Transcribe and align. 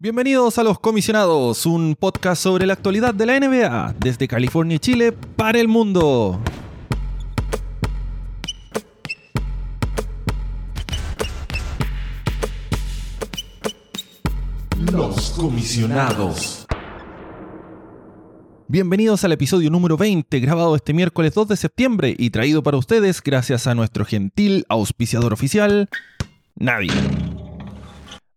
Bienvenidos 0.00 0.56
a 0.58 0.62
Los 0.62 0.78
Comisionados, 0.78 1.66
un 1.66 1.96
podcast 1.98 2.40
sobre 2.40 2.66
la 2.66 2.74
actualidad 2.74 3.12
de 3.14 3.26
la 3.26 3.40
NBA 3.40 3.96
desde 3.98 4.28
California 4.28 4.76
y 4.76 4.78
Chile 4.78 5.10
para 5.10 5.58
el 5.58 5.66
mundo. 5.66 6.40
Los 14.92 15.30
Comisionados. 15.30 16.68
Bienvenidos 18.68 19.24
al 19.24 19.32
episodio 19.32 19.68
número 19.68 19.96
20, 19.96 20.38
grabado 20.38 20.76
este 20.76 20.94
miércoles 20.94 21.34
2 21.34 21.48
de 21.48 21.56
septiembre 21.56 22.14
y 22.16 22.30
traído 22.30 22.62
para 22.62 22.76
ustedes 22.76 23.20
gracias 23.20 23.66
a 23.66 23.74
nuestro 23.74 24.04
gentil 24.04 24.64
auspiciador 24.68 25.32
oficial, 25.32 25.88
Nadie. 26.54 26.92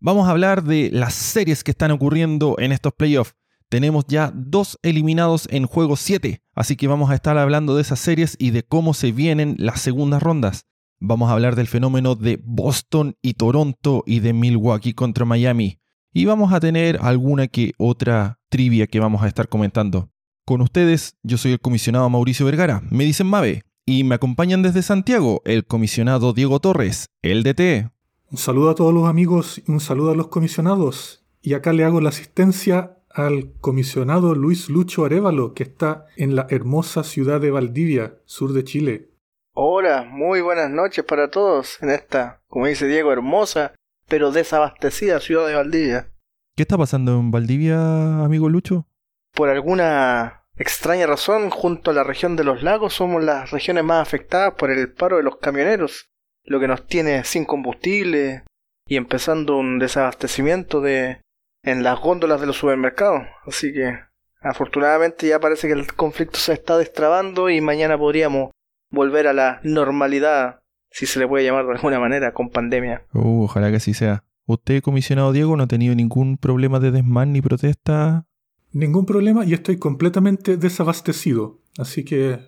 Vamos 0.04 0.28
a 0.28 0.32
hablar 0.32 0.64
de 0.64 0.90
las 0.92 1.14
series 1.14 1.64
que 1.64 1.70
están 1.70 1.92
ocurriendo 1.92 2.56
en 2.58 2.72
estos 2.72 2.92
playoffs. 2.92 3.36
Tenemos 3.70 4.04
ya 4.08 4.32
dos 4.34 4.80
eliminados 4.82 5.48
en 5.52 5.68
juego 5.68 5.96
7, 5.96 6.42
así 6.56 6.76
que 6.76 6.88
vamos 6.88 7.12
a 7.12 7.14
estar 7.14 7.38
hablando 7.38 7.76
de 7.76 7.84
esas 7.84 8.00
series 8.00 8.36
y 8.40 8.50
de 8.50 8.64
cómo 8.64 8.96
se 8.96 9.12
vienen 9.12 9.56
las 9.60 9.80
segundas 9.80 10.24
rondas. 10.24 10.66
Vamos 11.00 11.30
a 11.30 11.34
hablar 11.34 11.56
del 11.56 11.68
fenómeno 11.68 12.16
de 12.16 12.42
Boston 12.44 13.16
y 13.22 13.36
Toronto 13.36 14.04
y 14.08 14.22
de 14.22 14.34
Milwaukee 14.34 14.94
contra 14.94 15.24
Miami. 15.24 15.78
Y 16.12 16.26
vamos 16.26 16.52
a 16.52 16.60
tener 16.60 16.98
alguna 17.04 17.46
que 17.48 17.74
otra 17.78 18.40
trivia 18.50 18.88
que 18.88 19.00
vamos 19.00 19.22
a 19.22 19.28
estar 19.28 19.50
comentando. 19.50 20.10
Con 20.46 20.62
ustedes, 20.62 21.16
yo 21.22 21.38
soy 21.38 21.52
el 21.52 21.60
comisionado 21.60 22.10
Mauricio 22.10 22.48
Vergara, 22.48 22.82
me 22.90 23.04
dicen 23.04 23.28
Mave, 23.28 23.66
y 23.86 24.04
me 24.04 24.16
acompañan 24.16 24.64
desde 24.64 24.82
Santiago 24.82 25.44
el 25.46 25.64
comisionado 25.64 26.34
Diego 26.34 26.60
Torres, 26.60 27.06
el 27.22 27.44
DT. 27.44 27.92
Un 28.32 28.38
saludo 28.38 28.70
a 28.70 28.76
todos 28.76 28.94
los 28.94 29.10
amigos 29.10 29.62
y 29.68 29.70
un 29.70 29.82
saludo 29.82 30.12
a 30.12 30.16
los 30.16 30.30
comisionados. 30.30 31.26
Y 31.42 31.54
acá 31.54 31.74
le 31.74 31.84
hago 31.84 32.00
la 32.00 32.08
asistencia 32.08 32.98
al 33.10 33.52
comisionado 33.60 34.36
Luis 34.36 34.70
Lucho 34.70 35.04
Arevalo, 35.04 35.54
que 35.54 35.64
está 35.64 36.06
en 36.16 36.38
la 36.38 36.48
hermosa 36.50 37.04
ciudad 37.04 37.42
de 37.42 37.52
Valdivia, 37.52 38.20
sur 38.24 38.54
de 38.54 38.64
Chile. 38.64 39.10
Hola, 39.54 40.08
muy 40.10 40.40
buenas 40.40 40.70
noches 40.70 41.04
para 41.04 41.30
todos 41.30 41.84
en 41.84 41.90
esta, 41.90 42.40
como 42.48 42.68
dice 42.68 42.88
Diego, 42.88 43.12
hermosa 43.12 43.74
pero 44.08 44.32
desabastecida 44.32 45.20
ciudad 45.20 45.48
de 45.48 45.56
Valdivia. 45.56 46.08
¿Qué 46.56 46.64
está 46.64 46.78
pasando 46.78 47.20
en 47.20 47.32
Valdivia, 47.32 48.24
amigo 48.24 48.48
Lucho? 48.48 48.88
Por 49.34 49.50
alguna 49.50 50.46
extraña 50.56 51.06
razón, 51.06 51.50
junto 51.50 51.92
a 51.92 51.94
la 51.94 52.06
región 52.06 52.38
de 52.38 52.46
los 52.46 52.64
lagos 52.64 52.94
somos 52.94 53.22
las 53.22 53.52
regiones 53.52 53.84
más 53.84 54.02
afectadas 54.02 54.54
por 54.54 54.72
el 54.72 54.94
paro 54.94 55.18
de 55.18 55.24
los 55.24 55.36
camioneros 55.36 56.11
lo 56.46 56.60
que 56.60 56.68
nos 56.68 56.86
tiene 56.88 57.24
sin 57.24 57.46
combustible 57.46 58.44
y 58.88 58.98
empezando 58.98 59.58
un 59.58 59.80
desabastecimiento 59.80 60.82
de 60.82 61.22
en 61.64 61.84
las 61.84 62.00
góndolas 62.00 62.42
de 62.42 62.48
los 62.48 62.58
supermercados. 62.58 63.24
Así 63.46 63.74
que 63.74 63.98
afortunadamente 64.42 65.28
ya 65.28 65.40
parece 65.40 65.68
que 65.68 65.74
el 65.74 65.94
conflicto 65.94 66.40
se 66.40 66.54
está 66.54 66.78
destrabando 66.78 67.50
y 67.50 67.62
mañana 67.62 67.98
podríamos 67.98 68.52
volver 68.92 69.28
a 69.28 69.34
la 69.34 69.62
normalidad, 69.64 70.62
si 70.90 71.06
se 71.06 71.20
le 71.20 71.28
puede 71.28 71.46
llamar 71.46 71.66
de 71.66 71.74
alguna 71.74 72.00
manera, 72.00 72.34
con 72.34 72.50
pandemia. 72.50 73.06
Uh, 73.14 73.44
ojalá 73.44 73.70
que 73.70 73.78
así 73.78 73.94
sea. 73.94 74.24
¿Usted, 74.46 74.82
comisionado 74.82 75.32
Diego, 75.32 75.56
no 75.56 75.64
ha 75.64 75.68
tenido 75.68 75.96
ningún 75.96 76.38
problema 76.38 76.80
de 76.80 76.92
desmán 76.92 77.32
ni 77.32 77.42
protesta? 77.42 78.26
Ningún 78.74 79.06
problema 79.06 79.46
y 79.46 79.54
estoy 79.54 79.78
completamente 79.78 80.58
desabastecido. 80.58 81.60
Así 81.78 82.04
que 82.04 82.40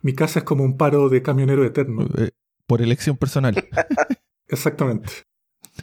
mi 0.00 0.14
casa 0.14 0.40
es 0.40 0.44
como 0.44 0.64
un 0.64 0.76
paro 0.76 1.08
de 1.08 1.22
camionero 1.22 1.64
eterno. 1.64 2.06
Por 2.72 2.80
elección 2.80 3.18
personal. 3.18 3.54
Exactamente. 4.48 5.10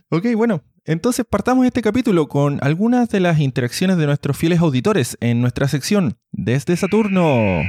Ok, 0.09 0.26
bueno, 0.36 0.64
entonces 0.86 1.23
partamos 1.23 1.68
este 1.68 1.84
capítulo 1.84 2.28
con 2.28 2.58
algunas 2.64 3.09
de 3.09 3.20
las 3.20 3.40
interacciones 3.40 3.98
de 3.98 4.08
nuestros 4.08 4.36
fieles 4.36 4.59
auditores 4.59 5.16
en 5.22 5.40
nuestra 5.40 5.67
sección 5.67 6.17
Desde 6.32 6.76
Saturno. 6.76 7.62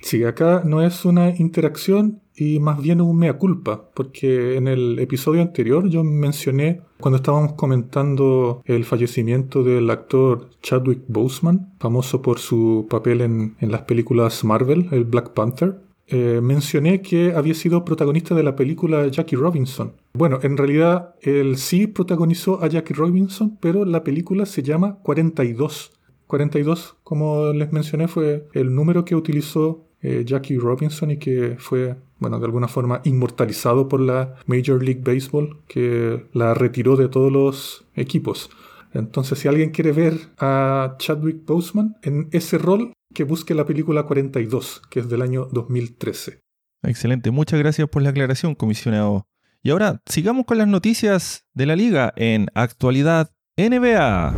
Sí, 0.00 0.24
acá 0.24 0.62
no 0.64 0.80
es 0.80 1.04
una 1.04 1.36
interacción 1.36 2.22
y 2.34 2.60
más 2.60 2.80
bien 2.80 3.02
un 3.02 3.18
mea 3.18 3.34
culpa, 3.34 3.90
porque 3.94 4.56
en 4.56 4.68
el 4.68 4.98
episodio 5.00 5.42
anterior 5.42 5.86
yo 5.90 6.02
mencioné, 6.02 6.80
cuando 6.98 7.16
estábamos 7.16 7.52
comentando 7.52 8.62
el 8.64 8.86
fallecimiento 8.86 9.62
del 9.62 9.90
actor 9.90 10.48
Chadwick 10.62 11.02
Boseman, 11.08 11.74
famoso 11.78 12.22
por 12.22 12.38
su 12.38 12.86
papel 12.88 13.20
en, 13.20 13.54
en 13.60 13.70
las 13.70 13.82
películas 13.82 14.44
Marvel, 14.44 14.88
el 14.92 15.04
Black 15.04 15.34
Panther, 15.34 15.78
eh, 16.06 16.40
mencioné 16.42 17.00
que 17.00 17.32
había 17.34 17.54
sido 17.54 17.84
protagonista 17.84 18.34
de 18.34 18.42
la 18.42 18.56
película 18.56 19.06
Jackie 19.08 19.36
Robinson. 19.36 19.94
Bueno, 20.14 20.38
en 20.42 20.56
realidad 20.56 21.14
él 21.22 21.56
sí 21.56 21.86
protagonizó 21.86 22.62
a 22.62 22.68
Jackie 22.68 22.94
Robinson, 22.94 23.56
pero 23.60 23.84
la 23.84 24.04
película 24.04 24.46
se 24.46 24.62
llama 24.62 24.98
42. 25.02 25.92
42, 26.26 26.96
como 27.02 27.52
les 27.52 27.72
mencioné, 27.72 28.08
fue 28.08 28.48
el 28.54 28.74
número 28.74 29.04
que 29.04 29.14
utilizó 29.14 29.86
eh, 30.00 30.24
Jackie 30.26 30.58
Robinson 30.58 31.10
y 31.12 31.18
que 31.18 31.56
fue, 31.58 31.96
bueno, 32.18 32.38
de 32.40 32.46
alguna 32.46 32.68
forma 32.68 33.00
inmortalizado 33.04 33.88
por 33.88 34.00
la 34.00 34.34
Major 34.46 34.82
League 34.82 35.02
Baseball, 35.04 35.60
que 35.68 36.26
la 36.32 36.54
retiró 36.54 36.96
de 36.96 37.08
todos 37.08 37.30
los 37.30 37.84
equipos. 37.94 38.50
Entonces, 38.94 39.38
si 39.38 39.48
alguien 39.48 39.70
quiere 39.70 39.92
ver 39.92 40.14
a 40.38 40.96
Chadwick 40.98 41.46
Boseman 41.46 41.96
en 42.02 42.28
ese 42.32 42.58
rol, 42.58 42.92
que 43.12 43.24
busque 43.24 43.54
la 43.54 43.64
película 43.64 44.04
42, 44.04 44.82
que 44.90 45.00
es 45.00 45.08
del 45.08 45.22
año 45.22 45.46
2013. 45.52 46.40
Excelente, 46.82 47.30
muchas 47.30 47.58
gracias 47.58 47.88
por 47.88 48.02
la 48.02 48.10
aclaración, 48.10 48.54
comisionado. 48.54 49.26
Y 49.62 49.70
ahora 49.70 50.02
sigamos 50.06 50.44
con 50.44 50.58
las 50.58 50.66
noticias 50.66 51.46
de 51.54 51.66
la 51.66 51.76
liga 51.76 52.12
en 52.16 52.48
actualidad 52.54 53.30
NBA. 53.56 54.34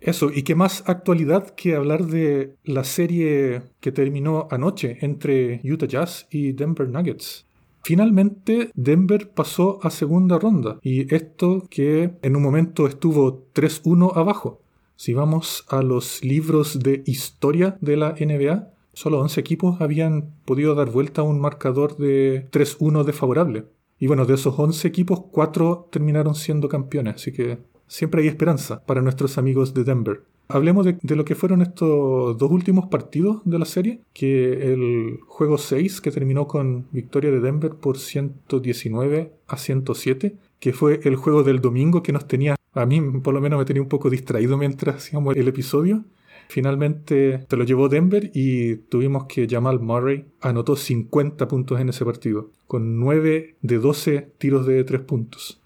Eso, 0.00 0.30
y 0.34 0.42
qué 0.42 0.54
más 0.54 0.82
actualidad 0.86 1.54
que 1.54 1.76
hablar 1.76 2.06
de 2.06 2.56
la 2.64 2.84
serie 2.84 3.62
que 3.80 3.92
terminó 3.92 4.48
anoche 4.50 4.98
entre 5.00 5.60
Utah 5.64 5.86
Jazz 5.86 6.26
y 6.30 6.52
Denver 6.52 6.88
Nuggets. 6.88 7.46
Finalmente, 7.84 8.70
Denver 8.74 9.30
pasó 9.30 9.78
a 9.82 9.90
segunda 9.90 10.38
ronda, 10.38 10.78
y 10.82 11.14
esto 11.14 11.66
que 11.70 12.16
en 12.22 12.36
un 12.36 12.42
momento 12.42 12.86
estuvo 12.86 13.46
3-1 13.52 14.16
abajo. 14.16 14.63
Si 14.96 15.12
vamos 15.12 15.64
a 15.68 15.82
los 15.82 16.24
libros 16.24 16.78
de 16.78 17.02
historia 17.06 17.76
de 17.80 17.96
la 17.96 18.12
NBA, 18.12 18.68
solo 18.92 19.20
11 19.20 19.40
equipos 19.40 19.80
habían 19.80 20.32
podido 20.44 20.74
dar 20.74 20.90
vuelta 20.90 21.22
a 21.22 21.24
un 21.24 21.40
marcador 21.40 21.96
de 21.96 22.48
3-1 22.50 23.04
desfavorable. 23.04 23.66
Y 23.98 24.06
bueno, 24.06 24.24
de 24.24 24.34
esos 24.34 24.58
11 24.58 24.86
equipos, 24.86 25.24
4 25.32 25.88
terminaron 25.90 26.34
siendo 26.34 26.68
campeones, 26.68 27.16
así 27.16 27.32
que 27.32 27.58
siempre 27.86 28.22
hay 28.22 28.28
esperanza 28.28 28.84
para 28.86 29.02
nuestros 29.02 29.38
amigos 29.38 29.74
de 29.74 29.84
Denver. 29.84 30.22
Hablemos 30.46 30.84
de, 30.84 31.16
lo 31.16 31.24
que 31.24 31.34
fueron 31.34 31.62
estos 31.62 32.36
dos 32.36 32.50
últimos 32.50 32.88
partidos 32.88 33.40
de 33.44 33.58
la 33.58 33.64
serie, 33.64 34.00
que 34.12 34.72
el 34.72 35.18
juego 35.26 35.56
6, 35.56 36.02
que 36.02 36.10
terminó 36.10 36.46
con 36.46 36.86
victoria 36.92 37.30
de 37.30 37.40
Denver 37.40 37.70
por 37.76 37.98
119 37.98 39.32
a 39.46 39.56
107, 39.56 40.36
que 40.64 40.72
fue 40.72 40.98
el 41.04 41.16
juego 41.16 41.42
del 41.42 41.60
domingo 41.60 42.02
que 42.02 42.10
nos 42.10 42.26
tenía 42.26 42.56
a 42.72 42.86
mí 42.86 42.98
por 43.20 43.34
lo 43.34 43.42
menos 43.42 43.58
me 43.58 43.66
tenía 43.66 43.82
un 43.82 43.88
poco 43.90 44.08
distraído 44.08 44.56
mientras 44.56 44.96
hacíamos 44.96 45.36
el 45.36 45.46
episodio. 45.46 46.04
Finalmente 46.48 47.44
se 47.46 47.56
lo 47.58 47.64
llevó 47.64 47.90
Denver 47.90 48.30
y 48.32 48.76
tuvimos 48.76 49.26
que 49.26 49.46
Jamal 49.46 49.80
Murray 49.80 50.24
anotó 50.40 50.74
50 50.74 51.46
puntos 51.48 51.78
en 51.80 51.90
ese 51.90 52.06
partido, 52.06 52.50
con 52.66 52.98
9 52.98 53.56
de 53.60 53.78
12 53.78 54.32
tiros 54.38 54.64
de 54.64 54.82
3 54.84 55.02
puntos. 55.02 55.60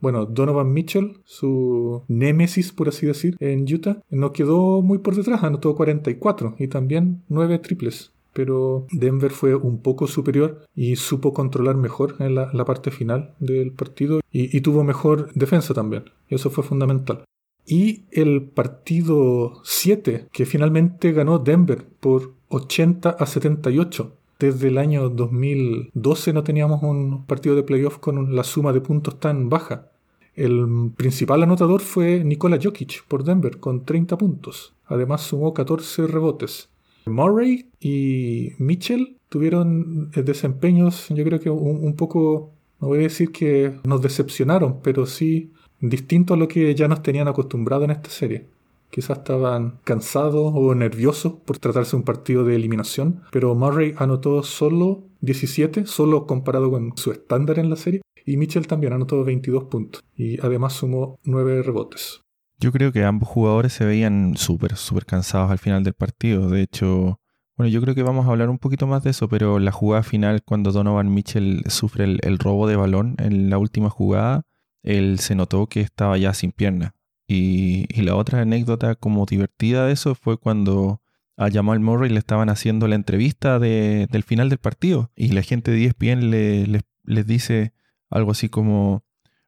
Bueno, 0.00 0.24
Donovan 0.24 0.72
Mitchell, 0.72 1.18
su 1.24 2.02
némesis, 2.08 2.72
por 2.72 2.88
así 2.88 3.04
decir, 3.04 3.36
en 3.38 3.70
Utah, 3.70 4.00
no 4.08 4.32
quedó 4.32 4.80
muy 4.80 4.96
por 4.96 5.14
detrás, 5.14 5.42
anotó 5.42 5.74
44 5.74 6.54
y 6.58 6.68
también 6.68 7.22
9 7.28 7.58
triples 7.58 8.11
pero 8.32 8.86
Denver 8.90 9.30
fue 9.30 9.54
un 9.54 9.82
poco 9.82 10.06
superior 10.06 10.66
y 10.74 10.96
supo 10.96 11.32
controlar 11.32 11.76
mejor 11.76 12.16
en 12.18 12.34
la, 12.34 12.64
parte 12.64 12.90
final 12.90 13.34
del 13.38 13.72
partido 13.72 14.20
y, 14.30 14.60
tuvo 14.60 14.84
mejor 14.84 15.32
defensa 15.34 15.74
también. 15.74 16.04
Eso 16.28 16.50
fue 16.50 16.64
fundamental. 16.64 17.24
Y 17.66 18.04
el 18.10 18.42
partido 18.42 19.60
7, 19.64 20.28
que 20.32 20.46
finalmente 20.46 21.12
ganó 21.12 21.38
Denver 21.38 21.84
por 22.00 22.32
80 22.48 23.10
a 23.10 23.26
78. 23.26 24.12
Desde 24.38 24.68
el 24.68 24.78
año 24.78 25.08
2012 25.08 26.32
no 26.32 26.42
teníamos 26.42 26.82
un 26.82 27.24
partido 27.26 27.54
de 27.54 27.62
playoff 27.62 27.98
con 27.98 28.34
la 28.34 28.42
suma 28.42 28.72
de 28.72 28.80
puntos 28.80 29.20
tan 29.20 29.48
baja. 29.48 29.92
El 30.34 30.92
principal 30.96 31.42
anotador 31.42 31.80
fue 31.80 32.24
Nikola 32.24 32.58
Jokic 32.60 33.04
por 33.06 33.22
Denver 33.22 33.60
con 33.60 33.84
30 33.84 34.16
puntos. 34.16 34.74
Además 34.86 35.22
sumó 35.22 35.52
14 35.52 36.06
rebotes. 36.06 36.70
Murray 37.06 37.66
y 37.80 38.52
Mitchell 38.58 39.16
tuvieron 39.28 40.10
eh, 40.14 40.22
desempeños, 40.22 41.08
yo 41.08 41.24
creo 41.24 41.40
que 41.40 41.50
un, 41.50 41.94
poco, 41.94 42.52
no 42.80 42.88
voy 42.88 43.00
a 43.00 43.02
decir 43.02 43.32
que 43.32 43.78
nos 43.84 44.02
decepcionaron, 44.02 44.80
pero 44.82 45.06
sí 45.06 45.52
distinto 45.80 46.34
a 46.34 46.36
lo 46.36 46.48
que 46.48 46.74
ya 46.74 46.88
nos 46.88 47.02
tenían 47.02 47.28
acostumbrado 47.28 47.84
en 47.84 47.92
esta 47.92 48.10
serie. 48.10 48.46
Quizás 48.90 49.18
estaban 49.18 49.78
cansados 49.84 50.52
o 50.54 50.74
nerviosos 50.74 51.32
por 51.46 51.58
tratarse 51.58 51.92
de 51.92 51.96
un 51.96 52.02
partido 52.02 52.44
de 52.44 52.56
eliminación, 52.56 53.22
pero 53.30 53.54
Murray 53.54 53.94
anotó 53.96 54.42
solo 54.42 55.02
17, 55.22 55.86
solo 55.86 56.26
comparado 56.26 56.70
con 56.70 56.92
su 56.96 57.10
estándar 57.10 57.58
en 57.58 57.70
la 57.70 57.76
serie, 57.76 58.02
Y 58.24 58.36
Mitchell 58.36 58.66
también 58.66 58.92
anotó 58.92 59.24
22 59.24 59.64
puntos 59.64 60.04
y 60.16 60.38
además 60.40 60.74
sumó 60.74 61.18
9 61.24 61.62
rebotes. 61.62 62.20
Yo 62.62 62.70
creo 62.70 62.92
que 62.92 63.02
ambos 63.02 63.28
jugadores 63.28 63.72
se 63.72 63.84
veían 63.84 64.36
súper, 64.36 64.76
súper 64.76 65.04
cansados 65.04 65.50
al 65.50 65.58
final 65.58 65.82
del 65.82 65.94
partido. 65.94 66.48
De 66.48 66.62
hecho, 66.62 67.20
bueno, 67.56 67.68
yo 67.68 67.80
creo 67.80 67.96
que 67.96 68.04
vamos 68.04 68.24
a 68.24 68.30
hablar 68.30 68.50
un 68.50 68.58
poquito 68.58 68.86
más 68.86 69.02
de 69.02 69.10
eso, 69.10 69.28
pero 69.28 69.58
la 69.58 69.72
jugada 69.72 70.04
final, 70.04 70.44
cuando 70.44 70.70
Donovan 70.70 71.12
Mitchell 71.12 71.64
sufre 71.66 72.04
el, 72.04 72.38
robo 72.38 72.68
de 72.68 72.76
balón 72.76 73.16
en 73.18 73.50
la 73.50 73.58
última 73.58 73.90
jugada, 73.90 74.44
él 74.84 75.18
se 75.18 75.34
notó 75.34 75.66
que 75.66 75.80
estaba 75.80 76.16
ya 76.18 76.34
sin 76.34 76.52
pierna. 76.52 76.94
Y, 77.26 77.88
la 78.00 78.14
otra 78.14 78.42
anécdota 78.42 78.94
como 78.94 79.26
divertida 79.26 79.86
de 79.86 79.94
eso 79.94 80.14
fue 80.14 80.38
cuando 80.38 81.02
a 81.36 81.50
Jamal 81.50 81.80
Murray 81.80 82.10
le 82.10 82.20
estaban 82.20 82.48
haciendo 82.48 82.86
la 82.86 82.94
entrevista 82.94 83.58
del 83.58 84.22
final 84.22 84.50
del 84.50 84.58
partido 84.58 85.10
y 85.16 85.32
la 85.32 85.42
gente 85.42 85.72
de 85.72 85.86
ESPN 85.86 86.30
le, 86.30 86.80
les 87.02 87.26
dice 87.26 87.72
algo 88.08 88.30
así 88.30 88.48
como, 88.48 89.02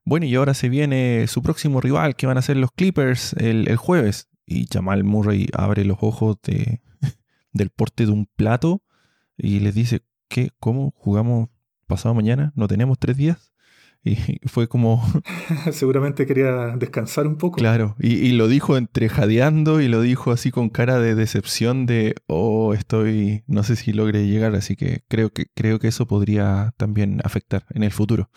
bueno, 0.05 0.27
y 0.27 0.35
ahora 0.35 0.55
se 0.55 0.69
viene 0.69 1.27
su 1.29 1.43
próximo 1.43 1.81
rival, 1.81 2.17
que 2.17 2.27
van 2.27 2.39
a 2.39 2.43
ser 2.43 2.57
los 2.57 2.71
Clippers 2.73 3.33
el, 3.35 3.77
jueves. 3.77 4.29
Y 4.47 4.67
Jamal 4.71 5.05
Murray 5.05 5.49
abre 5.55 5.85
los 5.85 5.99
ojos 6.01 6.37
de, 6.43 6.83
del 7.53 7.71
porte 7.71 8.05
de 8.05 8.13
un 8.13 8.27
plato 8.27 8.83
y 9.37 9.61
les 9.61 9.75
dice, 9.75 10.03
¿qué? 10.29 10.51
¿Cómo? 10.61 10.93
¿Jugamos 10.97 11.49
pasado 11.87 12.15
mañana? 12.15 12.53
¿No 12.55 12.69
tenemos 12.69 12.99
tres 12.99 13.17
días? 13.17 13.53
Y 14.05 14.17
fue 14.47 14.69
como... 14.69 15.03
Seguramente 15.73 16.27
quería 16.27 16.77
descansar 16.77 17.27
un 17.27 17.37
poco. 17.37 17.57
Claro, 17.57 17.97
y, 17.99 18.33
lo 18.33 18.49
dijo 18.49 18.77
entre 18.77 19.09
jadeando 19.09 19.81
y 19.81 19.89
lo 19.89 20.03
dijo 20.03 20.33
así 20.33 20.51
con 20.51 20.69
cara 20.69 20.99
de 20.99 21.15
decepción 21.15 21.87
de, 21.87 22.15
oh, 22.27 22.75
estoy, 22.75 23.43
no 23.47 23.63
sé 23.63 23.77
si 23.77 23.95
logre 23.95 24.27
llegar, 24.27 24.55
así 24.55 24.77
que 24.77 25.03
creo 25.09 25.31
que, 25.31 25.47
creo 25.55 25.79
que 25.79 25.89
eso 25.89 26.07
podría 26.07 26.75
también 26.77 27.23
afectar 27.25 27.65
en 27.71 27.83
el 27.83 27.91
futuro. 27.91 28.29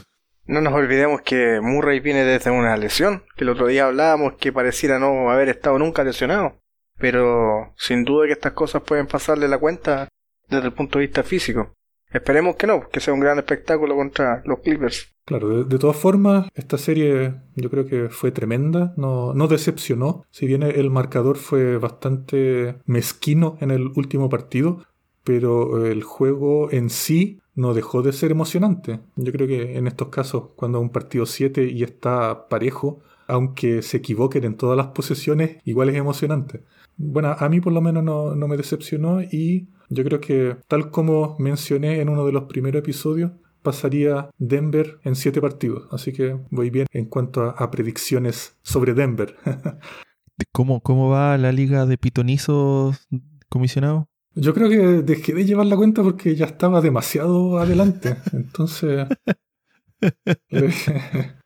No 0.48 0.62
nos 0.62 0.74
olvidemos 0.74 1.22
que 1.22 1.60
Murray 1.62 2.00
viene 2.00 2.24
desde 2.24 2.52
una 2.52 2.78
lesión, 2.78 3.24
que 3.36 3.44
el 3.44 3.50
otro 3.50 3.68
día 3.68 3.86
hablábamos 3.86 4.34
que 4.40 4.54
pareciera 4.54 4.98
no 4.98 5.30
haber 5.30 5.50
estado 5.50 5.78
nunca 5.78 6.06
lesionado. 6.06 6.56
Pero 6.98 7.74
sin 7.78 8.06
duda 8.06 8.28
que 8.28 8.34
estas 8.34 8.54
cosas 8.54 8.82
pueden 8.84 9.08
pasarle 9.08 9.48
la 9.50 9.58
cuenta 9.58 10.08
desde 10.50 10.68
el 10.68 10.74
punto 10.74 11.00
de 11.00 11.06
vista 11.06 11.24
físico. 11.24 11.74
Esperemos 12.12 12.56
que 12.56 12.68
no, 12.68 12.88
que 12.88 13.02
sea 13.02 13.14
un 13.14 13.20
gran 13.20 13.38
espectáculo 13.38 13.96
contra 13.96 14.42
los 14.46 14.60
Clippers. 14.60 15.14
Claro, 15.26 15.66
de, 15.66 15.78
todas 15.78 15.98
formas, 15.98 16.48
esta 16.56 16.78
serie 16.78 17.34
yo 17.56 17.70
creo 17.70 17.86
que 17.86 18.08
fue 18.08 18.32
tremenda, 18.32 18.94
no, 18.96 19.34
no 19.34 19.48
decepcionó, 19.50 20.24
si 20.32 20.48
bien 20.48 20.64
el 20.64 20.90
marcador 20.90 21.36
fue 21.36 21.78
bastante 21.78 22.78
mezquino 22.86 23.58
en 23.60 23.72
el 23.72 23.92
último 23.96 24.30
partido, 24.30 24.86
pero 25.26 25.86
el 25.86 26.02
juego 26.04 26.72
en 26.72 26.90
sí 26.90 27.42
no 27.58 27.74
dejó 27.74 28.04
de 28.04 28.14
ser 28.14 28.32
emocionante. 28.32 29.00
Yo 29.16 29.32
creo 29.34 29.48
que 29.48 29.78
en 29.78 29.88
estos 29.88 30.10
casos, 30.10 30.50
cuando 30.56 30.80
un 30.80 30.92
partido 30.92 31.26
7 31.26 31.66
y 31.66 31.84
está 31.84 32.48
parejo, 32.50 33.00
aunque 33.28 33.82
se 33.82 33.98
equivoquen 33.98 34.44
en 34.44 34.56
todas 34.56 34.78
las 34.78 34.88
posesiones, 34.88 35.58
igual 35.66 35.90
es 35.90 35.96
emocionante. 35.96 36.64
Bueno, 36.98 37.36
a 37.38 37.50
mí 37.50 37.60
por 37.60 37.74
lo 37.74 37.82
menos 37.82 38.04
no, 38.04 38.36
me 38.36 38.58
decepcionó 38.58 39.24
y 39.24 39.70
yo 39.90 40.04
creo 40.04 40.22
que 40.22 40.58
tal 40.68 40.92
como 40.92 41.36
mencioné 41.40 42.00
en 42.00 42.10
uno 42.10 42.28
de 42.28 42.32
los 42.32 42.44
primeros 42.44 42.80
episodios, 42.80 43.32
pasaría 43.64 44.30
Denver 44.38 45.00
en 45.04 45.16
siete 45.16 45.42
partidos. 45.42 45.88
Así 45.92 46.14
que 46.14 46.40
voy 46.52 46.70
bien 46.70 46.86
en 46.92 47.06
cuanto 47.06 47.42
a, 47.42 47.72
predicciones 47.72 48.56
sobre 48.62 48.94
Denver. 48.94 49.36
¿Cómo, 50.52 50.82
¿Cómo 50.82 51.10
va 51.10 51.36
la 51.40 51.52
liga 51.52 51.88
de 51.88 51.98
pitonizos, 51.98 53.08
comisionado? 53.50 54.08
Yo 54.40 54.54
creo 54.54 54.70
que 54.70 54.78
dejé 54.78 55.34
de 55.34 55.46
llevar 55.46 55.66
la 55.66 55.76
cuenta 55.76 56.04
porque 56.04 56.36
ya 56.36 56.46
estaba 56.46 56.80
demasiado 56.80 57.58
adelante. 57.58 58.18
Entonces... 58.34 59.08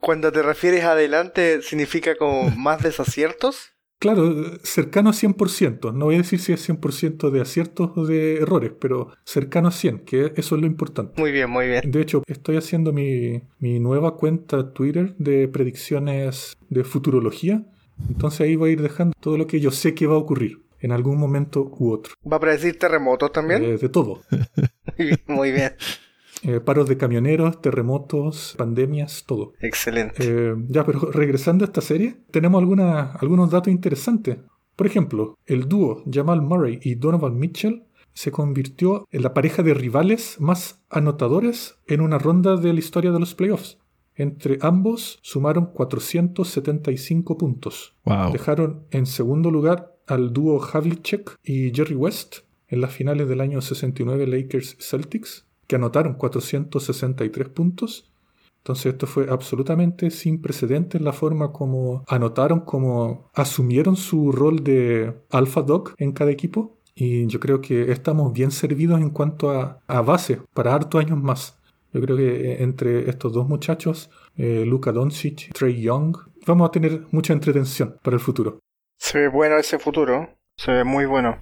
cuando, 0.00 0.32
te 0.32 0.42
refieres 0.42 0.84
a 0.84 0.92
adelante, 0.92 1.60
¿significa 1.60 2.16
como 2.16 2.50
más 2.50 2.82
desaciertos? 2.82 3.72
Claro, 3.98 4.34
cercano 4.62 5.10
a 5.10 5.12
100%. 5.12 5.92
No 5.92 6.06
voy 6.06 6.14
a 6.14 6.18
decir 6.18 6.38
si 6.38 6.54
es 6.54 6.66
100% 6.66 7.30
de 7.30 7.40
aciertos 7.42 7.90
o 7.96 8.06
de 8.06 8.36
errores, 8.36 8.72
pero 8.80 9.12
cercano 9.24 9.68
a 9.68 9.72
100, 9.72 10.00
que 10.00 10.32
eso 10.36 10.54
es 10.54 10.60
lo 10.62 10.66
importante. 10.66 11.20
Muy 11.20 11.32
bien, 11.32 11.50
muy 11.50 11.66
bien. 11.66 11.82
De 11.90 12.00
hecho, 12.00 12.22
estoy 12.26 12.56
haciendo 12.56 12.94
mi, 12.94 13.42
mi 13.58 13.78
nueva 13.78 14.16
cuenta 14.16 14.72
Twitter 14.72 15.14
de 15.18 15.48
predicciones 15.48 16.56
de 16.70 16.82
futurología. 16.82 17.66
Entonces 18.08 18.40
ahí 18.40 18.56
voy 18.56 18.70
a 18.70 18.72
ir 18.74 18.82
dejando 18.82 19.14
todo 19.20 19.36
lo 19.36 19.46
que 19.46 19.60
yo 19.60 19.70
sé 19.70 19.94
que 19.94 20.06
va 20.06 20.14
a 20.14 20.18
ocurrir 20.18 20.65
en 20.80 20.92
algún 20.92 21.18
momento 21.18 21.70
u 21.78 21.92
otro. 21.92 22.14
¿Va 22.30 22.36
a 22.36 22.40
predecir 22.40 22.78
terremotos 22.78 23.32
también? 23.32 23.64
Eh, 23.64 23.78
de 23.78 23.88
todo. 23.88 24.22
Muy 25.26 25.52
bien. 25.52 25.72
Eh, 26.42 26.60
paros 26.60 26.86
de 26.86 26.98
camioneros, 26.98 27.62
terremotos, 27.62 28.54
pandemias, 28.58 29.24
todo. 29.26 29.54
Excelente. 29.60 30.16
Eh, 30.20 30.54
ya, 30.68 30.84
pero 30.84 31.10
regresando 31.10 31.64
a 31.64 31.66
esta 31.66 31.80
serie, 31.80 32.18
tenemos 32.30 32.60
alguna, 32.60 33.12
algunos 33.12 33.50
datos 33.50 33.72
interesantes. 33.72 34.36
Por 34.76 34.86
ejemplo, 34.86 35.38
el 35.46 35.66
dúo 35.66 36.04
Jamal 36.08 36.42
Murray 36.42 36.78
y 36.82 36.96
Donovan 36.96 37.38
Mitchell 37.38 37.86
se 38.12 38.30
convirtió 38.30 39.06
en 39.10 39.22
la 39.22 39.34
pareja 39.34 39.62
de 39.62 39.74
rivales 39.74 40.36
más 40.38 40.84
anotadores 40.90 41.78
en 41.86 42.00
una 42.00 42.18
ronda 42.18 42.56
de 42.56 42.72
la 42.72 42.78
historia 42.78 43.12
de 43.12 43.20
los 43.20 43.34
playoffs. 43.34 43.78
Entre 44.14 44.58
ambos 44.62 45.18
sumaron 45.22 45.72
475 45.72 47.36
puntos. 47.36 47.94
Dejaron 48.32 48.86
en 48.90 49.04
segundo 49.04 49.50
lugar 49.50 49.95
al 50.06 50.32
dúo 50.32 50.60
Havlicek 50.62 51.36
y 51.42 51.72
Jerry 51.74 51.94
West 51.94 52.38
en 52.68 52.80
las 52.80 52.92
finales 52.92 53.28
del 53.28 53.40
año 53.40 53.60
69 53.60 54.26
Lakers 54.26 54.76
Celtics, 54.80 55.46
que 55.66 55.76
anotaron 55.76 56.14
463 56.14 57.48
puntos. 57.48 58.12
Entonces 58.58 58.94
esto 58.94 59.06
fue 59.06 59.28
absolutamente 59.30 60.10
sin 60.10 60.42
precedentes 60.42 61.00
la 61.00 61.12
forma 61.12 61.52
como 61.52 62.04
anotaron, 62.08 62.60
como 62.60 63.30
asumieron 63.34 63.96
su 63.96 64.32
rol 64.32 64.64
de 64.64 65.14
alpha 65.30 65.62
dog 65.62 65.94
en 65.98 66.12
cada 66.12 66.32
equipo. 66.32 66.76
Y 66.94 67.26
yo 67.26 67.38
creo 67.38 67.60
que 67.60 67.92
estamos 67.92 68.32
bien 68.32 68.50
servidos 68.50 69.00
en 69.00 69.10
cuanto 69.10 69.50
a, 69.50 69.80
a 69.86 70.00
base 70.00 70.40
para 70.54 70.74
hartos 70.74 71.00
años 71.00 71.22
más. 71.22 71.58
Yo 71.92 72.00
creo 72.00 72.16
que 72.16 72.52
eh, 72.52 72.62
entre 72.62 73.08
estos 73.08 73.32
dos 73.32 73.48
muchachos, 73.48 74.10
eh, 74.36 74.64
Luka 74.66 74.92
Doncic 74.92 75.52
Trey 75.54 75.80
Young, 75.80 76.16
vamos 76.46 76.68
a 76.68 76.70
tener 76.70 77.06
mucha 77.10 77.32
entretención 77.32 77.96
para 78.02 78.16
el 78.16 78.20
futuro. 78.20 78.58
Se 78.98 79.18
ve 79.18 79.28
bueno 79.28 79.56
ese 79.56 79.78
futuro, 79.78 80.30
se 80.56 80.72
ve 80.72 80.84
muy 80.84 81.06
bueno. 81.06 81.38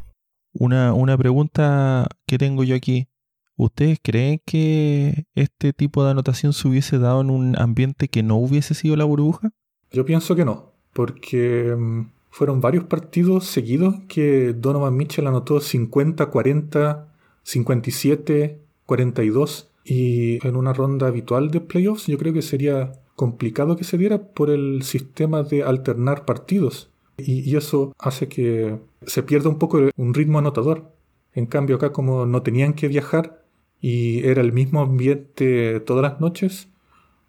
Una, 0.53 0.93
una 0.93 1.17
pregunta 1.17 2.07
que 2.27 2.39
tengo 2.39 2.65
yo 2.65 2.77
aquí. 2.77 3.09
¿Ustedes 3.57 3.99
creen 4.03 4.41
que 4.45 5.27
este 5.35 5.73
tipo 5.73 6.05
de 6.05 6.11
anotación 6.11 6.53
se 6.53 6.67
hubiese 6.67 6.99
dado 6.99 7.21
en 7.21 7.31
un 7.31 7.59
ambiente 7.59 8.09
que 8.09 8.23
no 8.23 8.37
hubiese 8.37 8.75
sido 8.75 8.97
la 8.97 9.05
burbuja? 9.05 9.53
Yo 9.93 10.05
pienso 10.05 10.35
que 10.35 10.45
no, 10.45 10.73
porque 10.93 11.75
mm, 11.77 12.11
fueron 12.31 12.61
varios 12.61 12.85
partidos 12.85 13.47
seguidos 13.47 13.95
que 14.09 14.55
Donovan 14.55 14.97
Mitchell 14.97 15.29
anotó 15.29 15.61
50, 15.61 16.27
40, 16.27 17.09
57, 17.45 18.61
42 18.87 19.71
y 19.85 20.45
en 20.47 20.57
una 20.57 20.73
ronda 20.73 21.07
habitual 21.07 21.51
de 21.51 21.61
playoffs 21.61 22.07
yo 22.07 22.19
creo 22.19 22.33
que 22.33 22.43
sería 22.43 22.93
complicado 23.15 23.77
que 23.77 23.85
se 23.85 23.99
diera 23.99 24.33
por 24.33 24.51
el 24.51 24.83
sistema 24.83 25.45
de 25.45 25.63
alternar 25.63 26.25
partidos. 26.25 26.91
Y, 27.17 27.57
eso 27.57 27.95
hace 27.99 28.29
que 28.29 28.79
se 29.07 29.23
pierda 29.23 29.49
un 29.49 29.59
poco 29.59 29.81
un 29.97 30.15
ritmo 30.15 30.39
anotador. 30.39 30.93
En 31.33 31.47
cambio 31.47 31.77
acá 31.77 31.93
como 31.93 32.27
no 32.27 32.43
tenían 32.43 32.75
que 32.75 32.89
viajar 32.89 33.45
y 33.81 34.27
era 34.27 34.41
el 34.41 34.53
mismo 34.53 34.81
ambiente 34.81 35.81
todas 35.81 36.03
las 36.03 36.21
noches, 36.21 36.69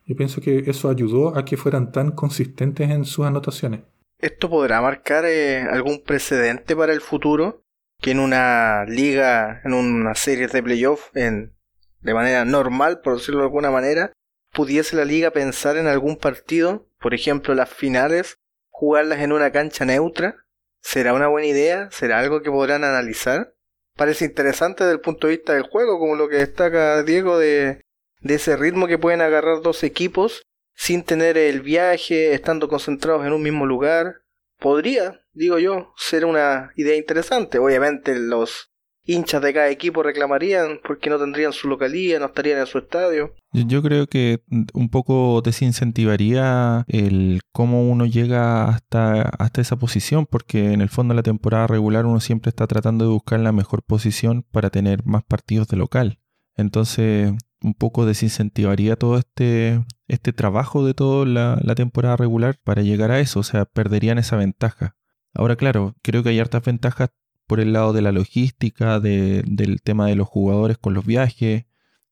yo 0.06 0.16
pienso 0.16 0.42
que 0.42 0.64
eso 0.68 0.90
ayudó 0.90 1.36
a 1.36 1.44
que 1.44 1.58
fueran 1.58 1.92
tan 1.92 2.12
consistentes 2.12 2.90
en 2.90 3.06
sus 3.06 3.26
anotaciones. 3.26 3.82
¿Esto 4.20 4.50
podrá 4.50 4.82
marcar 4.82 5.26
eh, 5.26 5.62
algún 5.62 6.02
precedente 6.04 6.76
para 6.76 6.94
el 6.94 7.02
futuro? 7.02 7.64
Que 8.00 8.12
en 8.12 8.20
una 8.20 8.86
liga, 8.86 9.62
en 9.66 9.74
una 9.74 10.16
serie 10.16 10.48
de 10.48 10.62
playoffs, 10.62 11.10
en, 11.16 11.54
de 12.02 12.14
manera 12.14 12.46
normal, 12.46 13.02
por 13.02 13.18
decirlo 13.18 13.42
de 13.42 13.48
alguna 13.48 13.72
manera, 13.72 14.14
pudiese 14.54 14.96
la 14.96 15.06
liga 15.06 15.32
pensar 15.32 15.76
en 15.78 15.88
algún 15.88 16.18
partido, 16.18 16.88
por 17.00 17.14
ejemplo 17.14 17.56
las 17.56 17.70
finales, 17.70 18.38
jugarlas 18.78 19.20
en 19.20 19.32
una 19.32 19.52
cancha 19.52 19.86
neutra? 19.86 20.36
¿Será 20.82 21.14
una 21.14 21.28
buena 21.28 21.48
idea? 21.48 21.90
¿Será 21.92 22.20
algo 22.20 22.42
que 22.42 22.52
podrán 22.52 22.84
analizar? 22.84 23.54
Parece 23.96 24.26
interesante 24.26 24.84
desde 24.84 24.96
el 24.96 25.02
punto 25.02 25.28
de 25.28 25.38
vista 25.38 25.54
del 25.54 25.64
juego, 25.64 25.98
como 25.98 26.16
lo 26.16 26.28
que 26.28 26.36
destaca 26.38 27.02
Diego 27.04 27.40
de, 27.40 27.82
de 28.20 28.34
ese 28.36 28.58
ritmo 28.58 28.88
que 28.88 28.98
pueden 28.98 29.22
agarrar 29.22 29.62
dos 29.62 29.84
equipos 29.84 30.44
sin 30.76 31.04
tener 31.04 31.38
el 31.38 31.62
viaje, 31.62 32.34
estando 32.34 32.68
concentrados 32.68 33.26
en 33.26 33.32
un 33.32 33.42
mismo 33.42 33.66
lugar. 33.66 34.18
Podría, 34.60 35.22
digo 35.32 35.58
yo, 35.58 35.94
ser 35.96 36.26
una 36.26 36.72
idea 36.76 36.98
interesante. 36.98 37.60
Obviamente 37.60 38.16
los 38.16 38.74
hinchas 39.06 39.42
de 39.42 39.54
cada 39.54 39.70
equipo 39.70 40.04
reclamarían 40.04 40.80
porque 40.86 41.10
no 41.10 41.20
tendrían 41.20 41.54
su 41.54 41.68
localía, 41.68 42.20
no 42.20 42.26
estarían 42.26 42.60
en 42.60 42.66
su 42.66 42.78
estadio. 42.80 43.34
Yo 43.54 43.82
creo 43.82 44.08
que 44.08 44.42
un 44.74 44.90
poco 44.90 45.42
desincentivaría 45.42 46.84
el 46.88 47.42
cómo 47.52 47.90
uno 47.90 48.06
llega 48.06 48.66
hasta, 48.66 49.22
hasta 49.22 49.62
esa 49.62 49.78
posición, 49.78 50.26
porque 50.26 50.74
en 50.74 50.82
el 50.82 50.90
fondo 50.90 51.14
de 51.14 51.18
la 51.18 51.24
temporada 51.24 51.68
regular 51.68 52.06
uno 52.06 52.20
siempre 52.20 52.50
está 52.50 52.68
tratando 52.68 53.06
de 53.06 53.12
buscar 53.12 53.40
la 53.40 53.52
mejor 53.52 53.84
posición 53.84 54.44
para 54.52 54.70
tener 54.70 55.06
más 55.06 55.24
partidos 55.24 55.68
de 55.70 55.78
local. 55.78 56.20
Entonces, 56.58 57.32
un 57.62 57.74
poco 57.74 58.06
desincentivaría 58.06 58.96
todo 58.96 59.18
este, 59.18 59.84
este 60.08 60.34
trabajo 60.34 60.86
de 60.86 60.94
toda 60.94 61.26
la, 61.26 61.76
temporada 61.76 62.16
regular 62.16 62.58
para 62.64 62.82
llegar 62.82 63.12
a 63.12 63.20
eso, 63.20 63.40
o 63.40 63.44
sea, 63.44 63.66
perderían 63.66 64.18
esa 64.18 64.38
ventaja. 64.38 64.96
Ahora, 65.34 65.56
claro, 65.56 65.96
creo 66.02 66.24
que 66.24 66.30
hay 66.30 66.40
hartas 66.40 66.64
ventajas 66.64 67.10
por 67.48 67.60
el 67.60 67.74
lado 67.74 67.94
de 67.94 68.02
la 68.02 68.12
logística, 68.12 69.00
del 69.00 69.82
tema 69.84 70.08
de 70.08 70.16
los 70.16 70.28
jugadores 70.28 70.78
con 70.78 70.94
los 70.94 71.06
viajes, 71.06 71.66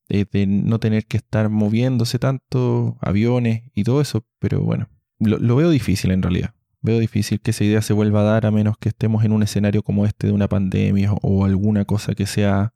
de, 0.09 0.45
no 0.47 0.79
tener 0.79 1.05
que 1.05 1.17
estar 1.17 1.49
moviéndose 1.49 2.19
tanto, 2.19 2.97
aviones 3.01 3.63
y 3.73 3.83
todo 3.83 4.01
eso, 4.01 4.25
pero 4.39 4.61
bueno, 4.61 4.89
lo, 5.19 5.55
veo 5.55 5.69
difícil 5.69 6.11
en 6.11 6.21
realidad. 6.21 6.53
Veo 6.81 6.99
difícil 6.99 7.39
que 7.39 7.51
esa 7.51 7.63
idea 7.63 7.81
se 7.81 7.93
vuelva 7.93 8.21
a 8.21 8.23
dar 8.23 8.45
a 8.45 8.51
menos 8.51 8.77
que 8.77 8.89
estemos 8.89 9.23
en 9.23 9.31
un 9.31 9.41
escenario 9.41 9.83
como 9.83 10.05
este 10.05 10.27
de 10.27 10.33
una 10.33 10.49
pandemia 10.49 11.13
o 11.21 11.45
alguna 11.45 11.85
cosa 11.85 12.13
que 12.13 12.25
sea 12.25 12.73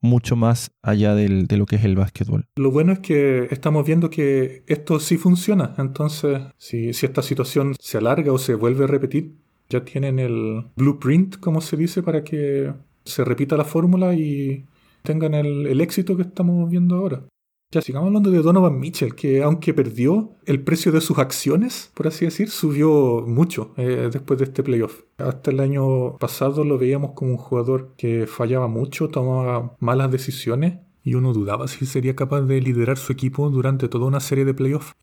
mucho 0.00 0.36
más 0.36 0.70
allá 0.80 1.16
del, 1.16 1.48
de 1.48 1.56
lo 1.56 1.66
que 1.66 1.74
es 1.74 1.84
el 1.84 1.96
básquetbol. 1.96 2.46
Lo 2.54 2.70
bueno 2.70 2.92
es 2.92 3.00
que 3.00 3.48
estamos 3.50 3.84
viendo 3.84 4.10
que 4.10 4.62
esto 4.68 5.00
sí 5.00 5.16
funciona. 5.16 5.74
Entonces, 5.76 6.40
si 6.56 6.90
esta 6.90 7.20
situación 7.20 7.74
se 7.80 7.98
alarga 7.98 8.32
o 8.32 8.38
se 8.38 8.54
vuelve 8.54 8.84
a 8.84 8.86
repetir, 8.86 9.34
ya 9.68 9.84
tienen 9.84 10.18
el 10.18 10.66
blueprint, 10.76 11.38
como 11.38 11.60
se 11.60 11.76
dice, 11.76 12.02
para 12.02 12.24
que 12.24 12.72
se 13.04 13.24
repita 13.24 13.56
la 13.56 13.64
fórmula 13.64 14.14
y 14.14 14.66
tengan 15.02 15.34
el, 15.34 15.80
éxito 15.80 16.16
que 16.16 16.22
estamos 16.22 16.68
viendo 16.70 16.96
ahora. 16.96 17.24
Ya 17.70 17.82
sigamos 17.82 18.06
hablando 18.06 18.30
de 18.30 18.40
Donovan 18.40 18.80
Mitchell, 18.80 19.14
que 19.14 19.42
aunque 19.42 19.74
perdió, 19.74 20.36
el 20.46 20.62
precio 20.62 20.90
de 20.90 21.02
sus 21.02 21.18
acciones, 21.18 21.90
por 21.94 22.06
así 22.06 22.24
decir, 22.24 22.48
subió 22.48 23.24
mucho 23.26 23.74
eh, 23.76 24.08
después 24.10 24.38
de 24.38 24.46
este 24.46 24.62
playoff. 24.62 25.02
Hasta 25.18 25.50
el 25.50 25.60
año 25.60 26.16
pasado 26.16 26.64
lo 26.64 26.78
veíamos 26.78 27.12
como 27.12 27.32
un 27.32 27.36
jugador 27.36 27.94
que 27.98 28.26
fallaba 28.26 28.68
mucho, 28.68 29.08
tomaba 29.08 29.76
malas 29.80 30.10
decisiones 30.10 30.78
y 31.04 31.14
uno 31.14 31.34
dudaba 31.34 31.68
si 31.68 31.84
sería 31.84 32.16
capaz 32.16 32.42
de 32.42 32.60
liderar 32.60 32.96
su 32.96 33.12
equipo 33.12 33.50
durante 33.50 33.88
toda 33.88 34.06
una 34.06 34.20
serie 34.20 34.46
de 34.46 34.54
playoffs. 34.54 34.94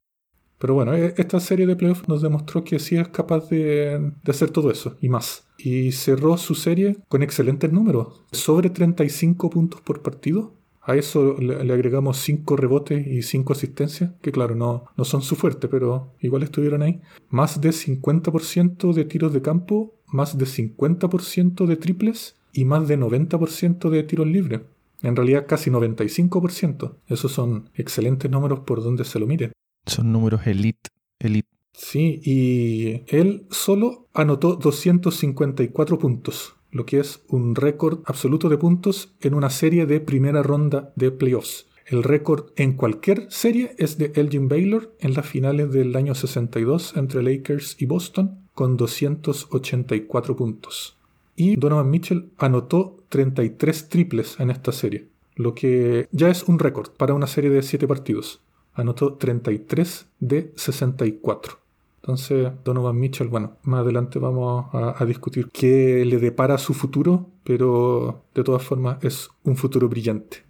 Pero 0.57 0.74
bueno, 0.74 0.93
e, 0.93 1.13
esta 1.17 1.39
serie 1.39 1.67
de 1.67 1.75
playoffs 1.75 2.07
nos 2.07 2.21
demostró 2.21 2.63
que 2.63 2.79
sí 2.79 2.97
es 2.97 3.07
capaz 3.09 3.50
de, 3.50 4.12
hacer 4.27 4.50
todo 4.50 4.71
eso 4.71 4.97
y 5.01 5.09
más. 5.09 5.47
Y 5.57 5.91
cerró 5.91 6.38
su 6.38 6.55
serie 6.55 6.97
con 7.07 7.24
excelentes 7.24 7.71
números, 7.71 8.21
sobre 8.31 8.69
35 8.69 9.50
puntos 9.50 9.81
por 9.81 10.01
partido, 10.01 10.53
a 10.88 10.95
eso 10.95 11.35
le, 11.39 11.74
agregamos 11.74 12.17
5 12.17 12.55
rebotes 12.57 13.07
y 13.07 13.24
5 13.24 13.53
asistencias, 13.53 14.12
que 14.21 14.31
claro, 14.31 14.53
no, 14.53 14.85
no 14.95 15.03
son 15.03 15.24
su 15.24 15.35
fuerte, 15.35 15.67
pero 15.67 16.13
igual 16.19 16.43
estuvieron 16.43 16.83
ahí. 16.83 17.01
Más 17.29 17.59
de 17.59 17.71
50% 17.71 18.93
de 18.93 19.05
tiros 19.05 19.33
de 19.33 19.41
campo, 19.41 19.95
más 20.05 20.38
de 20.38 20.45
50% 20.45 21.65
de 21.65 21.75
triples 21.75 22.35
y 22.53 22.65
más 22.65 22.88
de 22.88 23.00
90% 23.00 23.89
de 23.89 24.03
tiros 24.03 24.27
libres. 24.27 24.62
En 25.01 25.15
realidad 25.15 25.45
casi 25.47 25.71
95%. 25.71 26.95
Esos 27.07 27.31
son 27.31 27.69
excelentes 27.74 28.29
números 28.29 28.59
por 28.62 28.83
donde 28.83 29.05
se 29.05 29.19
lo 29.19 29.25
mire. 29.25 29.51
Son 29.86 30.12
números 30.12 30.46
elite, 30.46 30.89
elite. 31.20 31.50
Sí, 31.74 32.22
y 32.24 33.04
él 33.15 33.46
solo 33.50 34.08
anotó 34.13 34.56
254 34.56 36.00
puntos 36.00 36.56
lo 36.75 36.86
que 36.86 37.00
es 37.00 37.24
un 37.30 37.56
récord 37.56 38.00
absoluto 38.06 38.50
de 38.50 38.58
puntos 38.58 39.15
en 39.22 39.34
una 39.34 39.50
serie 39.50 39.86
de 39.86 40.01
primera 40.01 40.44
ronda 40.44 40.92
de 40.98 41.10
playoffs. 41.10 41.68
El 41.86 42.04
récord 42.04 42.48
en 42.58 42.74
cualquier 42.74 43.27
serie 43.32 43.75
es 43.77 43.98
de 43.98 44.12
Elgin 44.15 44.50
Baylor 44.50 44.94
en 45.00 45.13
las 45.13 45.25
finales 45.25 45.72
del 45.72 45.96
año 45.96 46.13
62 46.13 46.98
entre 46.98 47.24
Lakers 47.24 47.77
y 47.80 47.86
Boston 47.86 48.39
con 48.54 48.75
284 48.75 50.36
puntos. 50.36 50.98
Y 51.38 51.56
Donovan 51.56 51.89
Mitchell 51.89 52.30
anotó 52.38 52.98
33 53.08 53.88
triples 53.88 54.38
en 54.42 54.50
esta 54.50 54.74
serie, 54.74 55.08
lo 55.36 55.56
que 55.56 56.10
ya 56.12 56.30
es 56.30 56.44
un 56.44 56.60
récord 56.60 56.89
para 56.98 57.13
una 57.13 57.27
serie 57.27 57.51
de 57.51 57.62
7 57.62 57.88
partidos. 57.88 58.42
Anotó 58.75 59.15
33 59.15 60.08
de 60.20 60.51
64. 60.55 61.65
Entonces, 62.05 62.51
Donovan 62.63 63.00
Mitchell, 63.00 63.29
bueno, 63.29 63.58
más 63.63 63.79
adelante 63.79 64.20
vamos 64.20 64.67
a, 64.74 65.03
discutir 65.05 65.50
qué 65.51 66.05
le 66.05 66.20
depara 66.20 66.60
su 66.60 66.75
futuro, 66.75 67.32
pero 67.44 68.25
de 68.36 68.44
todas 68.44 68.62
formas 68.62 69.03
es 69.03 69.29
un 69.44 69.55
futuro 69.58 69.89
brillante. 69.89 70.44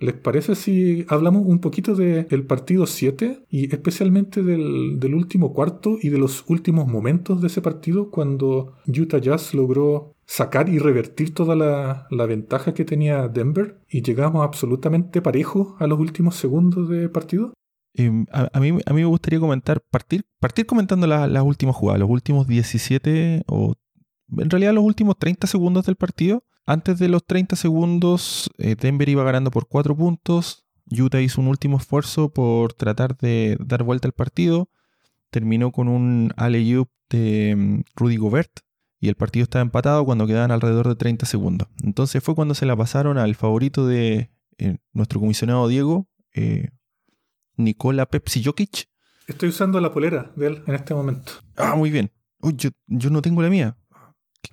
¿Les 0.00 0.14
parece 0.14 0.56
si 0.56 1.06
hablamos 1.08 1.46
un 1.46 1.60
poquito 1.60 1.94
del 1.94 2.44
partido 2.44 2.86
7 2.86 3.44
y 3.48 3.72
especialmente 3.72 4.42
del, 4.42 5.14
último 5.14 5.52
cuarto 5.54 5.96
y 6.02 6.08
de 6.08 6.18
los 6.18 6.44
últimos 6.48 6.88
momentos 6.88 7.40
de 7.40 7.46
ese 7.46 7.62
partido 7.62 8.10
cuando 8.10 8.74
Utah 8.88 9.18
Jazz 9.18 9.54
logró 9.54 10.12
sacar 10.26 10.68
y 10.68 10.80
revertir 10.80 11.32
toda 11.32 11.54
la, 11.54 12.08
la 12.10 12.26
ventaja 12.26 12.74
que 12.74 12.84
tenía 12.84 13.28
Denver 13.28 13.78
y 13.88 14.02
llegamos 14.02 14.44
absolutamente 14.44 15.22
parejo 15.22 15.76
a 15.78 15.86
los 15.86 16.00
últimos 16.00 16.34
segundos 16.34 16.88
de 16.88 17.08
partido? 17.08 17.52
Em, 17.98 18.26
a, 18.30 18.60
mí, 18.60 18.72
me 18.72 19.04
gustaría 19.06 19.40
comentar, 19.40 19.80
partir, 19.80 20.26
partir 20.38 20.66
comentando 20.66 21.06
las 21.06 21.42
últimas 21.42 21.74
jugadas, 21.74 22.00
los 22.00 22.10
últimos 22.10 22.46
17 22.46 23.44
o 23.46 23.74
en 24.36 24.50
realidad 24.50 24.74
los 24.74 24.84
últimos 24.84 25.18
30 25.18 25.46
segundos 25.46 25.86
del 25.86 25.96
partido. 25.96 26.44
Antes 26.66 26.98
de 26.98 27.08
los 27.08 27.24
30 27.24 27.56
segundos, 27.56 28.50
eh, 28.58 28.76
Denver 28.78 29.08
iba 29.08 29.24
ganando 29.24 29.50
por 29.50 29.66
4 29.66 29.96
puntos. 29.96 30.66
Utah 30.90 31.22
hizo 31.22 31.40
un 31.40 31.48
último 31.48 31.78
esfuerzo 31.78 32.28
por 32.28 32.74
tratar 32.74 33.16
de 33.16 33.56
dar 33.60 33.82
vuelta 33.82 34.08
al 34.08 34.12
partido. 34.12 34.68
Terminó 35.30 35.72
con 35.72 35.88
un 35.88 36.32
alley-oop 36.36 36.90
de 37.08 37.50
em, 37.50 37.82
Rudy 37.94 38.16
Gobert 38.16 38.60
y 39.00 39.08
el 39.08 39.14
partido 39.14 39.44
estaba 39.44 39.62
empatado 39.62 40.04
cuando 40.04 40.26
quedaban 40.26 40.50
alrededor 40.50 40.88
de 40.88 40.96
30 40.96 41.24
segundos. 41.24 41.68
Entonces 41.82 42.22
fue 42.22 42.34
cuando 42.34 42.54
se 42.54 42.66
la 42.66 42.76
pasaron 42.76 43.16
al 43.16 43.36
favorito 43.36 43.86
de 43.86 44.30
eh, 44.58 44.76
nuestro 44.92 45.20
comisionado 45.20 45.68
Diego, 45.68 46.08
eh, 46.34 46.70
Nicola 47.56 48.06
Pepsi 48.06 48.42
Jokic. 48.42 48.88
Estoy 49.26 49.48
usando 49.48 49.80
la 49.80 49.92
polera 49.92 50.32
de 50.36 50.46
él 50.46 50.62
en 50.66 50.74
este 50.74 50.94
momento. 50.94 51.32
Ah, 51.56 51.74
muy 51.74 51.90
bien. 51.90 52.12
Uy, 52.40 52.56
yo, 52.56 52.70
no 53.10 53.22
tengo 53.22 53.42
la 53.42 53.50
mía. 53.50 53.76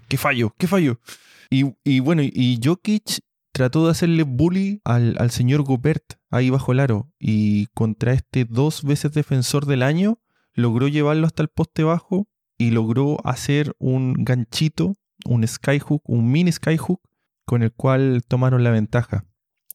¿Qué, 0.08 0.18
fallo? 0.18 0.56
¿Qué 0.58 0.68
fallo? 0.68 1.00
Y, 1.50 2.00
bueno, 2.00 2.24
y 2.24 2.60
Jokic 2.64 3.20
trató 3.52 3.86
de 3.86 3.92
hacerle 3.92 4.24
bully 4.24 4.82
al, 4.84 5.16
al, 5.20 5.30
señor 5.30 5.62
Gobert 5.62 6.16
ahí 6.32 6.50
bajo 6.50 6.72
el 6.72 6.80
aro. 6.80 7.12
Y 7.20 7.68
contra 7.68 8.14
este 8.14 8.46
dos 8.46 8.84
veces 8.84 9.14
defensor 9.14 9.68
del 9.68 9.84
año, 9.84 10.20
logró 10.54 10.88
llevarlo 10.88 11.28
hasta 11.28 11.44
el 11.44 11.50
poste 11.50 11.84
bajo 11.84 12.28
y 12.58 12.72
logró 12.72 13.18
hacer 13.26 13.76
un 13.78 14.14
ganchito, 14.14 14.96
un 15.26 15.48
skyhook, 15.48 16.02
un 16.10 16.32
mini 16.32 16.52
skyhook, 16.52 17.02
con 17.46 17.62
el 17.62 17.72
cual 17.72 18.24
tomaron 18.28 18.64
la 18.64 18.72
ventaja. 18.72 19.26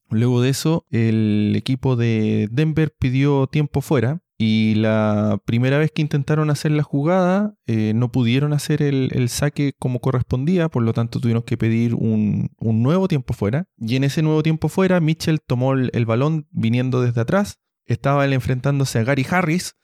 Luego 0.09 0.41
de 0.41 0.49
eso, 0.49 0.85
el 0.89 1.53
equipo 1.55 1.95
de 1.95 2.47
Denver 2.51 2.95
pidió 2.97 3.47
tiempo 3.47 3.81
fuera 3.81 4.21
y 4.41 4.75
la 4.75 5.41
primera 5.43 5.77
vez 5.77 5.91
que 5.91 6.01
intentaron 6.01 6.49
hacer 6.49 6.71
la 6.71 6.81
jugada 6.81 7.55
eh, 7.67 7.91
no 7.93 8.09
pudieron 8.09 8.53
hacer 8.53 8.81
el, 8.81 9.27
saque 9.27 9.73
como 9.77 9.99
correspondía, 9.99 10.69
por 10.69 10.81
lo 10.83 10.93
tanto 10.93 11.19
tuvieron 11.19 11.43
que 11.43 11.57
pedir 11.57 11.93
un, 11.93 12.49
nuevo 12.59 13.09
tiempo 13.09 13.33
fuera. 13.33 13.67
Y 13.77 13.97
en 13.97 14.05
ese 14.05 14.21
nuevo 14.21 14.41
tiempo 14.41 14.69
fuera, 14.69 15.01
Mitchell 15.01 15.41
tomó 15.45 15.73
el, 15.73 15.89
el 15.93 16.05
balón 16.05 16.47
viniendo 16.51 17.01
desde 17.01 17.19
atrás. 17.19 17.59
Estaba 17.85 18.23
él 18.23 18.31
enfrentándose 18.31 18.97
a 18.99 19.03
Gary 19.03 19.25
Harris, 19.29 19.75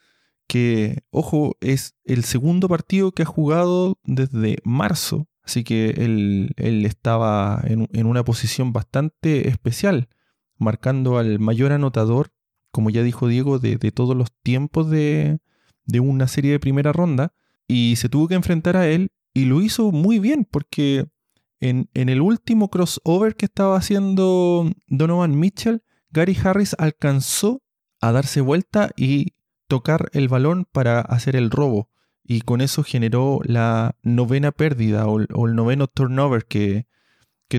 que, 0.47 1.03
ojo, 1.09 1.57
es 1.59 1.95
el 2.05 2.23
segundo 2.23 2.69
partido 2.69 3.11
que 3.11 3.23
ha 3.23 3.25
jugado 3.25 3.99
desde 4.05 4.59
marzo. 4.63 5.27
Así 5.43 5.65
que 5.65 5.89
él, 5.89 6.53
estaba 6.85 7.61
en, 7.65 7.89
en, 7.91 8.05
una 8.07 8.23
posición 8.23 8.71
bastante 8.71 9.49
especial 9.49 10.07
marcando 10.57 11.17
al 11.17 11.39
mayor 11.39 11.71
anotador, 11.71 12.31
como 12.71 12.89
ya 12.89 13.03
dijo 13.03 13.27
Diego, 13.27 13.59
de, 13.59 13.77
todos 13.91 14.15
los 14.15 14.31
tiempos 14.43 14.89
de, 14.89 15.39
una 15.99 16.27
serie 16.27 16.51
de 16.51 16.59
primera 16.59 16.91
ronda, 16.91 17.33
y 17.67 17.95
se 17.97 18.09
tuvo 18.09 18.27
que 18.27 18.35
enfrentar 18.35 18.77
a 18.77 18.87
él, 18.87 19.11
y 19.33 19.45
lo 19.45 19.61
hizo 19.61 19.91
muy 19.91 20.19
bien, 20.19 20.47
porque 20.49 21.07
en, 21.59 21.89
el 21.93 22.21
último 22.21 22.69
crossover 22.69 23.35
que 23.35 23.45
estaba 23.45 23.77
haciendo 23.77 24.69
Donovan 24.87 25.37
Mitchell, 25.37 25.83
Gary 26.09 26.37
Harris 26.41 26.75
alcanzó 26.77 27.63
a 28.01 28.11
darse 28.11 28.41
vuelta 28.41 28.91
y 28.95 29.33
tocar 29.67 30.09
el 30.13 30.27
balón 30.27 30.65
para 30.71 31.01
hacer 31.01 31.35
el 31.35 31.51
robo. 31.51 31.89
Y 32.23 32.41
con 32.41 32.61
eso 32.61 32.83
generó 32.83 33.39
la 33.43 33.95
novena 34.01 34.51
pérdida 34.51 35.07
o, 35.07 35.19
el 35.19 35.55
noveno 35.55 35.87
turnover 35.87 36.45
que 36.45 36.85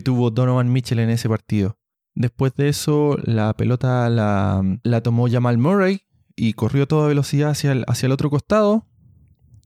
tuvo 0.02 0.30
Donovan 0.30 0.72
Mitchell 0.72 0.98
en 0.98 1.10
ese 1.10 1.28
partido. 1.28 1.78
Después 2.16 2.54
de 2.56 2.70
eso, 2.70 3.18
la 3.24 3.52
pelota 3.52 4.08
la, 4.08 5.00
tomó 5.02 5.28
Jamal 5.28 5.58
Murray 5.58 6.00
y 6.34 6.54
corrió 6.54 6.84
a 6.84 6.86
toda 6.86 7.08
velocidad 7.08 7.50
hacia 7.50 7.72
el, 7.72 7.84
hacia 7.86 8.06
el 8.06 8.12
otro 8.12 8.30
costado. 8.30 8.86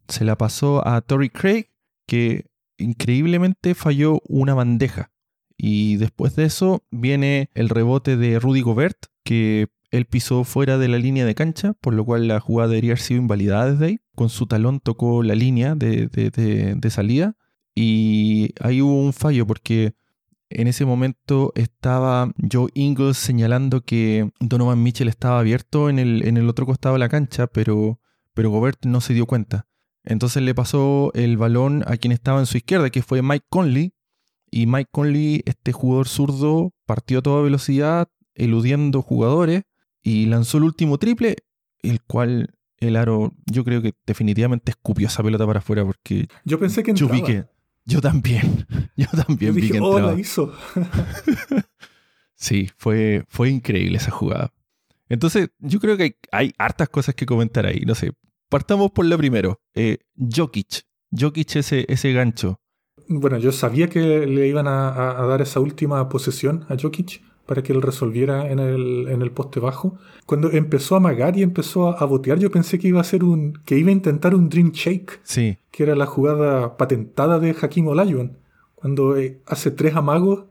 Se 0.09 0.25
la 0.25 0.37
pasó 0.37 0.87
a 0.87 1.01
Torrey 1.01 1.31
Craig, 1.31 1.67
que 2.07 2.51
increíblemente 2.77 3.77
falló 3.77 4.21
una 4.27 4.55
bandeja. 4.55 5.13
Y 5.57 5.97
después 5.99 6.35
de 6.35 6.47
eso 6.47 6.85
viene 6.91 7.51
el 7.55 7.69
rebote 7.69 8.17
de 8.17 8.41
Rudy 8.41 8.63
Gobert, 8.63 8.99
que 9.23 9.69
él 9.93 10.07
pisó 10.07 10.43
fuera 10.43 10.77
de 10.77 10.89
la 10.89 10.99
línea 10.99 11.25
de 11.27 11.37
cancha, 11.37 11.75
por 11.75 11.95
lo 11.95 12.05
cual 12.05 12.27
la 12.27 12.41
jugada 12.41 12.71
debería 12.71 12.91
haber 12.91 13.03
sido 13.03 13.21
invalidada 13.21 13.71
desde 13.71 13.87
ahí. 13.87 13.99
Con 14.17 14.29
su 14.29 14.49
talón 14.49 14.81
tocó 14.81 15.23
la 15.23 15.37
línea 15.37 15.77
de, 15.77 16.09
de 16.09 16.91
salida. 16.91 17.37
Y 17.77 18.55
ahí 18.61 18.83
hubo 18.83 19.01
un 19.01 19.13
fallo 19.13 19.47
porque 19.47 19.95
En 20.51 20.67
ese 20.67 20.85
momento 20.85 21.53
estaba 21.55 22.33
Joe 22.51 22.71
Ingles 22.75 23.17
señalando 23.17 23.83
que 23.83 24.31
Donovan 24.41 24.83
Mitchell 24.83 25.09
estaba 25.09 25.39
abierto 25.39 25.89
en 25.89 26.01
el, 26.01 26.27
en 26.27 26.37
el 26.37 26.49
otro 26.49 26.67
costado 26.67 26.97
de 26.97 26.99
la 26.99 27.09
cancha, 27.09 27.47
pero, 27.47 28.01
pero 28.35 28.51
Gobert 28.51 28.85
no 28.85 29.01
se 29.01 29.15
dio 29.15 29.27
cuenta. 29.27 29.69
Entonces 30.03 30.43
le 30.43 30.55
pasó 30.55 31.13
el 31.15 31.37
balón 31.37 31.85
a 31.87 31.97
quien 31.97 32.11
estaba 32.11 32.41
en 32.41 32.47
su 32.47 32.57
izquierda, 32.57 32.91
que 32.91 33.03
fue 33.03 33.23
Mike 33.23 33.47
Conley. 33.49 33.95
Y 34.51 34.67
Mike 34.67 34.91
Conley, 34.91 35.43
este 35.47 35.71
jugador 35.71 36.09
zurdo, 36.09 36.75
partió 36.85 37.21
a 37.21 37.23
toda 37.23 37.43
velocidad, 37.43 38.09
eludiendo 38.35 39.03
jugadores, 39.03 39.63
y 40.03 40.27
lanzó 40.27 40.59
el 40.59 40.65
último 40.65 40.99
triple, 40.99 41.37
el 41.83 42.03
cual 42.03 42.59
el 42.79 42.97
aro, 42.97 43.35
yo 43.47 43.65
creo 43.65 43.83
que 43.83 43.95
definitivamente 44.05 44.73
escupió 44.73 45.07
esa 45.07 45.23
pelota 45.23 45.47
para 45.47 45.61
afuera, 45.61 45.85
porque 45.85 46.27
Yo 46.45 46.59
pensé 46.59 46.83
que 46.83 46.93
yo 46.95 47.07
entraba. 47.07 47.27
vi 47.27 47.33
que. 47.35 47.45
Yo 47.85 48.01
también. 48.01 48.67
Yo 48.97 49.07
también 49.27 49.51
Yo 49.51 49.55
vi 49.55 49.61
dije, 49.63 49.73
que 49.75 49.81
oh, 49.81 49.99
la 50.01 50.19
hizo. 50.19 50.53
Sí, 52.35 52.71
fue, 52.79 53.25
fue 53.29 53.51
increíble 53.51 53.99
esa 53.99 54.11
jugada. 54.11 54.53
Entonces, 55.11 55.51
yo 55.59 55.79
creo 55.79 55.97
que 55.99 56.03
hay, 56.05 56.15
hay 56.33 56.55
hartas 56.57 56.89
cosas 56.89 57.15
que 57.15 57.27
comentar 57.27 57.67
ahí. 57.67 57.81
No 57.87 57.95
sé, 57.95 58.13
partamos 58.49 58.93
por 58.93 59.05
la 59.05 59.19
primero. 59.19 59.61
Eh, 59.75 59.99
Jokic. 60.17 60.85
Jokic 61.11 61.57
ese, 61.57 61.85
ese 61.89 62.13
gancho. 62.13 62.61
Bueno, 63.09 63.37
yo 63.39 63.53
sabía 63.53 63.89
que 63.91 64.01
le 64.27 64.47
iban 64.49 64.69
a, 64.69 64.89
a- 64.89 65.23
a 65.23 65.27
dar 65.27 65.43
esa 65.43 65.61
última 65.61 66.09
posesión 66.09 66.65
a 66.71 66.77
Jokic 66.81 67.23
para 67.51 67.65
que 67.65 67.73
él 67.73 67.83
resolviera 67.83 68.49
en 68.49 68.61
el, 68.61 69.09
en 69.09 69.23
el 69.23 69.33
poste 69.33 69.59
bajo. 69.59 69.99
Cuando 70.25 70.53
empezó 70.53 70.95
a 70.95 70.99
amagar 70.99 71.37
y 71.37 71.43
empezó 71.43 72.01
a, 72.01 72.05
botear, 72.05 72.39
yo 72.39 72.49
pensé 72.49 72.79
que 72.79 72.87
iba 72.87 73.01
a 73.01 73.03
ser 73.03 73.25
un. 73.25 73.55
que 73.65 73.77
iba 73.77 73.89
a 73.89 73.93
intentar 73.93 74.37
un 74.37 74.49
Dream 74.49 74.71
Shake, 74.71 75.19
Sí, 75.25 75.59
que 75.73 75.83
era 75.83 75.97
la 75.97 76.07
jugada 76.07 76.77
patentada 76.77 77.41
de 77.41 77.57
Hakim 77.61 77.89
Olajuwon, 77.89 78.39
cuando 78.77 79.17
eh, 79.17 79.41
hace 79.47 79.73
tres 79.73 79.97
amagos 79.97 80.45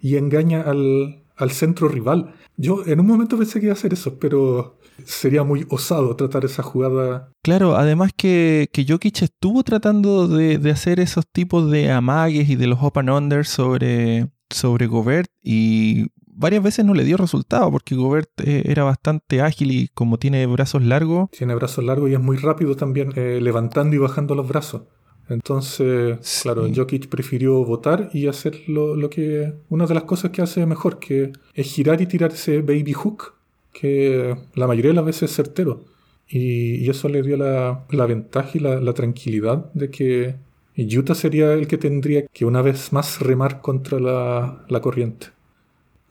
y 0.00 0.14
engaña 0.14 0.60
al, 0.60 1.24
al 1.34 1.50
centro 1.50 1.88
rival. 1.88 2.36
Yo 2.56 2.86
en 2.86 3.00
un 3.00 3.06
momento 3.08 3.36
pensé 3.36 3.58
que 3.58 3.66
iba 3.66 3.72
a 3.72 3.76
hacer 3.76 3.92
eso, 3.92 4.20
pero 4.20 4.78
sería 5.04 5.42
muy 5.42 5.66
osado 5.70 6.14
tratar 6.14 6.44
esa 6.44 6.62
jugada. 6.62 7.32
Claro, 7.42 7.74
además 7.74 8.12
que, 8.16 8.68
que 8.72 8.86
Jokic 8.88 9.22
estuvo 9.22 9.64
tratando 9.64 10.28
de, 10.28 10.58
de 10.58 10.70
hacer 10.70 11.00
esos 11.00 11.24
tipos 11.26 11.68
de 11.68 11.90
amagues 11.90 12.48
y 12.48 12.54
de 12.54 12.68
los 12.68 12.78
open 12.80 13.10
under 13.10 13.44
sobre, 13.44 14.28
sobre 14.50 14.86
Gobert 14.86 15.26
y 15.42 16.12
varias 16.34 16.62
veces 16.62 16.84
no 16.84 16.94
le 16.94 17.04
dio 17.04 17.16
resultado 17.16 17.70
porque 17.70 17.94
Gobert 17.94 18.30
eh, 18.42 18.62
era 18.66 18.84
bastante 18.84 19.40
ágil 19.40 19.70
y 19.72 19.88
como 19.88 20.18
tiene 20.18 20.46
brazos 20.46 20.82
largos, 20.82 21.30
Tiene 21.30 21.54
brazos 21.54 21.84
largos 21.84 22.10
y 22.10 22.14
es 22.14 22.20
muy 22.20 22.36
rápido 22.36 22.76
también, 22.76 23.12
eh, 23.16 23.38
levantando 23.40 23.94
y 23.96 23.98
bajando 23.98 24.34
los 24.34 24.46
brazos. 24.48 24.82
Entonces, 25.28 26.18
Sí. 26.20 26.42
claro, 26.42 26.66
Jokic 26.74 27.08
prefirió 27.08 27.64
votar 27.64 28.10
y 28.12 28.26
hacer 28.26 28.60
lo, 28.68 28.94
lo 28.94 29.08
que. 29.10 29.54
Una 29.70 29.86
de 29.86 29.94
las 29.94 30.04
cosas 30.04 30.30
que 30.30 30.42
hace 30.42 30.66
mejor, 30.66 30.98
que 30.98 31.32
es 31.54 31.66
girar 31.66 32.00
y 32.02 32.06
tirar 32.06 32.32
ese 32.32 32.60
baby 32.60 32.92
hook, 32.92 33.34
que 33.72 34.36
la 34.54 34.66
mayoría 34.66 34.90
de 34.90 34.96
las 34.96 35.04
veces 35.04 35.30
es 35.30 35.36
certero. 35.36 35.84
Y, 36.28 36.76
y 36.76 36.88
eso 36.90 37.08
le 37.08 37.22
dio 37.22 37.36
la, 37.36 37.84
la 37.90 38.06
ventaja 38.06 38.50
y 38.54 38.58
la, 38.60 38.80
la 38.80 38.92
tranquilidad 38.94 39.72
de 39.74 39.90
que 39.90 40.36
Utah 40.76 41.14
sería 41.14 41.52
el 41.54 41.66
que 41.68 41.78
tendría 41.78 42.26
que 42.26 42.44
una 42.44 42.62
vez 42.62 42.92
más 42.92 43.20
remar 43.20 43.60
contra 43.60 43.98
la, 44.00 44.64
la 44.68 44.80
corriente. 44.80 45.28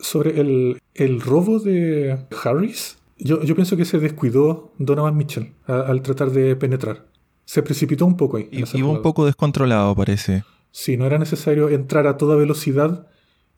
Sobre 0.03 0.39
el, 0.39 0.79
el 0.95 1.21
robo 1.21 1.59
de 1.59 2.17
Harris, 2.43 2.97
yo, 3.17 3.41
yo 3.41 3.55
pienso 3.55 3.77
que 3.77 3.85
se 3.85 3.99
descuidó 3.99 4.73
Donovan 4.77 5.15
Mitchell 5.17 5.53
a- 5.65 5.79
al 5.81 6.01
tratar 6.01 6.29
de 6.31 6.55
penetrar. 6.55 7.05
Se 7.45 7.63
precipitó 7.63 8.05
un 8.05 8.17
poco 8.17 8.37
ahí. 8.37 8.49
esa 8.51 8.77
iba 8.77 8.89
un 8.89 9.01
poco 9.01 9.25
descontrolado 9.25 9.95
parece. 9.95 10.43
Sí, 10.71 10.97
no 10.97 11.05
era 11.05 11.17
necesario 11.17 11.69
entrar 11.69 12.05
a 12.07 12.17
toda 12.17 12.35
velocidad 12.35 13.07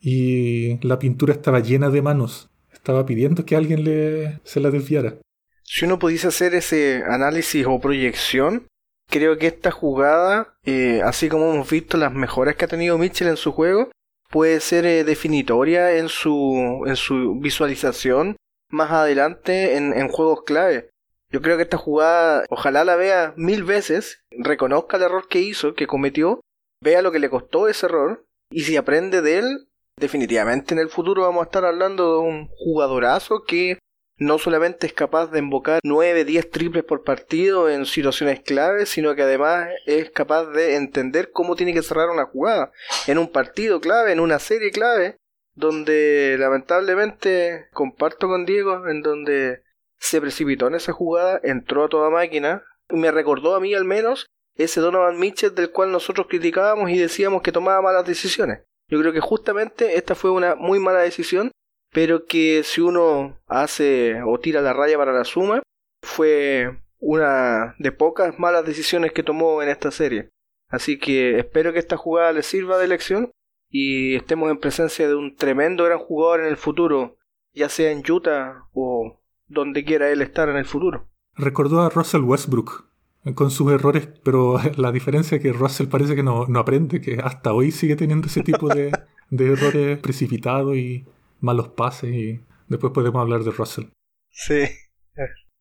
y 0.01 0.77
la 0.85 0.99
pintura 0.99 1.33
estaba 1.33 1.59
llena 1.59 1.89
de 1.89 2.01
manos. 2.01 2.49
Estaba 2.73 3.05
pidiendo 3.05 3.45
que 3.45 3.55
alguien 3.55 3.83
le, 3.83 4.39
se 4.43 4.59
la 4.59 4.69
desviara. 4.69 5.15
Si 5.63 5.85
uno 5.85 5.97
pudiese 5.97 6.27
hacer 6.27 6.53
ese 6.53 7.01
análisis 7.09 7.65
o 7.67 7.79
proyección, 7.79 8.67
creo 9.09 9.37
que 9.37 9.47
esta 9.47 9.71
jugada, 9.71 10.53
eh, 10.63 11.01
así 11.03 11.27
como 11.29 11.51
hemos 11.53 11.69
visto 11.69 11.97
las 11.97 12.13
mejoras 12.13 12.55
que 12.55 12.65
ha 12.65 12.67
tenido 12.67 12.97
Mitchell 12.99 13.29
en 13.29 13.37
su 13.37 13.51
juego, 13.51 13.89
puede 14.29 14.59
ser 14.59 14.85
eh, 14.85 15.03
definitoria 15.03 15.97
en 15.97 16.09
su, 16.09 16.83
en 16.85 16.95
su 16.95 17.35
visualización 17.39 18.35
más 18.69 18.91
adelante 18.91 19.77
en, 19.77 19.93
en 19.93 20.07
juegos 20.07 20.43
clave. 20.43 20.89
Yo 21.31 21.41
creo 21.41 21.57
que 21.57 21.63
esta 21.63 21.77
jugada, 21.77 22.45
ojalá 22.49 22.83
la 22.83 22.95
vea 22.95 23.33
mil 23.35 23.63
veces, 23.63 24.21
reconozca 24.31 24.97
el 24.97 25.03
error 25.03 25.27
que 25.27 25.39
hizo, 25.39 25.73
que 25.73 25.87
cometió, 25.87 26.41
vea 26.81 27.01
lo 27.01 27.11
que 27.11 27.19
le 27.19 27.29
costó 27.29 27.67
ese 27.67 27.87
error, 27.87 28.23
y 28.51 28.61
si 28.61 28.77
aprende 28.77 29.21
de 29.21 29.39
él, 29.39 29.67
definitivamente 29.99 30.73
en 30.73 30.79
el 30.79 30.89
futuro 30.89 31.23
vamos 31.23 31.41
a 31.41 31.45
estar 31.45 31.65
hablando 31.65 32.13
de 32.13 32.19
un 32.19 32.47
jugadorazo 32.47 33.43
que 33.45 33.79
no 34.17 34.37
solamente 34.37 34.87
es 34.87 34.93
capaz 34.93 35.27
de 35.27 35.39
invocar 35.39 35.79
9, 35.83 36.23
10 36.23 36.49
triples 36.49 36.83
por 36.83 37.03
partido 37.03 37.69
en 37.69 37.85
situaciones 37.85 38.39
claves, 38.39 38.89
sino 38.89 39.15
que 39.15 39.23
además 39.23 39.69
es 39.85 40.09
capaz 40.11 40.45
de 40.45 40.75
entender 40.75 41.31
cómo 41.31 41.55
tiene 41.55 41.73
que 41.73 41.81
cerrar 41.81 42.09
una 42.09 42.25
jugada 42.25 42.71
en 43.07 43.17
un 43.17 43.31
partido 43.31 43.81
clave, 43.81 44.13
en 44.13 44.19
una 44.19 44.39
serie 44.39 44.71
clave, 44.71 45.17
donde 45.53 46.37
lamentablemente 46.39 47.67
comparto 47.73 48.27
con 48.27 48.45
Diego, 48.45 48.87
en 48.87 49.01
donde 49.01 49.63
se 49.97 50.21
precipitó 50.21 50.67
en 50.67 50.75
esa 50.75 50.93
jugada, 50.93 51.39
entró 51.43 51.85
a 51.85 51.89
toda 51.89 52.09
máquina, 52.09 52.63
y 52.89 52.95
me 52.95 53.11
recordó 53.11 53.55
a 53.55 53.59
mí 53.59 53.73
al 53.73 53.85
menos 53.85 54.27
ese 54.55 54.79
Donovan 54.79 55.19
Mitchell 55.19 55.55
del 55.55 55.71
cual 55.71 55.91
nosotros 55.91 56.27
criticábamos 56.29 56.89
y 56.89 56.97
decíamos 56.97 57.41
que 57.41 57.51
tomaba 57.51 57.81
malas 57.81 58.05
decisiones. 58.05 58.61
Yo 58.87 58.99
creo 58.99 59.11
que 59.11 59.19
justamente 59.19 59.97
esta 59.97 60.15
fue 60.15 60.31
una 60.31 60.55
muy 60.55 60.79
mala 60.79 60.99
decisión 60.99 61.51
pero 61.95 62.25
que 62.25 62.63
si 62.65 62.81
uno 62.81 63.39
hace 63.47 64.21
o 64.21 64.37
tira 64.37 64.59
la 64.59 64.73
raya 64.73 64.97
para 64.97 65.13
la 65.13 65.23
suma, 65.23 65.63
fue 66.03 66.77
una 66.99 67.73
de 67.79 67.93
pocas 67.93 68.37
malas 68.37 68.65
decisiones 68.65 69.13
que 69.13 69.23
tomó 69.23 69.63
en 69.63 69.69
esta 69.69 69.91
serie. 69.91 70.29
Así 70.69 70.99
que 70.99 71.39
espero 71.39 71.71
que 71.71 71.79
esta 71.79 71.95
jugada 71.95 72.33
le 72.33 72.43
sirva 72.43 72.77
de 72.77 72.89
lección 72.89 73.31
y 73.69 74.15
estemos 74.15 74.51
en 74.51 74.59
presencia 74.59 75.07
de 75.07 75.15
un 75.15 75.37
tremendo 75.37 75.85
gran 75.85 75.99
jugador 75.99 76.41
en 76.41 76.47
el 76.47 76.57
futuro, 76.57 77.15
ya 77.53 77.69
sea 77.69 77.91
en 77.91 78.03
Utah 78.11 78.67
o 78.73 79.21
donde 79.47 79.85
quiera 79.85 80.09
él 80.09 80.21
estar 80.21 80.49
en 80.49 80.57
el 80.57 80.65
futuro. 80.65 81.07
Recordó 81.37 81.79
a 81.79 81.89
Russell 81.89 82.23
Westbrook 82.23 82.89
eh, 83.23 83.33
con 83.33 83.51
sus 83.51 83.71
errores, 83.71 84.09
pero 84.21 84.59
la 84.75 84.91
diferencia 84.91 85.37
es 85.37 85.41
que 85.41 85.53
Russell 85.53 85.87
parece 85.87 86.13
que 86.13 86.23
no, 86.23 86.45
no 86.47 86.59
aprende, 86.59 86.99
que 86.99 87.19
hasta 87.23 87.53
hoy 87.53 87.71
sigue 87.71 87.95
teniendo 87.95 88.27
ese 88.27 88.43
tipo 88.43 88.67
de, 88.67 88.91
de 89.29 89.53
errores 89.53 89.97
precipitados 89.99 90.75
y 90.75 91.05
malos 91.45 91.69
pases 91.69 92.13
y 92.13 92.41
después 92.67 92.91
podemos 92.91 93.21
hablar 93.21 93.43
de 93.43 93.51
Russell. 93.51 93.85
Sí. 94.31 94.63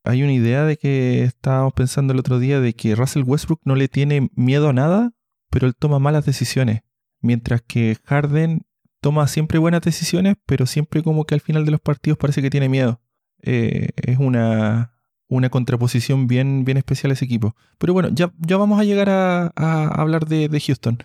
Hay 0.03 0.23
una 0.23 0.33
idea 0.33 0.64
de 0.64 0.77
que 0.77 1.23
estábamos 1.23 1.73
pensando 1.75 2.12
el 2.12 2.18
otro 2.18 2.38
día 2.38 2.61
de 2.61 2.75
que 2.75 2.94
Russell 2.94 3.23
Westbrook 3.25 3.61
no 3.64 3.77
le 3.77 3.88
tiene 3.88 4.31
miedo 4.35 4.68
a 4.68 4.73
nada, 4.73 5.12
pero 5.51 5.66
él 5.66 5.75
toma 5.77 5.99
malas 5.99 6.27
decisiones. 6.27 6.83
Mientras 7.20 7.62
que 7.62 7.97
Harden 8.05 8.66
toma 9.01 9.29
siempre 9.29 9.59
buenas 9.59 9.83
decisiones, 9.83 10.37
pero 10.47 10.66
siempre 10.66 11.03
como 11.03 11.25
que 11.25 11.35
al 11.35 11.40
final 11.40 11.64
de 11.64 11.70
los 11.70 11.81
partidos 11.81 12.18
parece 12.18 12.42
que 12.42 12.51
tiene 12.51 12.68
miedo. 12.68 13.01
Eh, 13.42 13.90
es 13.97 14.18
una, 14.18 14.94
una 15.29 15.51
contraposición 15.51 16.27
bien, 16.27 16.64
bien 16.64 16.77
especial 16.77 17.11
a 17.11 17.14
ese 17.14 17.25
equipo. 17.25 17.55
Pero 17.79 17.92
bueno, 17.92 18.09
ya, 18.12 18.33
ya 18.38 18.57
vamos 18.57 18.81
a 18.81 18.85
llegar 18.85 19.09
a, 19.11 19.53
a 19.55 19.87
hablar 20.01 20.27
de, 20.27 20.49
de 20.49 20.61
Houston. 20.61 20.99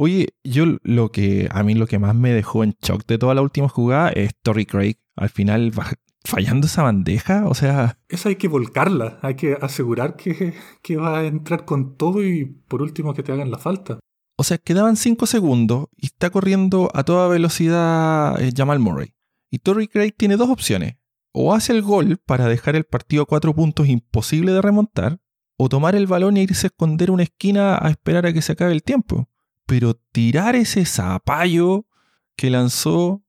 Oye, 0.00 0.28
yo 0.44 0.64
lo 0.84 1.10
que 1.10 1.48
a 1.50 1.64
mí 1.64 1.74
lo 1.74 1.88
que 1.88 1.98
más 1.98 2.14
me 2.14 2.32
dejó 2.32 2.62
en 2.62 2.76
shock 2.80 3.04
de 3.06 3.18
toda 3.18 3.34
la 3.34 3.42
última 3.42 3.68
jugada 3.68 4.10
es 4.10 4.30
Torrey 4.42 4.64
Craig. 4.64 4.94
Al 5.16 5.28
final 5.28 5.72
va- 5.78 5.92
fallando 6.24 6.66
esa 6.68 6.82
bandeja, 6.84 7.46
o 7.48 7.54
sea, 7.54 7.98
Esa 8.08 8.28
hay 8.28 8.36
que 8.36 8.46
volcarla, 8.48 9.18
hay 9.22 9.34
que 9.34 9.56
asegurar 9.60 10.14
que, 10.16 10.54
que 10.82 10.96
va 10.96 11.18
a 11.20 11.24
entrar 11.26 11.64
con 11.64 11.96
todo 11.96 12.22
y 12.24 12.44
por 12.44 12.80
último 12.82 13.12
que 13.12 13.22
te 13.24 13.32
hagan 13.32 13.50
la 13.50 13.58
falta. 13.58 13.98
O 14.36 14.44
sea, 14.44 14.58
quedaban 14.58 14.94
5 14.96 15.26
segundos 15.26 15.86
y 15.96 16.06
está 16.06 16.30
corriendo 16.30 16.90
a 16.94 17.02
toda 17.02 17.26
velocidad 17.28 18.40
eh, 18.40 18.52
Jamal 18.56 18.78
Murray. 18.78 19.14
Y 19.50 19.58
Torrey 19.58 19.88
Craig 19.88 20.12
tiene 20.16 20.36
dos 20.36 20.48
opciones. 20.50 20.96
O 21.32 21.54
hace 21.54 21.72
el 21.72 21.82
gol 21.82 22.18
para 22.24 22.46
dejar 22.46 22.76
el 22.76 22.84
partido 22.84 23.22
a 23.24 23.26
4 23.26 23.52
puntos 23.54 23.88
imposible 23.88 24.52
de 24.52 24.62
remontar, 24.62 25.18
o 25.56 25.68
tomar 25.68 25.96
el 25.96 26.06
balón 26.06 26.36
e 26.36 26.42
irse 26.42 26.66
a 26.66 26.68
esconder 26.68 27.10
una 27.10 27.24
esquina 27.24 27.76
a 27.80 27.90
esperar 27.90 28.26
a 28.26 28.32
que 28.32 28.42
se 28.42 28.52
acabe 28.52 28.72
el 28.72 28.82
tiempo. 28.84 29.28
Pero 29.68 29.94
tirar 30.12 30.56
ese 30.56 30.84
zapallo 30.86 31.84
que 32.36 32.48
lanzó... 32.50 33.22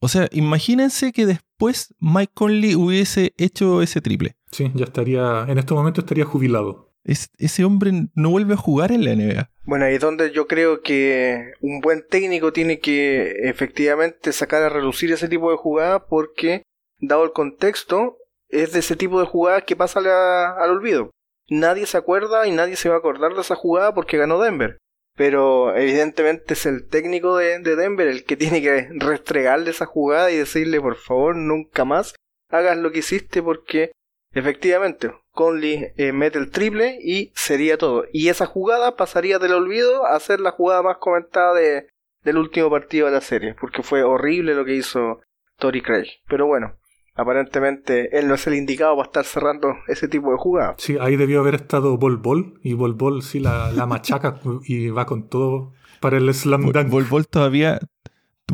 O 0.00 0.08
sea, 0.08 0.28
imagínense 0.32 1.12
que 1.12 1.24
después 1.24 1.94
Mike 2.00 2.32
Conley 2.34 2.74
hubiese 2.74 3.32
hecho 3.38 3.80
ese 3.82 4.00
triple. 4.00 4.36
Sí, 4.52 4.70
ya 4.74 4.84
estaría, 4.84 5.44
en 5.48 5.56
este 5.58 5.74
momento 5.74 6.00
estaría 6.02 6.24
jubilado. 6.24 6.92
Es- 7.04 7.30
ese 7.38 7.64
hombre 7.64 7.92
no 8.14 8.30
vuelve 8.30 8.54
a 8.54 8.58
jugar 8.58 8.92
en 8.92 9.04
la 9.04 9.12
NBA. 9.14 9.50
Bueno, 9.64 9.84
ahí 9.84 9.94
es 9.94 10.00
donde 10.00 10.30
yo 10.32 10.46
creo 10.46 10.82
que 10.82 11.52
un 11.60 11.80
buen 11.80 12.04
técnico 12.08 12.52
tiene 12.52 12.80
que 12.80 13.32
efectivamente 13.44 14.32
sacar 14.32 14.62
a 14.62 14.68
relucir 14.68 15.12
ese 15.12 15.28
tipo 15.28 15.50
de 15.50 15.56
jugadas 15.56 16.02
porque, 16.08 16.62
dado 16.98 17.24
el 17.24 17.32
contexto, 17.32 18.16
es 18.48 18.72
de 18.72 18.80
ese 18.80 18.96
tipo 18.96 19.20
de 19.20 19.26
jugadas 19.26 19.62
que 19.64 19.76
pasa 19.76 20.00
la- 20.00 20.52
al 20.58 20.70
olvido. 20.70 21.10
Nadie 21.50 21.86
se 21.86 21.96
acuerda 21.98 22.46
y 22.46 22.52
nadie 22.52 22.76
se 22.76 22.88
va 22.88 22.96
a 22.96 22.98
acordar 22.98 23.34
de 23.34 23.40
esa 23.42 23.54
jugada 23.56 23.94
porque 23.94 24.16
ganó 24.18 24.38
Denver. 24.40 24.78
Pero 25.18 25.74
evidentemente 25.76 26.54
es 26.54 26.64
el 26.64 26.88
técnico 26.88 27.36
de, 27.36 27.58
Denver 27.58 28.06
el 28.06 28.24
que 28.24 28.36
tiene 28.36 28.62
que 28.62 28.88
restregarle 28.92 29.70
esa 29.70 29.84
jugada 29.84 30.30
y 30.30 30.36
decirle 30.36 30.80
por 30.80 30.94
favor 30.94 31.34
nunca 31.34 31.84
más 31.84 32.14
hagas 32.48 32.78
lo 32.78 32.92
que 32.92 33.00
hiciste 33.00 33.42
porque 33.42 33.90
efectivamente 34.32 35.10
Conley 35.32 35.92
eh, 35.96 36.12
mete 36.12 36.38
el 36.38 36.50
triple 36.50 36.98
y 37.02 37.32
sería 37.34 37.76
todo. 37.76 38.04
Y 38.12 38.28
esa 38.28 38.46
jugada 38.46 38.96
pasaría 38.96 39.38
del 39.38 39.54
olvido 39.54 40.06
a 40.06 40.18
ser 40.20 40.40
la 40.40 40.52
jugada 40.52 40.82
más 40.82 40.98
comentada 40.98 41.52
de, 41.54 41.88
del 42.22 42.38
último 42.38 42.70
partido 42.70 43.06
de 43.06 43.12
la 43.12 43.20
serie, 43.20 43.54
porque 43.60 43.82
fue 43.82 44.04
horrible 44.04 44.54
lo 44.54 44.64
que 44.64 44.74
hizo 44.74 45.20
Tori 45.56 45.82
Craig. 45.82 46.08
Pero 46.28 46.46
bueno, 46.46 46.76
aparentemente 47.18 48.16
él 48.16 48.28
no 48.28 48.34
es 48.34 48.46
el 48.46 48.54
indicado 48.54 48.96
para 48.96 49.06
estar 49.06 49.24
cerrando 49.24 49.74
ese 49.88 50.08
tipo 50.08 50.30
de 50.30 50.38
jugadas. 50.38 50.76
Sí, 50.78 50.96
ahí 51.00 51.16
debió 51.16 51.40
haber 51.40 51.56
estado 51.56 51.98
Bol 51.98 52.16
Bol 52.16 52.60
y 52.62 52.74
Bol 52.74 52.94
Bol 52.94 53.22
sí 53.22 53.40
la, 53.40 53.72
la 53.72 53.86
machaca 53.86 54.40
y 54.64 54.88
va 54.88 55.04
con 55.04 55.28
todo 55.28 55.72
para 56.00 56.16
el 56.16 56.32
slam 56.32 56.70
dunk. 56.70 56.88
Bol 56.88 57.04
Bol 57.04 57.26
todavía 57.26 57.80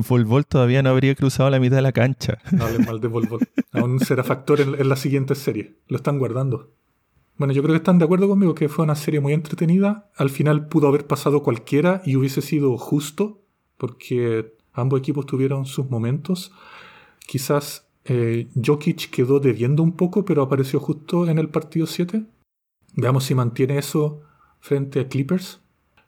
Bol 0.09 0.47
todavía 0.47 0.83
no 0.83 0.91
habría 0.91 1.15
cruzado 1.15 1.51
la 1.51 1.61
mitad 1.61 1.77
de 1.77 1.83
la 1.83 1.93
cancha. 1.93 2.39
No 2.51 2.65
mal 2.87 3.01
de 3.01 3.09
Bol 3.09 3.29
Bol. 3.29 3.41
Aún 3.73 4.01
será 4.01 4.25
factor 4.25 4.61
en, 4.61 4.75
en 4.75 4.89
la 4.89 4.97
siguiente 4.97 5.35
serie. 5.35 5.77
Lo 5.87 5.97
están 5.97 6.19
guardando. 6.19 6.73
Bueno, 7.37 7.53
yo 7.53 7.63
creo 7.63 7.75
que 7.75 7.79
están 7.79 7.99
de 7.99 8.05
acuerdo 8.07 8.29
conmigo 8.29 8.55
que 8.55 8.69
fue 8.69 8.85
una 8.85 8.95
serie 8.95 9.21
muy 9.21 9.35
entretenida. 9.35 10.11
Al 10.17 10.31
final 10.31 10.69
pudo 10.69 10.89
haber 10.89 11.07
pasado 11.07 11.43
cualquiera 11.43 12.01
y 12.05 12.17
hubiese 12.17 12.41
sido 12.41 12.77
justo, 12.79 13.43
porque 13.77 14.55
ambos 14.73 15.01
equipos 15.01 15.27
tuvieron 15.27 15.67
sus 15.67 15.91
momentos. 15.91 16.53
Quizás 17.27 17.85
eh, 18.05 18.49
Jokic 18.55 19.11
quedó 19.11 19.41
debiendo 19.41 19.83
un 19.83 19.97
poco, 19.97 20.25
pero 20.25 20.43
apareció 20.43 20.81
justo 20.81 21.29
en 21.29 21.39
el 21.39 21.49
partido 21.49 21.87
7. 21.87 22.25
Veamos 22.97 23.25
si 23.25 23.35
mantiene 23.35 23.79
eso 23.79 24.23
frente 24.61 25.01
a 25.01 25.09
Clippers. 25.09 25.61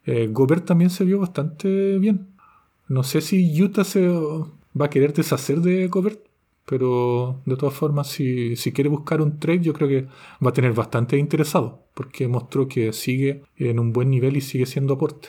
Eh, 0.05 0.29
Gobert 0.31 0.67
también 0.67 0.91
se 0.91 1.05
vio 1.05 1.19
bastante 1.19 1.99
bien. 1.99 2.29
No 2.89 3.03
sé 3.03 3.21
si 3.21 3.61
Utah 3.61 3.85
se 3.85 4.07
va 4.09 4.87
a 4.87 4.91
querer 4.91 5.13
deshacer 5.13 5.61
de 5.61 5.89
Gobert, 5.89 6.21
pero 6.67 7.43
de 7.47 7.57
todas 7.57 7.75
formas, 7.75 8.09
si, 8.09 8.55
si 8.57 8.73
quiere 8.73 8.91
buscar 8.91 9.21
un 9.21 9.41
trade, 9.41 9.61
yo 9.61 9.73
creo 9.73 9.89
que 9.89 10.03
va 10.45 10.51
a 10.51 10.53
tener 10.53 10.73
bastante 10.73 11.17
interesado, 11.17 11.89
porque 11.95 12.29
mostró 12.29 12.69
que 12.69 12.93
sigue 12.93 13.43
en 13.57 13.81
un 13.81 13.93
buen 13.93 14.11
nivel 14.11 14.37
y 14.37 14.41
sigue 14.41 14.67
siendo 14.67 14.95
aporte. 14.95 15.29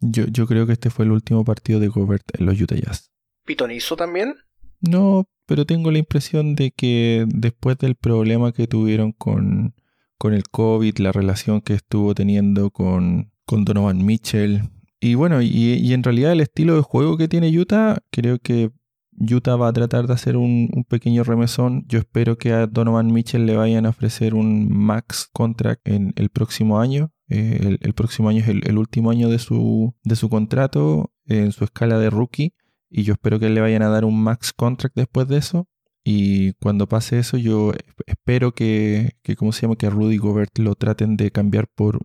Yo, 0.00 0.24
yo 0.26 0.46
creo 0.46 0.66
que 0.66 0.72
este 0.72 0.90
fue 0.90 1.04
el 1.04 1.12
último 1.12 1.44
partido 1.44 1.78
de 1.78 1.88
Gobert 1.88 2.24
en 2.38 2.46
los 2.46 2.60
Utah 2.60 2.76
Jazz. 2.76 3.10
¿Pitonizo 3.44 3.96
también? 3.96 4.34
No, 4.80 5.28
pero 5.46 5.66
tengo 5.66 5.90
la 5.90 5.98
impresión 5.98 6.54
de 6.54 6.70
que 6.70 7.24
después 7.28 7.78
del 7.78 7.94
problema 7.94 8.52
que 8.52 8.66
tuvieron 8.66 9.12
con, 9.12 9.74
con 10.18 10.34
el 10.34 10.44
COVID, 10.44 10.98
la 10.98 11.12
relación 11.12 11.60
que 11.60 11.74
estuvo 11.74 12.14
teniendo 12.14 12.70
con, 12.70 13.32
con 13.44 13.64
Donovan 13.64 14.04
Mitchell, 14.04 14.62
y 15.00 15.14
bueno, 15.14 15.42
y, 15.42 15.92
en 15.92 16.02
realidad 16.02 16.32
el 16.32 16.40
estilo 16.40 16.74
de 16.74 16.82
juego 16.82 17.16
que 17.16 17.28
tiene 17.28 17.56
Utah, 17.56 17.98
creo 18.10 18.38
que 18.38 18.70
Utah 19.18 19.56
va 19.56 19.68
a 19.68 19.72
tratar 19.72 20.06
de 20.06 20.14
hacer 20.14 20.36
un, 20.36 20.84
pequeño 20.88 21.22
remesón. 21.22 21.84
Yo 21.86 21.98
espero 21.98 22.38
que 22.38 22.52
a 22.52 22.66
Donovan 22.66 23.12
Mitchell 23.12 23.46
le 23.46 23.56
vayan 23.56 23.86
a 23.86 23.90
ofrecer 23.90 24.34
un 24.34 24.72
max 24.72 25.28
contract 25.32 25.86
en 25.86 26.12
el 26.16 26.30
próximo 26.30 26.80
año. 26.80 27.12
Eh, 27.28 27.78
el, 27.80 27.94
próximo 27.94 28.28
año 28.28 28.40
es 28.40 28.48
el, 28.48 28.78
último 28.78 29.10
año 29.10 29.28
de 29.28 29.38
su, 29.38 29.94
de 30.04 30.16
su 30.16 30.28
contrato 30.28 31.12
en 31.26 31.52
su 31.52 31.64
escala 31.64 31.98
de 31.98 32.10
rookie. 32.10 32.54
Y 32.96 33.02
yo 33.02 33.12
espero 33.12 33.38
que 33.38 33.50
le 33.50 33.60
vayan 33.60 33.82
a 33.82 33.90
dar 33.90 34.06
un 34.06 34.22
max 34.22 34.54
contract 34.54 34.96
después 34.96 35.28
de 35.28 35.36
eso. 35.36 35.68
Y 36.02 36.54
cuando 36.54 36.88
pase 36.88 37.18
eso, 37.18 37.36
yo 37.36 37.74
espero 38.06 38.52
que, 38.52 39.16
que 39.22 39.36
¿cómo 39.36 39.52
se 39.52 39.62
llama? 39.62 39.76
Que 39.76 39.90
Rudy 39.90 40.16
Gobert 40.16 40.56
lo 40.58 40.74
traten 40.76 41.18
de 41.18 41.30
cambiar 41.30 41.68
por 41.68 41.98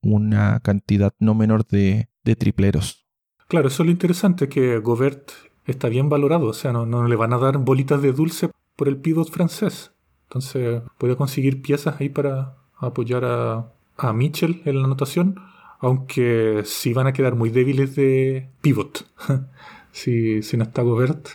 una 0.00 0.60
cantidad 0.60 1.12
no 1.18 1.34
menor 1.34 1.66
de, 1.66 2.08
de 2.24 2.36
tripleros. 2.36 3.04
Claro, 3.48 3.68
eso 3.68 3.82
es 3.82 3.86
lo 3.88 3.92
interesante, 3.92 4.48
que 4.48 4.78
Gobert 4.78 5.30
está 5.66 5.90
bien 5.90 6.08
valorado, 6.08 6.46
o 6.46 6.52
sea, 6.54 6.72
no, 6.72 7.06
le 7.06 7.16
van 7.16 7.34
a 7.34 7.38
dar 7.38 7.58
bolitas 7.58 8.00
de 8.00 8.12
dulce 8.12 8.48
por 8.76 8.88
el 8.88 8.96
pivot 8.96 9.30
francés. 9.30 9.92
Entonces 10.28 10.80
puede 10.96 11.16
conseguir 11.16 11.60
piezas 11.60 12.00
ahí 12.00 12.08
para 12.08 12.56
apoyar 12.78 13.26
a, 13.26 13.74
a 13.98 14.12
Mitchell 14.14 14.62
en 14.64 14.78
la 14.78 14.86
anotación, 14.86 15.38
aunque 15.80 16.62
sí 16.64 16.94
van 16.94 17.08
a 17.08 17.12
quedar 17.12 17.34
muy 17.34 17.50
débiles 17.50 17.94
de 17.94 18.48
pivot. 18.62 19.06
si, 19.92 20.42
si 20.42 20.56
no 20.56 20.64
está 20.64 20.82
Gobert, 20.82 21.28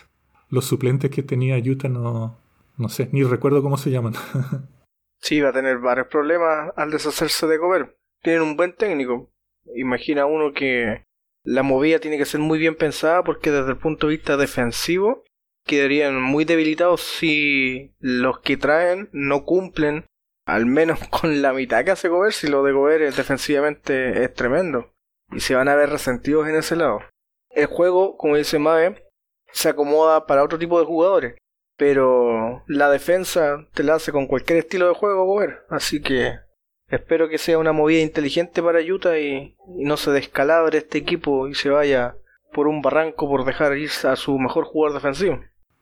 los 0.48 0.64
suplentes 0.64 1.10
que 1.10 1.22
tenía 1.22 1.58
Utah 1.58 1.88
no, 1.88 2.38
no 2.76 2.88
sé, 2.88 3.08
ni 3.12 3.22
recuerdo 3.22 3.62
cómo 3.62 3.76
se 3.76 3.90
llaman. 3.90 4.14
sí, 5.20 5.40
va 5.40 5.50
a 5.50 5.52
tener 5.52 5.78
varios 5.78 6.08
problemas 6.08 6.72
al 6.76 6.90
deshacerse 6.90 7.46
de 7.46 7.58
Gobert. 7.58 7.96
Tienen 8.22 8.42
un 8.42 8.56
buen 8.56 8.74
técnico, 8.74 9.30
imagina 9.74 10.26
uno 10.26 10.52
que 10.52 11.04
la 11.44 11.62
movida 11.62 12.00
tiene 12.00 12.18
que 12.18 12.24
ser 12.24 12.40
muy 12.40 12.58
bien 12.58 12.74
pensada 12.74 13.22
porque 13.22 13.50
desde 13.50 13.70
el 13.70 13.78
punto 13.78 14.06
de 14.08 14.16
vista 14.16 14.36
defensivo 14.36 15.22
quedarían 15.64 16.20
muy 16.20 16.44
debilitados 16.44 17.00
si 17.00 17.94
los 17.98 18.40
que 18.40 18.56
traen 18.56 19.08
no 19.12 19.44
cumplen 19.44 20.06
al 20.44 20.66
menos 20.66 20.98
con 21.10 21.42
la 21.42 21.52
mitad 21.52 21.84
que 21.84 21.92
hace 21.92 22.08
Gobert 22.08 22.34
si 22.34 22.48
lo 22.48 22.62
de 22.62 22.72
Gobert 22.72 23.14
defensivamente 23.14 24.24
es 24.24 24.34
tremendo 24.34 24.92
y 25.32 25.40
se 25.40 25.54
van 25.54 25.68
a 25.68 25.74
ver 25.74 25.90
resentidos 25.90 26.48
en 26.48 26.56
ese 26.56 26.76
lado. 26.76 27.00
El 27.56 27.66
juego, 27.66 28.16
como 28.16 28.36
dice 28.36 28.58
Mae, 28.58 29.02
se 29.52 29.70
acomoda 29.70 30.26
para 30.26 30.44
otro 30.44 30.58
tipo 30.58 30.78
de 30.78 30.86
jugadores, 30.86 31.34
pero 31.76 32.62
la 32.68 32.90
defensa 32.90 33.66
te 33.74 33.82
la 33.82 33.94
hace 33.94 34.12
con 34.12 34.26
cualquier 34.26 34.58
estilo 34.58 34.86
de 34.88 34.94
juego 34.94 35.24
Gobert, 35.24 35.64
así 35.70 36.00
que 36.00 36.46
Espero 36.88 37.28
que 37.28 37.38
sea 37.38 37.58
una 37.58 37.72
movida 37.72 38.00
inteligente 38.00 38.62
para 38.62 38.80
Utah 38.80 39.18
y, 39.18 39.56
no 39.66 39.96
se 39.96 40.12
descalabre 40.12 40.78
este 40.78 40.98
equipo 40.98 41.48
y 41.48 41.54
se 41.54 41.68
vaya 41.68 42.16
por 42.52 42.68
un 42.68 42.80
barranco 42.80 43.28
por 43.28 43.44
dejar 43.44 43.76
ir 43.76 43.90
a 44.04 44.14
su 44.14 44.38
mejor 44.38 44.64
jugador 44.64 44.94
defensivo. 44.94 45.40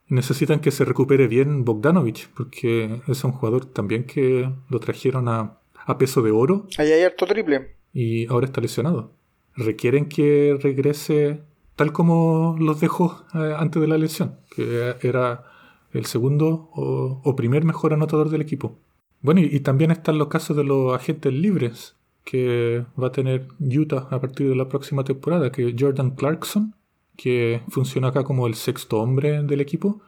Necesitan 0.09 0.61
que 0.61 0.71
se 0.71 0.85
recupere 0.85 1.29
bien 1.29 1.65
Bogdanovich, 1.65 2.29
porque 2.35 3.03
es 3.07 3.25
un 3.25 3.33
jugador 3.33 3.67
también 3.67 4.05
que 4.05 4.51
lo 4.71 4.81
trajeron 4.81 5.29
a, 5.29 5.61
peso 5.99 6.23
de 6.23 6.31
oro. 6.31 6.67
Ahí 6.79 6.91
hay 6.91 7.03
harto 7.03 7.27
triple. 7.27 7.77
Y 7.93 8.27
ahora 8.27 8.47
está 8.47 8.61
lesionado. 8.63 9.13
Requieren 9.57 10.09
que 10.09 10.57
regrese 10.61 11.43
tal 11.77 11.93
como 11.93 12.57
los 12.59 12.81
dejó 12.81 13.25
eh, 13.35 13.55
antes 13.57 13.81
de 13.81 13.89
la 13.89 13.99
lesión, 13.99 14.37
que 14.55 14.97
era 15.03 15.45
el 15.93 16.07
segundo 16.07 16.71
o 16.73 17.37
primer 17.37 17.65
mejor 17.65 17.93
anotador 17.93 18.29
del 18.29 18.41
equipo. 18.41 18.79
Bueno, 19.25 19.41
y, 19.41 19.61
también 19.61 19.91
están 19.91 20.19
los 20.19 20.29
casos 20.29 20.55
de 20.55 20.65
los 20.65 20.95
agentes 20.95 21.33
libres 21.33 21.97
que 22.25 22.85
va 23.03 23.07
a 23.07 23.13
tener 23.13 23.49
Utah 23.59 24.07
a 24.11 24.21
partir 24.21 24.51
de 24.51 24.55
la 24.55 24.69
próxima 24.69 25.03
temporada, 25.03 25.51
que 25.51 25.75
Jordan 25.79 26.11
Clarkson, 26.11 26.75
que 27.17 27.63
funciona 27.69 28.09
acá 28.09 28.23
como 28.23 28.47
el 28.47 28.55
sexto 28.55 29.01
hombre 29.01 29.43
del 29.43 29.63
equipo, 29.63 30.03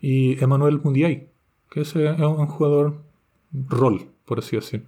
y 0.00 0.42
Emmanuel 0.42 0.80
Mundiay, 0.82 1.28
que 1.70 1.82
es 1.82 1.94
un 1.94 2.46
jugador 2.46 3.02
rol, 3.52 4.06
por 4.24 4.38
así 4.38 4.56
decir. 4.56 4.86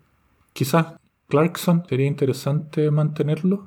Quizás 0.54 0.94
Clarkson 1.28 1.84
sería 1.86 2.06
interesante 2.06 2.90
mantenerlo. 2.90 3.66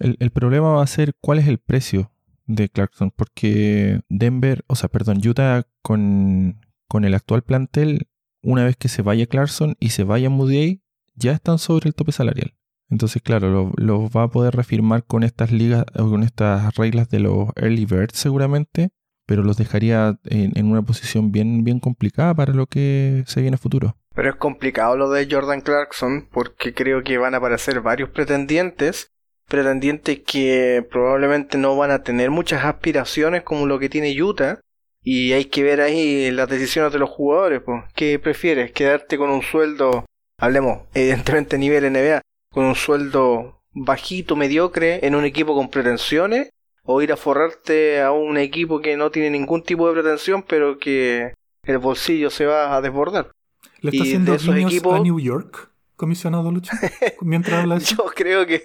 El, 0.00 0.30
problema 0.30 0.72
va 0.72 0.82
a 0.82 0.86
ser 0.86 1.14
cuál 1.20 1.38
es 1.38 1.46
el 1.46 1.58
precio 1.58 2.10
de 2.46 2.68
Clarkson, 2.68 3.12
porque 3.14 4.00
Denver, 4.08 4.64
o 4.66 4.74
sea, 4.74 4.88
perdón, 4.88 5.20
Utah 5.24 5.64
con, 5.82 6.58
con 6.88 7.04
el 7.04 7.14
actual 7.14 7.42
plantel 7.42 8.08
una 8.42 8.64
vez 8.64 8.76
que 8.76 8.88
se 8.88 9.02
vaya 9.02 9.26
Clarkson 9.26 9.76
y 9.78 9.90
se 9.90 10.04
vaya 10.04 10.30
Moody, 10.30 10.82
ya 11.14 11.32
están 11.32 11.58
sobre 11.58 11.88
el 11.88 11.94
tope 11.94 12.12
salarial. 12.12 12.54
Entonces, 12.88 13.22
claro, 13.22 13.72
lo, 13.76 14.10
va 14.10 14.24
a 14.24 14.30
poder 14.30 14.56
refirmar 14.56 15.04
con 15.04 15.22
estas 15.22 15.52
ligas 15.52 15.84
con 15.94 16.24
estas 16.24 16.74
reglas 16.76 17.08
de 17.08 17.20
los 17.20 17.50
early 17.56 17.84
birds 17.84 18.18
seguramente, 18.18 18.90
pero 19.26 19.44
los 19.44 19.56
dejaría 19.56 20.18
en, 20.24 20.66
una 20.66 20.82
posición 20.82 21.30
bien, 21.30 21.62
bien 21.62 21.78
complicada 21.78 22.34
para 22.34 22.52
lo 22.52 22.66
que 22.66 23.22
se 23.26 23.42
viene 23.42 23.54
a 23.54 23.58
futuro. 23.58 23.96
Pero 24.12 24.30
es 24.30 24.36
complicado 24.36 24.96
lo 24.96 25.08
de 25.08 25.28
Jordan 25.30 25.60
Clarkson 25.60 26.28
porque 26.32 26.74
creo 26.74 27.04
que 27.04 27.16
van 27.16 27.34
a 27.34 27.36
aparecer 27.36 27.80
varios 27.80 28.10
pretendientes, 28.10 29.09
pretendientes 29.50 30.20
que 30.20 30.86
probablemente 30.90 31.58
no 31.58 31.76
van 31.76 31.90
a 31.90 32.04
tener 32.04 32.30
muchas 32.30 32.64
aspiraciones 32.64 33.42
como 33.42 33.66
lo 33.66 33.80
que 33.80 33.88
tiene 33.88 34.22
Utah 34.22 34.60
y 35.02 35.32
hay 35.32 35.46
que 35.46 35.64
ver 35.64 35.80
ahí 35.80 36.30
las 36.30 36.48
decisiones 36.48 36.92
de 36.92 37.00
los 37.00 37.10
jugadores. 37.10 37.60
Pues. 37.60 37.82
¿Qué 37.94 38.18
prefieres? 38.20 38.70
¿Quedarte 38.70 39.18
con 39.18 39.28
un 39.28 39.42
sueldo, 39.42 40.06
hablemos 40.38 40.82
evidentemente 40.94 41.58
nivel 41.58 41.92
NBA, 41.92 42.22
con 42.52 42.64
un 42.64 42.76
sueldo 42.76 43.60
bajito, 43.72 44.36
mediocre, 44.36 45.04
en 45.04 45.16
un 45.16 45.24
equipo 45.24 45.54
con 45.54 45.68
pretensiones? 45.68 46.50
¿O 46.84 47.02
ir 47.02 47.12
a 47.12 47.16
forrarte 47.16 48.00
a 48.00 48.12
un 48.12 48.38
equipo 48.38 48.80
que 48.80 48.96
no 48.96 49.10
tiene 49.10 49.30
ningún 49.30 49.62
tipo 49.62 49.86
de 49.88 49.94
pretensión, 49.94 50.44
pero 50.44 50.78
que 50.78 51.34
el 51.64 51.78
bolsillo 51.78 52.30
se 52.30 52.46
va 52.46 52.74
a 52.74 52.80
desbordar? 52.80 53.32
¿Le 53.80 53.90
está 53.90 54.04
haciendo 54.04 54.34
esos 54.34 54.56
equipos... 54.56 54.94
a 54.94 55.02
New 55.02 55.18
York, 55.18 55.70
comisionado 55.96 56.50
Lucha? 56.50 56.78
Mientras 57.20 57.90
Yo 57.96 58.04
creo 58.14 58.46
que, 58.46 58.62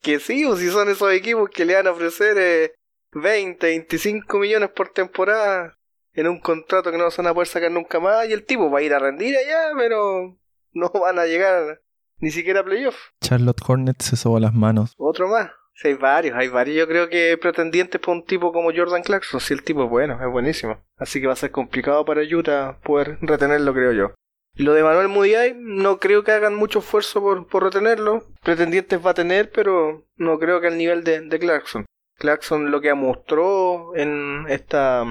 que 0.00 0.20
sí, 0.20 0.44
o 0.44 0.56
si 0.56 0.70
son 0.70 0.88
esos 0.88 1.12
equipos 1.12 1.50
que 1.50 1.64
le 1.64 1.74
van 1.74 1.86
a 1.86 1.92
ofrecer... 1.92 2.36
Eh, 2.38 2.72
20, 3.16 3.66
25 3.66 4.38
millones 4.38 4.70
por 4.70 4.90
temporada 4.90 5.78
en 6.12 6.28
un 6.28 6.40
contrato 6.40 6.90
que 6.90 6.98
no 6.98 7.10
se 7.10 7.22
van 7.22 7.30
a 7.30 7.34
poder 7.34 7.48
sacar 7.48 7.70
nunca 7.70 8.00
más 8.00 8.28
y 8.28 8.32
el 8.32 8.44
tipo 8.44 8.70
va 8.70 8.80
a 8.80 8.82
ir 8.82 8.94
a 8.94 8.98
rendir 8.98 9.36
allá, 9.36 9.72
pero 9.76 10.38
no 10.72 10.90
van 11.00 11.18
a 11.18 11.26
llegar 11.26 11.80
ni 12.18 12.30
siquiera 12.30 12.60
a 12.60 12.64
playoff. 12.64 12.96
Charlotte 13.22 13.60
Hornets 13.66 14.04
se 14.04 14.16
soba 14.16 14.40
las 14.40 14.54
manos. 14.54 14.94
Otro 14.96 15.28
más. 15.28 15.50
Sí, 15.74 15.88
hay 15.88 15.94
varios, 15.94 16.36
hay 16.38 16.48
varios. 16.48 16.76
Yo 16.78 16.88
creo 16.88 17.10
que 17.10 17.36
pretendientes 17.36 18.00
por 18.00 18.14
un 18.14 18.24
tipo 18.24 18.50
como 18.50 18.72
Jordan 18.74 19.02
Clarkson, 19.02 19.40
si 19.40 19.52
el 19.52 19.62
tipo 19.62 19.84
es 19.84 19.90
bueno, 19.90 20.18
es 20.24 20.32
buenísimo. 20.32 20.82
Así 20.96 21.20
que 21.20 21.26
va 21.26 21.34
a 21.34 21.36
ser 21.36 21.50
complicado 21.50 22.02
para 22.06 22.22
Utah 22.22 22.78
poder 22.82 23.18
retenerlo, 23.20 23.74
creo 23.74 23.92
yo. 23.92 24.14
Lo 24.56 24.72
de 24.72 24.82
Manuel 24.82 25.08
Mudiay, 25.08 25.54
no 25.58 25.98
creo 25.98 26.24
que 26.24 26.32
hagan 26.32 26.54
mucho 26.54 26.78
esfuerzo 26.78 27.20
por, 27.20 27.46
por 27.46 27.64
retenerlo. 27.64 28.24
Pretendientes 28.42 29.04
va 29.04 29.10
a 29.10 29.14
tener, 29.14 29.50
pero 29.50 30.06
no 30.16 30.38
creo 30.38 30.60
que 30.60 30.68
al 30.68 30.78
nivel 30.78 31.04
de, 31.04 31.20
de 31.20 31.38
Clarkson. 31.38 31.84
Clarkson 32.18 32.70
lo 32.70 32.80
que 32.80 32.94
mostró 32.94 33.94
en 33.94 34.46
esta 34.48 35.04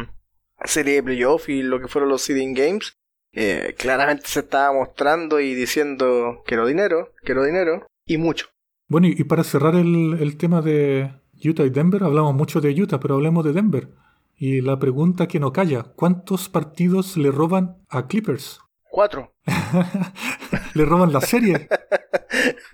serie 0.63 0.95
de 0.95 1.03
playoff 1.03 1.49
y 1.49 1.62
lo 1.62 1.79
que 1.79 1.88
fueron 1.88 2.10
los 2.10 2.23
seeding 2.23 2.55
games, 2.55 2.93
eh, 3.34 3.75
claramente 3.77 4.27
se 4.27 4.39
estaba 4.39 4.73
mostrando 4.73 5.39
y 5.39 5.53
diciendo 5.53 6.41
quiero 6.45 6.65
dinero, 6.65 7.13
quiero 7.23 7.43
dinero 7.43 7.86
y 8.05 8.17
mucho. 8.17 8.47
Bueno, 8.88 9.08
y 9.08 9.23
para 9.25 9.43
cerrar 9.43 9.75
el, 9.75 10.17
el 10.19 10.38
tema 10.38 10.62
de 10.62 11.12
Utah 11.43 11.65
y 11.65 11.69
Denver, 11.69 12.03
hablamos 12.03 12.34
mucho 12.34 12.62
de 12.62 12.69
Utah, 12.69 12.99
pero 12.99 13.15
hablemos 13.15 13.43
de 13.45 13.53
Denver. 13.53 13.89
Y 14.38 14.62
la 14.62 14.79
pregunta 14.79 15.27
que 15.27 15.39
no 15.39 15.53
calla, 15.53 15.84
¿cuántos 15.84 16.49
partidos 16.49 17.15
le 17.17 17.31
roban 17.31 17.77
a 17.89 18.08
Clippers? 18.08 18.60
Cuatro. 18.95 19.36
le 20.73 20.86
roban 20.86 21.12
la 21.12 21.19
serie. 21.19 21.67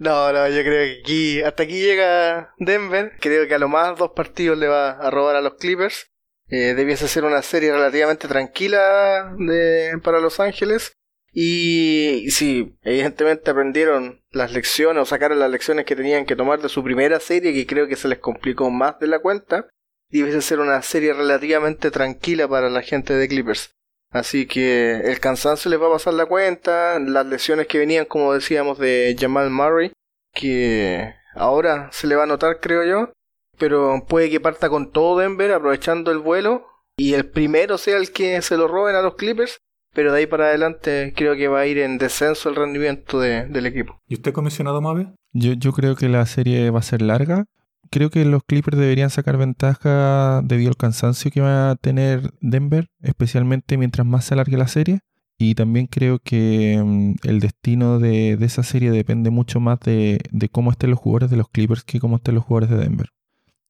no, 0.00 0.32
no, 0.32 0.48
yo 0.48 0.62
creo 0.64 0.84
que 0.84 1.00
aquí, 1.00 1.40
hasta 1.42 1.62
aquí 1.62 1.80
llega 1.80 2.52
Denver. 2.58 3.12
Creo 3.20 3.46
que 3.46 3.54
a 3.54 3.60
lo 3.60 3.68
más 3.68 3.96
dos 3.96 4.10
partidos 4.16 4.58
le 4.58 4.66
va 4.66 4.90
a 4.90 5.08
robar 5.12 5.36
a 5.36 5.42
los 5.42 5.54
Clippers. 5.54 6.10
Eh, 6.48 6.74
debiese 6.74 7.06
ser 7.06 7.22
una 7.24 7.40
serie 7.42 7.70
relativamente 7.70 8.26
tranquila 8.26 9.32
de, 9.38 9.96
para 10.02 10.18
Los 10.18 10.40
Ángeles. 10.40 10.92
Y 11.32 12.26
sí, 12.30 12.76
evidentemente 12.82 13.52
aprendieron 13.52 14.24
las 14.32 14.52
lecciones 14.52 15.04
o 15.04 15.06
sacaron 15.06 15.38
las 15.38 15.52
lecciones 15.52 15.84
que 15.84 15.94
tenían 15.94 16.26
que 16.26 16.34
tomar 16.34 16.60
de 16.60 16.68
su 16.68 16.82
primera 16.82 17.20
serie, 17.20 17.54
que 17.54 17.64
creo 17.64 17.86
que 17.86 17.94
se 17.94 18.08
les 18.08 18.18
complicó 18.18 18.70
más 18.70 18.98
de 18.98 19.06
la 19.06 19.20
cuenta. 19.20 19.68
Debiese 20.08 20.42
ser 20.42 20.58
una 20.58 20.82
serie 20.82 21.12
relativamente 21.12 21.92
tranquila 21.92 22.48
para 22.48 22.68
la 22.68 22.82
gente 22.82 23.14
de 23.14 23.28
Clippers. 23.28 23.76
Así 24.10 24.46
que 24.46 25.00
el 25.04 25.20
cansancio 25.20 25.70
les 25.70 25.80
va 25.80 25.86
a 25.86 25.92
pasar 25.92 26.14
la 26.14 26.26
cuenta, 26.26 26.98
las 26.98 27.26
lesiones 27.26 27.68
que 27.68 27.78
venían, 27.78 28.06
como 28.06 28.34
decíamos, 28.34 28.78
de 28.78 29.16
Jamal 29.18 29.50
Murray, 29.50 29.92
que 30.34 31.14
ahora 31.34 31.88
se 31.92 32.08
le 32.08 32.16
va 32.16 32.24
a 32.24 32.26
notar, 32.26 32.58
creo 32.60 32.84
yo, 32.84 33.12
pero 33.58 34.04
puede 34.08 34.30
que 34.30 34.40
parta 34.40 34.68
con 34.68 34.90
todo 34.90 35.18
Denver 35.18 35.52
aprovechando 35.52 36.10
el 36.10 36.18
vuelo 36.18 36.66
y 36.96 37.14
el 37.14 37.26
primero 37.26 37.78
sea 37.78 37.98
el 37.98 38.10
que 38.10 38.42
se 38.42 38.56
lo 38.56 38.66
roben 38.66 38.96
a 38.96 39.02
los 39.02 39.14
Clippers, 39.14 39.58
pero 39.94 40.12
de 40.12 40.18
ahí 40.18 40.26
para 40.26 40.46
adelante 40.46 41.12
creo 41.16 41.36
que 41.36 41.48
va 41.48 41.60
a 41.60 41.66
ir 41.66 41.78
en 41.78 41.98
descenso 41.98 42.48
el 42.48 42.56
rendimiento 42.56 43.20
del 43.20 43.66
equipo. 43.66 43.98
¿Y 44.08 44.14
usted 44.14 44.32
comisionado 44.32 44.80
Mave? 44.80 45.14
Yo, 45.32 45.52
yo 45.52 45.72
creo 45.72 45.94
que 45.94 46.08
la 46.08 46.26
serie 46.26 46.70
va 46.70 46.80
a 46.80 46.82
ser 46.82 47.00
larga 47.00 47.44
creo 47.90 48.10
que 48.10 48.24
los 48.24 48.44
Clippers 48.44 48.78
deberían 48.78 49.10
sacar 49.10 49.36
ventaja 49.36 50.40
debido 50.44 50.70
al 50.70 50.76
cansancio 50.76 51.30
que 51.30 51.40
va 51.40 51.70
a 51.70 51.76
tener 51.76 52.32
Denver, 52.40 52.88
especialmente 53.02 53.76
mientras 53.76 54.06
más 54.06 54.24
se 54.24 54.34
alargue 54.34 54.56
la 54.56 54.68
serie. 54.68 55.00
Y 55.38 55.54
también 55.54 55.86
creo 55.86 56.18
que 56.18 56.80
mm, 56.84 57.14
el 57.28 57.40
destino 57.40 57.98
de, 57.98 58.32
esa 58.40 58.62
serie 58.62 58.90
depende 58.90 59.30
mucho 59.30 59.58
más 59.60 59.80
de, 59.80 60.20
cómo 60.52 60.70
estén 60.70 60.90
los 60.90 60.98
jugadores 60.98 61.30
de 61.30 61.38
los 61.38 61.48
Clippers 61.48 61.82
que 61.84 62.00
cómo 62.00 62.16
estén 62.16 62.34
los 62.34 62.44
jugadores 62.44 62.70
de 62.70 62.76
Denver. 62.76 63.08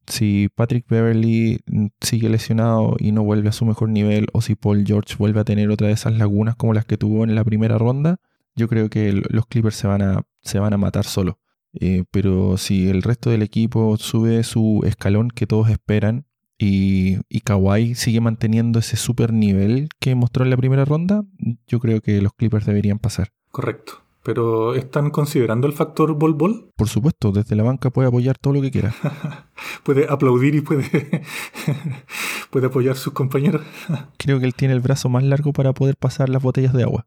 Si 0.06 0.48
Patrick 0.54 0.86
Beverly 0.88 1.60
mm, 1.66 1.86
sigue 2.00 2.28
lesionado 2.28 2.96
y 2.98 3.12
no 3.12 3.22
vuelve 3.22 3.50
a 3.50 3.52
su 3.52 3.64
mejor 3.66 3.88
nivel, 3.88 4.26
o 4.32 4.42
si 4.42 4.56
Paul 4.56 4.84
George 4.86 5.14
vuelve 5.18 5.40
a 5.40 5.44
tener 5.44 5.70
otra 5.70 5.86
de 5.86 5.94
esas 5.94 6.14
lagunas 6.18 6.56
como 6.56 6.74
las 6.74 6.86
que 6.86 6.96
tuvo 6.96 7.24
en 7.24 7.34
la 7.34 7.44
primera 7.44 7.78
ronda, 7.78 8.18
yo 8.56 8.68
creo 8.68 8.90
que 8.90 9.12
los 9.12 9.46
Clippers 9.46 9.76
se 9.76 9.86
van 9.86 10.02
a, 10.02 10.22
se 10.42 10.58
van 10.58 10.72
a 10.72 10.78
matar 10.78 11.04
solo. 11.04 11.38
Eh, 11.72 12.04
pero 12.10 12.56
si 12.56 12.88
el 12.88 13.02
resto 13.02 13.30
del 13.30 13.42
equipo 13.42 13.96
sube 13.96 14.42
su 14.42 14.82
escalón 14.84 15.30
que 15.30 15.46
todos 15.46 15.70
esperan 15.70 16.26
y, 16.58 17.18
y 17.28 17.40
Kawhi 17.40 17.94
sigue 17.94 18.20
manteniendo 18.20 18.80
ese 18.80 18.96
super 18.96 19.32
nivel 19.32 19.88
que 20.00 20.14
mostró 20.14 20.44
en 20.44 20.50
la 20.50 20.56
primera 20.56 20.84
ronda, 20.84 21.24
yo 21.66 21.78
creo 21.78 22.00
que 22.00 22.20
los 22.20 22.32
Clippers 22.34 22.66
deberían 22.66 22.98
pasar. 22.98 23.32
Correcto. 23.50 24.02
¿Pero 24.22 24.74
están 24.74 25.10
considerando 25.10 25.66
el 25.66 25.72
factor 25.72 26.12
Bol 26.12 26.34
Bol? 26.34 26.70
Por 26.76 26.88
supuesto, 26.88 27.32
desde 27.32 27.56
la 27.56 27.62
banca 27.62 27.88
puede 27.88 28.08
apoyar 28.08 28.36
todo 28.36 28.52
lo 28.52 28.60
que 28.60 28.70
quiera. 28.70 28.94
puede 29.82 30.06
aplaudir 30.10 30.54
y 30.54 30.60
puede, 30.60 30.84
puede 32.50 32.66
apoyar 32.66 32.92
a 32.92 32.98
sus 32.98 33.14
compañeros. 33.14 33.62
Creo 34.18 34.38
que 34.38 34.44
él 34.44 34.54
tiene 34.54 34.74
el 34.74 34.80
brazo 34.80 35.08
más 35.08 35.24
largo 35.24 35.52
para 35.54 35.72
poder 35.72 35.96
pasar 35.96 36.28
las 36.28 36.42
botellas 36.42 36.74
de 36.74 36.82
agua. 36.82 37.06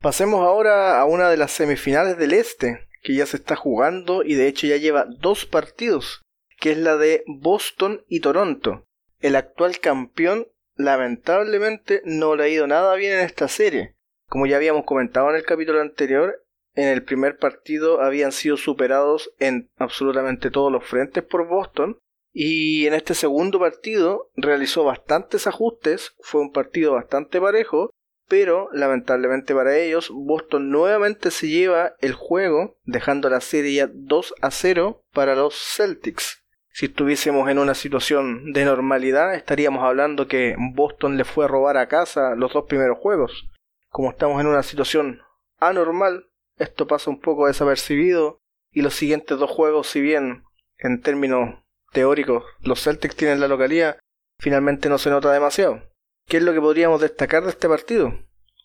Pasemos 0.00 0.40
ahora 0.40 1.00
a 1.00 1.04
una 1.04 1.28
de 1.28 1.36
las 1.36 1.52
semifinales 1.52 2.18
del 2.18 2.32
Este, 2.32 2.87
que 3.02 3.14
ya 3.14 3.26
se 3.26 3.36
está 3.36 3.56
jugando 3.56 4.22
y 4.22 4.34
de 4.34 4.48
hecho 4.48 4.66
ya 4.66 4.76
lleva 4.76 5.06
dos 5.08 5.46
partidos, 5.46 6.22
que 6.58 6.72
es 6.72 6.78
la 6.78 6.96
de 6.96 7.24
Boston 7.26 8.04
y 8.08 8.20
Toronto. 8.20 8.84
El 9.20 9.36
actual 9.36 9.78
campeón 9.80 10.48
lamentablemente 10.76 12.02
no 12.04 12.36
le 12.36 12.44
ha 12.44 12.48
ido 12.48 12.66
nada 12.66 12.94
bien 12.94 13.14
en 13.14 13.24
esta 13.24 13.48
serie. 13.48 13.94
Como 14.28 14.46
ya 14.46 14.56
habíamos 14.56 14.84
comentado 14.84 15.30
en 15.30 15.36
el 15.36 15.44
capítulo 15.44 15.80
anterior, 15.80 16.44
en 16.74 16.88
el 16.88 17.02
primer 17.02 17.38
partido 17.38 18.00
habían 18.00 18.30
sido 18.30 18.56
superados 18.56 19.32
en 19.38 19.68
absolutamente 19.76 20.50
todos 20.50 20.70
los 20.70 20.84
frentes 20.84 21.24
por 21.24 21.48
Boston 21.48 21.98
y 22.32 22.86
en 22.86 22.94
este 22.94 23.14
segundo 23.14 23.58
partido 23.58 24.30
realizó 24.36 24.84
bastantes 24.84 25.46
ajustes, 25.46 26.14
fue 26.20 26.40
un 26.40 26.52
partido 26.52 26.92
bastante 26.92 27.40
parejo 27.40 27.90
pero 28.28 28.68
lamentablemente 28.72 29.54
para 29.54 29.76
ellos, 29.76 30.10
Boston 30.12 30.70
nuevamente 30.70 31.30
se 31.30 31.48
lleva 31.48 31.94
el 32.00 32.12
juego, 32.12 32.76
dejando 32.84 33.30
la 33.30 33.40
serie 33.40 33.74
ya 33.74 33.90
2 33.92 34.34
a 34.42 34.50
0 34.50 35.02
para 35.12 35.34
los 35.34 35.54
Celtics. 35.54 36.44
Si 36.70 36.86
estuviésemos 36.86 37.48
en 37.50 37.58
una 37.58 37.74
situación 37.74 38.52
de 38.52 38.64
normalidad, 38.64 39.34
estaríamos 39.34 39.82
hablando 39.82 40.28
que 40.28 40.54
Boston 40.74 41.16
le 41.16 41.24
fue 41.24 41.46
a 41.46 41.48
robar 41.48 41.76
a 41.76 41.88
casa 41.88 42.36
los 42.36 42.52
dos 42.52 42.66
primeros 42.68 42.98
juegos. 42.98 43.48
Como 43.88 44.10
estamos 44.10 44.40
en 44.40 44.46
una 44.46 44.62
situación 44.62 45.22
anormal, 45.58 46.28
esto 46.56 46.86
pasa 46.86 47.10
un 47.10 47.20
poco 47.20 47.46
desapercibido 47.46 48.38
y 48.70 48.82
los 48.82 48.94
siguientes 48.94 49.38
dos 49.38 49.50
juegos, 49.50 49.88
si 49.88 50.00
bien 50.00 50.44
en 50.76 51.00
términos 51.00 51.64
teóricos 51.92 52.44
los 52.60 52.82
Celtics 52.84 53.16
tienen 53.16 53.40
la 53.40 53.48
localidad, 53.48 53.98
finalmente 54.38 54.88
no 54.88 54.98
se 54.98 55.10
nota 55.10 55.32
demasiado. 55.32 55.82
¿Qué 56.28 56.36
es 56.36 56.42
lo 56.42 56.52
que 56.52 56.60
podríamos 56.60 57.00
destacar 57.00 57.44
de 57.44 57.50
este 57.50 57.68
partido? 57.68 58.12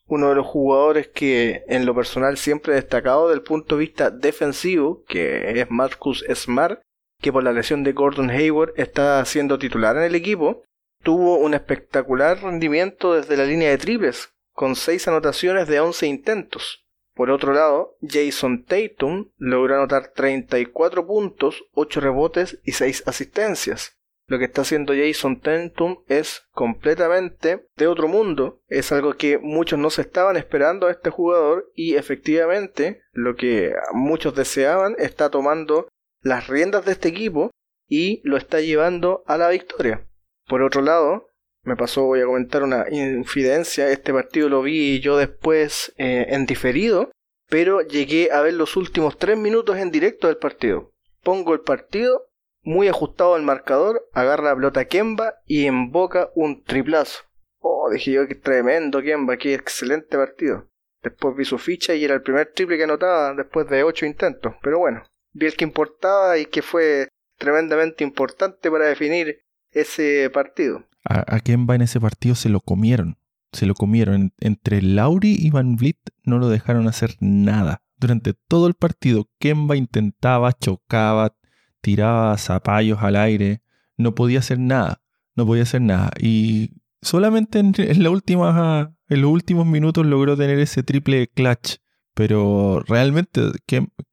Uno 0.07 0.27
de 0.27 0.35
los 0.35 0.45
jugadores 0.45 1.07
que 1.07 1.63
en 1.69 1.85
lo 1.85 1.95
personal 1.95 2.35
siempre 2.35 2.73
he 2.73 2.75
destacado 2.75 3.29
del 3.29 3.41
punto 3.41 3.75
de 3.77 3.85
vista 3.85 4.11
defensivo, 4.11 5.05
que 5.07 5.61
es 5.61 5.71
Marcus 5.71 6.25
Smart, 6.35 6.81
que 7.21 7.31
por 7.31 7.41
la 7.41 7.53
lesión 7.53 7.85
de 7.85 7.93
Gordon 7.93 8.29
Hayward 8.29 8.73
está 8.75 9.23
siendo 9.23 9.57
titular 9.59 9.95
en 9.95 10.03
el 10.03 10.15
equipo, 10.15 10.65
tuvo 11.03 11.37
un 11.37 11.53
espectacular 11.53 12.43
rendimiento 12.43 13.13
desde 13.13 13.37
la 13.37 13.45
línea 13.45 13.69
de 13.69 13.77
triples, 13.77 14.33
con 14.51 14.75
6 14.75 15.07
anotaciones 15.07 15.69
de 15.69 15.79
11 15.79 16.05
intentos. 16.07 16.85
Por 17.15 17.31
otro 17.31 17.53
lado, 17.53 17.95
Jason 18.01 18.65
Tatum 18.65 19.31
logró 19.37 19.75
anotar 19.75 20.09
34 20.09 21.07
puntos, 21.07 21.63
8 21.75 22.01
rebotes 22.01 22.59
y 22.65 22.73
6 22.73 23.03
asistencias. 23.05 23.97
Lo 24.33 24.39
que 24.39 24.45
está 24.45 24.63
haciendo 24.63 24.95
Jason 24.95 25.41
Tatum 25.41 25.97
es 26.07 26.47
completamente 26.53 27.67
de 27.77 27.85
otro 27.85 28.07
mundo. 28.07 28.63
Es 28.67 28.91
algo 28.91 29.13
que 29.13 29.37
muchos 29.37 29.77
no 29.77 29.91
se 29.91 30.01
estaban 30.01 30.37
esperando 30.37 30.87
a 30.87 30.91
este 30.91 31.11
jugador 31.11 31.71
y 31.75 31.97
efectivamente 31.97 33.03
lo 33.11 33.35
que 33.35 33.75
muchos 33.93 34.33
deseaban 34.33 34.95
está 34.97 35.29
tomando 35.29 35.87
las 36.23 36.47
riendas 36.47 36.83
de 36.83 36.93
este 36.93 37.09
equipo 37.09 37.51
y 37.87 38.27
lo 38.27 38.37
está 38.37 38.59
llevando 38.59 39.23
a 39.27 39.37
la 39.37 39.49
victoria. 39.49 40.03
Por 40.47 40.63
otro 40.63 40.81
lado, 40.81 41.29
me 41.61 41.75
pasó, 41.75 42.05
voy 42.05 42.21
a 42.21 42.25
comentar 42.25 42.63
una 42.63 42.85
infidencia, 42.89 43.91
este 43.91 44.13
partido 44.13 44.49
lo 44.49 44.63
vi 44.63 44.99
yo 44.99 45.15
después 45.15 45.93
eh, 45.97 46.25
en 46.29 46.47
diferido, 46.47 47.11
pero 47.49 47.81
llegué 47.81 48.31
a 48.31 48.41
ver 48.41 48.55
los 48.55 48.77
últimos 48.77 49.19
tres 49.19 49.37
minutos 49.37 49.77
en 49.77 49.91
directo 49.91 50.25
del 50.25 50.37
partido. 50.37 50.91
Pongo 51.21 51.53
el 51.53 51.61
partido 51.61 52.32
muy 52.63 52.87
ajustado 52.87 53.35
al 53.35 53.43
marcador, 53.43 54.09
agarra 54.13 54.49
la 54.49 54.55
pelota 54.55 54.85
Kemba 54.85 55.35
y 55.45 55.65
emboca 55.65 56.29
un 56.35 56.63
triplazo. 56.63 57.23
Oh, 57.59 57.89
dije 57.91 58.11
yo 58.11 58.27
que 58.27 58.35
tremendo 58.35 59.01
Kemba, 59.01 59.37
qué 59.37 59.53
excelente 59.53 60.17
partido. 60.17 60.69
Después 61.03 61.35
vi 61.35 61.45
su 61.45 61.57
ficha 61.57 61.93
y 61.93 62.05
era 62.05 62.15
el 62.15 62.21
primer 62.21 62.51
triple 62.53 62.77
que 62.77 62.85
anotaba 62.85 63.33
después 63.33 63.69
de 63.69 63.83
ocho 63.83 64.05
intentos. 64.05 64.55
Pero 64.61 64.79
bueno, 64.79 65.03
vi 65.33 65.47
el 65.47 65.55
que 65.55 65.65
importaba 65.65 66.37
y 66.37 66.45
que 66.45 66.61
fue 66.61 67.09
tremendamente 67.37 68.03
importante 68.05 68.71
para 68.71 68.85
definir 68.85 69.41
ese 69.71 70.29
partido. 70.29 70.85
A, 71.03 71.39
Kemba 71.41 71.75
en 71.75 71.81
ese 71.81 71.99
partido 71.99 72.35
se 72.35 72.47
lo 72.47 72.61
comieron. 72.61 73.17
Se 73.51 73.65
lo 73.65 73.73
comieron. 73.73 74.33
Entre 74.39 74.81
Lauri 74.81 75.35
y 75.37 75.49
Van 75.49 75.75
Vliet 75.75 75.99
no 76.23 76.39
lo 76.39 76.47
dejaron 76.47 76.87
hacer 76.87 77.15
nada. 77.19 77.81
Durante 77.97 78.33
todo 78.33 78.67
el 78.67 78.73
partido, 78.73 79.29
Kemba 79.39 79.75
intentaba, 79.75 80.53
chocaba, 80.53 81.35
tiraba 81.83 82.37
zapallos 82.37 82.99
al 83.01 83.17
aire, 83.17 83.61
no 83.97 84.15
podía 84.15 84.39
hacer 84.39 84.57
nada, 84.57 85.01
no 85.35 85.45
podía 85.45 85.63
hacer 85.63 85.81
nada. 85.81 86.11
Y 86.17 86.71
solamente 87.01 87.59
en, 87.59 87.73
la 88.01 88.09
última, 88.09 88.95
en 89.09 89.21
los 89.21 89.29
últimos 89.29 89.67
minutos 89.67 90.05
logró 90.05 90.37
tener 90.37 90.57
ese 90.59 90.81
triple 90.81 91.27
clutch 91.27 91.77
pero 92.15 92.83
realmente 92.87 93.41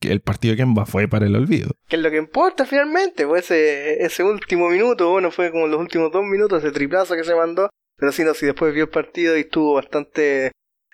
el 0.01 0.21
partido 0.23 0.53
de 0.53 0.57
Kemba 0.57 0.87
fue 0.87 1.07
para 1.07 1.27
el 1.27 1.37
olvido. 1.37 1.73
Que 1.87 1.97
es 1.97 2.03
lo 2.03 2.11
que 2.11 2.17
importa 2.17 2.65
finalmente, 2.65 3.27
pues 3.27 3.45
ese, 3.45 4.03
ese 4.03 4.25
último 4.25 4.71
minuto, 4.71 5.11
bueno, 5.11 5.31
fue 5.31 5.51
como 5.51 5.67
los 5.67 5.79
últimos 5.79 6.11
dos 6.11 6.25
minutos 6.25 6.63
de 6.63 6.73
triplazo 6.73 7.15
que 7.15 7.25
se 7.25 7.35
mandó, 7.35 7.69
pero 7.97 8.13
si 8.13 8.25
no, 8.25 8.33
después 8.33 8.73
vio 8.73 8.85
el 8.85 8.91
partido 8.91 9.37
y 9.37 9.41
estuvo 9.41 9.75
bastante 9.75 10.53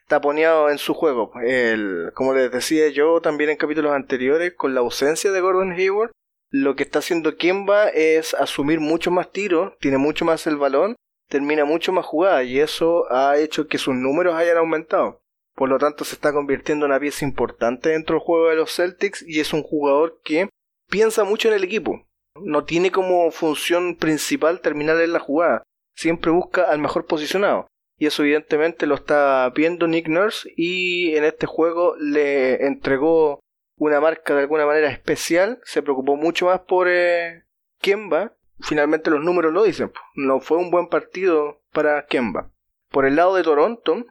taponeado 0.09 0.69
en 0.71 0.79
su 0.79 0.95
juego. 0.95 1.31
El, 1.41 2.11
como 2.15 2.35
les 2.35 2.51
decía 2.51 2.89
yo 2.89 3.21
también 3.21 3.51
en 3.51 3.57
capítulos 3.57 3.93
anteriores, 3.93 4.55
con 4.57 4.75
la 4.75 4.81
ausencia 4.81 5.31
de 5.31 5.41
Gordon 5.41 5.73
Hayward, 5.73 6.11
lo 6.51 6.77
que 6.77 6.85
está 6.85 7.01
haciendo 7.01 7.37
Kemba 7.37 7.89
es 7.89 8.35
asumir 8.35 8.81
mucho 8.81 9.11
más 9.11 9.31
tiros, 9.31 9.75
tiene 9.81 9.99
mucho 9.99 10.25
más 10.25 10.47
el 10.47 10.57
balón, 10.57 10.97
termina 11.29 11.65
mucho 11.65 11.93
más 11.93 12.07
jugada 12.07 12.43
y 12.45 12.61
eso 12.61 13.11
ha 13.11 13.39
hecho 13.39 13.67
que 13.67 13.79
sus 13.79 13.95
números 13.95 14.35
hayan 14.35 14.59
aumentado. 14.59 15.21
Por 15.55 15.71
lo 15.71 15.79
tanto, 15.79 16.05
se 16.05 16.15
está 16.15 16.33
convirtiendo 16.33 16.85
en 16.85 16.93
una 16.93 17.01
pieza 17.01 17.25
importante 17.25 17.89
dentro 17.89 18.17
del 18.17 18.25
juego 18.25 18.49
de 18.49 18.57
los 18.57 18.75
Celtics 18.75 19.25
y 19.27 19.41
es 19.41 19.53
un 19.53 19.63
jugador 19.63 20.21
que 20.23 20.51
piensa 20.89 21.25
mucho 21.25 21.49
en 21.49 21.55
el 21.55 21.65
equipo. 21.65 22.05
No 22.43 22.65
tiene 22.65 22.91
como 22.91 23.31
función 23.31 23.97
principal 23.97 24.61
terminar 24.61 25.01
en 25.01 25.15
la 25.15 25.19
jugada. 25.19 25.63
Siempre 25.95 26.31
busca 26.31 26.71
al 26.71 26.79
mejor 26.79 27.07
posicionado. 27.07 27.67
Y 27.99 28.05
eso 28.05 28.23
evidentemente 28.23 28.87
lo 28.87 28.97
está 28.97 29.51
viendo 29.55 29.87
Nick 29.87 30.09
Nurse 30.09 30.53
y 30.55 31.17
en 31.17 31.25
este 31.25 31.47
juego 31.47 31.97
le 31.97 32.67
entregó 32.67 33.41
una 33.77 34.01
marca 34.01 34.35
de 34.35 34.41
alguna 34.41 34.67
manera 34.67 34.91
especial. 34.91 35.61
Se 35.65 35.83
preocupó 35.83 36.17
mucho 36.17 36.47
más 36.47 36.61
por 36.61 36.89
eh, 36.89 37.45
Kemba. 37.81 38.37
Finalmente 38.61 39.11
los 39.11 39.23
números 39.23 39.53
lo 39.53 39.65
dicen. 39.65 39.93
No 40.15 40.41
fue 40.41 40.59
un 40.59 40.71
buen 40.71 40.89
partido 40.89 41.63
para 41.73 42.07
Kemba. 42.07 42.53
Por 42.91 43.07
el 43.07 43.17
lado 43.17 43.37
de 43.37 43.43
Toronto, 43.43 44.07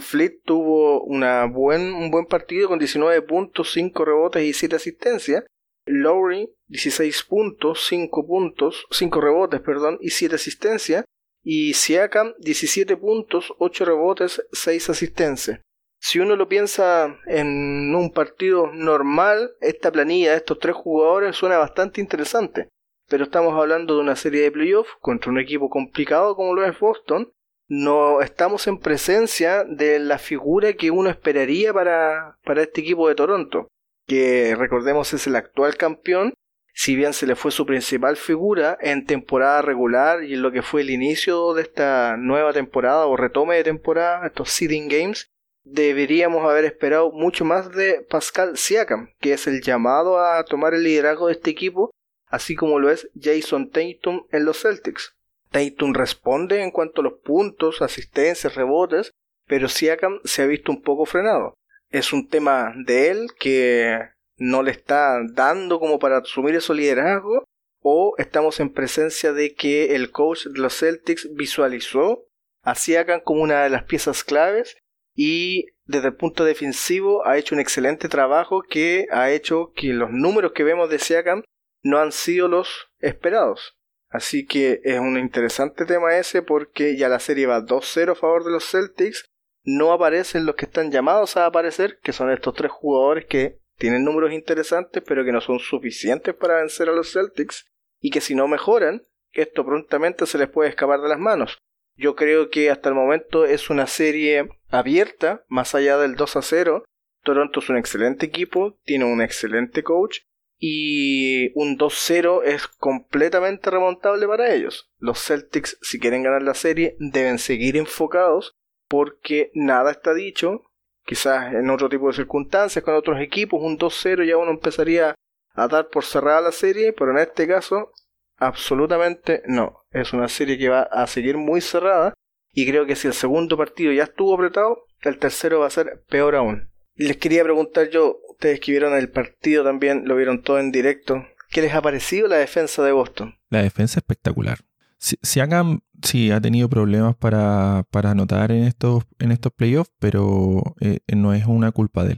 Fleet 0.00 0.42
tuvo 0.44 1.02
una 1.04 1.46
buen, 1.46 1.94
un 1.94 2.10
buen 2.10 2.26
partido 2.26 2.68
con 2.68 2.78
19 2.78 3.22
puntos, 3.22 3.72
5 3.72 4.04
rebotes 4.04 4.44
y 4.44 4.52
7 4.52 4.76
asistencias. 4.76 5.44
Lowry 5.86 6.52
16 6.68 7.24
puntos, 7.24 7.86
5 7.88 8.26
puntos, 8.26 8.86
5 8.90 9.20
rebotes, 9.20 9.60
perdón, 9.60 9.98
y 10.00 10.10
7 10.10 10.36
asistencias. 10.36 11.04
Y 11.42 11.74
Siakam 11.74 12.34
17 12.38 12.96
puntos, 12.98 13.54
8 13.58 13.84
rebotes, 13.86 14.42
6 14.52 14.90
asistencias. 14.90 15.60
Si 16.02 16.18
uno 16.18 16.34
lo 16.34 16.48
piensa 16.48 17.18
en 17.26 17.94
un 17.94 18.10
partido 18.12 18.68
normal, 18.72 19.52
esta 19.60 19.92
planilla 19.92 20.30
de 20.30 20.38
estos 20.38 20.58
tres 20.58 20.74
jugadores 20.74 21.36
suena 21.36 21.58
bastante 21.58 22.00
interesante. 22.00 22.68
Pero 23.06 23.24
estamos 23.24 23.54
hablando 23.54 23.94
de 23.94 24.00
una 24.00 24.16
serie 24.16 24.42
de 24.42 24.50
playoffs 24.50 24.90
contra 25.00 25.30
un 25.30 25.38
equipo 25.38 25.68
complicado 25.68 26.34
como 26.36 26.54
lo 26.54 26.64
es 26.64 26.78
Boston, 26.78 27.30
no 27.68 28.20
estamos 28.20 28.66
en 28.66 28.78
presencia 28.78 29.62
de 29.64 30.00
la 30.00 30.18
figura 30.18 30.72
que 30.72 30.90
uno 30.90 31.10
esperaría 31.10 31.72
para, 31.72 32.38
para 32.44 32.62
este 32.62 32.80
equipo 32.80 33.08
de 33.08 33.14
Toronto, 33.14 33.68
que 34.06 34.56
recordemos 34.56 35.12
es 35.12 35.26
el 35.28 35.36
actual 35.36 35.76
campeón, 35.76 36.34
si 36.74 36.96
bien 36.96 37.12
se 37.12 37.26
le 37.26 37.36
fue 37.36 37.52
su 37.52 37.66
principal 37.66 38.16
figura 38.16 38.76
en 38.80 39.06
temporada 39.06 39.62
regular 39.62 40.24
y 40.24 40.34
en 40.34 40.42
lo 40.42 40.50
que 40.50 40.62
fue 40.62 40.80
el 40.80 40.90
inicio 40.90 41.54
de 41.54 41.62
esta 41.62 42.16
nueva 42.16 42.52
temporada 42.52 43.06
o 43.06 43.16
retome 43.16 43.56
de 43.56 43.64
temporada, 43.64 44.26
estos 44.26 44.50
seeding 44.50 44.88
games, 44.88 45.26
deberíamos 45.72 46.44
haber 46.44 46.64
esperado 46.64 47.12
mucho 47.12 47.44
más 47.44 47.70
de 47.72 48.04
Pascal 48.08 48.56
Siakam, 48.56 49.10
que 49.20 49.32
es 49.32 49.46
el 49.46 49.62
llamado 49.62 50.18
a 50.18 50.44
tomar 50.44 50.74
el 50.74 50.82
liderazgo 50.82 51.28
de 51.28 51.34
este 51.34 51.50
equipo, 51.50 51.90
así 52.26 52.54
como 52.54 52.78
lo 52.78 52.90
es 52.90 53.08
Jason 53.20 53.70
Tatum 53.70 54.26
en 54.30 54.44
los 54.44 54.60
Celtics. 54.60 55.14
Tatum 55.50 55.94
responde 55.94 56.62
en 56.62 56.70
cuanto 56.70 57.00
a 57.00 57.04
los 57.04 57.14
puntos, 57.14 57.82
asistencias, 57.82 58.54
rebotes, 58.54 59.10
pero 59.46 59.68
Siakam 59.68 60.20
se 60.24 60.42
ha 60.42 60.46
visto 60.46 60.70
un 60.70 60.82
poco 60.82 61.06
frenado. 61.06 61.54
Es 61.88 62.12
un 62.12 62.28
tema 62.28 62.72
de 62.86 63.10
él 63.10 63.28
que 63.38 63.98
no 64.36 64.62
le 64.62 64.70
está 64.70 65.20
dando 65.32 65.80
como 65.80 65.98
para 65.98 66.18
asumir 66.18 66.54
ese 66.54 66.72
liderazgo 66.72 67.44
o 67.82 68.14
estamos 68.18 68.60
en 68.60 68.72
presencia 68.72 69.32
de 69.32 69.54
que 69.54 69.94
el 69.96 70.10
coach 70.10 70.46
de 70.46 70.60
los 70.60 70.78
Celtics 70.78 71.28
visualizó 71.34 72.24
a 72.62 72.74
Siakam 72.74 73.20
como 73.20 73.42
una 73.42 73.64
de 73.64 73.70
las 73.70 73.84
piezas 73.84 74.22
claves 74.22 74.76
y 75.22 75.66
desde 75.84 76.08
el 76.08 76.14
punto 76.14 76.46
defensivo 76.46 77.26
ha 77.26 77.36
hecho 77.36 77.54
un 77.54 77.60
excelente 77.60 78.08
trabajo 78.08 78.62
que 78.62 79.06
ha 79.10 79.30
hecho 79.30 79.70
que 79.76 79.88
los 79.88 80.10
números 80.10 80.52
que 80.52 80.64
vemos 80.64 80.88
de 80.88 80.98
Siakam 80.98 81.42
no 81.82 81.98
han 81.98 82.10
sido 82.10 82.48
los 82.48 82.88
esperados. 83.00 83.76
Así 84.08 84.46
que 84.46 84.80
es 84.82 84.98
un 84.98 85.18
interesante 85.18 85.84
tema 85.84 86.16
ese 86.16 86.40
porque 86.40 86.96
ya 86.96 87.10
la 87.10 87.20
serie 87.20 87.44
va 87.44 87.60
2-0 87.60 88.12
a 88.12 88.14
favor 88.14 88.44
de 88.44 88.50
los 88.50 88.64
Celtics. 88.64 89.26
No 89.62 89.92
aparecen 89.92 90.46
los 90.46 90.54
que 90.54 90.64
están 90.64 90.90
llamados 90.90 91.36
a 91.36 91.44
aparecer, 91.44 91.98
que 92.02 92.14
son 92.14 92.30
estos 92.30 92.54
tres 92.54 92.72
jugadores 92.72 93.26
que 93.26 93.58
tienen 93.76 94.04
números 94.04 94.32
interesantes 94.32 95.02
pero 95.06 95.22
que 95.22 95.32
no 95.32 95.42
son 95.42 95.58
suficientes 95.58 96.34
para 96.34 96.60
vencer 96.60 96.88
a 96.88 96.92
los 96.92 97.12
Celtics 97.12 97.66
y 98.00 98.08
que 98.10 98.22
si 98.22 98.34
no 98.34 98.48
mejoran, 98.48 99.02
esto 99.32 99.66
prontamente 99.66 100.24
se 100.24 100.38
les 100.38 100.48
puede 100.48 100.70
escapar 100.70 101.02
de 101.02 101.10
las 101.10 101.18
manos. 101.18 101.58
Yo 101.96 102.16
creo 102.16 102.50
que 102.50 102.70
hasta 102.70 102.88
el 102.88 102.94
momento 102.94 103.44
es 103.44 103.70
una 103.70 103.86
serie 103.86 104.48
abierta, 104.70 105.44
más 105.48 105.74
allá 105.74 105.98
del 105.98 106.16
2 106.16 106.36
a 106.36 106.42
0. 106.42 106.84
Toronto 107.22 107.60
es 107.60 107.68
un 107.68 107.76
excelente 107.76 108.26
equipo, 108.26 108.78
tiene 108.84 109.04
un 109.04 109.20
excelente 109.20 109.82
coach 109.82 110.20
y 110.62 111.58
un 111.58 111.78
2-0 111.78 112.42
es 112.44 112.66
completamente 112.68 113.70
remontable 113.70 114.26
para 114.26 114.54
ellos. 114.54 114.90
Los 114.98 115.24
Celtics, 115.24 115.78
si 115.80 115.98
quieren 115.98 116.22
ganar 116.22 116.42
la 116.42 116.54
serie, 116.54 116.96
deben 116.98 117.38
seguir 117.38 117.78
enfocados 117.78 118.52
porque 118.86 119.50
nada 119.54 119.90
está 119.90 120.12
dicho. 120.12 120.62
Quizás 121.06 121.54
en 121.54 121.70
otro 121.70 121.88
tipo 121.88 122.08
de 122.08 122.12
circunstancias, 122.12 122.84
con 122.84 122.94
otros 122.94 123.20
equipos, 123.20 123.62
un 123.62 123.78
2-0 123.78 124.26
ya 124.26 124.36
uno 124.36 124.50
empezaría 124.50 125.14
a 125.54 125.66
dar 125.66 125.88
por 125.88 126.04
cerrada 126.04 126.42
la 126.42 126.52
serie, 126.52 126.92
pero 126.92 127.10
en 127.12 127.18
este 127.18 127.48
caso, 127.48 127.92
absolutamente 128.40 129.42
no. 129.46 129.84
Es 129.92 130.12
una 130.12 130.28
serie 130.28 130.58
que 130.58 130.68
va 130.68 130.82
a 130.82 131.06
seguir 131.06 131.36
muy 131.36 131.60
cerrada 131.60 132.14
y 132.52 132.66
creo 132.66 132.86
que 132.86 132.96
si 132.96 133.06
el 133.06 133.14
segundo 133.14 133.56
partido 133.56 133.92
ya 133.92 134.04
estuvo 134.04 134.34
apretado, 134.34 134.86
el 135.02 135.18
tercero 135.18 135.60
va 135.60 135.66
a 135.66 135.70
ser 135.70 136.02
peor 136.08 136.34
aún. 136.34 136.70
Les 136.96 137.16
quería 137.16 137.44
preguntar 137.44 137.88
yo, 137.90 138.18
ustedes 138.28 138.60
que 138.60 138.72
vieron 138.72 138.94
el 138.94 139.10
partido 139.10 139.64
también, 139.64 140.02
lo 140.06 140.16
vieron 140.16 140.42
todo 140.42 140.58
en 140.58 140.72
directo. 140.72 141.24
¿Qué 141.50 141.62
les 141.62 141.74
ha 141.74 141.82
parecido 141.82 142.28
la 142.28 142.36
defensa 142.36 142.82
de 142.82 142.92
Boston? 142.92 143.36
La 143.48 143.62
defensa 143.62 144.00
espectacular. 144.00 144.58
Si, 144.98 145.16
si 145.22 145.40
hagan, 145.40 145.82
sí, 146.02 146.30
ha 146.30 146.40
tenido 146.40 146.68
problemas 146.68 147.16
para, 147.16 147.86
para 147.90 148.10
anotar 148.10 148.52
en 148.52 148.64
estos, 148.64 149.04
en 149.18 149.32
estos 149.32 149.52
playoffs, 149.52 149.92
pero 149.98 150.74
eh, 150.80 151.00
no 151.14 151.32
es 151.32 151.46
una 151.46 151.72
culpa 151.72 152.04
de 152.04 152.12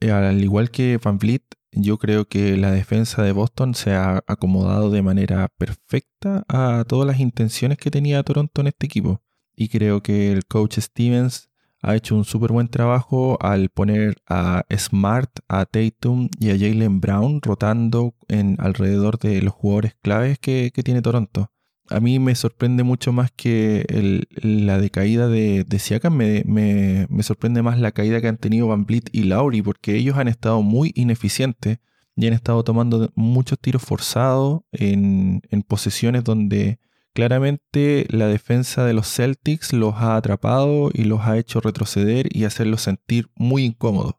él. 0.00 0.10
Al 0.10 0.42
igual 0.42 0.70
que 0.70 0.98
Van 1.02 1.18
Vliet, 1.18 1.42
yo 1.72 1.98
creo 1.98 2.26
que 2.26 2.56
la 2.56 2.70
defensa 2.70 3.22
de 3.22 3.32
Boston 3.32 3.74
se 3.74 3.92
ha 3.92 4.22
acomodado 4.26 4.90
de 4.90 5.02
manera 5.02 5.48
perfecta 5.56 6.44
a 6.48 6.84
todas 6.86 7.06
las 7.06 7.18
intenciones 7.20 7.78
que 7.78 7.90
tenía 7.90 8.22
Toronto 8.22 8.60
en 8.60 8.68
este 8.68 8.86
equipo. 8.86 9.22
Y 9.54 9.68
creo 9.68 10.02
que 10.02 10.32
el 10.32 10.44
coach 10.46 10.78
Stevens 10.78 11.50
ha 11.82 11.96
hecho 11.96 12.14
un 12.14 12.24
súper 12.24 12.52
buen 12.52 12.68
trabajo 12.68 13.38
al 13.40 13.68
poner 13.68 14.16
a 14.28 14.64
Smart, 14.76 15.30
a 15.48 15.66
Tatum 15.66 16.28
y 16.38 16.50
a 16.50 16.58
Jalen 16.58 17.00
Brown 17.00 17.40
rotando 17.42 18.14
en 18.28 18.56
alrededor 18.60 19.18
de 19.18 19.42
los 19.42 19.52
jugadores 19.52 19.96
claves 20.00 20.38
que, 20.38 20.70
tiene 20.84 21.02
Toronto. 21.02 21.50
A 21.88 22.00
mí 22.00 22.18
me 22.18 22.34
sorprende 22.34 22.84
mucho 22.84 23.12
más 23.12 23.30
que 23.32 24.24
la 24.42 24.78
decaída 24.78 25.28
de, 25.28 25.64
de 25.64 25.78
Siakam, 25.78 26.14
me, 26.16 27.06
sorprende 27.22 27.62
más 27.62 27.78
la 27.78 27.92
caída 27.92 28.20
que 28.20 28.28
han 28.28 28.38
tenido 28.38 28.68
Van 28.68 28.86
Vliet 28.86 29.10
y 29.12 29.24
Lowry, 29.24 29.62
porque 29.62 29.96
ellos 29.96 30.16
han 30.16 30.28
estado 30.28 30.62
muy 30.62 30.92
ineficientes 30.94 31.78
y 32.16 32.26
han 32.26 32.32
estado 32.32 32.62
tomando 32.62 33.10
muchos 33.14 33.58
tiros 33.58 33.82
forzados 33.82 34.62
en, 34.72 35.42
en 35.50 35.62
posesiones 35.62 36.24
donde 36.24 36.78
Claramente 37.14 38.06
la 38.08 38.26
defensa 38.26 38.86
de 38.86 38.94
los 38.94 39.06
Celtics 39.06 39.74
los 39.74 39.96
ha 39.96 40.16
atrapado 40.16 40.90
y 40.94 41.04
los 41.04 41.20
ha 41.20 41.36
hecho 41.36 41.60
retroceder 41.60 42.34
y 42.34 42.44
hacerlos 42.44 42.80
sentir 42.82 43.28
muy 43.34 43.64
incómodos. 43.64 44.14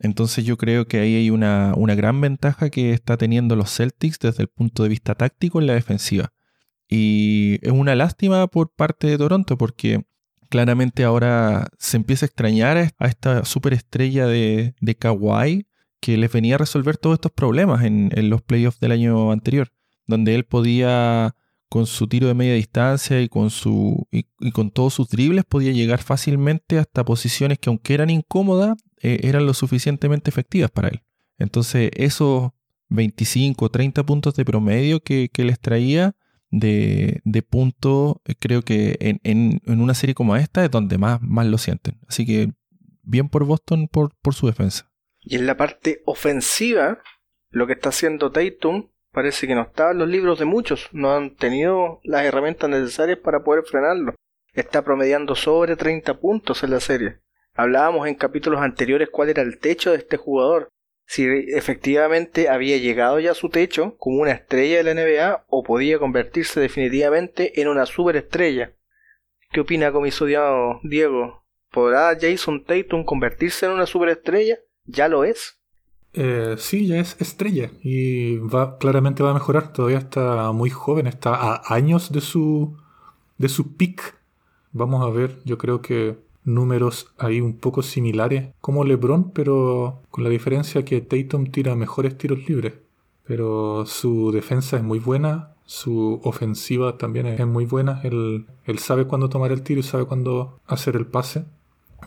Entonces 0.00 0.44
yo 0.44 0.56
creo 0.56 0.86
que 0.88 0.98
ahí 0.98 1.14
hay 1.14 1.30
una, 1.30 1.72
gran 1.94 2.20
ventaja 2.20 2.68
que 2.68 2.92
está 2.92 3.16
teniendo 3.16 3.54
los 3.54 3.74
Celtics 3.74 4.18
desde 4.18 4.42
el 4.42 4.48
punto 4.48 4.82
de 4.82 4.88
vista 4.88 5.14
táctico 5.14 5.60
en 5.60 5.68
la 5.68 5.74
defensiva. 5.74 6.32
Y 6.88 7.58
es 7.62 7.72
una 7.72 7.94
lástima 7.94 8.46
por 8.46 8.70
parte 8.70 9.06
de 9.06 9.18
Toronto 9.18 9.58
porque 9.58 10.04
claramente 10.48 11.04
ahora 11.04 11.68
se 11.78 11.96
empieza 11.96 12.26
a 12.26 12.28
extrañar 12.28 12.76
a 12.76 13.06
esta 13.06 13.44
superestrella 13.44 14.26
de, 14.26 14.74
de 14.80 14.94
Kawhi 14.96 15.66
que 16.00 16.16
les 16.16 16.32
venía 16.32 16.54
a 16.54 16.58
resolver 16.58 16.96
todos 16.96 17.14
estos 17.14 17.32
problemas 17.32 17.84
en, 17.84 18.10
en 18.14 18.30
los 18.30 18.42
playoffs 18.42 18.78
del 18.78 18.92
año 18.92 19.32
anterior, 19.32 19.72
donde 20.06 20.34
él 20.34 20.44
podía 20.44 21.34
con 21.68 21.86
su 21.86 22.06
tiro 22.06 22.28
de 22.28 22.34
media 22.34 22.54
distancia 22.54 23.20
y 23.20 23.28
con, 23.28 23.50
su, 23.50 24.06
y, 24.10 24.24
con 24.52 24.70
todos 24.70 24.94
sus 24.94 25.08
dribles 25.08 25.44
podía 25.44 25.72
llegar 25.72 26.02
fácilmente 26.02 26.78
hasta 26.78 27.04
posiciones 27.04 27.58
que 27.58 27.68
aunque 27.68 27.94
eran 27.94 28.10
incómodas, 28.10 28.76
eh, 29.02 29.20
eran 29.24 29.46
lo 29.46 29.54
suficientemente 29.54 30.30
efectivas 30.30 30.70
para 30.70 30.88
él. 30.88 31.02
Entonces 31.38 31.90
esos 31.94 32.50
25 32.88 33.64
o 33.64 33.68
30 33.68 34.06
puntos 34.06 34.34
de 34.34 34.44
promedio 34.44 35.00
que, 35.00 35.28
les 35.36 35.58
traía 35.58 36.14
de, 36.50 37.20
de 37.24 37.42
punto, 37.42 38.20
eh, 38.24 38.34
creo 38.38 38.62
que 38.62 38.96
en, 39.00 39.60
una 39.66 39.94
serie 39.94 40.14
como 40.14 40.36
esta 40.36 40.64
es 40.64 40.70
donde 40.70 40.98
más, 40.98 41.20
más 41.22 41.46
lo 41.46 41.58
sienten. 41.58 41.98
Así 42.08 42.26
que 42.26 42.52
bien 43.02 43.28
por 43.28 43.44
Boston 43.44 43.88
por, 43.88 44.14
por 44.22 44.34
su 44.34 44.46
defensa. 44.46 44.90
Y 45.20 45.36
en 45.36 45.46
la 45.46 45.56
parte 45.56 46.02
ofensiva, 46.04 47.00
lo 47.50 47.66
que 47.66 47.72
está 47.74 47.88
haciendo 47.88 48.30
Tatum 48.30 48.88
parece 49.10 49.46
que 49.46 49.54
no 49.54 49.62
está 49.62 49.92
en 49.92 49.98
los 49.98 50.08
libros 50.08 50.38
de 50.38 50.44
muchos, 50.44 50.88
no 50.92 51.14
han 51.14 51.34
tenido 51.36 52.00
las 52.04 52.24
herramientas 52.24 52.68
necesarias 52.68 53.18
para 53.18 53.42
poder 53.42 53.64
frenarlo. 53.64 54.14
Está 54.52 54.82
promediando 54.82 55.34
sobre 55.34 55.74
30 55.74 56.20
puntos 56.20 56.62
en 56.62 56.70
la 56.70 56.80
serie. 56.80 57.20
Hablábamos 57.54 58.06
en 58.06 58.14
capítulos 58.14 58.60
anteriores 58.60 59.08
cuál 59.10 59.30
era 59.30 59.42
el 59.42 59.58
techo 59.58 59.92
de 59.92 59.96
este 59.96 60.18
jugador. 60.18 60.68
Si 61.06 61.24
efectivamente 61.54 62.48
había 62.48 62.78
llegado 62.78 63.20
ya 63.20 63.30
a 63.30 63.34
su 63.34 63.48
techo 63.48 63.96
como 63.96 64.20
una 64.22 64.32
estrella 64.32 64.82
de 64.82 64.82
la 64.82 64.94
NBA 64.94 65.46
o 65.48 65.62
podía 65.62 65.98
convertirse 65.98 66.60
definitivamente 66.60 67.60
en 67.60 67.68
una 67.68 67.86
superestrella. 67.86 68.72
¿Qué 69.52 69.60
opina 69.60 69.92
comisariado 69.92 70.80
Diego? 70.82 71.44
¿Podrá 71.70 72.16
Jason 72.20 72.64
Tatum 72.64 73.04
convertirse 73.04 73.66
en 73.66 73.72
una 73.72 73.86
superestrella? 73.86 74.58
¿Ya 74.84 75.08
lo 75.08 75.24
es? 75.24 75.60
Eh, 76.12 76.56
sí, 76.58 76.86
ya 76.86 76.98
es 76.98 77.16
estrella 77.20 77.70
y 77.82 78.38
va, 78.38 78.78
claramente 78.78 79.22
va 79.22 79.30
a 79.30 79.34
mejorar. 79.34 79.72
Todavía 79.72 79.98
está 79.98 80.50
muy 80.52 80.70
joven, 80.70 81.06
está 81.06 81.34
a 81.34 81.74
años 81.74 82.10
de 82.10 82.20
su, 82.20 82.76
de 83.38 83.48
su 83.48 83.76
peak. 83.76 84.18
Vamos 84.72 85.06
a 85.06 85.10
ver, 85.10 85.38
yo 85.44 85.56
creo 85.58 85.82
que 85.82 86.18
números 86.46 87.12
ahí 87.18 87.40
un 87.40 87.58
poco 87.58 87.82
similares 87.82 88.54
como 88.60 88.84
LeBron, 88.84 89.32
pero 89.32 90.00
con 90.10 90.24
la 90.24 90.30
diferencia 90.30 90.84
que 90.84 91.02
Tatum 91.02 91.46
tira 91.46 91.74
mejores 91.74 92.16
tiros 92.16 92.48
libres. 92.48 92.74
Pero 93.24 93.84
su 93.86 94.30
defensa 94.32 94.76
es 94.76 94.82
muy 94.82 95.00
buena, 95.00 95.54
su 95.66 96.20
ofensiva 96.22 96.96
también 96.96 97.26
es 97.26 97.46
muy 97.46 97.66
buena. 97.66 98.00
Él, 98.04 98.46
él 98.64 98.78
sabe 98.78 99.06
cuándo 99.06 99.28
tomar 99.28 99.52
el 99.52 99.62
tiro 99.62 99.80
y 99.80 99.82
sabe 99.82 100.06
cuándo 100.06 100.60
hacer 100.66 100.96
el 100.96 101.06
pase. 101.06 101.44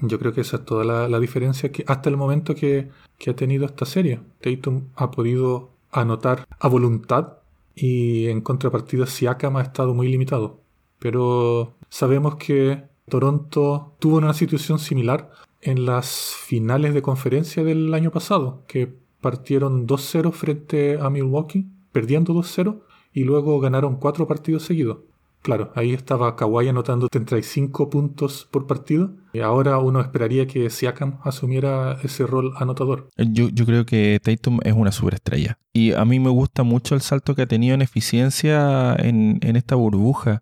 Yo 0.01 0.17
creo 0.19 0.33
que 0.33 0.41
esa 0.41 0.57
es 0.57 0.65
toda 0.65 1.07
la, 1.07 1.19
diferencia 1.19 1.71
que 1.71 1.83
hasta 1.87 2.09
el 2.09 2.17
momento 2.17 2.55
que, 2.55 2.89
ha 3.27 3.33
tenido 3.33 3.65
esta 3.65 3.85
serie. 3.85 4.21
Tatum 4.41 4.85
ha 4.95 5.11
podido 5.11 5.71
anotar 5.91 6.47
a 6.59 6.67
voluntad 6.67 7.39
y 7.75 8.27
en 8.27 8.41
contrapartida 8.41 9.05
Siakam 9.05 9.57
ha 9.57 9.61
estado 9.61 9.93
muy 9.93 10.07
limitado. 10.07 10.61
Pero 10.99 11.73
sabemos 11.89 12.35
que 12.35 12.83
Toronto 13.09 13.95
tuvo 13.99 14.17
una 14.17 14.33
situación 14.33 14.79
similar 14.79 15.31
en 15.61 15.85
las 15.85 16.35
finales 16.35 16.93
de 16.93 17.01
conferencia 17.01 17.63
del 17.63 17.93
año 17.93 18.11
pasado, 18.11 18.63
que 18.67 18.93
partieron 19.19 19.87
2-0 19.87 20.31
frente 20.31 20.97
a 21.01 21.09
Milwaukee, 21.09 21.67
perdiendo 21.91 22.33
2-0 22.33 22.81
y 23.11 23.23
luego 23.23 23.59
ganaron 23.59 23.97
cuatro 23.97 24.27
partidos 24.27 24.63
seguidos. 24.63 24.99
Claro, 25.41 25.71
ahí 25.73 25.93
estaba 25.93 26.35
Kawhi 26.35 26.67
anotando 26.67 27.07
35 27.07 27.89
puntos 27.89 28.47
por 28.51 28.67
partido. 28.67 29.11
Y 29.31 29.39
ahora 29.39 29.77
uno 29.77 30.01
esperaría 30.01 30.47
que 30.47 30.69
Siakam 30.69 31.19
asumiera 31.23 31.97
ese 32.03 32.27
rol 32.27 32.53
anotador. 32.57 33.07
Yo, 33.15 33.47
yo 33.49 33.65
creo 33.65 33.85
que 33.85 34.19
Tatum 34.21 34.59
es 34.63 34.73
una 34.73 34.91
superestrella. 34.91 35.57
Y 35.71 35.93
a 35.93 36.03
mí 36.03 36.19
me 36.19 36.29
gusta 36.29 36.63
mucho 36.63 36.93
el 36.93 37.01
salto 37.01 37.35
que 37.35 37.43
ha 37.43 37.47
tenido 37.47 37.73
en 37.73 37.81
eficiencia 37.81 38.95
en, 38.95 39.39
esta 39.41 39.75
burbuja. 39.75 40.41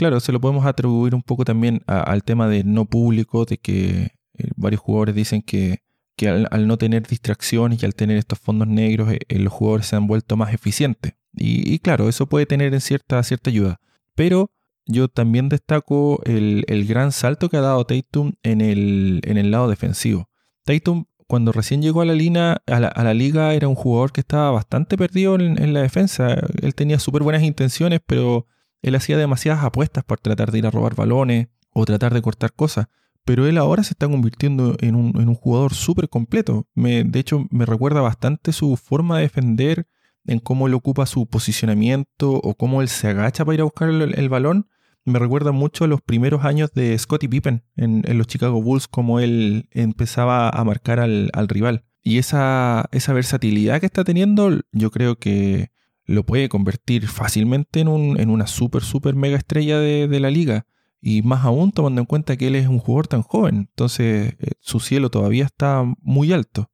Claro, 0.00 0.18
se 0.18 0.32
lo 0.32 0.40
podemos 0.40 0.64
atribuir 0.64 1.14
un 1.14 1.22
poco 1.22 1.44
también 1.44 1.82
al 1.86 2.24
tema 2.24 2.48
de 2.48 2.64
no 2.64 2.86
público, 2.86 3.44
de 3.44 3.58
que 3.58 4.14
eh, 4.38 4.48
varios 4.56 4.80
jugadores 4.80 5.14
dicen 5.14 5.42
que, 5.42 5.82
al, 6.26 6.66
no 6.66 6.78
tener 6.78 7.06
distracciones 7.06 7.82
y 7.82 7.84
al 7.84 7.94
tener 7.94 8.16
estos 8.16 8.38
fondos 8.38 8.66
negros, 8.66 9.12
eh, 9.12 9.38
los 9.38 9.52
jugadores 9.52 9.88
se 9.88 9.96
han 9.96 10.06
vuelto 10.06 10.38
más 10.38 10.54
eficientes. 10.54 11.16
Y, 11.34 11.80
claro, 11.80 12.08
eso 12.08 12.26
puede 12.26 12.46
tener 12.46 12.72
en 12.72 12.80
cierta, 12.80 13.22
cierta 13.22 13.50
ayuda. 13.50 13.78
Pero 14.14 14.50
yo 14.86 15.08
también 15.08 15.50
destaco 15.50 16.22
el, 16.24 16.64
gran 16.88 17.12
salto 17.12 17.50
que 17.50 17.58
ha 17.58 17.60
dado 17.60 17.84
Tatum 17.84 18.32
en 18.42 18.62
el, 18.62 19.20
en 19.24 19.36
el 19.36 19.50
lado 19.50 19.68
defensivo. 19.68 20.30
Tatum, 20.64 21.04
cuando 21.26 21.52
recién 21.52 21.82
llegó 21.82 22.00
a 22.00 22.06
la, 22.06 22.14
liga, 22.14 23.52
era 23.52 23.68
un 23.68 23.74
jugador 23.74 24.12
que 24.12 24.22
estaba 24.22 24.50
bastante 24.50 24.96
perdido 24.96 25.34
en, 25.34 25.74
la 25.74 25.82
defensa. 25.82 26.38
Él 26.62 26.74
tenía 26.74 26.98
súper 26.98 27.22
buenas 27.22 27.42
intenciones, 27.42 28.00
pero 28.06 28.46
él 28.82 28.94
hacía 28.94 29.16
demasiadas 29.16 29.64
apuestas 29.64 30.04
por 30.04 30.20
tratar 30.20 30.50
de 30.50 30.58
ir 30.58 30.66
a 30.66 30.70
robar 30.70 30.94
balones 30.94 31.48
o 31.72 31.84
tratar 31.84 32.14
de 32.14 32.22
cortar 32.22 32.52
cosas. 32.52 32.86
Pero 33.24 33.46
él 33.46 33.58
ahora 33.58 33.84
se 33.84 33.92
está 33.92 34.08
convirtiendo 34.08 34.76
en 34.80 34.94
un, 34.94 35.34
jugador 35.34 35.74
súper 35.74 36.08
completo. 36.08 36.66
Me, 36.74 37.04
de 37.04 37.20
hecho, 37.20 37.46
me 37.50 37.66
recuerda 37.66 38.00
bastante 38.00 38.52
su 38.52 38.76
forma 38.76 39.16
de 39.16 39.24
defender 39.24 39.86
en 40.26 40.38
cómo 40.38 40.66
él 40.66 40.74
ocupa 40.74 41.06
su 41.06 41.26
posicionamiento 41.26 42.32
o 42.32 42.54
cómo 42.54 42.82
él 42.82 42.88
se 42.88 43.08
agacha 43.08 43.44
para 43.44 43.54
ir 43.54 43.60
a 43.60 43.64
buscar 43.64 43.88
el, 43.88 44.28
balón, 44.28 44.68
me 45.04 45.18
recuerda 45.18 45.52
mucho 45.52 45.84
a 45.84 45.88
los 45.88 46.00
primeros 46.00 46.44
años 46.44 46.72
de 46.72 46.96
Scottie 46.98 47.28
Pippen 47.28 47.62
en, 47.76 48.02
los 48.16 48.26
Chicago 48.26 48.62
Bulls, 48.62 48.88
como 48.88 49.20
él 49.20 49.68
empezaba 49.70 50.48
a 50.48 50.64
marcar 50.64 51.00
al, 51.00 51.30
rival. 51.48 51.84
Y 52.02 52.18
esa, 52.18 52.86
esa, 52.92 53.12
versatilidad 53.12 53.80
que 53.80 53.86
está 53.86 54.04
teniendo, 54.04 54.60
yo 54.72 54.90
creo 54.90 55.16
que 55.16 55.70
lo 56.10 56.24
puede 56.24 56.48
convertir 56.48 57.06
fácilmente 57.06 57.80
en, 57.80 57.88
un, 57.88 58.18
en 58.18 58.30
una 58.30 58.46
super, 58.46 58.82
super 58.82 59.14
mega 59.14 59.36
estrella 59.36 59.78
de, 59.78 60.08
de, 60.08 60.20
la 60.20 60.30
liga. 60.30 60.66
Y 61.00 61.22
más 61.22 61.44
aún 61.44 61.72
tomando 61.72 62.00
en 62.00 62.06
cuenta 62.06 62.36
que 62.36 62.48
él 62.48 62.56
es 62.56 62.66
un 62.66 62.80
jugador 62.80 63.06
tan 63.06 63.22
joven. 63.22 63.68
Entonces, 63.70 64.34
eh, 64.40 64.52
su 64.58 64.80
cielo 64.80 65.10
todavía 65.10 65.44
está 65.44 65.84
muy 66.02 66.32
alto. 66.32 66.68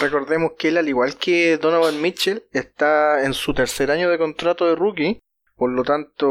Recordemos 0.00 0.52
que 0.58 0.68
él, 0.68 0.78
al 0.78 0.88
igual 0.88 1.16
que 1.16 1.56
Donovan 1.56 2.02
Mitchell, 2.02 2.42
está 2.52 3.24
en 3.24 3.32
su 3.32 3.54
tercer 3.54 3.90
año 3.90 4.10
de 4.10 4.18
contrato 4.18 4.66
de 4.66 4.74
rookie. 4.74 5.20
Por 5.54 5.70
lo 5.70 5.84
tanto, 5.84 6.26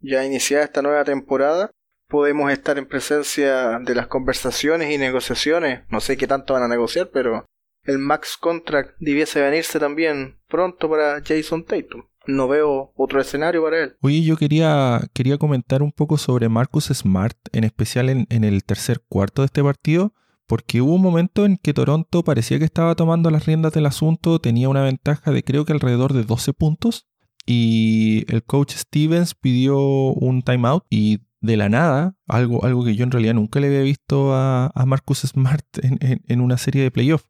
ya 0.00 0.24
iniciada 0.24 0.64
esta 0.64 0.82
nueva 0.82 1.04
temporada, 1.04 1.70
podemos 2.08 2.50
estar 2.50 2.78
en 2.78 2.86
presencia 2.86 3.78
de 3.78 3.94
las 3.94 4.08
conversaciones 4.08 4.92
y 4.92 4.98
negociaciones. 4.98 5.84
No 5.88 6.00
sé 6.00 6.16
qué 6.16 6.26
tanto 6.26 6.54
van 6.54 6.64
a 6.64 6.68
negociar, 6.68 7.10
pero 7.12 7.46
el 7.84 7.98
max 7.98 8.36
contract 8.40 8.96
debiese 8.98 9.40
venirse 9.40 9.78
también 9.78 10.38
pronto 10.48 10.88
para 10.88 11.22
Jason 11.24 11.64
Tatum. 11.64 12.04
No 12.26 12.48
veo 12.48 12.92
otro 12.96 13.20
escenario 13.20 13.62
para 13.62 13.84
él. 13.84 13.96
Oye, 14.02 14.22
yo 14.22 14.36
quería, 14.36 15.00
quería 15.14 15.38
comentar 15.38 15.82
un 15.82 15.90
poco 15.90 16.18
sobre 16.18 16.48
Marcus 16.48 16.86
Smart, 16.86 17.36
en 17.52 17.64
especial 17.64 18.08
en, 18.10 18.26
en 18.28 18.44
el 18.44 18.62
tercer 18.64 19.00
cuarto 19.08 19.42
de 19.42 19.46
este 19.46 19.62
partido 19.62 20.14
porque 20.50 20.80
hubo 20.80 20.96
un 20.96 21.02
momento 21.02 21.46
en 21.46 21.58
que 21.58 21.72
Toronto 21.72 22.24
parecía 22.24 22.58
que 22.58 22.64
estaba 22.64 22.96
tomando 22.96 23.30
las 23.30 23.46
riendas 23.46 23.72
del 23.72 23.86
asunto, 23.86 24.40
tenía 24.40 24.68
una 24.68 24.82
ventaja 24.82 25.30
de 25.30 25.44
creo 25.44 25.64
que 25.64 25.72
alrededor 25.72 26.12
de 26.12 26.24
12 26.24 26.52
puntos, 26.54 27.06
y 27.46 28.24
el 28.26 28.42
coach 28.42 28.72
Stevens 28.74 29.36
pidió 29.36 29.78
un 29.78 30.42
timeout 30.42 30.84
y 30.90 31.20
de 31.40 31.56
la 31.56 31.68
nada, 31.68 32.16
algo, 32.26 32.64
algo 32.64 32.84
que 32.84 32.96
yo 32.96 33.04
en 33.04 33.12
realidad 33.12 33.34
nunca 33.34 33.60
le 33.60 33.68
había 33.68 33.82
visto 33.82 34.34
a, 34.34 34.72
Marcus 34.86 35.20
Smart 35.20 35.64
en, 35.82 36.40
una 36.40 36.58
serie 36.58 36.82
de 36.82 36.90
playoffs, 36.90 37.28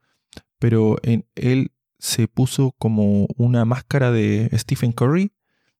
pero 0.61 0.99
él 1.35 1.73
se 1.99 2.29
puso 2.29 2.73
como 2.79 3.27
una 3.37 3.65
máscara 3.65 4.13
de 4.13 4.49
Stephen 4.55 4.93
Curry 4.93 5.33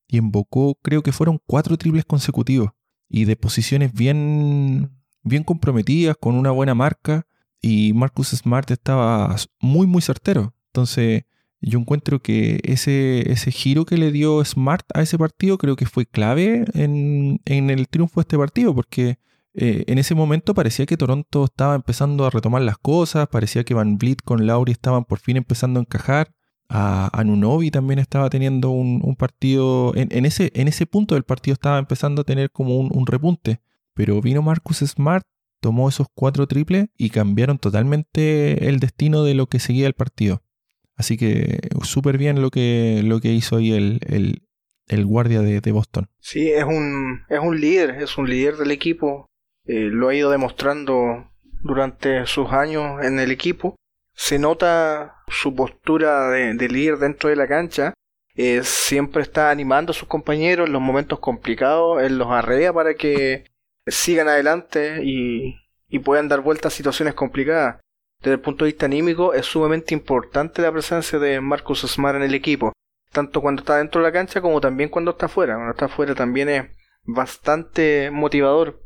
y 0.09 0.17
invocó, 0.19 0.77
creo 0.83 1.03
que 1.05 1.13
fueron 1.13 1.41
cuatro 1.47 1.77
triples 1.77 2.05
consecutivos 2.05 2.71
y 3.09 3.25
de 3.27 3.37
posiciones 3.37 3.93
bien, 3.93 4.91
bien 5.23 5.45
comprometidas, 5.45 6.17
con 6.19 6.35
una 6.35 6.51
buena 6.51 6.75
marca 6.75 7.27
y 7.63 7.93
Marcus 7.93 8.29
Smart 8.31 8.71
estaba 8.71 9.37
muy, 9.61 9.87
muy 9.87 10.03
certero. 10.03 10.55
Entonces, 10.69 11.25
yo 11.61 11.79
encuentro 11.79 12.21
que 12.21 12.61
ese, 12.65 13.31
ese 13.31 13.51
giro 13.51 13.85
que 13.85 13.99
le 13.99 14.13
dio 14.13 14.45
Smart 14.45 14.87
a 14.95 15.03
ese 15.03 15.19
partido 15.19 15.59
creo 15.59 15.77
que 15.77 15.87
fue 15.87 16.07
clave 16.07 16.65
en, 16.75 17.41
el 17.45 17.89
triunfo 17.89 18.21
de 18.21 18.23
este 18.23 18.39
partido, 18.39 18.75
porque 18.75 19.19
eh, 19.55 19.85
en 19.87 19.99
ese 19.99 20.15
momento 20.15 20.55
parecía 20.55 20.87
que 20.87 20.97
Toronto 20.97 21.45
estaba 21.45 21.75
empezando 21.75 22.25
a 22.25 22.31
retomar 22.31 22.63
las 22.63 22.79
cosas, 22.79 23.29
parecía 23.29 23.65
que 23.65 23.75
Van 23.75 23.99
Vliet 23.99 24.23
con 24.25 24.47
Lauri 24.47 24.73
estaban 24.73 25.05
por 25.05 25.19
fin 25.19 25.37
empezando 25.37 25.81
a 25.81 25.83
encajar. 25.83 26.33
A, 26.73 27.25
Nunovi 27.25 27.73
también 27.73 27.99
estaba 27.99 28.31
teniendo 28.31 28.71
un, 28.71 29.17
partido, 29.17 29.93
en, 29.97 30.25
ese, 30.25 30.53
en 30.55 30.69
ese 30.69 30.87
punto 30.87 31.17
del 31.17 31.25
partido 31.25 31.55
estaba 31.55 31.81
empezando 31.81 32.23
a 32.23 32.25
tener 32.25 32.53
como 32.53 32.79
un, 32.79 32.91
un 32.95 33.07
repunte. 33.07 33.61
Pero 33.95 34.21
vino 34.21 34.41
Marcus 34.41 34.79
Smart 34.79 35.25
tomó 35.61 35.89
esos 35.89 36.09
cuatro 36.15 36.47
triples 36.47 36.87
y 36.97 37.11
cambiaron 37.11 37.59
totalmente 37.59 38.69
el 38.69 38.81
destino 38.81 39.25
de 39.25 39.35
lo 39.35 39.47
que 39.47 39.59
seguía 39.59 39.87
el 39.87 39.95
partido. 39.95 40.43
Así 40.97 41.17
que 41.17 41.61
súper 41.83 42.19
bien 42.19 42.43
lo 42.43 42.51
que, 42.51 43.03
lo 43.05 43.21
que 43.21 43.33
hizo 43.33 43.57
ahí 43.57 43.73
el, 43.73 44.01
el, 44.87 45.07
guardia 45.07 45.41
de, 45.41 45.73
Boston. 45.73 46.11
Sí, 46.19 46.51
es 46.51 46.65
un, 46.65 47.23
es 47.29 47.41
un 47.41 47.59
líder, 47.59 48.03
es 48.03 48.19
un 48.19 48.29
líder 48.29 48.57
del 48.57 48.71
equipo. 48.71 49.30
Eh, 49.73 49.89
lo 49.93 50.09
ha 50.09 50.15
ido 50.17 50.33
demostrando 50.33 51.31
durante 51.63 52.27
sus 52.27 52.51
años 52.51 53.05
en 53.05 53.21
el 53.21 53.31
equipo. 53.31 53.77
Se 54.13 54.37
nota 54.37 55.23
su 55.29 55.55
postura 55.55 56.29
de, 56.31 56.69
líder 56.69 56.99
dentro 56.99 57.31
de 57.31 57.37
la 57.37 57.47
cancha. 57.47 57.95
Eh, 58.35 58.63
siempre 58.65 59.23
está 59.23 59.49
animando 59.49 59.93
a 59.93 59.95
sus 59.95 60.09
compañeros 60.09 60.67
en 60.67 60.73
los 60.73 60.83
momentos 60.83 61.21
complicados. 61.21 62.03
Él 62.03 62.19
los 62.19 62.33
arrea 62.33 62.73
para 62.73 62.95
que 62.95 63.45
sigan 63.87 64.27
adelante 64.27 65.03
y, 65.05 65.55
puedan 66.01 66.27
dar 66.27 66.41
vuelta 66.41 66.67
a 66.67 66.73
situaciones 66.73 67.15
complicadas. 67.15 67.81
Desde 68.19 68.35
el 68.35 68.41
punto 68.41 68.65
de 68.65 68.73
vista 68.73 68.87
anímico 68.87 69.35
es 69.35 69.47
sumamente 69.47 69.95
importante 69.95 70.63
la 70.63 70.73
presencia 70.73 71.21
de 71.21 71.41
Marcus 71.41 71.83
Smart 71.83 72.17
en 72.17 72.23
el 72.23 72.35
equipo, 72.35 72.73
tanto 73.13 73.41
cuando 73.41 73.61
está 73.61 73.77
dentro 73.77 74.01
de 74.01 74.09
la 74.09 74.13
cancha 74.13 74.41
como 74.41 74.61
también 74.61 74.89
cuando 74.89 75.13
está 75.13 75.29
fuera. 75.29 75.55
Cuando 75.55 75.71
está 75.71 75.87
fuera 75.87 76.17
también 76.17 76.49
es 76.49 76.65
bastante 77.05 78.11
motivador 78.11 78.80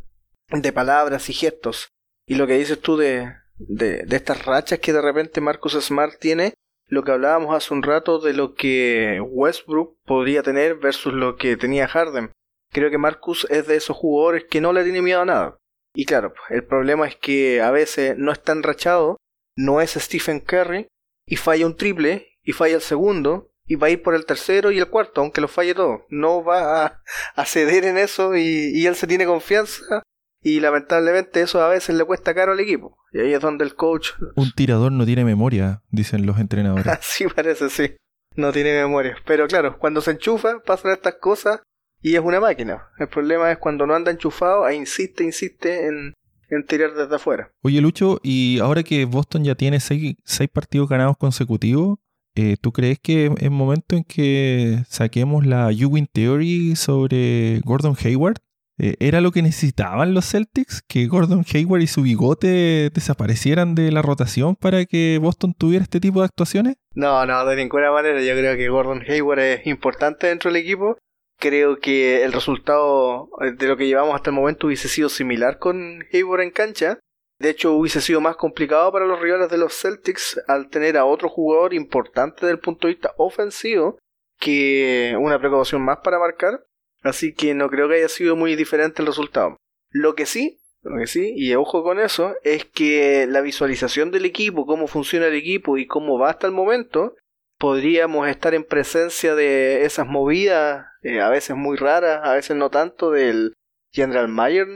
de 0.50 0.72
palabras 0.72 1.28
y 1.30 1.32
gestos. 1.32 1.88
Y 2.26 2.36
lo 2.36 2.46
que 2.46 2.58
dices 2.58 2.80
tú 2.80 2.96
de, 2.96 3.34
de, 3.58 4.04
estas 4.10 4.44
rachas 4.44 4.78
que 4.78 4.92
de 4.92 5.02
repente 5.02 5.40
Marcus 5.40 5.74
Smart 5.74 6.18
tiene, 6.18 6.54
lo 6.86 7.02
que 7.02 7.12
hablábamos 7.12 7.54
hace 7.54 7.74
un 7.74 7.82
rato 7.82 8.18
de 8.18 8.32
lo 8.32 8.54
que 8.54 9.20
Westbrook 9.20 9.96
podría 10.04 10.42
tener 10.42 10.76
versus 10.76 11.12
lo 11.12 11.36
que 11.36 11.56
tenía 11.56 11.88
Harden. 11.88 12.32
Creo 12.72 12.90
que 12.90 12.98
Marcus 12.98 13.46
es 13.50 13.66
de 13.66 13.76
esos 13.76 13.96
jugadores 13.96 14.44
que 14.50 14.60
no 14.60 14.72
le 14.72 14.84
tiene 14.84 15.02
miedo 15.02 15.20
a 15.20 15.26
nada. 15.26 15.58
Y 15.94 16.06
claro, 16.06 16.34
el 16.50 16.64
problema 16.64 17.06
es 17.06 17.16
que 17.16 17.62
a 17.62 17.70
veces 17.70 18.18
no 18.18 18.32
está 18.32 18.52
enrachado, 18.52 19.16
no 19.56 19.80
es 19.80 19.92
Stephen 19.92 20.40
Curry, 20.40 20.88
y 21.26 21.36
falla 21.36 21.66
un 21.66 21.76
triple, 21.76 22.32
y 22.42 22.52
falla 22.52 22.74
el 22.74 22.80
segundo, 22.80 23.52
y 23.66 23.76
va 23.76 23.86
a 23.86 23.90
ir 23.90 24.02
por 24.02 24.14
el 24.14 24.26
tercero 24.26 24.70
y 24.72 24.78
el 24.78 24.88
cuarto, 24.88 25.20
aunque 25.20 25.40
lo 25.40 25.48
falle 25.48 25.74
todo. 25.74 26.04
No 26.10 26.42
va 26.42 27.00
a, 27.36 27.44
ceder 27.46 27.84
en 27.84 27.96
eso 27.96 28.36
y, 28.36 28.86
él 28.86 28.96
se 28.96 29.06
tiene 29.06 29.24
confianza 29.24 30.02
y 30.44 30.60
lamentablemente 30.60 31.40
eso 31.40 31.62
a 31.62 31.68
veces 31.68 31.96
le 31.96 32.04
cuesta 32.04 32.34
caro 32.34 32.52
al 32.52 32.60
equipo. 32.60 32.98
Y 33.12 33.20
ahí 33.20 33.32
es 33.32 33.40
donde 33.40 33.64
el 33.64 33.74
coach... 33.74 34.10
Un 34.36 34.52
tirador 34.52 34.92
no 34.92 35.06
tiene 35.06 35.24
memoria, 35.24 35.82
dicen 35.90 36.26
los 36.26 36.38
entrenadores. 36.38 36.86
sí 37.00 37.24
parece, 37.34 37.70
sí. 37.70 37.96
No 38.36 38.52
tiene 38.52 38.74
memoria. 38.74 39.16
Pero 39.24 39.48
claro, 39.48 39.78
cuando 39.78 40.02
se 40.02 40.10
enchufa 40.10 40.60
pasan 40.64 40.92
estas 40.92 41.14
cosas 41.14 41.60
y 42.02 42.14
es 42.14 42.20
una 42.20 42.40
máquina. 42.40 42.88
El 42.98 43.08
problema 43.08 43.50
es 43.50 43.58
cuando 43.58 43.86
no 43.86 43.94
anda 43.94 44.10
enchufado, 44.10 44.66
ahí 44.66 44.76
insiste, 44.76 45.24
insiste 45.24 45.86
en, 45.86 46.12
en 46.50 46.66
tirar 46.66 46.92
desde 46.92 47.16
afuera. 47.16 47.50
Oye 47.62 47.80
Lucho, 47.80 48.20
y 48.22 48.58
ahora 48.60 48.82
que 48.82 49.06
Boston 49.06 49.44
ya 49.44 49.54
tiene 49.54 49.80
seis, 49.80 50.16
seis 50.24 50.50
partidos 50.52 50.90
ganados 50.90 51.16
consecutivos, 51.16 51.98
eh, 52.36 52.56
¿Tú 52.60 52.72
crees 52.72 52.98
que 52.98 53.32
es 53.38 53.50
momento 53.50 53.94
en 53.94 54.02
que 54.02 54.82
saquemos 54.88 55.46
la 55.46 55.70
Ewing 55.70 56.08
Theory 56.12 56.74
sobre 56.74 57.60
Gordon 57.64 57.96
Hayward? 58.04 58.38
Eh, 58.76 58.96
¿Era 58.98 59.20
lo 59.20 59.30
que 59.30 59.42
necesitaban 59.42 60.14
los 60.14 60.30
Celtics? 60.30 60.82
¿Que 60.82 61.06
Gordon 61.06 61.44
Hayward 61.52 61.82
y 61.82 61.86
su 61.86 62.02
bigote 62.02 62.90
desaparecieran 62.92 63.74
de 63.74 63.92
la 63.92 64.02
rotación 64.02 64.56
para 64.56 64.84
que 64.84 65.18
Boston 65.20 65.54
tuviera 65.54 65.84
este 65.84 66.00
tipo 66.00 66.20
de 66.20 66.26
actuaciones? 66.26 66.76
No, 66.92 67.24
no, 67.26 67.44
de 67.44 67.56
ninguna 67.56 67.92
manera. 67.92 68.20
Yo 68.20 68.34
creo 68.34 68.56
que 68.56 68.68
Gordon 68.68 69.02
Hayward 69.06 69.40
es 69.40 69.66
importante 69.66 70.26
dentro 70.26 70.50
del 70.50 70.62
equipo. 70.62 70.98
Creo 71.38 71.78
que 71.78 72.24
el 72.24 72.32
resultado 72.32 73.28
de 73.58 73.68
lo 73.68 73.76
que 73.76 73.86
llevamos 73.86 74.14
hasta 74.14 74.30
el 74.30 74.36
momento 74.36 74.66
hubiese 74.66 74.88
sido 74.88 75.08
similar 75.08 75.58
con 75.58 76.04
Hayward 76.12 76.42
en 76.42 76.50
cancha. 76.50 76.98
De 77.38 77.50
hecho, 77.50 77.72
hubiese 77.74 78.00
sido 78.00 78.20
más 78.20 78.36
complicado 78.36 78.90
para 78.92 79.06
los 79.06 79.20
rivales 79.20 79.50
de 79.50 79.58
los 79.58 79.74
Celtics 79.74 80.40
al 80.46 80.68
tener 80.68 80.96
a 80.96 81.04
otro 81.04 81.28
jugador 81.28 81.74
importante 81.74 82.42
desde 82.42 82.52
el 82.52 82.60
punto 82.60 82.86
de 82.86 82.94
vista 82.94 83.12
ofensivo 83.18 83.98
que 84.38 85.16
una 85.18 85.38
precaución 85.38 85.82
más 85.82 85.98
para 86.02 86.18
marcar. 86.18 86.64
Así 87.04 87.34
que 87.34 87.54
no 87.54 87.68
creo 87.68 87.88
que 87.88 87.96
haya 87.96 88.08
sido 88.08 88.34
muy 88.34 88.56
diferente 88.56 89.02
el 89.02 89.06
resultado. 89.06 89.58
Lo 89.90 90.14
que 90.14 90.24
sí, 90.24 90.58
lo 90.82 90.96
que 90.98 91.06
sí, 91.06 91.34
y 91.36 91.54
ojo 91.54 91.84
con 91.84 92.00
eso, 92.00 92.34
es 92.42 92.64
que 92.64 93.26
la 93.28 93.42
visualización 93.42 94.10
del 94.10 94.24
equipo, 94.24 94.66
cómo 94.66 94.88
funciona 94.88 95.26
el 95.26 95.34
equipo 95.34 95.76
y 95.76 95.86
cómo 95.86 96.18
va 96.18 96.30
hasta 96.30 96.46
el 96.46 96.54
momento, 96.54 97.14
podríamos 97.58 98.26
estar 98.26 98.54
en 98.54 98.64
presencia 98.64 99.34
de 99.34 99.84
esas 99.84 100.06
movidas, 100.06 100.86
eh, 101.02 101.20
a 101.20 101.28
veces 101.28 101.56
muy 101.56 101.76
raras, 101.76 102.22
a 102.24 102.32
veces 102.32 102.56
no 102.56 102.70
tanto, 102.70 103.10
del 103.10 103.52
General 103.92 104.26
Manager 104.26 104.66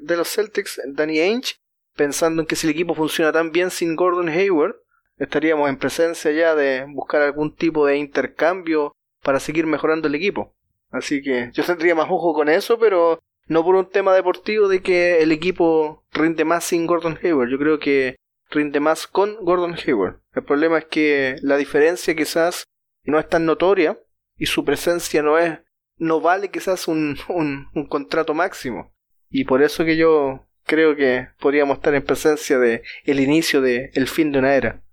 de 0.00 0.16
los 0.16 0.28
Celtics, 0.28 0.80
Danny 0.86 1.20
Ainge, 1.20 1.56
pensando 1.94 2.40
en 2.40 2.48
que 2.48 2.56
si 2.56 2.66
el 2.66 2.72
equipo 2.72 2.94
funciona 2.94 3.32
tan 3.32 3.52
bien 3.52 3.70
sin 3.70 3.96
Gordon 3.96 4.30
Hayward, 4.30 4.76
estaríamos 5.18 5.68
en 5.68 5.76
presencia 5.76 6.30
ya 6.32 6.54
de 6.54 6.86
buscar 6.88 7.20
algún 7.20 7.54
tipo 7.54 7.86
de 7.86 7.98
intercambio 7.98 8.92
para 9.22 9.40
seguir 9.40 9.66
mejorando 9.66 10.08
el 10.08 10.14
equipo. 10.14 10.54
Así 10.94 11.22
que 11.22 11.50
yo 11.52 11.64
tendría 11.64 11.96
más 11.96 12.06
ojo 12.08 12.32
con 12.32 12.48
eso, 12.48 12.78
pero 12.78 13.18
no 13.48 13.64
por 13.64 13.74
un 13.74 13.90
tema 13.90 14.14
deportivo 14.14 14.68
de 14.68 14.80
que 14.80 15.20
el 15.22 15.32
equipo 15.32 16.04
rinde 16.12 16.44
más 16.44 16.64
sin 16.64 16.86
Gordon 16.86 17.18
Hayward. 17.20 17.50
Yo 17.50 17.58
creo 17.58 17.80
que 17.80 18.14
rinde 18.48 18.78
más 18.78 19.08
con 19.08 19.36
Gordon 19.44 19.74
Hayward. 19.74 20.20
El 20.34 20.44
problema 20.44 20.78
es 20.78 20.84
que 20.84 21.34
la 21.42 21.56
diferencia 21.56 22.14
quizás 22.14 22.64
no 23.02 23.18
es 23.18 23.28
tan 23.28 23.44
notoria 23.44 23.98
y 24.38 24.46
su 24.46 24.64
presencia 24.64 25.20
no 25.20 25.36
es 25.36 25.58
no 25.96 26.20
vale 26.20 26.50
quizás 26.50 26.86
un, 26.86 27.16
un, 27.28 27.66
un 27.74 27.86
contrato 27.88 28.32
máximo. 28.32 28.94
Y 29.30 29.44
por 29.44 29.64
eso 29.64 29.84
que 29.84 29.96
yo 29.96 30.46
creo 30.62 30.94
que 30.94 31.26
podríamos 31.40 31.78
estar 31.78 31.92
en 31.92 32.04
presencia 32.04 32.60
de 32.60 32.82
el 33.04 33.18
inicio 33.18 33.60
de 33.60 33.90
el 33.94 34.06
fin 34.06 34.30
de 34.30 34.38
una 34.38 34.54
era. 34.54 34.84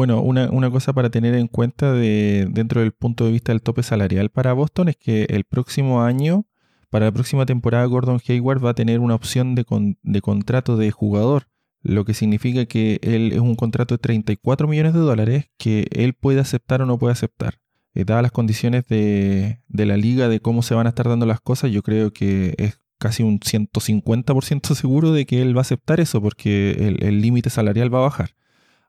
Bueno, 0.00 0.22
una, 0.22 0.48
una, 0.48 0.70
cosa 0.70 0.94
para 0.94 1.10
tener 1.10 1.34
en 1.34 1.46
cuenta 1.46 1.92
de, 1.92 2.48
dentro 2.48 2.80
del 2.80 2.92
punto 2.92 3.26
de 3.26 3.32
vista 3.32 3.52
del 3.52 3.60
tope 3.60 3.82
salarial 3.82 4.30
para 4.30 4.54
Boston 4.54 4.88
es 4.88 4.96
que 4.96 5.24
el 5.28 5.44
próximo 5.44 6.02
año, 6.02 6.46
para 6.88 7.04
la 7.04 7.12
próxima 7.12 7.44
temporada, 7.44 7.84
Gordon 7.84 8.18
Hayward 8.26 8.64
va 8.64 8.70
a 8.70 8.74
tener 8.74 9.00
una 9.00 9.14
opción 9.14 9.54
de, 9.54 9.66
de 10.02 10.20
contrato 10.22 10.78
de 10.78 10.90
jugador, 10.90 11.48
lo 11.82 12.06
que 12.06 12.14
significa 12.14 12.64
que 12.64 12.98
él 13.02 13.32
es 13.34 13.40
un 13.40 13.56
contrato 13.56 13.94
de 13.94 13.98
34 13.98 14.66
millones 14.66 14.94
de 14.94 15.00
dólares 15.00 15.50
que 15.58 15.86
él 15.90 16.14
puede 16.14 16.40
aceptar 16.40 16.80
o 16.80 16.86
no 16.86 16.98
puede 16.98 17.12
aceptar. 17.12 17.60
Eh, 17.92 18.06
dadas 18.06 18.22
las 18.22 18.32
condiciones 18.32 18.86
de, 18.86 19.60
de 19.68 19.84
la 19.84 19.98
liga, 19.98 20.28
de 20.28 20.40
cómo 20.40 20.62
se 20.62 20.74
van 20.74 20.86
a 20.86 20.90
estar 20.90 21.10
dando 21.10 21.26
las 21.26 21.42
cosas, 21.42 21.72
yo 21.72 21.82
creo 21.82 22.10
que 22.14 22.54
es 22.56 22.80
casi 22.96 23.22
un 23.22 23.38
150% 23.38 24.74
seguro 24.74 25.12
de 25.12 25.26
que 25.26 25.42
él 25.42 25.54
va 25.54 25.60
a 25.60 25.68
aceptar 25.68 26.00
eso 26.00 26.22
porque 26.22 26.96
el 27.02 27.20
límite 27.20 27.50
salarial 27.50 27.94
va 27.94 27.98
a 27.98 28.08
bajar. 28.08 28.30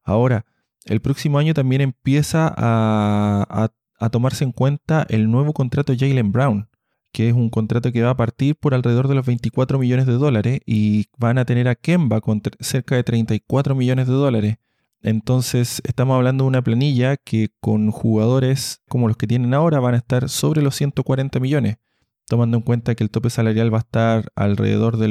Ahora, 0.06 0.46
el 0.86 1.02
próximo 1.02 1.38
año 1.38 1.54
también 1.54 1.82
empieza 1.82 2.54
a, 2.58 3.70
tomarse 4.12 4.44
en 4.44 4.52
cuenta 4.52 5.06
el 5.10 5.30
nuevo 5.30 5.54
contrato 5.54 5.94
de 5.94 6.00
Jalen 6.00 6.32
Brown, 6.32 6.68
que 7.12 7.30
es 7.30 7.36
un 7.36 7.50
contrato 7.50 7.92
que 7.92 8.02
va 8.02 8.12
a 8.12 8.18
partir 8.18 8.56
por 8.56 8.74
alrededor 8.74 9.08
de 9.08 9.16
los 9.16 9.26
24 9.26 9.78
millones 9.78 10.08
de 10.08 10.14
dólares 10.14 10.60
y 10.66 11.06
van 11.18 11.38
a 11.38 11.46
tener 11.46 11.68
a 11.68 11.76
Kemba 11.76 12.20
con 12.22 12.42
cerca 12.60 12.96
de 12.96 13.04
34 13.04 13.76
millones 13.76 14.08
de 14.08 14.14
dólares. 14.14 14.58
Entonces 15.04 15.82
estamos 15.86 16.16
hablando 16.16 16.44
de 16.44 16.48
una 16.48 16.64
planilla 16.64 17.18
que 17.18 17.50
con 17.60 17.92
jugadores 17.92 18.82
como 18.88 19.08
los 19.08 19.18
que 19.18 19.28
tienen 19.28 19.54
ahora 19.54 19.80
van 19.80 19.94
a 19.94 19.98
estar 19.98 20.30
sobre 20.30 20.62
los 20.62 20.76
140 20.76 21.40
millones 21.40 21.78
tomando 22.32 22.56
en 22.56 22.64
cuenta 22.64 22.96
que 22.96 23.04
el 23.04 23.10
tope 23.10 23.30
salarial 23.30 23.74
va 23.74 23.80
a 23.80 23.82
estar 23.82 24.32
alrededor 24.36 24.96
de, 24.96 25.10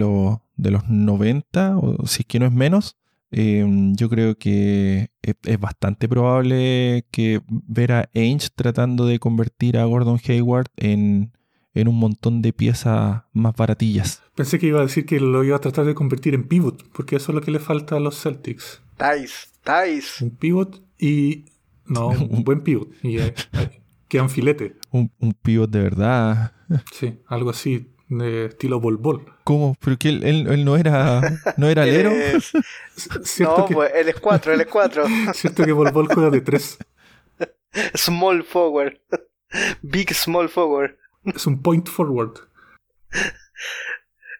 de 0.56 0.70
los 0.70 0.88
90, 0.88 1.76
o 1.76 2.06
si 2.06 2.22
es 2.22 2.26
que 2.26 2.38
no 2.38 2.46
es 2.46 2.52
menos, 2.52 2.96
em, 3.30 3.94
yo 3.94 4.08
creo 4.08 4.36
que 4.36 5.10
es, 5.22 5.60
bastante 5.60 6.08
probable 6.08 7.06
que 7.10 7.40
ver 7.48 7.92
a 7.92 8.10
Ainge 8.14 8.48
tratando 8.54 9.06
de 9.06 9.18
convertir 9.18 9.78
a 9.78 9.84
Gordon 9.84 10.20
Hayward 10.26 10.68
en, 10.76 11.32
en 11.74 11.88
un 11.88 11.98
montón 11.98 12.42
de 12.42 12.52
piezas 12.52 13.22
más 13.32 13.54
baratillas. 13.54 14.22
Pensé 14.34 14.58
que 14.58 14.66
iba 14.66 14.80
a 14.80 14.84
decir 14.84 15.06
que 15.06 15.20
lo 15.20 15.44
iba 15.44 15.56
a 15.56 15.60
tratar 15.60 15.84
de 15.84 15.94
convertir 15.94 16.34
en 16.34 16.44
pivot, 16.48 16.88
porque 16.92 17.16
eso 17.16 17.32
es 17.32 17.34
lo 17.34 17.40
que 17.40 17.50
le 17.50 17.60
falta 17.60 17.96
a 17.96 18.00
los 18.00 18.20
Celtics. 18.20 18.82
Tice, 18.96 19.48
Tice. 19.62 20.24
Un 20.24 20.30
pivot 20.30 20.82
y... 20.98 21.46
No, 21.86 22.08
un 22.08 22.44
buen 22.44 22.62
pivot. 22.62 22.88
Y, 23.02 23.18
eh, 23.18 23.34
Quedan 24.08 24.28
filete. 24.28 24.76
Un, 24.90 25.12
un 25.20 25.32
pivot 25.34 25.70
de 25.70 25.80
verdad. 25.80 26.52
Sí, 26.92 27.20
algo 27.26 27.50
así, 27.50 27.90
de 28.10 28.46
estilo 28.46 28.80
bol 28.80 28.96
bol. 28.96 29.32
¿Cómo? 29.44 29.76
¿Pero 29.80 29.96
que 29.96 30.10
él, 30.10 30.24
él, 30.24 30.64
no 30.64 30.76
era 30.76 31.20
no 31.56 31.68
era 31.68 31.84
alero? 31.84 32.10
no, 33.40 33.66
pues 33.66 33.92
él 33.94 34.08
es 34.08 34.20
4, 34.20 34.52
él 34.52 34.60
es 34.60 34.66
4. 34.66 35.04
Cierto 35.34 35.64
que 35.64 35.72
bol 35.72 35.90
bol 35.92 36.08
juega 36.12 36.30
de 36.30 36.40
3. 36.40 36.78
Small 37.94 38.44
forward. 38.44 38.98
Big 39.82 40.12
small 40.14 40.48
forward. 40.48 40.96
Es 41.24 41.46
un 41.46 41.60
point 41.60 41.88
forward. 41.88 42.38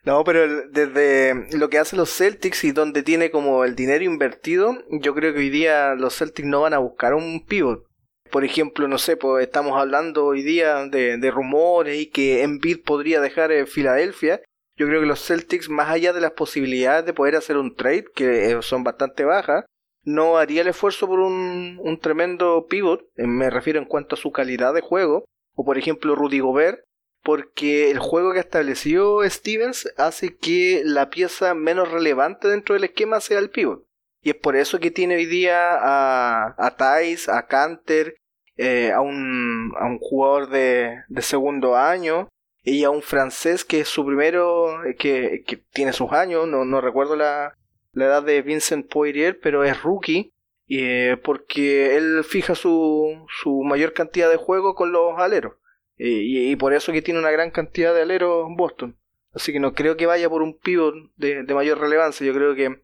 No, 0.04 0.24
pero 0.24 0.66
desde 0.68 1.48
lo 1.56 1.68
que 1.68 1.78
hacen 1.78 1.98
los 1.98 2.16
Celtics 2.16 2.64
y 2.64 2.72
donde 2.72 3.02
tiene 3.02 3.30
como 3.30 3.64
el 3.64 3.74
dinero 3.74 4.04
invertido, 4.04 4.78
yo 4.90 5.14
creo 5.14 5.32
que 5.32 5.40
hoy 5.40 5.50
día 5.50 5.94
los 5.94 6.16
Celtics 6.16 6.48
no 6.48 6.62
van 6.62 6.74
a 6.74 6.78
buscar 6.78 7.14
un 7.14 7.44
pivot 7.44 7.89
por 8.31 8.45
ejemplo, 8.45 8.89
no 8.89 8.99
sé, 8.99 9.16
pues 9.16 9.45
estamos 9.45 9.78
hablando 9.78 10.26
hoy 10.26 10.43
día 10.43 10.87
de, 10.87 11.31
rumores 11.31 12.01
y 12.01 12.07
que 12.07 12.43
Embiid 12.43 12.83
podría 12.85 13.20
dejar 13.20 13.53
en 13.53 13.66
Filadelfia. 13.66 14.41
Yo 14.76 14.87
creo 14.87 15.01
que 15.01 15.07
los 15.07 15.24
Celtics, 15.24 15.68
más 15.68 15.91
allá 15.91 16.12
de 16.12 16.20
las 16.20 16.33
posibilidades 16.33 17.05
de 17.05 17.12
poder 17.12 17.37
hacer 17.37 17.57
un 17.57 17.74
trade, 17.74 18.07
que 18.14 18.53
eh, 18.53 18.62
son 18.62 18.85
bastante 18.85 19.24
bajas, 19.24 19.64
no 20.05 20.39
haría 20.39 20.62
el 20.62 20.68
esfuerzo 20.68 21.07
por 21.07 21.20
un, 21.20 21.78
un 21.83 22.01
tremendo 22.01 22.66
pivot, 22.68 23.03
eh, 23.16 23.26
me 23.26 23.51
refiero 23.51 23.78
en 23.78 23.85
cuanto 23.85 24.14
a 24.14 24.18
su 24.18 24.33
calidad 24.33 24.72
de 24.72 24.81
juego, 24.81 25.24
o 25.55 25.64
por 25.64 25.76
ejemplo 25.76 26.14
Rudy 26.14 26.41
Gobert, 26.41 26.81
porque 27.22 27.91
el 27.91 27.99
juego 27.99 28.33
que 28.33 28.39
estableció 28.39 29.28
Stevens 29.28 29.93
hace 29.99 30.37
que 30.37 30.83
la 30.85 31.11
pieza 31.11 31.55
menos 31.55 31.91
relevante 31.91 32.49
dentro 32.49 32.74
del 32.74 32.85
esquema 32.85 33.20
sea 33.20 33.39
el 33.39 33.51
pivot. 33.51 33.85
Y 34.22 34.31
es 34.31 34.37
por 34.37 34.57
eso 34.57 34.81
que 34.81 34.91
tiene 34.91 35.16
hoy 35.16 35.26
día 35.26 35.74
a, 35.74 36.55
a 36.59 36.76
Thais, 36.76 37.28
a 37.28 37.47
Canter, 37.47 38.16
eh, 38.62 38.92
a, 38.92 39.00
un, 39.00 39.72
a 39.78 39.86
un 39.86 39.98
jugador 39.98 40.50
de, 40.50 41.02
de 41.08 41.22
segundo 41.22 41.76
año 41.76 42.28
y 42.62 42.84
a 42.84 42.90
un 42.90 43.00
francés 43.00 43.64
que 43.64 43.80
es 43.80 43.88
su 43.88 44.04
primero, 44.04 44.82
que, 44.98 45.44
que 45.46 45.56
tiene 45.72 45.94
sus 45.94 46.12
años, 46.12 46.46
no, 46.46 46.66
no 46.66 46.82
recuerdo 46.82 47.16
la, 47.16 47.54
la 47.92 48.04
edad 48.04 48.22
de 48.22 48.42
Vincent 48.42 48.86
Poirier, 48.92 49.40
pero 49.40 49.64
es 49.64 49.82
rookie, 49.82 50.34
eh, 50.68 51.16
porque 51.24 51.96
él 51.96 52.22
fija 52.22 52.54
su, 52.54 53.24
su 53.40 53.62
mayor 53.62 53.94
cantidad 53.94 54.28
de 54.28 54.36
juego 54.36 54.74
con 54.74 54.92
los 54.92 55.18
aleros. 55.18 55.54
y, 55.96 56.50
y, 56.50 56.56
por 56.56 56.74
eso 56.74 56.92
que 56.92 57.00
tiene 57.00 57.20
una 57.20 57.30
gran 57.30 57.50
cantidad 57.50 57.94
de 57.94 58.02
aleros 58.02 58.46
en 58.46 58.56
Boston. 58.56 58.96
Así 59.32 59.52
que 59.52 59.61
no 59.61 59.72
creo 59.72 59.96
que 59.96 60.04
vaya 60.06 60.28
por 60.28 60.42
un 60.42 60.58
pivot 60.58 60.94
de, 61.16 61.44
de 61.44 61.54
mayor 61.54 61.78
relevancia. 61.78 62.26
Yo 62.26 62.34
creo 62.34 62.54
que 62.54 62.82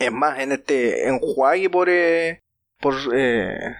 Es 0.00 0.12
más, 0.12 0.38
en 0.40 0.52
este 0.52 1.06
enjuague 1.08 1.68
por, 1.68 1.88
eh, 1.90 2.42
por 2.80 2.94
eh, 3.14 3.74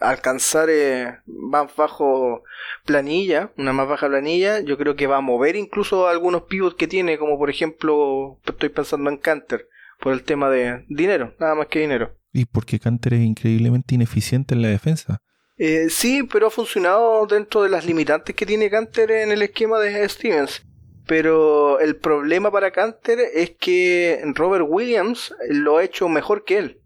alcanzar 0.00 0.68
eh, 0.70 1.18
más 1.26 1.74
bajo 1.76 2.42
planilla, 2.84 3.52
una 3.56 3.72
más 3.72 3.88
baja 3.88 4.08
planilla, 4.08 4.60
yo 4.60 4.76
creo 4.78 4.96
que 4.96 5.06
va 5.06 5.18
a 5.18 5.22
mover 5.22 5.56
incluso 5.56 6.08
algunos 6.08 6.42
pivots 6.42 6.76
que 6.76 6.88
tiene, 6.88 7.18
como 7.18 7.38
por 7.38 7.50
ejemplo, 7.50 8.38
estoy 8.44 8.68
pensando 8.68 9.10
en 9.10 9.18
Canter, 9.18 9.68
por 10.00 10.12
el 10.12 10.22
tema 10.22 10.50
de 10.50 10.84
dinero, 10.88 11.34
nada 11.38 11.54
más 11.54 11.66
que 11.68 11.80
dinero. 11.80 12.16
Y 12.32 12.44
porque 12.44 12.78
Canter 12.78 13.14
es 13.14 13.20
increíblemente 13.20 13.94
ineficiente 13.94 14.54
en 14.54 14.62
la 14.62 14.68
defensa. 14.68 15.18
Eh, 15.56 15.86
sí, 15.88 16.22
pero 16.22 16.48
ha 16.48 16.50
funcionado 16.50 17.26
dentro 17.26 17.62
de 17.62 17.70
las 17.70 17.86
limitantes 17.86 18.36
que 18.36 18.44
tiene 18.44 18.68
Canter 18.68 19.10
en 19.10 19.32
el 19.32 19.40
esquema 19.40 19.78
de 19.80 20.06
Stevens. 20.06 20.62
Pero 21.06 21.80
el 21.80 21.96
problema 21.96 22.50
para 22.50 22.72
Canter 22.72 23.18
es 23.32 23.52
que 23.58 24.20
Robert 24.34 24.66
Williams 24.68 25.34
lo 25.48 25.78
ha 25.78 25.84
hecho 25.84 26.08
mejor 26.08 26.44
que 26.44 26.58
él. 26.58 26.80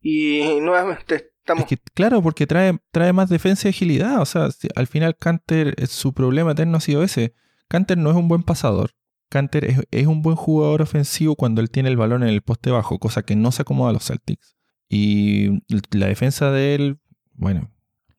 Y 0.00 0.60
nuevamente 0.60 1.33
estamos... 1.44 1.64
Es 1.64 1.68
que, 1.68 1.78
claro, 1.94 2.22
porque 2.22 2.46
trae, 2.46 2.78
trae 2.90 3.12
más 3.12 3.28
defensa 3.28 3.68
y 3.68 3.70
agilidad. 3.70 4.20
O 4.20 4.26
sea, 4.26 4.48
al 4.74 4.86
final 4.86 5.16
Canter, 5.16 5.74
su 5.86 6.12
problema 6.12 6.52
eterno 6.52 6.78
ha 6.78 6.80
sido 6.80 7.02
ese. 7.02 7.34
Canter 7.68 7.98
no 7.98 8.10
es 8.10 8.16
un 8.16 8.28
buen 8.28 8.42
pasador. 8.42 8.92
Canter 9.28 9.64
es, 9.64 9.80
es, 9.90 10.06
un 10.06 10.22
buen 10.22 10.36
jugador 10.36 10.82
ofensivo 10.82 11.36
cuando 11.36 11.60
él 11.60 11.70
tiene 11.70 11.88
el 11.88 11.96
balón 11.96 12.22
en 12.22 12.28
el 12.28 12.42
poste 12.42 12.70
bajo, 12.70 12.98
cosa 12.98 13.22
que 13.22 13.36
no 13.36 13.52
se 13.52 13.62
acomoda 13.62 13.90
a 13.90 13.92
los 13.92 14.06
Celtics. 14.06 14.56
Y 14.88 15.62
la 15.90 16.06
defensa 16.06 16.50
de 16.50 16.74
él, 16.74 16.98
bueno, 17.32 17.70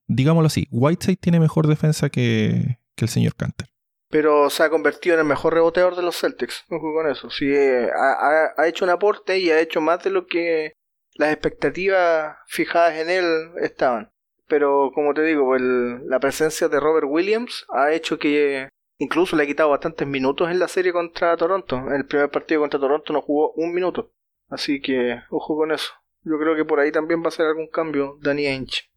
digámoslo 0.07 0.47
así, 0.47 0.67
Whiteside 0.71 1.17
tiene 1.17 1.39
mejor 1.39 1.67
defensa 1.67 2.09
que, 2.09 2.80
que 2.95 3.05
el 3.05 3.09
señor 3.09 3.36
Canter. 3.36 3.69
Pero 4.09 4.49
se 4.49 4.63
ha 4.63 4.69
convertido 4.69 5.15
en 5.15 5.21
el 5.21 5.28
mejor 5.28 5.53
reboteador 5.53 5.95
de 5.95 6.03
los 6.03 6.17
Celtics. 6.17 6.63
con 6.67 7.09
eso. 7.09 7.30
Sí, 7.30 7.45
eh, 7.47 7.89
ha, 7.95 8.51
ha, 8.57 8.67
hecho 8.67 8.86
un 8.86 8.91
aporte 8.91 9.39
y 9.39 9.49
ha 9.49 9.59
hecho 9.59 9.82
más 9.82 10.03
de 10.03 10.09
lo 10.09 10.28
que 10.28 10.73
las 11.16 11.32
expectativas 11.32 12.38
fijadas 12.47 12.95
en 12.95 13.09
él 13.09 13.26
estaban. 13.61 14.11
Pero 14.47 14.91
como 14.93 15.13
te 15.13 15.24
digo, 15.24 15.55
el, 15.55 16.07
la 16.07 16.20
presencia 16.20 16.70
de 16.70 16.80
Robert 16.80 17.07
Williams 17.09 17.66
ha 17.70 17.91
hecho 17.91 18.20
que 18.20 18.70
incluso 18.99 19.36
le 19.36 19.43
ha 19.43 19.47
quitado 19.47 19.70
bastantes 19.70 20.07
minutos 20.07 20.51
en 20.51 20.59
la 20.59 20.68
serie 20.68 20.93
contra 20.93 21.36
Toronto. 21.36 21.78
En 21.78 21.93
el 21.93 22.05
primer 22.05 22.30
partido 22.30 22.61
contra 22.61 22.80
Toronto 22.80 23.11
no 23.13 23.22
jugó 23.22 23.51
un 23.53 23.74
minuto. 23.74 24.11
Así 24.49 24.82
que 24.82 25.22
ojo 25.30 25.55
con 25.55 25.72
eso. 25.72 25.91
Yo 26.24 26.38
creo 26.38 26.55
que 26.55 26.66
por 26.66 26.80
ahí 26.80 26.91
también 26.91 27.24
va 27.24 27.30
a 27.30 27.32
ser 27.32 27.47
algún 27.47 27.68
cambio 27.68 28.18
Danny 28.22 28.45
Ainge. 28.45 28.89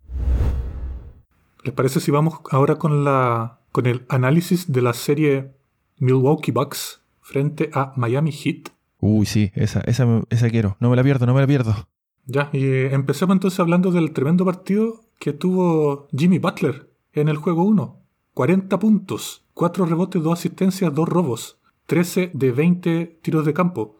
¿Les 1.65 1.75
parece 1.75 2.01
si 2.01 2.11
vamos 2.11 2.41
ahora 2.51 2.77
con 2.77 3.05
la 3.05 3.61
con 3.73 3.87
el 3.87 4.05
análisis 4.09 4.73
de 4.73 4.83
la 4.83 4.93
serie 4.93 5.53
Milwaukee 5.99 6.53
Bucks 6.53 7.03
frente 7.21 7.71
a 7.73 7.93
Miami 7.97 8.33
Heat? 8.33 8.71
Uy, 9.01 9.27
sí, 9.27 9.53
esa, 9.55 9.81
esa, 9.83 10.23
esa 10.31 10.51
quiero. 10.51 10.77
No 10.81 10.91
me 10.91 10.97
la 10.97 11.05
pierdo, 11.05 11.27
no 11.27 11.35
me 11.35 11.41
la 11.41 11.47
pierdo. 11.47 11.89
Ya, 12.31 12.51
y 12.53 12.63
eh, 12.67 12.95
empecemos 12.95 13.35
entonces 13.35 13.59
hablando 13.59 13.91
del 13.91 14.13
tremendo 14.13 14.45
partido 14.45 15.01
que 15.19 15.33
tuvo 15.33 16.09
Jimmy 16.13 16.39
Butler 16.39 16.91
en 17.15 17.29
el 17.29 17.39
juego 17.39 17.65
1. 17.65 18.05
40 18.35 18.79
puntos, 18.79 19.47
4 19.55 19.87
rebotes, 19.87 20.23
2 20.23 20.39
asistencias, 20.39 20.95
2 20.95 21.09
robos, 21.09 21.59
13 21.87 22.31
de 22.35 22.53
20 22.53 23.07
tiros 23.23 23.47
de 23.47 23.55
campo. 23.55 23.99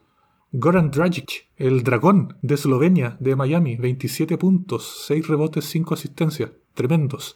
Goran 0.51 0.91
Dragic, 0.91 1.49
el 1.57 1.83
dragón 1.83 2.37
de 2.43 2.53
Eslovenia, 2.53 3.17
de 3.19 3.35
Miami, 3.35 3.77
27 3.77 4.37
puntos, 4.37 5.05
6 5.07 5.27
rebotes, 5.27 5.65
5 5.65 5.95
asistencias. 5.95 6.51
Tremendos. 6.75 7.35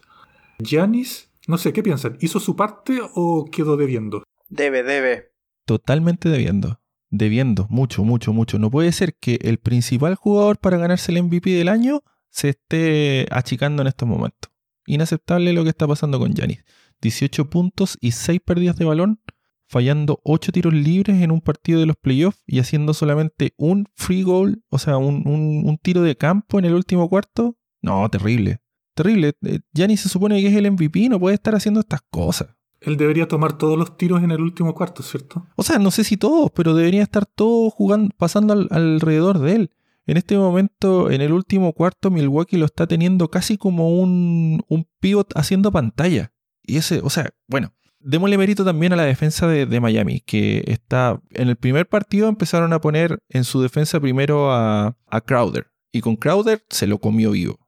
Giannis, 0.59 1.31
no 1.47 1.57
sé, 1.57 1.73
¿qué 1.73 1.81
piensan? 1.81 2.17
¿Hizo 2.21 2.39
su 2.39 2.55
parte 2.55 3.01
o 3.15 3.49
quedó 3.51 3.77
debiendo? 3.77 4.23
Debe, 4.47 4.83
debe. 4.83 5.31
Totalmente 5.65 6.29
debiendo. 6.29 6.79
Debiendo, 7.15 7.67
mucho, 7.69 8.03
mucho, 8.03 8.33
mucho. 8.33 8.57
No 8.57 8.71
puede 8.71 8.91
ser 8.91 9.13
que 9.13 9.37
el 9.43 9.59
principal 9.59 10.15
jugador 10.15 10.57
para 10.57 10.79
ganarse 10.79 11.11
el 11.11 11.21
MVP 11.21 11.51
del 11.51 11.67
año 11.67 12.01
se 12.31 12.49
esté 12.49 13.27
achicando 13.29 13.83
en 13.83 13.87
estos 13.87 14.09
momentos. 14.09 14.51
Inaceptable 14.87 15.53
lo 15.53 15.61
que 15.61 15.69
está 15.69 15.87
pasando 15.87 16.17
con 16.17 16.33
Giannis. 16.33 16.65
18 17.03 17.51
puntos 17.51 17.99
y 18.01 18.13
6 18.13 18.41
pérdidas 18.43 18.77
de 18.77 18.85
balón, 18.85 19.21
fallando 19.67 20.21
8 20.23 20.51
tiros 20.53 20.73
libres 20.73 21.21
en 21.21 21.29
un 21.29 21.41
partido 21.41 21.79
de 21.79 21.85
los 21.85 21.97
playoffs 21.97 22.41
y 22.47 22.57
haciendo 22.57 22.95
solamente 22.95 23.53
un 23.57 23.85
free 23.93 24.23
goal, 24.23 24.63
o 24.69 24.79
sea, 24.79 24.97
un, 24.97 25.21
un, 25.27 25.77
tiro 25.77 26.01
de 26.01 26.15
campo 26.15 26.57
en 26.57 26.65
el 26.65 26.73
último 26.73 27.07
cuarto. 27.09 27.59
No, 27.83 28.09
terrible. 28.09 28.57
Terrible. 28.95 29.33
Giannis 29.71 30.01
se 30.01 30.09
supone 30.09 30.41
que 30.41 30.47
es 30.47 30.55
el 30.55 30.71
MVP, 30.71 31.09
no 31.09 31.19
puede 31.19 31.35
estar 31.35 31.53
haciendo 31.53 31.81
estas 31.81 32.01
cosas. 32.09 32.55
Él 32.83 32.97
debería 32.97 33.27
tomar 33.27 33.57
todos 33.57 33.77
los 33.77 33.97
tiros 33.97 34.21
en 34.23 34.31
el 34.31 34.41
último 34.41 34.75
cuarto, 34.75 35.03
¿cierto? 35.03 35.45
O 35.55 35.63
sea, 35.63 35.79
no 35.79 35.89
sé 35.89 36.03
si 36.03 36.17
todos, 36.17 36.51
pero 36.51 36.73
debería 36.73 37.01
estar 37.01 37.25
todo 37.25 37.69
jugando, 37.69 38.13
pasando 38.17 38.53
al, 38.53 38.67
alrededor 38.71 39.39
de 39.39 39.55
él. 39.55 39.71
En 40.05 40.17
este 40.17 40.37
momento, 40.37 41.09
en 41.09 41.21
el 41.21 41.31
último 41.31 41.71
cuarto, 41.71 42.11
Milwaukee 42.11 42.57
lo 42.57 42.65
está 42.65 42.85
teniendo 42.85 43.29
casi 43.29 43.57
como 43.57 43.97
un, 44.01 44.61
un 44.67 44.87
pivot 44.99 45.31
haciendo 45.37 45.71
pantalla. 45.71 46.33
Y 46.61 46.75
ese, 46.75 46.99
o 47.01 47.09
sea, 47.09 47.29
bueno, 47.47 47.73
démosle 48.01 48.37
mérito 48.37 48.65
también 48.65 48.91
a 48.91 48.97
la 48.97 49.03
defensa 49.03 49.47
de, 49.47 49.65
de, 49.65 49.79
Miami, 49.79 50.19
que 50.19 50.63
está. 50.67 51.21
En 51.31 51.47
el 51.47 51.55
primer 51.55 51.87
partido 51.87 52.27
empezaron 52.27 52.73
a 52.73 52.81
poner 52.81 53.23
en 53.29 53.45
su 53.45 53.61
defensa 53.61 54.01
primero 54.01 54.51
a, 54.51 54.97
a 55.07 55.21
Crowder. 55.21 55.67
Y 55.93 56.01
con 56.01 56.17
Crowder 56.17 56.65
se 56.69 56.85
lo 56.85 56.97
comió 56.97 57.31
vivo. 57.31 57.59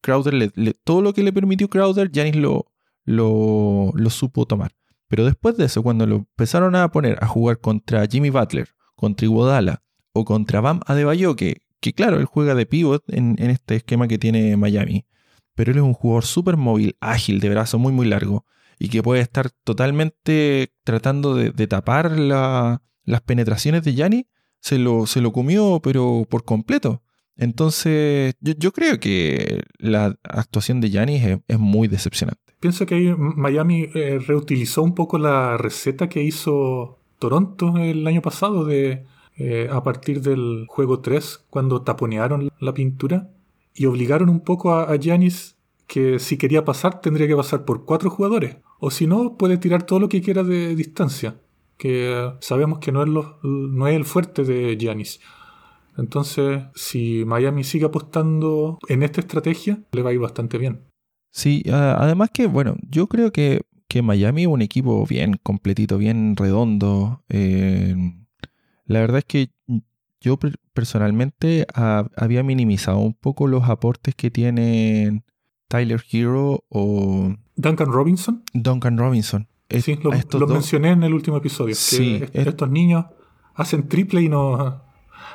Crowder, 0.00 0.34
le, 0.34 0.50
le, 0.56 0.74
todo 0.74 1.02
lo 1.02 1.12
que 1.12 1.22
le 1.22 1.32
permitió 1.32 1.68
Crowder, 1.68 2.10
Janis 2.12 2.34
lo, 2.34 2.66
lo, 3.06 3.92
supo 4.10 4.46
tomar. 4.46 4.72
Pero 5.08 5.24
después 5.24 5.56
de 5.56 5.64
eso, 5.64 5.82
cuando 5.82 6.06
lo 6.06 6.16
empezaron 6.16 6.74
a 6.76 6.90
poner 6.90 7.18
a 7.22 7.26
jugar 7.26 7.60
contra 7.60 8.06
Jimmy 8.06 8.30
Butler, 8.30 8.68
contra 8.94 9.24
Iguodala 9.24 9.82
o 10.12 10.24
contra 10.24 10.60
Bam 10.60 10.80
Adebayo, 10.86 11.36
que, 11.36 11.62
claro, 11.94 12.18
él 12.18 12.26
juega 12.26 12.54
de 12.54 12.66
pivot 12.66 13.04
en, 13.08 13.38
este 13.38 13.76
esquema 13.76 14.08
que 14.08 14.18
tiene 14.18 14.56
Miami, 14.56 15.06
pero 15.54 15.70
él 15.72 15.78
es 15.78 15.84
un 15.84 15.94
jugador 15.94 16.24
súper 16.24 16.56
móvil, 16.56 16.96
ágil, 17.00 17.40
de 17.40 17.48
brazo 17.48 17.78
muy, 17.78 17.92
muy 17.92 18.06
largo, 18.06 18.44
y 18.78 18.88
que 18.88 19.02
puede 19.02 19.22
estar 19.22 19.50
totalmente 19.64 20.74
tratando 20.84 21.34
de, 21.34 21.66
tapar 21.66 22.18
la, 22.18 22.82
las 23.04 23.20
penetraciones 23.22 23.84
de 23.84 23.94
Gianni, 23.94 24.26
se 24.60 24.78
lo, 24.78 25.06
se 25.06 25.20
lo 25.20 25.32
comió, 25.32 25.80
pero 25.82 26.26
por 26.28 26.44
completo. 26.44 27.02
Entonces, 27.36 28.34
yo, 28.40 28.72
creo 28.72 28.98
que 28.98 29.62
la 29.78 30.18
actuación 30.24 30.80
de 30.80 30.88
es, 30.88 31.38
es, 31.46 31.58
muy 31.58 31.86
decepcionante. 31.86 32.45
Pienso 32.60 32.86
que 32.86 32.94
ahí 32.94 33.14
Miami 33.16 33.88
eh, 33.94 34.18
reutilizó 34.18 34.82
un 34.82 34.94
poco 34.94 35.18
la 35.18 35.56
receta 35.56 36.08
que 36.08 36.22
hizo 36.22 36.98
Toronto 37.18 37.76
el 37.76 38.06
año 38.06 38.22
pasado 38.22 38.64
de 38.64 39.04
eh, 39.36 39.68
a 39.70 39.82
partir 39.82 40.22
del 40.22 40.64
juego 40.66 41.00
3, 41.00 41.46
cuando 41.50 41.82
taponearon 41.82 42.50
la 42.58 42.72
pintura 42.72 43.30
y 43.74 43.84
obligaron 43.84 44.30
un 44.30 44.40
poco 44.40 44.72
a 44.72 44.96
Giannis 44.96 45.56
que 45.86 46.18
si 46.18 46.38
quería 46.38 46.64
pasar 46.64 47.00
tendría 47.00 47.28
que 47.28 47.36
pasar 47.36 47.64
por 47.64 47.84
cuatro 47.84 48.10
jugadores. 48.10 48.56
O 48.78 48.90
si 48.90 49.06
no, 49.06 49.36
puede 49.36 49.58
tirar 49.58 49.84
todo 49.84 50.00
lo 50.00 50.08
que 50.08 50.22
quiera 50.22 50.42
de 50.42 50.74
distancia. 50.74 51.40
Que 51.76 52.32
sabemos 52.40 52.78
que 52.78 52.92
no 52.92 53.02
es, 53.02 53.08
lo, 53.08 53.38
no 53.42 53.86
es 53.86 53.96
el 53.96 54.04
fuerte 54.04 54.44
de 54.44 54.76
Giannis. 54.76 55.20
Entonces, 55.98 56.62
si 56.74 57.24
Miami 57.26 57.64
sigue 57.64 57.86
apostando 57.86 58.78
en 58.88 59.02
esta 59.02 59.20
estrategia, 59.20 59.82
le 59.92 60.02
va 60.02 60.10
a 60.10 60.12
ir 60.12 60.18
bastante 60.18 60.58
bien. 60.58 60.82
Sí, 61.36 61.62
además 61.70 62.30
que, 62.32 62.46
bueno, 62.46 62.76
yo 62.88 63.08
creo 63.08 63.30
que, 63.30 63.60
que 63.88 64.00
Miami 64.00 64.44
es 64.44 64.48
un 64.48 64.62
equipo 64.62 65.04
bien 65.06 65.38
completito, 65.42 65.98
bien 65.98 66.34
redondo. 66.34 67.24
Eh, 67.28 67.94
la 68.86 69.00
verdad 69.00 69.18
es 69.18 69.26
que 69.26 69.50
yo 70.18 70.38
personalmente 70.72 71.66
a, 71.74 72.08
había 72.16 72.42
minimizado 72.42 73.00
un 73.00 73.12
poco 73.12 73.48
los 73.48 73.68
aportes 73.68 74.14
que 74.14 74.30
tienen 74.30 75.24
Tyler 75.68 76.02
Hero 76.10 76.64
o... 76.70 77.34
Duncan 77.54 77.92
Robinson. 77.92 78.42
Duncan 78.54 78.96
Robinson. 78.96 79.46
Sí, 79.68 79.98
lo, 80.02 80.12
lo 80.38 80.46
mencioné 80.46 80.92
en 80.92 81.02
el 81.02 81.12
último 81.12 81.36
episodio. 81.36 81.74
Sí, 81.74 82.22
que 82.32 82.48
estos 82.48 82.70
niños 82.70 83.04
hacen 83.52 83.88
triple 83.88 84.22
y 84.22 84.30
no, 84.30 84.84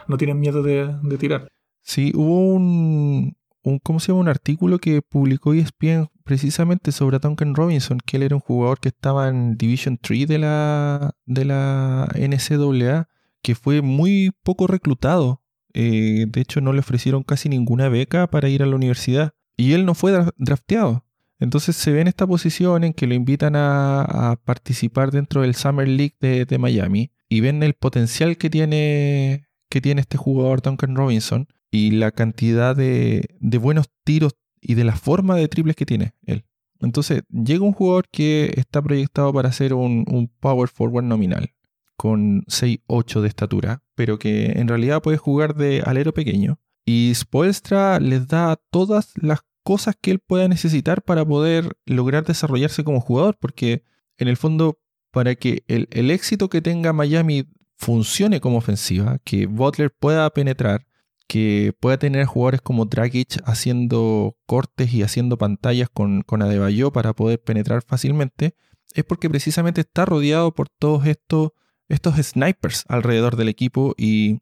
no 0.08 0.18
tienen 0.18 0.40
miedo 0.40 0.64
de, 0.64 0.96
de, 1.04 1.18
tirar. 1.20 1.48
Sí, 1.82 2.12
hubo 2.16 2.56
un, 2.56 3.36
un, 3.64 3.80
¿cómo 3.80 4.00
se 4.00 4.08
llama? 4.08 4.22
Un 4.22 4.28
artículo 4.30 4.80
que 4.80 5.02
publicó 5.02 5.54
ESPN 5.54 6.10
precisamente 6.24 6.92
sobre 6.92 7.20
Duncan 7.20 7.56
Robinson, 7.56 8.00
que 8.06 8.18
él 8.18 8.24
era 8.24 8.36
un 8.36 8.42
jugador 8.42 8.80
que 8.80 8.90
estaba 8.90 9.30
en 9.30 9.58
Division 9.58 9.98
3 10.02 10.28
de 10.28 10.38
la, 10.40 11.16
de 11.26 11.46
la 11.46 12.10
NCAA, 12.16 13.08
que 13.42 13.56
fue 13.56 13.82
muy 13.82 14.32
poco 14.44 14.68
reclutado. 14.68 15.42
Eh, 15.74 16.26
de 16.28 16.42
hecho, 16.42 16.62
no 16.62 16.74
le 16.74 16.80
ofrecieron 16.80 17.24
casi 17.24 17.50
ninguna 17.50 17.90
beca 17.90 18.28
para 18.28 18.50
ir 18.50 18.64
a 18.64 18.66
la 18.66 18.76
universidad. 18.76 19.34
Y 19.58 19.74
él 19.74 19.86
no 19.86 19.94
fue 19.94 20.14
drafteado. 20.38 21.06
Entonces 21.40 21.76
se 21.76 21.92
ve 21.92 22.02
en 22.02 22.08
esta 22.08 22.28
posición 22.28 22.84
en 22.84 22.94
que 22.94 23.08
lo 23.08 23.16
invitan 23.16 23.56
a, 23.56 24.02
a 24.02 24.36
participar 24.36 25.12
dentro 25.12 25.42
del 25.42 25.56
Summer 25.56 25.88
League 25.88 26.16
de, 26.20 26.46
de 26.46 26.58
Miami 26.60 27.12
y 27.30 27.40
ven 27.42 27.64
el 27.64 27.74
potencial 27.74 28.38
que 28.38 28.50
tiene 28.50 29.48
que 29.68 29.82
tiene 29.82 30.02
este 30.02 30.18
jugador 30.18 30.62
Duncan 30.62 30.96
Robinson 30.96 31.48
y 31.72 31.92
la 31.92 32.12
cantidad 32.12 32.76
de, 32.76 33.38
de, 33.40 33.58
buenos 33.58 33.90
tiros 34.04 34.36
y 34.60 34.76
de 34.76 34.84
la 34.84 34.96
forma 34.96 35.36
de 35.36 35.48
triples 35.48 35.76
que 35.76 35.86
tiene 35.86 36.14
él. 36.26 36.46
Entonces 36.82 37.24
llega 37.30 37.64
un 37.64 37.74
jugador 37.74 38.08
que 38.10 38.54
está 38.58 38.82
proyectado 38.82 39.32
para 39.34 39.52
ser 39.52 39.74
un, 39.74 40.32
power 40.40 40.68
forward 40.68 41.06
nominal, 41.06 41.54
con 41.96 42.44
6-8 42.46 43.22
de 43.22 43.28
estatura, 43.28 43.84
pero 43.96 44.18
que 44.18 44.54
en 44.56 44.68
realidad 44.68 45.02
puede 45.02 45.18
jugar 45.18 45.56
de 45.56 45.84
alero 45.86 46.14
pequeño. 46.14 46.60
Y 46.84 47.12
Spoelstra 47.14 48.00
les 48.00 48.28
da 48.28 48.60
todas 48.72 49.14
las 49.16 49.42
cosas 49.64 49.96
que 50.00 50.10
él 50.10 50.20
pueda 50.20 50.48
necesitar 50.48 51.04
para 51.04 51.24
poder 51.24 51.78
lograr 51.86 52.26
desarrollarse 52.26 52.84
como 52.84 53.00
jugador, 53.00 53.38
porque 53.40 53.84
en 54.18 54.28
el 54.28 54.38
fondo, 54.38 54.80
para 55.12 55.36
que 55.36 55.64
el, 55.68 55.88
el 55.92 56.10
éxito 56.10 56.50
que 56.50 56.62
tenga 56.62 56.94
Miami 56.94 57.48
funcione 57.78 58.42
como 58.42 58.58
ofensiva, 58.58 59.20
que 59.24 59.46
Butler 59.46 59.92
pueda 59.92 60.28
penetrar, 60.32 60.88
que 61.32 61.74
pueda 61.80 61.98
tener 61.98 62.26
jugadores 62.26 62.60
como 62.60 62.88
Dragic 62.88 63.42
haciendo 63.46 64.36
cortes 64.46 64.94
y 64.94 65.02
haciendo 65.02 65.38
pantallas 65.38 65.88
con, 65.88 66.24
con 66.24 66.42
Adebayo 66.42 66.92
para 66.92 67.14
poder 67.14 67.42
penetrar 67.42 67.84
fácilmente, 67.84 68.54
es 68.96 69.06
porque 69.06 69.30
precisamente 69.30 69.80
está 69.80 70.04
rodeado 70.04 70.54
por 70.54 70.68
todos 70.68 71.08
estos, 71.08 71.52
estos 71.88 72.18
snipers 72.18 72.84
alrededor 72.90 73.38
del 73.38 73.48
equipo 73.48 73.96
y, 73.98 74.42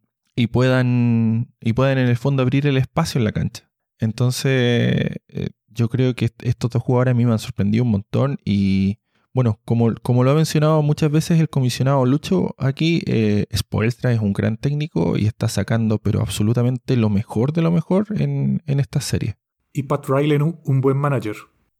puedan, 0.52 1.54
y 1.62 1.74
puedan 1.74 2.00
en 2.00 2.08
el 2.08 2.18
fondo 2.18 2.42
abrir 2.42 2.66
el 2.66 2.78
espacio 2.78 3.20
en 3.20 3.26
la 3.26 3.34
cancha. 3.34 3.70
Entonces, 4.00 5.20
eh, 5.28 5.50
yo 5.68 5.90
creo 5.90 6.16
que 6.16 6.32
estos 6.42 6.72
dos 6.72 6.82
jugadores 6.82 7.12
a 7.12 7.16
mí 7.16 7.24
me 7.24 7.34
han 7.34 7.38
sorprendido 7.38 7.84
un 7.84 7.92
montón 7.92 8.40
y 8.44 8.98
bueno, 9.40 9.60
como, 9.66 9.94
como 10.02 10.24
lo 10.24 10.32
ha 10.32 10.36
mencionado 10.36 10.82
muchas 10.82 11.12
veces 11.12 11.40
el 11.40 11.50
comisionado 11.50 12.06
Lucho, 12.06 12.56
aquí 12.58 13.02
eh, 13.08 13.46
Spoelstra 13.56 14.12
es 14.12 14.20
un 14.20 14.34
gran 14.34 14.58
técnico 14.58 15.18
y 15.18 15.26
está 15.26 15.48
sacando 15.48 15.98
pero 15.98 16.22
absolutamente 16.22 16.96
lo 16.96 17.10
mejor 17.10 17.54
de 17.54 17.62
lo 17.62 17.72
mejor 17.72 18.08
en, 18.20 18.62
esta 18.66 19.02
serie. 19.02 19.36
Y 19.74 19.84
Pat 19.84 20.08
Riley 20.08 20.38
un, 20.38 20.60
un 20.66 20.82
buen 20.82 20.98
manager. 20.98 21.36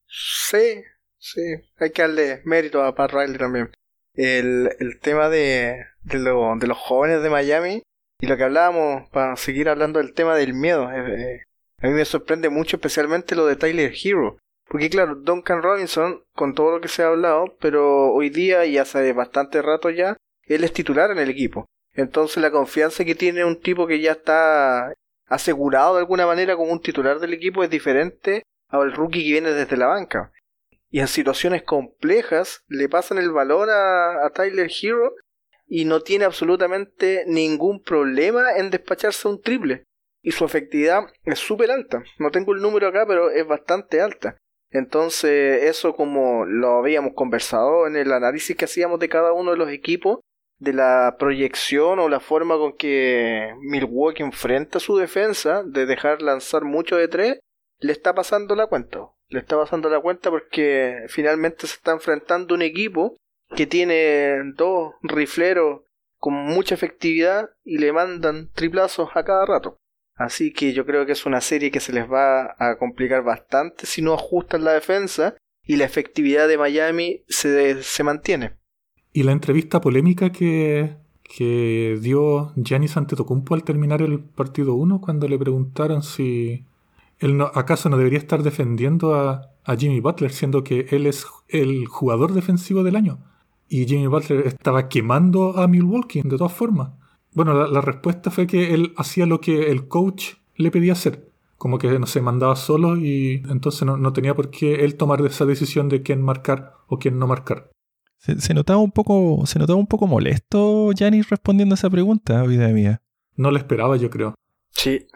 Sí, 0.08 0.84
Sí, 1.20 1.42
hay 1.78 1.92
que 1.92 2.02
darle 2.02 2.42
mérito 2.46 2.82
a 2.82 2.96
Pat 2.96 3.12
Riley 3.12 3.38
también. 3.38 3.70
El, 4.14 4.70
el 4.80 5.00
tema 5.00 5.30
de, 5.30 5.86
de, 6.04 6.20
de, 6.20 6.68
los 6.68 6.78
jóvenes 6.78 7.22
de 7.22 7.30
Miami 7.30 7.84
y 8.22 8.28
lo 8.28 8.38
que 8.38 8.44
hablábamos, 8.44 9.10
para 9.10 9.36
seguir 9.36 9.70
hablando 9.70 10.00
del 10.00 10.14
tema 10.14 10.36
del 10.36 10.54
miedo. 10.54 10.90
Eh, 10.92 11.36
eh, 11.36 11.42
a 11.82 11.88
mí 11.88 11.94
me 11.94 12.06
sorprende 12.06 12.50
mucho 12.50 12.78
especialmente 12.78 13.36
lo 13.36 13.46
de 13.46 13.58
Tyler 13.58 13.94
Hero. 14.02 14.38
Porque 14.70 14.90
claro, 14.90 15.16
Duncan 15.16 15.64
Robinson, 15.64 16.24
con 16.34 16.54
todo 16.54 16.72
lo 16.72 16.82
que 16.82 16.88
se 16.88 17.04
ha 17.04 17.08
hablado, 17.08 17.56
pero 17.60 18.12
hoy 18.14 18.30
día 18.30 18.66
y 18.66 18.78
hace 18.78 19.12
bastante 19.14 19.62
rato 19.62 19.90
ya, 19.90 20.16
él 20.44 20.64
es 20.64 20.74
titular 20.74 21.12
en 21.12 21.18
el 21.18 21.30
equipo. 21.30 21.66
Entonces 21.94 22.38
la 22.38 22.52
confianza 22.52 23.04
que 23.04 23.16
tiene 23.16 23.44
un 23.44 23.60
tipo 23.60 23.88
que 23.88 24.00
ya 24.00 24.12
está 24.12 24.94
asegurado 25.26 25.96
de 25.96 26.02
alguna 26.02 26.26
manera 26.26 26.56
como 26.56 26.72
un 26.72 26.82
titular 26.82 27.20
del 27.20 27.34
equipo 27.34 27.64
es 27.64 27.70
diferente 27.70 28.44
al 28.68 28.94
rookie 28.94 29.24
que 29.24 29.32
viene 29.32 29.52
desde 29.52 29.78
la 29.78 29.88
banca 29.88 30.32
y 30.92 31.00
en 31.00 31.08
situaciones 31.08 31.64
complejas 31.64 32.64
le 32.68 32.90
pasan 32.90 33.20
el 33.20 33.32
valor 33.32 33.70
a, 33.70 34.30
Tyler 34.34 34.70
Hero 34.70 35.14
y 35.68 35.86
no 35.86 36.02
tiene 36.02 36.26
absolutamente 36.26 37.24
ningún 37.28 37.84
problema 37.84 38.56
en 38.58 38.72
despacharse 38.72 39.28
un 39.28 39.42
triple. 39.42 39.84
Y 40.22 40.32
su 40.32 40.44
efectividad 40.44 41.04
es 41.24 41.40
súper 41.40 41.72
alta. 41.72 42.04
No 42.18 42.32
tengo 42.32 42.54
el 42.54 42.62
número 42.62 42.88
acá, 42.88 43.06
pero 43.08 43.30
es 43.30 43.48
bastante 43.48 44.02
alta. 44.02 44.38
Entonces, 44.72 45.64
eso 45.64 45.96
como 45.96 46.46
lo 46.46 46.78
habíamos 46.78 47.14
conversado 47.14 47.88
en 47.88 47.96
el 47.96 48.12
análisis 48.12 48.56
que 48.56 48.66
hacíamos 48.66 49.00
de 49.00 49.10
cada 49.10 49.34
uno 49.34 49.52
de 49.52 49.58
los 49.58 49.70
equipos, 49.70 50.20
de 50.60 50.74
la 50.74 51.16
proyección 51.18 52.00
o 52.00 52.10
la 52.10 52.20
forma 52.20 52.58
con 52.58 52.74
que 52.74 53.54
Milwaukee 53.62 54.24
enfrenta 54.24 54.80
su 54.80 54.98
defensa, 54.98 55.64
de 55.64 55.86
dejar 55.86 56.22
lanzar 56.22 56.66
mucho 56.66 56.98
de 56.98 57.08
tres, 57.08 57.40
le 57.80 57.94
está 57.94 58.14
pasando 58.14 58.56
la 58.56 58.68
cuenta 58.68 59.10
le 59.30 59.40
está 59.40 59.58
pasando 59.58 59.90
la 59.90 60.02
cuenta 60.02 60.30
porque 60.30 61.06
finalmente 61.08 61.68
se 61.68 61.76
está 61.76 61.92
enfrentando 61.92 62.56
un 62.56 62.62
equipo 62.62 63.16
que 63.56 63.68
tiene 63.68 64.54
dos 64.56 64.94
rifleros 65.02 65.82
con 66.18 66.34
mucha 66.34 66.76
efectividad 66.76 67.50
y 67.64 67.78
le 67.78 67.94
mandan 67.94 68.50
triplazos 68.52 69.10
a 69.14 69.24
cada 69.24 69.46
rato. 69.46 69.78
Así 70.20 70.54
que 70.54 70.74
yo 70.74 70.86
creo 70.86 71.06
que 71.06 71.14
es 71.14 71.26
una 71.26 71.42
serie 71.42 71.72
que 71.72 71.80
se 71.80 71.94
les 71.94 72.12
va 72.12 72.56
a 72.60 72.78
complicar 72.78 73.24
bastante 73.24 73.86
si 73.86 74.02
no 74.02 74.14
ajustan 74.14 74.64
la 74.64 74.74
defensa 74.74 75.36
y 75.66 75.78
la 75.78 75.86
efectividad 75.86 76.48
de 76.48 76.58
Miami 76.58 77.24
se, 77.28 77.82
se 77.82 78.04
mantiene. 78.04 78.58
Y 79.14 79.24
la 79.24 79.32
entrevista 79.32 79.82
polémica 79.82 80.32
que, 80.32 80.98
que 81.24 81.98
dio 82.02 82.54
Giannis 82.56 82.98
Antetokounmpo 82.98 83.56
al 83.56 83.64
terminar 83.64 84.02
el 84.02 84.20
partido 84.20 84.76
1 84.76 85.02
cuando 85.02 85.28
le 85.28 85.40
preguntaron 85.40 86.04
si 86.04 86.66
¿Acaso 87.54 87.90
no 87.90 87.98
debería 87.98 88.20
estar 88.20 88.44
defendiendo 88.44 89.16
a, 89.16 89.46
Jimmy 89.78 90.00
Butler, 90.00 90.32
siendo 90.32 90.64
que 90.64 90.88
él 90.90 91.06
es 91.06 91.28
el 91.48 91.86
jugador 91.86 92.34
defensivo 92.34 92.84
del 92.84 92.96
año? 92.96 93.20
Y 93.68 93.86
Jimmy 93.86 94.08
Butler 94.08 94.48
estaba 94.48 94.88
quemando 94.88 95.58
a 95.58 95.68
Milwaukee, 95.68 96.22
de 96.24 96.38
todas 96.38 96.54
formas. 96.54 96.92
Bueno, 97.34 97.68
la, 97.68 97.82
respuesta 97.82 98.32
fue 98.32 98.48
que 98.48 98.74
él 98.74 98.94
hacía 98.98 99.26
lo 99.26 99.40
que 99.40 99.72
el 99.72 99.88
coach 99.88 100.34
le 100.56 100.72
pedía 100.72 100.94
hacer. 100.94 101.30
Como 101.58 101.78
que 101.78 102.00
no 102.00 102.08
se 102.08 102.22
mandaba 102.22 102.56
solo 102.56 102.98
y 102.98 103.44
entonces 103.50 103.84
no, 103.86 104.14
tenía 104.14 104.34
por 104.34 104.50
qué 104.50 104.86
él 104.86 104.96
tomar 104.96 105.22
esa 105.26 105.46
decisión 105.46 105.90
de 105.90 106.02
quién 106.02 106.22
marcar 106.22 106.74
o 106.88 107.00
quién 107.00 107.20
no 107.20 107.28
marcar. 107.28 107.70
Se, 108.18 108.54
notaba 108.54 108.80
un 108.80 108.92
poco, 108.92 109.46
se 109.46 109.60
notaba 109.60 109.80
un 109.80 109.88
poco 109.88 110.08
molesto 110.08 110.90
Janis 110.98 111.30
respondiendo 111.30 111.74
a 111.74 111.78
esa 111.78 111.90
pregunta, 111.90 112.44
vida 112.44 112.68
mía. 112.70 113.02
No 113.36 113.52
le 113.52 113.60
esperaba, 113.60 113.96
yo 113.98 114.10
creo. 114.10 114.36
Sí, 114.72 115.08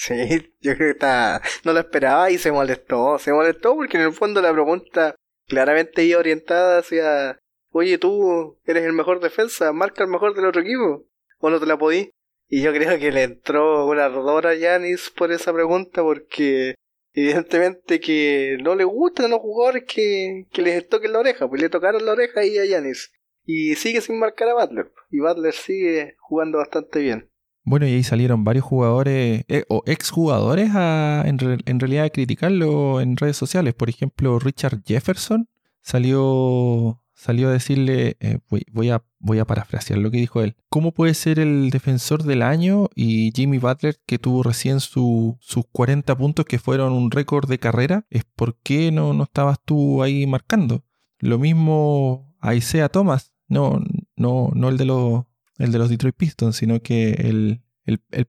Sí, 0.00 0.14
yo 0.60 0.76
creo 0.76 0.86
que 0.86 0.90
está, 0.90 1.42
no 1.64 1.72
lo 1.72 1.80
esperaba 1.80 2.30
y 2.30 2.38
se 2.38 2.52
molestó. 2.52 3.18
Se 3.18 3.32
molestó 3.32 3.74
porque 3.74 3.96
en 3.96 4.04
el 4.04 4.12
fondo 4.12 4.40
la 4.40 4.52
pregunta 4.52 5.16
claramente 5.48 6.04
iba 6.04 6.20
orientada 6.20 6.78
hacia, 6.78 7.40
oye, 7.72 7.98
tú 7.98 8.58
eres 8.64 8.84
el 8.84 8.92
mejor 8.92 9.18
defensa, 9.18 9.72
marca 9.72 10.04
el 10.04 10.10
mejor 10.10 10.34
del 10.36 10.46
otro 10.46 10.60
equipo, 10.60 11.04
o 11.38 11.50
no 11.50 11.60
te 11.60 11.66
la 11.66 11.78
podí. 11.78 12.10
Y 12.48 12.62
yo 12.62 12.72
creo 12.72 12.98
que 12.98 13.12
le 13.12 13.24
entró 13.24 13.86
una 13.86 14.06
ardor 14.06 14.46
a 14.46 14.54
Yanis 14.54 15.10
por 15.10 15.32
esa 15.32 15.52
pregunta 15.52 16.02
porque 16.02 16.74
evidentemente 17.12 18.00
que 18.00 18.56
no 18.62 18.74
le 18.74 18.84
gustan 18.84 19.26
a 19.26 19.28
los 19.28 19.40
jugadores 19.40 19.84
que, 19.84 20.46
que 20.50 20.62
les 20.62 20.88
toquen 20.88 21.12
la 21.12 21.18
oreja, 21.18 21.48
pues 21.48 21.60
le 21.60 21.68
tocaron 21.68 22.04
la 22.04 22.12
oreja 22.12 22.40
ahí 22.40 22.56
a 22.58 22.64
Yanis. 22.64 23.12
Y 23.44 23.74
sigue 23.76 24.00
sin 24.00 24.18
marcar 24.18 24.48
a 24.48 24.54
Butler. 24.54 24.92
Y 25.10 25.20
Butler 25.20 25.54
sigue 25.54 26.16
jugando 26.18 26.58
bastante 26.58 27.00
bien. 27.00 27.30
Bueno, 27.64 27.86
y 27.86 27.94
ahí 27.94 28.02
salieron 28.02 28.44
varios 28.44 28.64
jugadores 28.64 29.44
eh, 29.48 29.64
o 29.68 29.82
exjugadores 29.84 30.70
a, 30.74 31.24
en, 31.26 31.38
en, 31.66 31.80
realidad 31.80 32.04
a 32.04 32.10
criticarlo 32.10 33.00
en 33.00 33.16
redes 33.16 33.36
sociales. 33.36 33.74
Por 33.74 33.90
ejemplo, 33.90 34.38
Richard 34.38 34.82
Jefferson 34.86 35.48
salió, 35.82 37.02
salió 37.18 37.48
a 37.48 37.52
decirle, 37.52 38.16
eh, 38.20 38.38
voy, 38.72 38.90
a, 38.90 39.02
voy 39.18 39.40
a 39.40 39.44
parafrasear 39.44 39.98
lo 39.98 40.12
que 40.12 40.18
dijo 40.18 40.40
él, 40.40 40.54
¿cómo 40.68 40.92
puede 40.92 41.14
ser 41.14 41.40
el 41.40 41.70
defensor 41.70 42.22
del 42.22 42.42
año 42.42 42.90
y 42.94 43.32
Jimmy 43.34 43.58
Butler 43.58 43.98
que 44.06 44.20
tuvo 44.20 44.44
recién 44.44 44.78
sus 44.78 45.36
40 45.72 46.16
puntos 46.16 46.44
que 46.44 46.60
fueron 46.60 46.92
un 46.92 47.10
récord 47.10 47.48
de 47.48 47.58
carrera? 47.58 48.06
Es 48.08 48.22
por 48.24 48.56
qué 48.62 48.92
no, 48.92 49.14
no 49.14 49.24
estabas 49.24 49.58
tú 49.64 50.00
ahí 50.04 50.28
marcando. 50.28 50.84
Lo 51.18 51.40
mismo 51.40 52.36
a 52.40 52.54
Isaiah 52.54 52.88
Thomas, 52.88 53.32
no, 53.48 53.82
no, 54.14 54.50
no 54.54 54.68
el 54.68 54.76
de 54.76 54.84
los 54.84 55.24
el 55.58 55.72
de 55.72 55.78
los 55.78 55.90
Detroit 55.90 56.14
Pistons, 56.14 56.54
sino 56.54 56.80
que 56.80 57.10
el, 57.10 57.62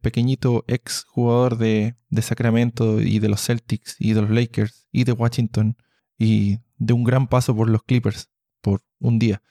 pequeñito 0.02 0.64
ex 0.68 1.04
jugador 1.04 1.60
de, 1.60 1.96
Sacramento 2.22 3.00
y 3.02 3.20
de 3.20 3.30
los 3.30 3.46
Celtics 3.46 3.98
y 4.00 4.14
de 4.14 4.22
los 4.22 4.32
Lakers 4.32 4.88
y 4.92 5.04
de 5.04 5.12
Washington 5.12 5.78
y 6.18 6.58
de 6.78 6.94
un 6.94 7.04
gran 7.04 7.28
paso 7.28 7.56
por 7.56 7.70
los 7.70 7.84
Clippers 7.84 8.32
un 9.00 9.20
día. 9.20 9.42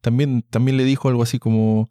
También, 0.00 0.42
también 0.50 0.76
le 0.76 0.84
dijo 0.84 1.08
algo 1.08 1.22
así 1.22 1.38
como, 1.38 1.90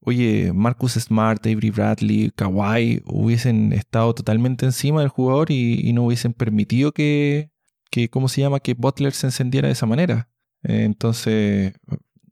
oye, 0.00 0.52
Marcus 0.54 0.92
Smart, 0.94 1.44
Avery 1.46 1.70
Bradley, 1.70 2.30
Kawhi 2.30 3.02
hubiesen 3.06 3.72
estado 3.72 4.14
totalmente 4.14 4.66
encima 4.66 5.00
del 5.00 5.08
jugador 5.08 5.50
y, 5.50 5.92
no 5.92 6.04
hubiesen 6.04 6.32
permitido 6.32 6.92
que, 6.92 7.50
que, 7.90 8.08
¿cómo 8.10 8.28
se 8.28 8.42
llama?, 8.42 8.60
que 8.60 8.74
Butler 8.74 9.12
se 9.12 9.26
encendiera 9.26 9.68
de 9.68 9.72
esa 9.72 9.86
manera. 9.86 10.28
entonces, 10.62 11.74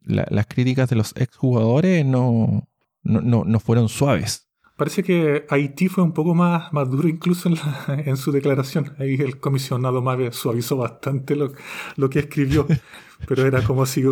las 0.02 0.46
críticas 0.46 0.90
de 0.90 0.96
los 0.96 1.14
exjugadores 1.16 2.04
no, 2.04 2.68
no, 3.02 3.44
no, 3.44 3.60
fueron 3.60 3.88
suaves. 3.88 4.48
Parece 4.76 5.04
que 5.04 5.46
Haití 5.50 5.88
fue 5.88 6.02
un 6.02 6.12
poco 6.12 6.34
más, 6.34 6.72
más 6.72 6.90
duro 6.90 7.08
incluso 7.08 7.48
en, 7.48 7.56
en 8.08 8.16
su 8.16 8.32
declaración. 8.32 8.94
Ahí 8.98 9.14
el 9.14 9.38
comisionado 9.38 10.02
Mave 10.02 10.32
suavizó 10.32 10.76
bastante 10.76 11.36
lo, 11.36 11.52
lo, 11.96 12.10
que 12.10 12.20
escribió. 12.20 12.66
Pero 13.28 13.46
era 13.46 13.62
como 13.62 13.86
si 13.86 14.02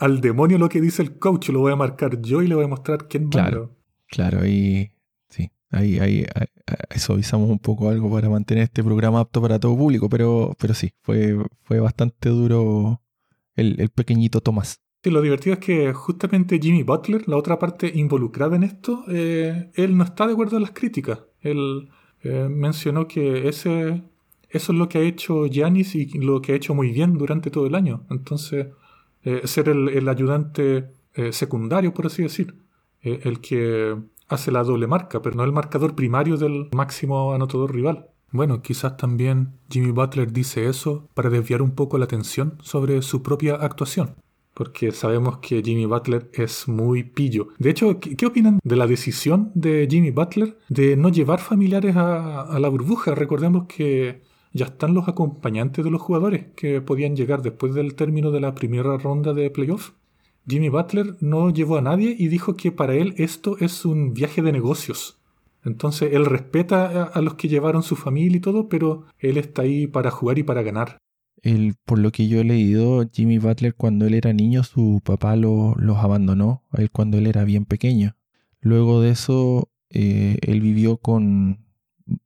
al 0.00 0.20
demonio 0.20 0.58
lo 0.58 0.68
que 0.68 0.80
dice 0.80 1.02
el 1.02 1.18
coach 1.18 1.50
lo 1.50 1.60
voy 1.60 1.72
a 1.72 1.76
marcar 1.76 2.20
yo 2.20 2.42
y 2.42 2.48
le 2.48 2.56
voy 2.56 2.64
a 2.64 2.68
mostrar 2.68 3.06
quién 3.08 3.28
Claro, 3.28 3.76
claro. 4.08 4.44
Y 4.44 4.90
sí, 5.28 5.50
ahí, 5.70 5.98
ahí, 5.98 6.26
suavizamos 6.96 7.48
un 7.48 7.60
poco 7.60 7.88
algo 7.88 8.10
para 8.10 8.28
mantener 8.28 8.64
este 8.64 8.82
programa 8.82 9.20
apto 9.20 9.40
para 9.40 9.60
todo 9.60 9.76
público. 9.76 10.08
Pero, 10.10 10.56
pero 10.58 10.74
sí, 10.74 10.92
fue, 11.02 11.38
fue 11.62 11.78
bastante 11.78 12.28
duro 12.28 13.00
el, 13.54 13.80
el 13.80 13.90
pequeñito 13.90 14.40
Tomás. 14.40 14.80
Sí, 15.02 15.10
lo 15.10 15.22
divertido 15.22 15.54
es 15.54 15.60
que 15.60 15.92
justamente 15.94 16.58
Jimmy 16.60 16.82
Butler, 16.82 17.26
la 17.26 17.38
otra 17.38 17.58
parte 17.58 17.90
involucrada 17.94 18.56
en 18.56 18.64
esto, 18.64 19.04
eh, 19.08 19.70
él 19.74 19.96
no 19.96 20.04
está 20.04 20.26
de 20.26 20.34
acuerdo 20.34 20.56
en 20.58 20.62
las 20.62 20.72
críticas. 20.72 21.20
Él 21.40 21.88
eh, 22.22 22.48
mencionó 22.50 23.08
que 23.08 23.48
ese, 23.48 24.02
eso 24.50 24.72
es 24.72 24.78
lo 24.78 24.88
que 24.90 24.98
ha 24.98 25.02
hecho 25.02 25.46
Giannis 25.46 25.94
y 25.94 26.06
lo 26.18 26.42
que 26.42 26.52
ha 26.52 26.56
hecho 26.56 26.74
muy 26.74 26.92
bien 26.92 27.16
durante 27.16 27.50
todo 27.50 27.66
el 27.66 27.74
año. 27.76 28.04
Entonces, 28.10 28.68
eh, 29.24 29.40
ser 29.44 29.70
el, 29.70 30.06
ayudante 30.08 30.90
eh, 31.14 31.32
secundario, 31.32 31.94
por 31.94 32.06
así 32.06 32.22
decir. 32.22 32.54
El 33.02 33.40
que 33.40 33.96
hace 34.28 34.52
la 34.52 34.62
doble 34.62 34.86
marca, 34.86 35.22
pero 35.22 35.34
no 35.34 35.44
el 35.44 35.52
marcador 35.52 35.94
primario 35.94 36.36
del 36.36 36.68
máximo 36.72 37.32
anotador 37.32 37.74
rival. 37.74 38.08
Bueno, 38.30 38.60
quizás 38.60 38.98
también 38.98 39.54
Jimmy 39.70 39.90
Butler 39.90 40.30
dice 40.30 40.66
eso 40.68 41.08
para 41.14 41.30
desviar 41.30 41.62
un 41.62 41.70
poco 41.70 41.96
la 41.96 42.04
atención 42.04 42.58
sobre 42.60 43.00
su 43.00 43.22
propia 43.22 43.54
actuación 43.54 44.16
porque 44.60 44.92
sabemos 44.92 45.38
que 45.38 45.62
Jimmy 45.62 45.86
Butler 45.86 46.28
es 46.34 46.68
muy 46.68 47.02
pillo. 47.02 47.48
De 47.58 47.70
hecho, 47.70 47.98
¿qué, 47.98 48.26
opinan 48.26 48.58
de 48.62 48.76
la 48.76 48.86
decisión 48.86 49.50
de 49.54 49.88
Jimmy 49.90 50.10
Butler 50.10 50.58
de 50.68 50.98
no 50.98 51.08
llevar 51.08 51.40
familiares 51.40 51.96
a, 51.96 52.58
la 52.60 52.68
burbuja? 52.68 53.14
Recordemos 53.14 53.64
que 53.68 54.20
ya 54.52 54.66
están 54.66 54.92
los 54.92 55.08
acompañantes 55.08 55.82
de 55.82 55.90
los 55.90 56.02
jugadores 56.02 56.48
que 56.56 56.82
podían 56.82 57.16
llegar 57.16 57.40
después 57.40 57.72
del 57.72 57.94
término 57.94 58.32
de 58.32 58.40
la 58.40 58.54
primera 58.54 58.98
ronda 58.98 59.32
de 59.32 59.48
playoff. 59.48 59.92
Jimmy 60.46 60.68
Butler 60.68 61.16
no 61.20 61.48
llevó 61.48 61.78
a 61.78 61.80
nadie 61.80 62.14
y 62.18 62.28
dijo 62.28 62.54
que 62.54 62.70
para 62.70 62.94
él 62.94 63.14
esto 63.16 63.56
es 63.60 63.86
un 63.86 64.12
viaje 64.12 64.42
de 64.42 64.52
negocios. 64.52 65.22
Entonces 65.64 66.12
él 66.12 66.26
respeta 66.26 67.04
a 67.04 67.22
los 67.22 67.32
que 67.32 67.48
llevaron 67.48 67.82
su 67.82 67.96
familia 67.96 68.36
y 68.36 68.40
todo, 68.40 68.68
pero 68.68 69.06
él 69.20 69.38
está 69.38 69.62
ahí 69.62 69.86
para 69.86 70.10
jugar 70.10 70.38
y 70.38 70.42
para 70.42 70.60
ganar 70.60 70.98
por 71.84 71.98
lo 71.98 72.12
que 72.12 72.28
yo 72.28 72.40
he 72.40 72.44
leído, 72.44 73.08
Jimmy 73.12 73.38
Butler 73.38 73.74
cuando 73.74 74.06
él 74.06 74.14
era 74.14 74.32
niño, 74.32 74.62
su 74.62 75.00
papá 75.04 75.36
lo, 75.36 75.74
los 75.76 75.98
abandonó, 75.98 76.64
él 76.74 76.90
cuando 76.90 77.18
él 77.18 77.26
era 77.26 77.44
bien 77.44 77.64
pequeño. 77.64 78.16
Luego 78.60 79.00
de 79.00 79.10
eso, 79.10 79.70
eh, 79.90 80.38
él 80.42 80.60
vivió 80.60 80.98
con 80.98 81.66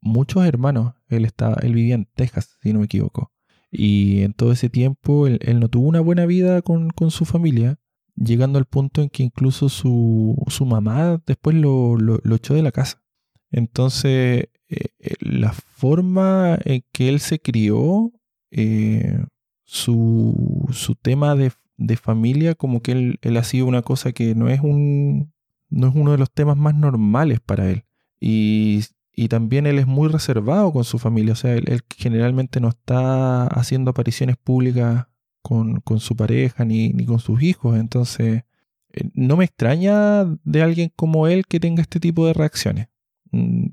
muchos 0.00 0.44
hermanos. 0.44 0.94
Él, 1.08 1.24
estaba, 1.24 1.56
él 1.62 1.74
vivía 1.74 1.94
en 1.94 2.06
Texas, 2.14 2.58
si 2.62 2.72
no 2.72 2.80
me 2.80 2.86
equivoco. 2.86 3.32
Y 3.70 4.22
en 4.22 4.34
todo 4.34 4.52
ese 4.52 4.68
tiempo, 4.68 5.26
él, 5.26 5.40
no 5.60 5.68
tuvo 5.68 5.88
una 5.88 6.00
buena 6.00 6.26
vida 6.26 6.62
con, 6.62 6.92
su 7.10 7.24
familia, 7.24 7.78
llegando 8.16 8.58
al 8.58 8.66
punto 8.66 9.02
en 9.02 9.08
que 9.10 9.22
incluso 9.22 9.68
su, 9.68 10.36
su 10.48 10.66
mamá 10.66 11.20
después 11.26 11.56
lo, 11.56 11.96
lo, 11.96 12.36
echó 12.36 12.54
de 12.54 12.62
la 12.62 12.72
casa. 12.72 13.02
Entonces, 13.50 14.48
eh, 14.68 14.88
eh, 14.98 15.14
la 15.20 15.52
forma 15.52 16.58
en 16.64 16.84
que 16.92 17.08
él 17.08 17.20
se 17.20 17.40
crió 17.40 18.12
eh, 18.50 19.24
su, 19.64 20.66
su, 20.72 20.94
tema 20.94 21.34
de, 21.34 21.52
de, 21.76 21.96
familia, 21.96 22.54
como 22.54 22.82
que 22.82 22.92
él, 22.92 23.18
él, 23.22 23.36
ha 23.36 23.44
sido 23.44 23.66
una 23.66 23.82
cosa 23.82 24.12
que 24.12 24.34
no 24.34 24.48
es, 24.48 24.60
un, 24.60 25.32
no 25.70 25.88
es 25.88 25.94
uno 25.94 26.12
de 26.12 26.18
los 26.18 26.30
temas 26.32 26.56
más 26.56 26.74
normales 26.74 27.40
para 27.40 27.70
él. 27.70 27.84
Y, 28.20 28.82
y 29.16 29.28
también 29.28 29.66
él 29.66 29.78
es 29.78 29.86
muy 29.86 30.08
reservado 30.08 30.72
con 30.72 30.84
su 30.84 30.98
familia, 30.98 31.32
o 31.32 31.36
sea, 31.36 31.54
él, 31.54 31.82
generalmente 31.96 32.60
no 32.60 32.68
está 32.68 33.46
haciendo 33.46 33.90
apariciones 33.90 34.36
públicas 34.36 35.06
con, 35.42 35.80
con 35.80 36.00
su 36.00 36.16
pareja 36.16 36.64
ni, 36.64 36.90
ni, 36.90 37.06
con 37.06 37.20
sus 37.20 37.42
hijos, 37.42 37.78
entonces 37.78 38.44
eh, 38.92 39.10
no 39.14 39.36
me 39.36 39.44
extraña 39.44 40.24
de 40.44 40.62
alguien 40.62 40.92
como 40.96 41.28
él 41.28 41.46
que 41.46 41.60
tenga 41.60 41.82
este 41.82 42.00
tipo 42.00 42.26
de 42.26 42.32
reacciones. 42.32 42.88
Mm, 43.30 43.66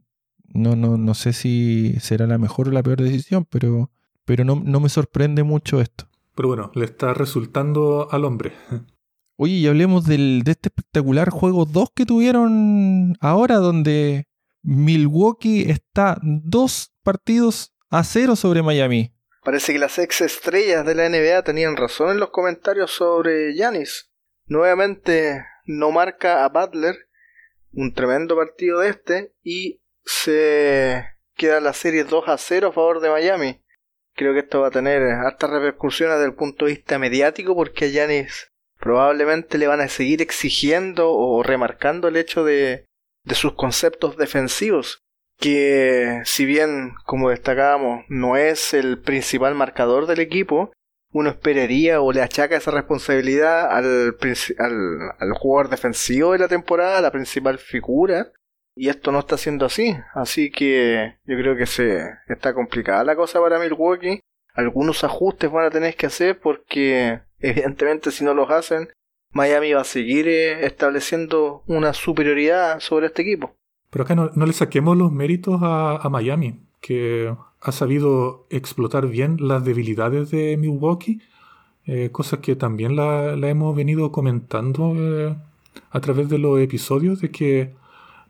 no, 0.53 0.75
no, 0.75 0.97
no 0.97 1.13
sé 1.13 1.33
si 1.33 1.95
será 1.99 2.27
la 2.27 2.37
mejor 2.37 2.67
o 2.67 2.71
la 2.71 2.83
peor 2.83 3.01
decisión, 3.01 3.45
pero 3.49 3.91
pero 4.31 4.45
no, 4.45 4.79
me 4.79 4.87
sorprende 4.87 5.43
mucho 5.43 5.81
esto. 5.81 6.07
Pero 6.35 6.47
bueno, 6.47 6.71
le 6.73 6.85
está 6.85 7.13
resultando 7.13 8.07
al 8.11 8.23
hombre. 8.23 8.53
Oye, 9.35 9.55
y 9.55 9.67
hablemos 9.67 10.05
del, 10.05 10.43
de 10.45 10.51
este 10.51 10.69
espectacular 10.69 11.29
juego 11.29 11.65
2 11.65 11.89
que 11.93 12.05
tuvieron 12.05 13.17
ahora, 13.19 13.57
donde 13.57 14.29
Milwaukee 14.61 15.69
está 15.69 16.17
dos 16.21 16.93
partidos 17.03 17.73
a 17.89 18.05
cero 18.05 18.37
sobre 18.37 18.63
Miami. 18.63 19.13
Parece 19.43 19.73
que 19.73 19.79
las 19.79 19.99
ex 19.99 20.21
estrellas 20.21 20.85
de 20.85 20.95
la 20.95 21.09
NBA 21.09 21.43
tenían 21.43 21.75
razón 21.75 22.11
en 22.11 22.21
los 22.21 22.29
comentarios 22.29 22.89
sobre 22.89 23.53
Yanis. 23.53 24.13
Nuevamente 24.45 25.43
no 25.65 25.91
marca 25.91 26.45
a 26.45 26.47
Butler, 26.47 26.95
un 27.73 27.93
tremendo 27.93 28.37
partido 28.37 28.79
de 28.79 28.91
este, 28.91 29.35
y 29.43 29.81
se 30.05 31.03
queda 31.35 31.59
la 31.59 31.73
serie 31.73 32.05
2 32.05 32.29
a 32.29 32.37
0 32.37 32.69
a 32.69 32.71
favor 32.71 33.01
de 33.01 33.09
Miami. 33.09 33.61
Creo 34.15 34.33
que 34.33 34.39
esto 34.39 34.61
va 34.61 34.67
a 34.67 34.71
tener 34.71 35.01
hartas 35.03 35.49
repercusiones 35.49 36.17
desde 36.17 36.29
el 36.29 36.35
punto 36.35 36.65
de 36.65 36.73
vista 36.73 36.99
mediático 36.99 37.55
porque 37.55 37.85
a 37.85 37.87
Yanis 37.89 38.51
probablemente 38.79 39.57
le 39.57 39.67
van 39.67 39.81
a 39.81 39.87
seguir 39.87 40.21
exigiendo 40.21 41.11
o 41.11 41.43
remarcando 41.43 42.07
el 42.07 42.17
hecho 42.17 42.43
de, 42.43 42.85
de 43.23 43.35
sus 43.35 43.53
conceptos 43.53 44.17
defensivos 44.17 44.99
que 45.37 46.21
si 46.25 46.45
bien 46.45 46.93
como 47.05 47.29
destacábamos 47.29 48.05
no 48.09 48.37
es 48.37 48.73
el 48.73 49.01
principal 49.01 49.55
marcador 49.55 50.05
del 50.05 50.19
equipo 50.19 50.71
uno 51.13 51.29
esperaría 51.29 52.01
o 52.01 52.11
le 52.11 52.21
achaca 52.21 52.55
esa 52.55 52.71
responsabilidad 52.71 53.69
al, 53.69 54.15
al, 54.59 55.11
al 55.19 55.33
jugador 55.33 55.69
defensivo 55.69 56.31
de 56.31 56.39
la 56.39 56.47
temporada, 56.47 57.01
la 57.01 57.11
principal 57.11 57.57
figura, 57.57 58.31
y 58.75 58.89
esto 58.89 59.11
no 59.11 59.19
está 59.19 59.37
siendo 59.37 59.65
así, 59.65 59.95
así 60.13 60.49
que 60.51 61.15
yo 61.25 61.37
creo 61.37 61.55
que 61.55 61.65
se 61.65 62.03
está 62.27 62.53
complicada 62.53 63.03
la 63.03 63.15
cosa 63.15 63.39
para 63.39 63.59
Milwaukee. 63.59 64.21
Algunos 64.53 65.03
ajustes 65.03 65.51
van 65.51 65.65
a 65.65 65.69
tener 65.69 65.95
que 65.95 66.05
hacer 66.05 66.39
porque 66.39 67.21
evidentemente 67.39 68.11
si 68.11 68.23
no 68.23 68.33
los 68.33 68.49
hacen, 68.49 68.89
Miami 69.33 69.73
va 69.73 69.81
a 69.81 69.85
seguir 69.85 70.27
eh, 70.27 70.65
estableciendo 70.65 71.63
una 71.67 71.93
superioridad 71.93 72.79
sobre 72.79 73.07
este 73.07 73.21
equipo. 73.21 73.55
Pero 73.89 74.03
acá 74.03 74.15
no, 74.15 74.29
le 74.33 74.53
saquemos 74.53 74.97
los 74.97 75.11
méritos 75.11 75.59
a, 75.61 76.07
Miami, 76.09 76.61
que 76.79 77.33
ha 77.59 77.71
sabido 77.73 78.47
explotar 78.49 79.07
bien 79.07 79.35
las 79.39 79.65
debilidades 79.65 80.31
de 80.31 80.55
Milwaukee, 80.55 81.21
eh, 81.85 82.09
cosas 82.09 82.39
que 82.39 82.55
también 82.55 82.95
la, 82.95 83.33
hemos 83.33 83.75
venido 83.75 84.11
comentando 84.13 84.93
eh, 84.95 85.35
a 85.89 85.99
través 85.99 86.29
de 86.29 86.37
los 86.37 86.59
episodios, 86.59 87.19
de 87.19 87.31
que 87.31 87.73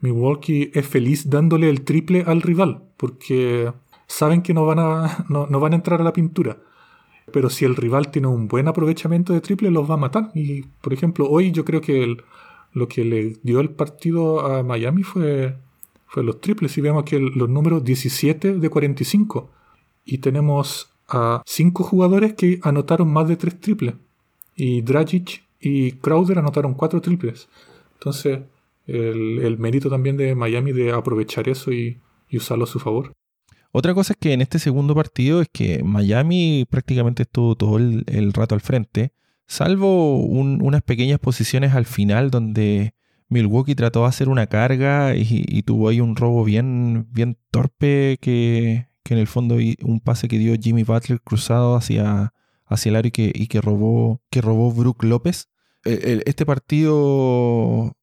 Milwaukee 0.02 0.72
es 0.74 0.88
feliz 0.88 1.30
dándole 1.30 1.70
el 1.70 1.84
triple 1.84 2.24
al 2.26 2.42
rival, 2.42 2.84
porque 2.98 3.72
saben 4.08 4.42
que 4.42 4.54
no 4.54 4.66
van 4.66 4.80
a, 4.80 5.26
no, 5.30 5.48
van 5.60 5.74
a 5.74 5.76
entrar 5.76 6.02
a 6.02 6.04
la 6.04 6.14
pintura. 6.14 6.58
Pero 7.32 7.50
si 7.50 7.66
el 7.66 7.76
rival 7.76 8.12
tiene 8.12 8.28
un 8.28 8.48
buen 8.48 8.68
aprovechamiento 8.68 9.32
de 9.32 9.42
triple, 9.42 9.72
los 9.72 9.90
va 9.90 9.94
a 9.94 9.98
matar. 9.98 10.32
Y, 10.34 10.64
por 10.82 10.92
ejemplo, 10.92 11.30
hoy 11.30 11.52
yo 11.52 11.64
creo 11.64 11.80
que 11.80 12.18
lo 12.74 12.88
que 12.88 13.06
le 13.06 13.38
dio 13.44 13.60
el 13.62 13.70
partido 13.70 14.46
a 14.46 14.64
Miami 14.64 15.04
fue, 15.04 15.56
fue 16.08 16.24
los 16.24 16.42
triples. 16.42 16.78
Y 16.78 16.82
vemos 16.82 17.04
que 17.06 17.20
los 17.20 17.48
números 17.48 17.84
17 17.86 18.56
de 18.56 18.70
45. 18.70 19.50
Y 20.04 20.18
tenemos 20.18 20.90
a 21.08 21.42
cinco 21.46 21.84
jugadores 21.84 22.34
que 22.34 22.60
anotaron 22.64 23.14
más 23.14 23.30
de 23.30 23.38
tres 23.38 23.60
triples. 23.60 23.96
Y 24.56 24.82
Dragic 24.82 25.44
y 25.62 25.94
Crowder 25.94 26.40
anotaron 26.40 26.74
cuatro 26.74 27.00
triples. 27.02 27.48
Entonces, 27.94 28.40
el, 28.86 29.58
mérito 29.58 29.90
también 29.90 30.18
de 30.18 30.36
Miami 30.36 30.72
de 30.72 30.92
aprovechar 30.92 31.50
eso 31.50 31.72
y, 31.72 32.00
usarlo 32.34 32.64
a 32.64 32.68
su 32.68 32.80
favor. 32.80 33.12
Otra 33.74 33.94
cosa 33.94 34.14
es 34.14 34.18
que 34.18 34.32
en 34.32 34.42
este 34.42 34.58
segundo 34.58 34.96
partido 34.96 35.42
es 35.42 35.50
que 35.52 35.84
Miami 35.84 36.66
prácticamente 36.70 37.24
estuvo 37.24 37.56
todo 37.56 37.78
el, 37.78 38.34
rato 38.34 38.56
al 38.56 38.62
frente, 38.62 39.14
salvo 39.48 40.18
unas 40.18 40.82
pequeñas 40.82 41.20
posiciones 41.20 41.74
al 41.74 41.86
final 41.86 42.32
donde 42.32 42.94
Milwaukee 43.28 43.76
trató 43.76 44.02
de 44.02 44.08
hacer 44.08 44.30
una 44.30 44.48
carga 44.48 45.16
y, 45.16 45.62
tuvo 45.64 45.90
ahí 45.90 46.00
un 46.00 46.16
robo 46.16 46.44
bien, 46.46 47.08
bien 47.12 47.38
torpe 47.50 48.18
que, 48.22 48.88
en 49.10 49.18
el 49.18 49.28
fondo 49.28 49.58
un 49.84 50.00
pase 50.00 50.30
que 50.30 50.38
dio 50.38 50.56
Jimmy 50.56 50.84
Butler 50.84 51.20
cruzado 51.20 51.76
hacia, 51.76 52.34
hacia 52.66 52.90
el 52.92 52.96
área 52.96 53.10
y 53.10 53.12
que, 53.12 53.32
y 53.36 53.48
que 53.48 53.60
robó, 53.60 54.22
que 54.30 54.40
robó 54.40 54.72
Brook 54.72 55.04
López. 55.04 55.50
este 55.84 56.46
partido 56.46 57.98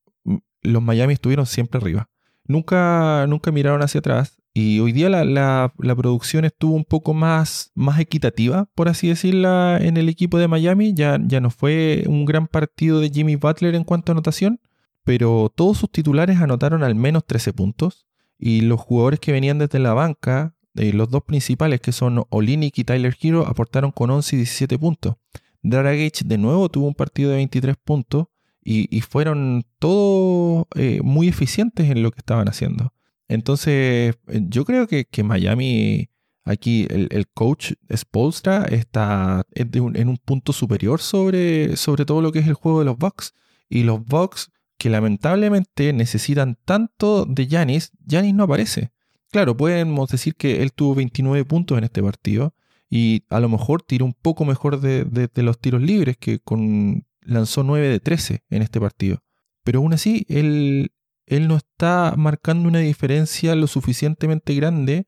los 0.62 0.82
Miami 0.82 1.14
estuvieron 1.14 1.46
siempre 1.46 1.78
arriba. 1.80 2.08
Nunca, 2.44 3.26
nunca 3.28 3.52
miraron 3.52 3.82
hacia 3.82 4.00
atrás. 4.00 4.38
Y 4.54 4.80
hoy 4.80 4.92
día 4.92 5.08
la, 5.08 5.72
producción 5.96 6.44
estuvo 6.44 6.74
un 6.74 6.84
poco 6.84 7.14
más, 7.14 7.70
más 7.74 8.00
equitativa, 8.00 8.68
por 8.74 8.88
así 8.88 9.06
decirla, 9.06 9.78
en 9.80 9.96
el 9.96 10.08
equipo 10.08 10.38
de 10.38 10.48
Miami. 10.48 10.94
Ya, 10.94 11.18
ya 11.22 11.40
no 11.40 11.50
fue 11.50 12.04
un 12.08 12.24
gran 12.24 12.48
partido 12.48 13.00
de 13.00 13.10
Jimmy 13.10 13.36
Butler 13.36 13.74
en 13.74 13.84
cuanto 13.84 14.10
a 14.10 14.14
anotación, 14.14 14.60
pero 15.04 15.52
todos 15.54 15.78
sus 15.78 15.92
titulares 15.92 16.40
anotaron 16.40 16.82
al 16.82 16.94
menos 16.94 17.26
13 17.26 17.52
puntos. 17.52 18.06
Y 18.38 18.62
los 18.62 18.80
jugadores 18.80 19.20
que 19.20 19.32
venían 19.32 19.58
desde 19.58 19.78
la 19.78 19.94
banca, 19.94 20.56
eh, 20.74 20.92
los 20.92 21.10
dos 21.10 21.22
principales 21.24 21.80
que 21.80 21.92
son 21.92 22.24
Olinik 22.30 22.78
y 22.78 22.84
Tyler 22.84 23.16
Hero, 23.20 23.46
aportaron 23.46 23.92
con 23.92 24.10
11 24.10 24.36
y 24.36 24.38
17 24.38 24.78
puntos. 24.78 25.16
Dragic 25.62 26.24
de 26.24 26.38
nuevo 26.38 26.68
tuvo 26.68 26.86
un 26.86 26.94
partido 26.94 27.30
de 27.30 27.36
23 27.36 27.76
puntos 27.76 28.26
y, 28.70 29.00
fueron 29.00 29.64
todos 29.78 30.66
eh, 30.74 31.00
muy 31.02 31.28
eficientes 31.28 31.90
en 31.90 32.02
lo 32.02 32.10
que 32.10 32.18
estaban 32.18 32.48
haciendo. 32.48 32.92
Entonces, 33.26 34.14
eh, 34.26 34.40
yo 34.46 34.66
creo 34.66 34.86
que, 34.86 35.06
Miami, 35.24 36.10
aquí 36.44 36.86
el, 36.90 37.26
coach 37.28 37.72
Spolstra 37.94 38.64
está 38.64 39.46
en 39.54 40.08
un 40.08 40.18
punto 40.18 40.52
superior 40.52 41.00
sobre, 41.00 41.76
sobre 41.76 42.04
todo 42.04 42.20
lo 42.20 42.30
que 42.30 42.40
es 42.40 42.46
el 42.46 42.54
juego 42.54 42.80
de 42.80 42.84
los 42.84 42.98
Bucks. 42.98 43.32
Y 43.70 43.84
los 43.84 44.04
Bucks, 44.04 44.50
que 44.76 44.90
lamentablemente 44.90 45.94
necesitan 45.94 46.58
tanto 46.66 47.24
de 47.24 47.46
Yanis, 47.46 47.92
Yanis 48.04 48.34
no 48.34 48.44
aparece. 48.44 48.90
Claro, 49.30 49.56
podemos 49.56 50.10
decir 50.10 50.34
que 50.34 50.62
él 50.62 50.74
tuvo 50.74 50.94
29 50.94 51.44
puntos 51.46 51.78
en 51.78 51.84
este 51.84 52.02
partido 52.02 52.54
y 52.90 53.24
a 53.30 53.40
lo 53.40 53.48
mejor 53.48 53.82
tiró 53.82 54.04
un 54.04 54.14
poco 54.14 54.44
mejor 54.44 54.80
de, 54.80 55.04
de 55.04 55.42
los 55.42 55.58
tiros 55.58 55.82
libres, 55.82 56.18
que 56.18 56.38
con 56.38 57.04
lanzó 57.20 57.62
9 57.62 57.88
de 57.88 58.00
13 58.00 58.44
en 58.50 58.62
este 58.62 58.80
partido. 58.80 59.22
Pero 59.64 59.80
aún 59.80 59.92
así, 59.92 60.24
él, 60.28 60.92
él 61.26 61.48
no 61.48 61.56
está 61.56 62.14
marcando 62.16 62.68
una 62.68 62.78
diferencia 62.78 63.54
lo 63.54 63.66
suficientemente 63.66 64.54
grande 64.54 65.06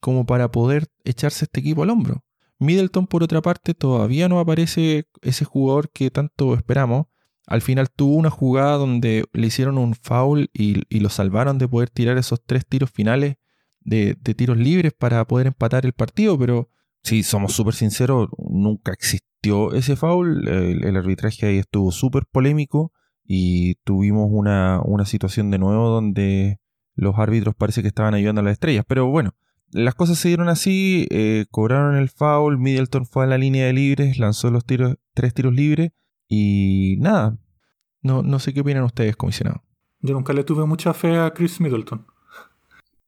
como 0.00 0.26
para 0.26 0.50
poder 0.50 0.86
echarse 1.04 1.44
este 1.44 1.60
equipo 1.60 1.82
al 1.82 1.90
hombro. 1.90 2.24
Middleton, 2.58 3.06
por 3.06 3.22
otra 3.22 3.40
parte, 3.40 3.74
todavía 3.74 4.28
no 4.28 4.40
aparece 4.40 5.06
ese 5.22 5.44
jugador 5.44 5.90
que 5.90 6.10
tanto 6.10 6.54
esperamos. 6.54 7.06
Al 7.46 7.62
final 7.62 7.90
tuvo 7.90 8.16
una 8.16 8.30
jugada 8.30 8.76
donde 8.76 9.24
le 9.32 9.46
hicieron 9.46 9.78
un 9.78 9.94
foul 9.94 10.50
y, 10.52 10.98
lo 10.98 11.08
salvaron 11.08 11.58
de 11.58 11.68
poder 11.68 11.88
tirar 11.88 12.18
esos 12.18 12.42
tres 12.44 12.66
tiros 12.66 12.90
finales 12.90 13.36
de, 13.80 14.16
tiros 14.36 14.56
libres 14.58 14.92
para 14.92 15.26
poder 15.26 15.46
empatar 15.46 15.86
el 15.86 15.92
partido, 15.92 16.38
pero 16.38 16.68
si 17.08 17.22
somos 17.22 17.54
súper 17.54 17.74
sinceros, 17.74 18.28
nunca 18.36 18.92
existió 18.92 19.72
ese 19.72 19.96
foul. 19.96 20.46
El, 20.46 20.96
arbitraje 20.96 21.46
ahí 21.46 21.58
estuvo 21.58 21.90
súper 21.90 22.24
polémico 22.30 22.92
y 23.24 23.76
tuvimos 23.84 24.28
una, 24.30 24.80
una 24.84 25.06
situación 25.06 25.50
de 25.50 25.58
nuevo 25.58 25.88
donde 25.88 26.60
los 26.94 27.18
árbitros 27.18 27.54
parece 27.54 27.80
que 27.80 27.88
estaban 27.88 28.12
ayudando 28.14 28.42
a 28.42 28.44
las 28.44 28.52
estrellas. 28.52 28.84
Pero 28.86 29.06
bueno, 29.06 29.34
las 29.70 29.94
cosas 29.94 30.18
se 30.18 30.28
dieron 30.28 30.50
así, 30.50 31.06
eh, 31.10 31.46
cobraron 31.50 31.96
el 31.96 32.10
foul, 32.10 32.58
Middleton 32.58 33.06
fue 33.06 33.24
a 33.24 33.26
la 33.26 33.38
línea 33.38 33.66
de 33.66 33.72
libres, 33.72 34.18
lanzó 34.18 34.50
los 34.50 34.66
tiros, 34.66 34.96
tres 35.14 35.32
tiros 35.32 35.54
libres 35.54 35.92
y 36.28 36.96
nada. 37.00 37.38
No, 38.02 38.22
no 38.22 38.38
sé 38.38 38.52
qué 38.52 38.60
opinan 38.60 38.84
ustedes, 38.84 39.16
comisionado. 39.16 39.64
Yo 40.00 40.12
nunca 40.12 40.34
le 40.34 40.44
tuve 40.44 40.66
mucha 40.66 40.92
fe 40.92 41.18
a 41.18 41.32
Chris 41.32 41.58
Middleton. 41.58 42.06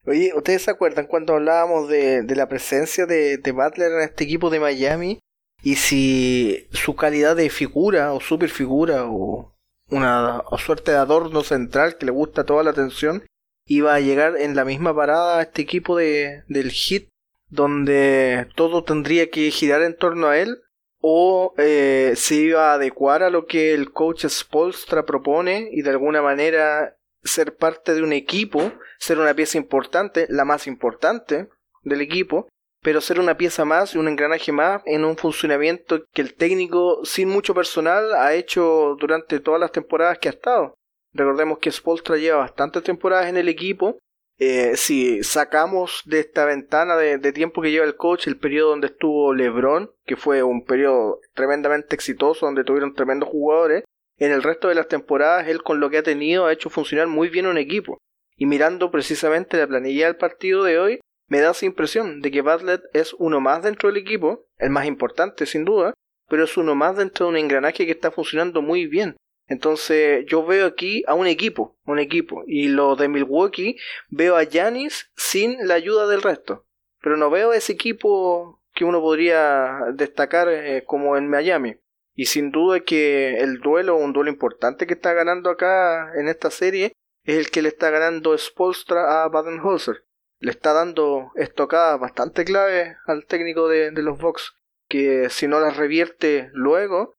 Oye, 0.05 0.33
¿ustedes 0.35 0.63
se 0.63 0.71
acuerdan 0.71 1.05
cuando 1.05 1.35
hablábamos 1.35 1.87
de, 1.87 2.23
la 2.35 2.49
presencia 2.49 3.05
de, 3.05 3.37
de, 3.37 3.51
Butler 3.51 3.91
en 3.91 4.01
este 4.01 4.23
equipo 4.23 4.49
de 4.49 4.59
Miami? 4.59 5.19
Y 5.63 5.75
si 5.75 6.67
su 6.71 6.95
calidad 6.95 7.35
de 7.35 7.49
figura 7.49 8.13
o 8.13 8.19
super 8.19 8.49
figura 8.49 9.05
o 9.05 9.53
una 9.89 10.41
suerte 10.57 10.91
de 10.91 10.97
adorno 10.97 11.43
central 11.43 11.97
que 11.97 12.05
le 12.05 12.11
gusta 12.11 12.45
toda 12.45 12.63
la 12.63 12.71
atención 12.71 13.23
iba 13.67 13.93
a 13.93 13.99
llegar 13.99 14.37
en 14.37 14.55
la 14.55 14.65
misma 14.65 14.95
parada 14.95 15.37
a 15.37 15.41
este 15.43 15.61
equipo 15.61 15.97
de, 15.97 16.43
del 16.47 16.71
Hit 16.71 17.09
donde 17.49 18.47
todo 18.55 18.83
tendría 18.83 19.29
que 19.29 19.51
girar 19.51 19.81
en 19.83 19.95
torno 19.95 20.27
a 20.27 20.37
él 20.39 20.61
o 20.99 21.53
eh, 21.57 22.13
se 22.15 22.35
iba 22.35 22.71
a 22.71 22.75
adecuar 22.75 23.23
a 23.23 23.29
lo 23.29 23.45
que 23.45 23.73
el 23.73 23.91
coach 23.91 24.25
Spolstra 24.25 25.05
propone 25.05 25.69
y 25.71 25.81
de 25.81 25.89
alguna 25.89 26.21
manera 26.21 26.95
ser 27.23 27.55
parte 27.55 27.93
de 27.93 28.03
un 28.03 28.13
equipo, 28.13 28.71
ser 28.99 29.19
una 29.19 29.33
pieza 29.33 29.57
importante, 29.57 30.27
la 30.29 30.45
más 30.45 30.67
importante 30.67 31.49
del 31.83 32.01
equipo, 32.01 32.47
pero 32.81 32.99
ser 32.99 33.19
una 33.19 33.37
pieza 33.37 33.63
más 33.63 33.95
un 33.95 34.07
engranaje 34.07 34.51
más 34.51 34.81
en 34.85 35.05
un 35.05 35.15
funcionamiento 35.15 36.03
que 36.13 36.21
el 36.21 36.33
técnico 36.33 37.05
sin 37.05 37.29
mucho 37.29 37.53
personal 37.53 38.13
ha 38.15 38.33
hecho 38.33 38.95
durante 38.99 39.39
todas 39.39 39.59
las 39.59 39.71
temporadas 39.71 40.17
que 40.19 40.29
ha 40.29 40.31
estado. 40.31 40.73
Recordemos 41.13 41.59
que 41.59 41.71
Spolstra 41.71 42.17
lleva 42.17 42.39
bastantes 42.39 42.83
temporadas 42.83 43.27
en 43.27 43.37
el 43.37 43.49
equipo. 43.49 43.99
Eh, 44.37 44.75
si 44.75 45.23
sacamos 45.23 46.01
de 46.05 46.21
esta 46.21 46.45
ventana 46.45 46.95
de, 46.95 47.31
tiempo 47.31 47.61
que 47.61 47.69
lleva 47.69 47.85
el 47.85 47.95
coach 47.95 48.25
el 48.25 48.39
periodo 48.39 48.71
donde 48.71 48.87
estuvo 48.87 49.33
LeBron, 49.33 49.91
que 50.05 50.15
fue 50.15 50.41
un 50.41 50.65
periodo 50.65 51.19
tremendamente 51.35 51.95
exitoso, 51.95 52.47
donde 52.47 52.63
tuvieron 52.63 52.95
tremendos 52.95 53.29
jugadores, 53.29 53.83
en 54.17 54.31
el 54.31 54.43
resto 54.43 54.67
de 54.67 54.75
las 54.75 54.87
temporadas 54.87 55.47
él 55.47 55.63
con 55.63 55.79
lo 55.79 55.89
que 55.89 55.97
ha 55.97 56.03
tenido 56.03 56.45
ha 56.45 56.53
hecho 56.53 56.69
funcionar 56.69 57.07
muy 57.07 57.29
bien 57.29 57.47
un 57.47 57.57
equipo. 57.57 57.97
Y 58.35 58.45
mirando 58.45 58.91
precisamente 58.91 59.57
la 59.57 59.67
planilla 59.67 60.07
del 60.07 60.15
partido 60.15 60.63
de 60.63 60.79
hoy, 60.79 60.99
me 61.27 61.39
da 61.39 61.51
esa 61.51 61.65
impresión 61.65 62.21
de 62.21 62.31
que 62.31 62.41
Bartlett 62.41 62.81
es 62.93 63.13
uno 63.13 63.39
más 63.39 63.63
dentro 63.63 63.89
del 63.89 63.97
equipo, 63.97 64.47
el 64.57 64.69
más 64.69 64.85
importante 64.85 65.45
sin 65.45 65.63
duda, 65.63 65.93
pero 66.27 66.43
es 66.43 66.57
uno 66.57 66.75
más 66.75 66.97
dentro 66.97 67.25
de 67.25 67.31
un 67.31 67.37
engranaje 67.37 67.85
que 67.85 67.91
está 67.91 68.11
funcionando 68.11 68.61
muy 68.61 68.85
bien. 68.85 69.15
Entonces 69.47 70.25
yo 70.27 70.45
veo 70.45 70.65
aquí 70.65 71.03
a 71.07 71.13
un 71.13 71.27
equipo, 71.27 71.77
un 71.85 71.99
equipo. 71.99 72.43
Y 72.47 72.69
lo 72.69 72.95
de 72.95 73.09
Milwaukee 73.09 73.77
veo 74.09 74.37
a 74.37 74.43
Yanis 74.43 75.11
sin 75.15 75.67
la 75.67 75.73
ayuda 75.73 76.07
del 76.07 76.21
resto. 76.21 76.65
Pero 77.01 77.17
no 77.17 77.29
veo 77.29 77.51
ese 77.51 77.73
equipo 77.73 78.61
que 78.73 78.85
uno 78.85 79.01
podría 79.01 79.79
destacar 79.93 80.47
eh, 80.49 80.83
como 80.85 81.17
en 81.17 81.29
Miami. 81.29 81.75
Y 82.15 82.25
sin 82.25 82.51
duda 82.51 82.81
que 82.81 83.39
el 83.39 83.59
duelo, 83.59 83.95
un 83.95 84.13
duelo 84.13 84.29
importante 84.29 84.85
que 84.85 84.93
está 84.93 85.13
ganando 85.13 85.49
acá 85.49 86.11
en 86.15 86.27
esta 86.27 86.51
serie, 86.51 86.93
es 87.23 87.37
el 87.37 87.49
que 87.49 87.61
le 87.61 87.69
está 87.69 87.89
ganando 87.89 88.37
Spolstra 88.37 89.23
a 89.23 89.29
Baden-Holzer. 89.29 90.03
Le 90.39 90.51
está 90.51 90.73
dando 90.73 91.31
estocadas 91.35 91.99
bastante 91.99 92.43
clave 92.45 92.97
al 93.05 93.25
técnico 93.25 93.67
de, 93.67 93.91
de 93.91 94.01
los 94.01 94.19
Bucks, 94.19 94.53
que 94.89 95.29
si 95.29 95.47
no 95.47 95.59
las 95.59 95.77
revierte 95.77 96.49
luego, 96.53 97.15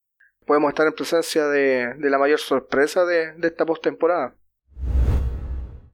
podemos 0.47 0.71
estar 0.71 0.87
en 0.87 0.93
presencia 0.93 1.47
de, 1.47 1.95
la 1.99 2.19
mayor 2.19 2.39
sorpresa 2.39 3.05
de, 3.05 3.33
de 3.35 3.49
esta 3.49 3.65
postemporada. 3.65 4.35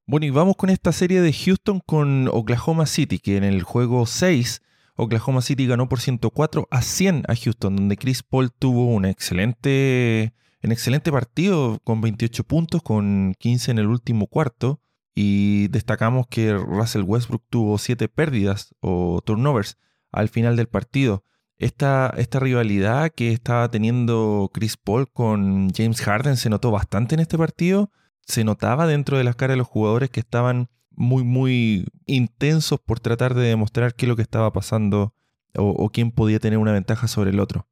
Bueno, 0.07 0.25
y 0.25 0.31
vamos 0.31 0.57
con 0.57 0.71
esta 0.71 0.91
serie 0.91 1.21
de 1.21 1.33
Houston 1.33 1.81
con 1.85 2.29
Oklahoma 2.29 2.87
City, 2.87 3.19
que 3.19 3.37
en 3.37 3.45
el 3.45 3.63
juego 3.63 4.07
6 4.07 4.63
Oklahoma 4.99 5.41
City 5.41 5.67
ganó 5.67 5.89
por 5.89 6.01
104 6.01 6.69
a 6.71 6.83
100 6.83 7.25
a 7.29 7.35
Houston, 7.35 7.77
donde 7.77 7.97
Chris 7.97 8.23
Paul 8.23 8.53
tuvo 8.53 8.87
un 8.95 9.07
excelente, 9.07 10.35
un 10.63 10.73
excelente 10.73 11.11
partido 11.11 11.81
con 11.85 12.01
28 12.01 12.45
puntos, 12.45 12.83
con 12.83 13.35
15 13.39 13.71
en 13.71 13.79
el 13.79 13.87
último 13.87 14.27
cuarto. 14.27 14.83
Y 15.15 15.69
destacamos 15.69 16.27
que 16.29 16.53
Russell 16.53 17.03
Westbrook 17.03 17.45
tuvo 17.49 17.79
7 17.79 18.09
pérdidas 18.09 18.75
o 18.81 19.21
turnovers 19.25 19.79
al 20.13 20.29
final 20.29 20.57
del 20.57 20.69
partido 20.69 21.25
esta, 21.59 22.15
esta 22.17 22.39
rivalidad 22.39 23.11
que 23.11 23.33
estaba 23.33 23.69
teniendo 23.69 24.51
Chris 24.55 24.77
Paul 24.77 25.11
con 25.11 25.71
James 25.71 26.01
Harden 26.01 26.37
se 26.37 26.51
notó 26.51 26.71
bastante 26.71 27.15
en 27.17 27.21
este 27.21 27.37
partido. 27.37 27.91
Se 28.23 28.45
notaba 28.45 28.87
dentro 28.87 29.19
de 29.19 29.25
las 29.25 29.37
caras 29.37 29.55
de 29.55 29.59
los 29.59 29.67
jugadores 29.67 30.11
que 30.11 30.21
estaban 30.21 30.69
muy, 30.99 31.23
muy 31.23 31.87
intensos 32.07 32.81
por 32.81 32.99
tratar 32.99 33.35
de 33.35 33.47
demostrar 33.47 33.95
qué 33.95 34.05
es 34.05 34.09
lo 34.09 34.17
que 34.17 34.23
estaba 34.23 34.53
pasando 34.53 35.15
o, 35.55 35.89
quién 35.91 36.11
podía 36.11 36.41
tener 36.41 36.59
una 36.59 36.73
ventaja 36.73 37.09
sobre 37.09 37.31
el 37.31 37.41
otro. 37.41 37.67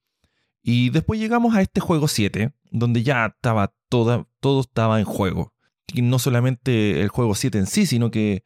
Y 0.63 0.91
después 0.91 1.21
llegamos 1.21 1.55
a 1.55 1.61
este 1.61 1.81
juego 1.81 2.09
7, 2.09 2.53
donde 2.71 3.03
ya 3.03 3.27
estaba 3.27 3.75
toda, 3.89 4.27
todo 4.41 4.61
estaba 4.61 4.99
en 4.99 5.05
juego. 5.05 5.53
Y 5.93 6.03
no 6.03 6.19
solamente 6.19 7.03
el 7.03 7.09
juego 7.09 7.35
7 7.35 7.59
en 7.59 7.67
sí, 7.67 7.87
sino 7.87 8.11
que 8.11 8.45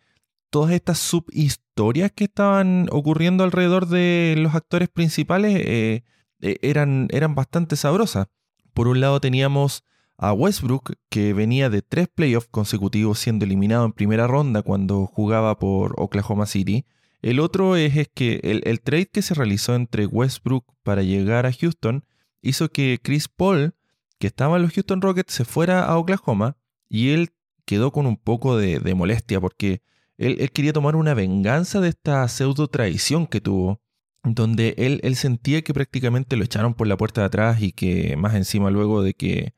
todas 0.50 0.72
estas 0.72 0.98
subhistorias 0.98 2.10
que 2.12 2.24
estaban 2.24 2.88
ocurriendo 2.90 3.44
alrededor 3.44 3.86
de 3.86 4.34
los 4.38 4.54
actores 4.54 4.88
principales 4.88 5.56
eh, 5.56 6.04
eh, 6.40 6.56
eran, 6.62 7.08
eran 7.10 7.34
bastante 7.34 7.76
sabrosas. 7.76 8.28
Por 8.74 8.88
un 8.88 9.00
lado 9.00 9.20
teníamos 9.20 9.84
a 10.20 10.34
Westbrook, 10.34 10.96
que 11.08 11.32
venía 11.32 11.70
de 11.70 11.80
tres 11.80 12.06
playoffs 12.06 12.48
consecutivos 12.50 13.18
siendo 13.18 13.46
eliminado 13.46 13.86
en 13.86 13.92
primera 13.92 14.26
ronda 14.26 14.62
cuando 14.62 15.06
jugaba 15.06 15.58
por 15.58 15.94
Oklahoma 15.96 16.44
City. 16.44 16.84
El 17.22 17.40
otro 17.40 17.74
es, 17.74 18.08
que 18.14 18.40
el, 18.42 18.80
trade 18.82 19.06
que 19.06 19.22
se 19.22 19.32
realizó 19.32 19.74
entre 19.74 20.04
Westbrook 20.04 20.66
para 20.82 21.02
llegar 21.02 21.46
a 21.46 21.52
Houston 21.52 22.04
hizo 22.42 22.70
que 22.70 23.00
Chris 23.02 23.28
Paul, 23.28 23.74
que 24.18 24.26
estaba 24.26 24.56
en 24.56 24.62
los 24.62 24.72
Houston 24.74 25.00
Rockets, 25.00 25.32
se 25.32 25.46
fuera 25.46 25.84
a 25.84 25.96
Oklahoma 25.96 26.58
y 26.90 27.10
él 27.10 27.30
quedó 27.64 27.90
con 27.90 28.06
un 28.06 28.18
poco 28.18 28.58
de, 28.58 28.94
molestia 28.94 29.40
porque 29.40 29.82
él, 30.18 30.50
quería 30.52 30.74
tomar 30.74 30.96
una 30.96 31.14
venganza 31.14 31.80
de 31.80 31.88
esta 31.88 32.28
pseudo 32.28 32.68
traición 32.68 33.26
que 33.26 33.40
tuvo, 33.40 33.80
donde 34.22 34.74
él 34.76 35.16
sentía 35.16 35.62
que 35.62 35.72
prácticamente 35.72 36.36
lo 36.36 36.44
echaron 36.44 36.74
por 36.74 36.86
la 36.88 36.98
puerta 36.98 37.22
de 37.22 37.28
atrás 37.28 37.62
y 37.62 37.72
que 37.72 38.18
más 38.18 38.34
encima 38.34 38.70
luego 38.70 39.02
de 39.02 39.14
que 39.14 39.54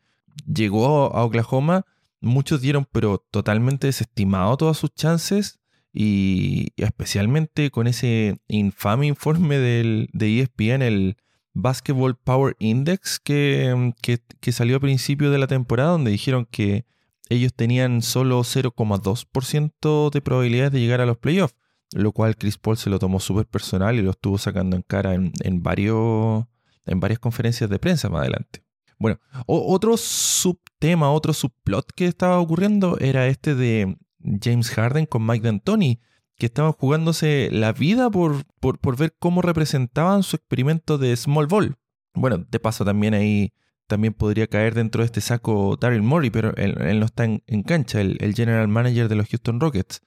llegó 0.46 1.14
a 1.14 1.24
Oklahoma, 1.24 1.84
muchos 2.20 2.60
dieron 2.60 2.86
pero 2.90 3.18
totalmente 3.30 3.86
desestimado 3.88 4.56
todas 4.56 4.76
sus 4.76 4.94
chances 4.94 5.60
y 5.92 6.68
especialmente 6.76 7.70
con 7.70 7.86
ese 7.86 8.40
infame 8.48 9.06
informe 9.06 9.58
del, 9.58 10.08
de 10.12 10.40
ESPN, 10.40 10.82
el 10.82 11.16
Basketball 11.54 12.16
Power 12.16 12.56
Index 12.58 13.20
que, 13.20 13.92
que, 14.00 14.52
salió 14.52 14.76
a 14.76 14.80
principio 14.80 15.30
de 15.30 15.38
la 15.38 15.46
temporada, 15.46 15.90
donde 15.90 16.10
dijeron 16.10 16.46
que 16.50 16.86
ellos 17.28 17.52
tenían 17.54 18.02
solo 18.02 18.40
0,2% 18.40 20.10
de 20.10 20.20
probabilidades 20.20 20.72
de 20.72 20.80
llegar 20.80 21.00
a 21.00 21.06
los 21.06 21.18
playoffs, 21.18 21.54
lo 21.92 22.12
cual 22.12 22.36
Chris 22.36 22.58
Paul 22.58 22.76
se 22.76 22.90
lo 22.90 22.98
tomó 22.98 23.20
súper 23.20 23.46
personal 23.46 23.96
y 23.98 24.02
lo 24.02 24.12
estuvo 24.12 24.38
sacando 24.38 24.76
en 24.76 24.82
cara 24.82 25.14
en, 25.14 25.62
varios, 25.62 26.44
en 26.86 27.00
varias 27.00 27.18
conferencias 27.18 27.68
de 27.68 27.78
prensa 27.78 28.08
más 28.08 28.22
adelante. 28.22 28.61
Bueno, 29.02 29.18
otro 29.46 29.96
subtema, 29.96 31.10
otro 31.10 31.32
subplot 31.32 31.90
que 31.92 32.06
estaba 32.06 32.38
ocurriendo 32.38 32.96
era 33.00 33.26
este 33.26 33.56
de 33.56 33.96
James 34.40 34.70
Harden 34.70 35.06
con 35.06 35.26
Mike 35.26 35.44
D'Antoni, 35.44 36.00
que 36.38 36.46
estaban 36.46 36.70
jugándose 36.70 37.48
la 37.50 37.72
vida 37.72 38.12
por, 38.12 38.44
por, 38.60 38.96
ver 38.96 39.16
cómo 39.18 39.42
representaban 39.42 40.22
su 40.22 40.36
experimento 40.36 40.98
de 40.98 41.16
Small 41.16 41.48
Ball. 41.48 41.78
Bueno, 42.14 42.46
de 42.48 42.60
paso 42.60 42.84
también 42.84 43.14
ahí 43.14 43.52
también 43.88 44.14
podría 44.14 44.46
caer 44.46 44.72
dentro 44.74 45.02
de 45.02 45.06
este 45.06 45.20
saco 45.20 45.76
Daryl 45.80 46.02
Morey, 46.02 46.30
pero 46.30 46.54
él, 46.54 47.00
no 47.00 47.06
está 47.06 47.24
en, 47.24 47.62
cancha, 47.64 48.00
el, 48.00 48.34
general 48.36 48.68
manager 48.68 49.08
de 49.08 49.16
los 49.16 49.26
Houston 49.26 49.58
Rockets. 49.58 50.00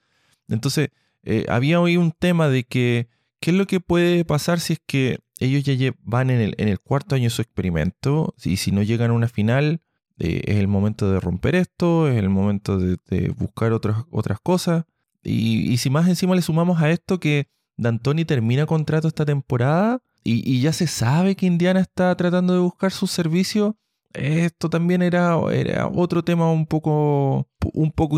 Entonces, 0.48 0.88
eh, 1.22 1.44
había 1.50 1.82
hoy 1.82 1.98
un 1.98 2.12
tema 2.12 2.48
de 2.48 2.64
que, 2.64 3.10
¿qué 3.40 3.50
es 3.50 3.56
lo 3.58 3.66
que 3.66 3.80
puede 3.80 4.24
pasar 4.24 4.58
si 4.58 4.72
es 4.72 4.80
que 4.86 5.18
ellos 5.38 5.64
ya 5.64 5.94
van 6.02 6.30
en 6.30 6.54
el, 6.56 6.80
cuarto 6.80 7.14
año 7.14 7.24
de 7.24 7.30
su 7.30 7.42
experimento 7.42 8.34
y 8.42 8.56
si 8.56 8.72
no 8.72 8.82
llegan 8.82 9.10
a 9.10 9.14
una 9.14 9.28
final, 9.28 9.80
eh, 10.18 10.42
es 10.46 10.56
el 10.56 10.68
momento 10.68 11.10
de 11.10 11.20
romper 11.20 11.54
esto, 11.54 12.08
es 12.08 12.16
el 12.16 12.28
momento 12.28 12.78
de, 12.78 13.28
buscar 13.36 13.72
otras, 13.72 14.04
cosas. 14.42 14.84
Y, 15.22 15.76
si 15.78 15.90
más 15.90 16.08
encima 16.08 16.34
le 16.34 16.42
sumamos 16.42 16.80
a 16.80 16.90
esto 16.90 17.20
que 17.20 17.48
D'Antoni 17.76 18.24
termina 18.24 18.64
contrato 18.64 19.08
esta 19.08 19.26
temporada 19.26 20.02
y, 20.24 20.60
ya 20.60 20.72
se 20.72 20.86
sabe 20.86 21.36
que 21.36 21.46
Indiana 21.46 21.80
está 21.80 22.14
tratando 22.16 22.54
de 22.54 22.60
buscar 22.60 22.92
sus 22.92 23.10
servicios, 23.10 23.74
esto 24.14 24.70
también 24.70 25.02
era, 25.02 25.36
otro 25.36 26.24
tema 26.24 26.50
un 26.50 26.66
poco, 26.66 27.46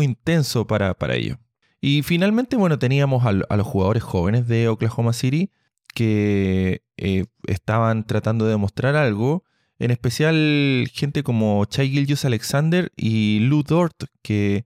intenso 0.01 0.65
para 0.65 1.15
ellos. 1.15 1.37
Y 1.81 2.03
finalmente, 2.03 2.57
bueno, 2.57 2.77
teníamos 2.77 3.25
a, 3.25 3.31
los 3.31 3.67
jugadores 3.67 4.03
jóvenes 4.03 4.47
de 4.47 4.67
Oklahoma 4.67 5.13
City 5.13 5.51
que 5.93 6.83
eh, 6.97 7.25
estaban 7.47 8.05
tratando 8.05 8.45
de 8.45 8.51
demostrar 8.51 8.95
algo 8.95 9.43
en 9.79 9.91
especial 9.91 10.89
gente 10.93 11.23
como 11.23 11.63
Chai 11.65 11.89
Gilgius 11.89 12.25
Alexander 12.25 12.91
y 12.97 13.39
Lou 13.39 13.63
Dort, 13.63 14.03
que 14.21 14.65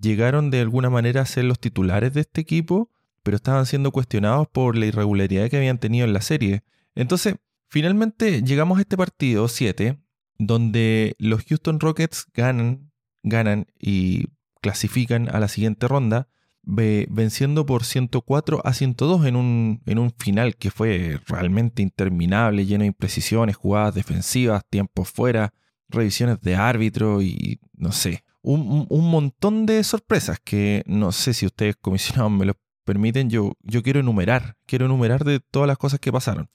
llegaron 0.00 0.50
de 0.50 0.60
alguna 0.60 0.88
manera 0.90 1.20
a 1.20 1.26
ser 1.26 1.44
los 1.44 1.60
titulares 1.60 2.14
de 2.14 2.22
este 2.22 2.40
equipo, 2.40 2.90
pero 3.22 3.36
estaban 3.36 3.66
siendo 3.66 3.92
cuestionados 3.92 4.48
por 4.48 4.76
la 4.76 4.86
irregularidad 4.86 5.50
que 5.50 5.58
habían 5.58 5.78
tenido 5.78 6.06
en 6.06 6.14
la 6.14 6.22
serie. 6.22 6.62
Entonces, 6.94 7.36
finalmente 7.68 8.42
llegamos 8.42 8.78
a 8.78 8.80
este 8.80 8.96
partido 8.96 9.46
7, 9.46 9.98
donde 10.38 11.14
los 11.18 11.44
Houston 11.44 11.78
Rockets 11.78 12.26
ganan, 12.32 12.90
ganan 13.22 13.66
y 13.78 14.28
clasifican 14.62 15.28
a 15.28 15.38
la 15.38 15.48
siguiente 15.48 15.86
ronda, 15.86 16.28
venciendo 16.66 17.64
por 17.64 17.84
104 17.84 18.60
a 18.64 18.74
102 18.74 19.26
en 19.26 19.36
un, 19.36 19.82
en 19.86 19.98
un 19.98 20.10
final 20.10 20.56
que 20.56 20.70
fue 20.70 21.20
realmente 21.26 21.80
interminable, 21.80 22.66
lleno 22.66 22.82
de 22.82 22.88
imprecisiones, 22.88 23.56
jugadas 23.56 23.94
defensivas, 23.94 24.64
tiempos 24.68 25.08
fuera, 25.08 25.54
revisiones 25.88 26.40
de 26.40 26.56
árbitro 26.56 27.22
y 27.22 27.60
no 27.72 27.92
sé, 27.92 28.24
un, 28.46 29.10
montón 29.10 29.66
de 29.66 29.82
sorpresas 29.82 30.38
que 30.42 30.84
no 30.86 31.12
sé 31.12 31.34
si 31.34 31.46
ustedes 31.46 31.76
comisionados 31.76 32.30
me 32.30 32.44
lo 32.44 32.54
permiten, 32.84 33.28
yo, 33.28 33.54
yo 33.62 33.82
quiero 33.82 34.00
enumerar, 34.00 34.56
quiero 34.66 34.86
enumerar 34.86 35.24
de 35.24 35.40
todas 35.40 35.66
las 35.66 35.78
cosas 35.78 35.98
que 35.98 36.12
pasaron. 36.12 36.48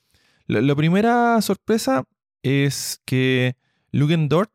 La, 0.48 0.76
primera 0.76 1.42
sorpresa 1.42 2.06
es 2.44 3.02
que 3.06 3.58
Lugen 3.92 4.30
Dort 4.30 4.52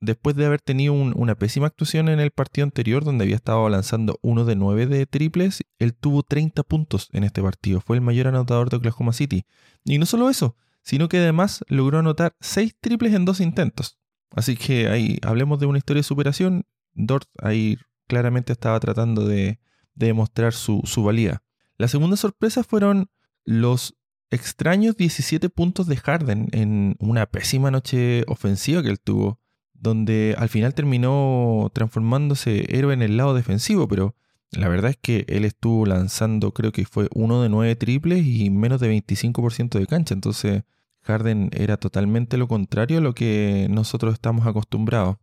después 0.00 0.36
de 0.36 0.46
haber 0.46 0.60
tenido 0.60 0.92
una 0.92 1.34
pésima 1.34 1.66
actuación 1.66 2.08
en 2.08 2.20
el 2.20 2.30
partido 2.30 2.64
anterior, 2.64 3.04
donde 3.04 3.24
había 3.24 3.36
estado 3.36 3.68
lanzando 3.68 4.18
uno 4.22 4.44
de 4.44 4.56
nueve 4.56 4.86
de 4.86 5.06
triples, 5.06 5.64
él 5.78 5.94
tuvo 5.94 6.22
30 6.22 6.62
puntos 6.62 7.08
en 7.12 7.24
este 7.24 7.42
partido. 7.42 7.80
Fue 7.80 7.96
el 7.96 8.02
mayor 8.02 8.28
anotador 8.28 8.70
de 8.70 8.76
Oklahoma 8.76 9.12
City. 9.12 9.44
Y 9.84 9.98
no 9.98 10.06
solo 10.06 10.30
eso, 10.30 10.56
sino 10.82 11.08
que 11.08 11.18
además 11.18 11.64
logró 11.68 11.98
anotar 11.98 12.36
seis 12.40 12.74
triples 12.80 13.14
en 13.14 13.24
dos 13.24 13.40
intentos. 13.40 13.98
Así 14.34 14.56
que 14.56 14.88
ahí 14.88 15.18
hablemos 15.22 15.58
de 15.58 15.66
una 15.66 15.78
historia 15.78 16.00
de 16.00 16.04
superación. 16.04 16.66
Dort 16.94 17.28
ahí 17.42 17.78
claramente 18.06 18.52
estaba 18.52 18.78
tratando 18.80 19.26
de, 19.26 19.58
demostrar 19.98 20.52
su, 20.52 20.80
su 20.84 21.02
valía. 21.02 21.42
La 21.76 21.88
segunda 21.88 22.16
sorpresa 22.16 22.62
fueron 22.62 23.10
los 23.44 23.96
extraños 24.30 24.96
17 24.96 25.48
puntos 25.48 25.86
de 25.86 25.96
Harden 25.96 26.48
en 26.52 26.96
una 27.00 27.26
pésima 27.26 27.70
noche 27.70 28.24
ofensiva 28.28 28.82
que 28.82 28.90
él 28.90 29.00
tuvo 29.00 29.40
donde 29.80 30.34
al 30.38 30.48
final 30.48 30.74
terminó 30.74 31.70
transformándose 31.72 32.64
héroe 32.76 32.94
en 32.94 33.02
el 33.02 33.16
lado 33.16 33.34
defensivo, 33.34 33.88
pero 33.88 34.14
la 34.50 34.68
verdad 34.68 34.90
es 34.90 34.96
que 34.96 35.24
él 35.28 35.44
estuvo 35.44 35.86
lanzando, 35.86 36.52
creo 36.52 36.72
que 36.72 36.84
fue 36.84 37.08
uno 37.14 37.42
de 37.42 37.48
nueve 37.48 37.76
triples 37.76 38.24
y 38.24 38.50
menos 38.50 38.80
de 38.80 38.90
25% 38.90 39.78
de 39.78 39.86
cancha, 39.86 40.14
entonces 40.14 40.62
Harden 41.02 41.50
era 41.52 41.76
totalmente 41.76 42.36
lo 42.36 42.48
contrario 42.48 42.98
a 42.98 43.00
lo 43.02 43.14
que 43.14 43.66
nosotros 43.70 44.14
estamos 44.14 44.46
acostumbrados. 44.46 45.16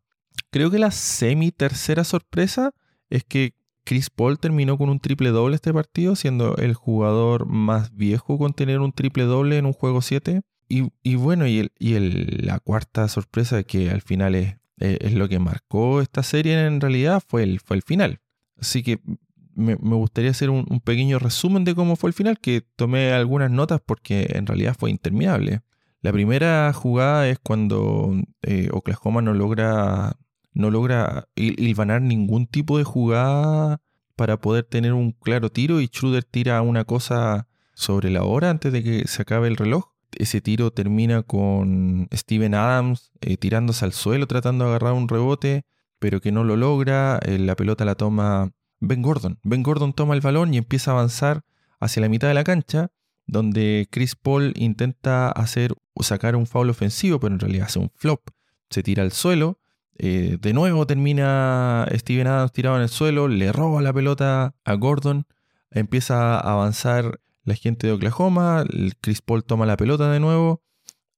Creo 0.52 0.72
que 0.72 0.80
la 0.80 0.92
semi 0.92 1.52
tercera 1.52 2.04
sorpresa 2.04 2.72
es 3.10 3.24
que 3.24 3.54
Chris 3.84 4.10
Paul 4.10 4.40
terminó 4.40 4.78
con 4.78 4.90
un 4.90 5.00
triple 5.00 5.30
doble 5.30 5.56
este 5.56 5.74
partido, 5.74 6.16
siendo 6.16 6.58
el 6.58 6.74
jugador 6.74 7.46
más 7.46 7.96
viejo 7.96 8.38
con 8.38 8.54
tener 8.54 8.80
un 8.80 8.92
triple 8.92 9.26
doble 9.26 9.58
en 9.58 9.68
un 9.68 9.74
juego 9.74 10.02
7. 10.02 10.42
Y, 10.68 11.16
bueno, 11.16 11.48
y, 11.48 11.60
el, 11.60 11.72
y 11.78 11.94
el, 11.94 12.42
la 12.46 12.60
cuarta 12.60 13.08
sorpresa 13.08 13.64
que 13.64 13.92
al 13.92 14.02
final 14.02 14.36
es, 14.36 14.56
es, 14.78 15.14
lo 15.14 15.30
que 15.30 15.40
marcó 15.40 16.02
esta 16.02 16.24
serie 16.24 16.66
en 16.66 16.82
realidad 16.82 17.22
fue 17.26 17.44
el, 17.44 17.60
fue 17.60 17.78
el 17.78 17.84
final. 17.84 18.20
Así 18.58 18.84
que 18.84 19.00
me, 19.56 19.76
gustaría 19.76 20.32
hacer 20.32 20.50
un, 20.50 20.66
pequeño 20.84 21.20
resumen 21.20 21.64
de 21.64 21.76
cómo 21.76 21.96
fue 21.96 22.10
el 22.10 22.14
final, 22.14 22.40
que 22.40 22.62
tomé 22.76 23.14
algunas 23.14 23.52
notas 23.52 23.82
porque 23.86 24.28
en 24.32 24.46
realidad 24.46 24.76
fue 24.78 24.92
interminable. 24.92 25.62
La 26.02 26.12
primera 26.12 26.72
jugada 26.74 27.28
es 27.30 27.40
cuando 27.40 28.14
eh, 28.44 28.70
Oklahoma 28.72 29.22
no 29.22 29.34
logra, 29.34 30.18
no 30.54 30.70
logra 30.70 31.28
ningún 31.36 32.48
tipo 32.48 32.78
de 32.78 32.84
jugada 32.84 33.82
para 34.16 34.40
poder 34.40 34.66
tener 34.66 34.94
un 34.94 35.12
claro 35.14 35.50
tiro 35.50 35.82
y 35.82 35.88
Schroeder 35.88 36.24
tira 36.24 36.62
una 36.62 36.86
cosa 36.86 37.48
sobre 37.74 38.10
la 38.10 38.24
hora 38.24 38.50
antes 38.50 38.72
de 38.72 38.84
que 38.84 39.08
se 39.08 39.22
acabe 39.24 39.48
el 39.48 39.58
reloj 39.58 39.95
ese 40.18 40.42
tiro 40.42 40.72
termina 40.72 41.24
con 41.24 42.08
Steven 42.14 42.54
Adams 42.54 43.12
eh, 43.22 43.38
tirándose 43.38 43.86
al 43.86 43.94
suelo 43.94 44.28
tratando 44.28 44.66
de 44.66 44.72
agarrar 44.72 44.94
un 44.94 45.08
rebote, 45.08 45.66
pero 46.00 46.22
que 46.22 46.32
no 46.32 46.44
lo 46.44 46.56
logra. 46.56 47.20
Eh, 47.24 47.40
la 47.40 47.56
pelota 47.56 47.86
la 47.86 47.96
toma 47.96 48.52
Ben 48.80 49.02
Gordon. 49.02 49.40
Ben 49.44 49.64
Gordon 49.64 49.94
toma 49.94 50.14
el 50.14 50.22
balón 50.22 50.54
y 50.54 50.58
empieza 50.58 50.92
a 50.92 50.94
avanzar 50.96 51.44
hacia 51.80 52.02
la 52.02 52.10
mitad 52.10 52.28
de 52.28 52.34
la 52.34 52.44
cancha, 52.44 52.92
donde 53.28 53.88
Chris 53.92 54.16
Paul 54.16 54.54
intenta 54.56 55.30
hacer 55.30 55.74
sacar 56.02 56.36
un 56.36 56.46
foul 56.46 56.70
ofensivo, 56.70 57.20
pero 57.20 57.34
en 57.34 57.40
realidad 57.40 57.68
hace 57.68 57.80
un 57.80 57.92
flop. 57.96 58.30
Se 58.70 58.84
tira 58.84 59.04
al 59.04 59.12
suelo. 59.12 59.60
Eh, 59.98 60.38
de 60.42 60.54
nuevo 60.54 60.86
termina 60.86 61.88
Steven 61.94 62.28
Adams 62.28 62.52
tirado 62.52 62.76
en 62.76 62.82
el 62.84 62.90
suelo, 62.90 63.30
le 63.30 63.54
roba 63.54 63.82
la 63.82 63.94
pelota 63.94 64.54
a 64.66 64.74
Gordon, 64.74 65.26
empieza 65.72 66.38
a 66.38 66.52
avanzar 66.52 67.22
la 67.46 67.56
gente 67.56 67.88
de 67.88 67.94
Oklahoma, 67.94 68.66
Chris 69.02 69.22
Paul 69.22 69.44
toma 69.44 69.66
la 69.66 69.78
pelota 69.78 70.12
de 70.12 70.20
nuevo 70.20 70.62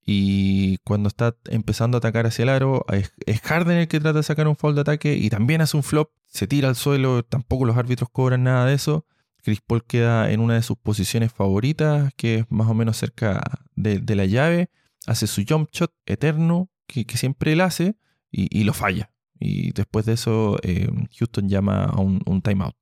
y 0.09 0.77
cuando 0.85 1.09
está 1.09 1.35
empezando 1.49 1.97
a 1.97 1.99
atacar 1.99 2.25
hacia 2.27 2.43
el 2.43 2.49
aro, 2.49 2.85
es 3.25 3.41
Harden 3.41 3.77
el 3.77 3.87
que 3.89 3.99
trata 3.99 4.19
de 4.19 4.23
sacar 4.23 4.47
un 4.47 4.55
foul 4.55 4.73
de 4.73 4.81
ataque 4.81 5.15
y 5.15 5.29
también 5.29 5.59
hace 5.59 5.75
un 5.75 5.83
flop, 5.83 6.11
se 6.27 6.47
tira 6.47 6.69
al 6.69 6.77
suelo, 6.77 7.23
tampoco 7.23 7.65
los 7.65 7.75
árbitros 7.75 8.09
cobran 8.09 8.43
nada 8.43 8.65
de 8.65 8.73
eso. 8.73 9.05
Chris 9.43 9.59
Paul 9.59 9.83
queda 9.83 10.31
en 10.31 10.39
una 10.39 10.55
de 10.55 10.61
sus 10.61 10.77
posiciones 10.77 11.33
favoritas, 11.33 12.13
que 12.15 12.35
es 12.35 12.45
más 12.49 12.69
o 12.69 12.73
menos 12.73 12.95
cerca 12.95 13.41
de, 13.75 14.15
la 14.15 14.25
llave, 14.25 14.69
hace 15.05 15.27
su 15.27 15.43
jump 15.47 15.69
shot 15.71 15.93
eterno, 16.05 16.69
que, 16.85 17.05
siempre 17.17 17.51
él 17.51 17.59
hace, 17.59 17.97
y, 18.31 18.63
lo 18.63 18.73
falla. 18.73 19.11
Y 19.39 19.71
después 19.71 20.05
de 20.05 20.13
eso, 20.13 20.57
eh, 20.63 20.89
Houston 21.17 21.49
llama 21.49 21.83
a 21.83 21.99
un, 21.99 22.21
un 22.25 22.41
timeout. 22.41 22.75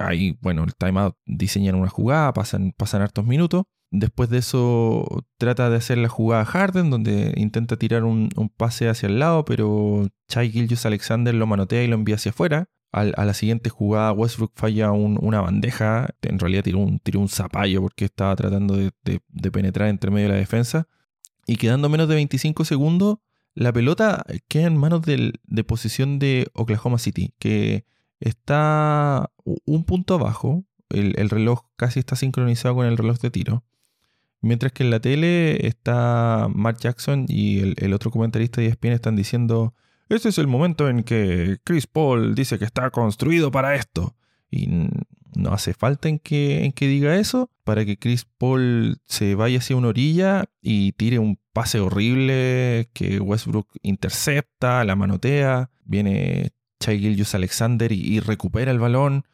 Ahí, 0.00 0.36
bueno, 0.40 0.64
el 0.64 0.74
timeout 0.74 1.16
diseñan 1.26 1.74
una 1.74 1.88
jugada, 1.88 2.32
pasan, 2.32 2.72
pasan 2.76 3.02
hartos 3.02 3.26
minutos. 3.26 3.64
Después 3.92 4.30
de 4.30 4.38
eso 4.38 5.24
trata 5.36 5.68
de 5.68 5.76
hacer 5.76 5.98
la 5.98 6.08
jugada 6.08 6.44
Harden, 6.44 6.90
donde 6.90 7.34
intenta 7.36 7.76
tirar 7.76 8.04
un, 8.04 8.28
pase 8.56 8.88
hacia 8.88 9.08
el 9.08 9.18
lado, 9.18 9.44
pero 9.44 10.08
Chai 10.28 10.50
Gilgius 10.50 10.86
Alexander 10.86 11.34
lo 11.34 11.46
manotea 11.46 11.82
y 11.82 11.88
lo 11.88 11.96
envía 11.96 12.14
hacia 12.14 12.30
afuera. 12.30 12.68
a 12.92 13.04
la 13.04 13.34
siguiente 13.34 13.70
jugada 13.70 14.12
Westbrook 14.12 14.52
falla 14.54 14.92
una 14.92 15.40
bandeja, 15.40 16.10
en 16.22 16.38
realidad 16.38 16.64
tiró 16.64 16.78
un, 16.78 17.00
tiró 17.00 17.20
un 17.20 17.28
zapallo 17.28 17.82
porque 17.82 18.04
estaba 18.06 18.34
tratando 18.36 18.76
de, 18.76 18.92
penetrar 19.50 19.88
entre 19.88 20.10
medio 20.10 20.28
de 20.28 20.34
la 20.34 20.38
defensa. 20.38 20.86
Y 21.46 21.56
quedando 21.56 21.88
menos 21.88 22.08
de 22.08 22.14
25 22.14 22.64
segundos, 22.64 23.18
la 23.54 23.72
pelota 23.72 24.24
queda 24.46 24.68
en 24.68 24.76
manos 24.76 25.02
de 25.02 25.64
posición 25.64 26.20
de 26.20 26.48
Oklahoma 26.54 26.98
City, 26.98 27.34
que 27.40 27.84
está 28.20 29.30
un 29.64 29.84
punto 29.84 30.14
abajo, 30.14 30.64
el, 30.90 31.30
reloj 31.30 31.62
casi 31.76 32.00
está 32.00 32.16
sincronizado 32.16 32.74
con 32.74 32.86
el 32.86 32.96
reloj 32.96 33.18
de 33.18 33.30
tiro. 33.30 33.64
Mientras 34.42 34.72
que 34.72 34.84
en 34.84 34.90
la 34.90 35.00
tele 35.00 35.66
está 35.66 36.48
Mark 36.52 36.78
Jackson 36.78 37.26
y 37.28 37.74
el, 37.82 37.92
otro 37.92 38.10
comentarista 38.10 38.60
de 38.60 38.68
ESPN 38.68 38.92
están 38.92 39.16
diciendo, 39.16 39.74
este 40.08 40.30
es 40.30 40.38
el 40.38 40.46
momento 40.46 40.88
en 40.88 41.02
que 41.02 41.58
Chris 41.64 41.86
Paul 41.86 42.34
dice 42.34 42.58
que 42.58 42.64
está 42.64 42.90
construido 42.90 43.50
para 43.50 43.74
esto. 43.74 44.16
Y 44.50 44.66
no 45.36 45.52
hace 45.52 45.74
falta 45.74 46.08
en 46.08 46.18
que, 46.18 46.64
en 46.64 46.72
que 46.72 46.88
diga 46.88 47.16
eso 47.16 47.50
para 47.64 47.84
que 47.84 47.98
Chris 47.98 48.24
Paul 48.24 48.98
se 49.06 49.36
vaya 49.36 49.58
hacia 49.58 49.76
una 49.76 49.88
orilla 49.88 50.46
y 50.60 50.92
tire 50.92 51.18
un 51.18 51.38
pase 51.52 51.78
horrible 51.78 52.90
que 52.92 53.20
Westbrook 53.20 53.68
intercepta, 53.82 54.84
la 54.84 54.96
manotea, 54.96 55.70
viene 55.84 56.50
Chai 56.80 56.98
Gilgius 56.98 57.34
Alexander 57.34 57.92
y, 57.92 58.20
recupera 58.20 58.70
el 58.70 58.78
balón, 58.78 59.24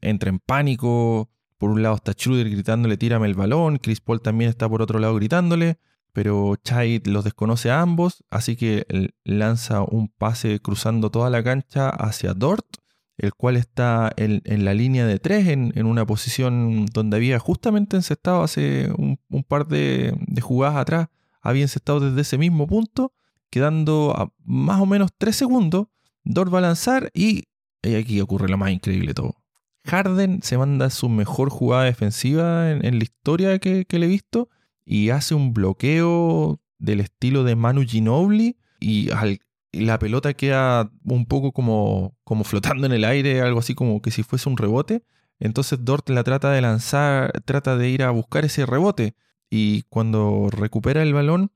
entra 0.00 0.30
en 0.30 0.38
pánico. 0.38 1.30
Por 1.58 1.70
un 1.70 1.82
lado 1.82 1.96
está 1.96 2.12
Schroeder 2.12 2.50
gritándole 2.50 2.96
tírame 2.96 3.26
el 3.26 3.34
balón, 3.34 3.78
Chris 3.78 4.00
Paul 4.00 4.20
también 4.20 4.50
está 4.50 4.68
por 4.68 4.82
otro 4.82 4.98
lado 4.98 5.14
gritándole, 5.14 5.78
pero 6.12 6.56
Chai 6.56 7.00
los 7.04 7.24
desconoce 7.24 7.70
a 7.70 7.80
ambos, 7.80 8.24
así 8.30 8.56
que 8.56 8.84
lanza 9.24 9.82
un 9.82 10.08
pase 10.08 10.60
cruzando 10.60 11.10
toda 11.10 11.30
la 11.30 11.42
cancha 11.42 11.88
hacia 11.88 12.34
Dort 12.34 12.82
el 13.22 13.34
cual 13.34 13.56
está 13.56 14.12
en, 14.16 14.64
la 14.64 14.74
línea 14.74 15.06
de 15.06 15.18
tres, 15.18 15.46
en, 15.48 15.86
una 15.86 16.04
posición 16.06 16.86
donde 16.86 17.16
había 17.16 17.38
justamente 17.38 17.96
encestado 17.96 18.42
hace 18.42 18.90
un, 18.96 19.44
par 19.44 19.68
de, 19.68 20.16
jugadas 20.40 20.78
atrás, 20.78 21.08
había 21.40 21.62
encestado 21.62 22.00
desde 22.00 22.22
ese 22.22 22.36
mismo 22.36 22.66
punto, 22.66 23.12
quedando 23.50 24.12
a 24.16 24.32
más 24.44 24.80
o 24.80 24.86
menos 24.86 25.10
tres 25.16 25.36
segundos, 25.36 25.86
Dort 26.24 26.52
va 26.52 26.58
a 26.58 26.62
lanzar 26.62 27.10
y, 27.14 27.44
aquí 27.82 28.20
ocurre 28.20 28.48
lo 28.48 28.58
más 28.58 28.70
increíble 28.70 29.08
de 29.08 29.14
todo. 29.14 29.36
Harden 29.84 30.42
se 30.42 30.56
manda 30.58 30.90
su 30.90 31.08
mejor 31.08 31.50
jugada 31.50 31.84
defensiva 31.84 32.70
en, 32.70 32.98
la 32.98 33.04
historia 33.04 33.58
que, 33.58 33.86
le 33.88 34.06
he 34.06 34.08
visto 34.08 34.48
y 34.84 35.10
hace 35.10 35.34
un 35.34 35.52
bloqueo 35.52 36.60
del 36.78 37.00
estilo 37.00 37.44
de 37.44 37.56
Manu 37.56 37.82
Ginobili 37.82 38.56
y 38.80 39.10
al, 39.10 39.40
la 39.72 39.98
pelota 39.98 40.34
queda 40.34 40.90
un 41.04 41.26
poco 41.26 41.52
como, 41.52 42.16
como 42.24 42.44
flotando 42.44 42.86
en 42.86 42.92
el 42.92 43.04
aire, 43.04 43.40
algo 43.40 43.58
así 43.58 43.74
como 43.74 44.00
que 44.02 44.10
si 44.10 44.22
fuese 44.22 44.48
un 44.48 44.56
rebote. 44.56 45.04
Entonces 45.40 45.80
Dort 45.82 46.08
la 46.10 46.22
trata 46.22 46.52
de 46.52 46.60
lanzar, 46.60 47.32
trata 47.44 47.76
de 47.76 47.88
ir 47.88 48.02
a 48.04 48.10
buscar 48.10 48.44
ese 48.44 48.66
rebote 48.66 49.16
y 49.50 49.82
cuando 49.88 50.48
recupera 50.50 51.02
el 51.02 51.12
balón 51.12 51.50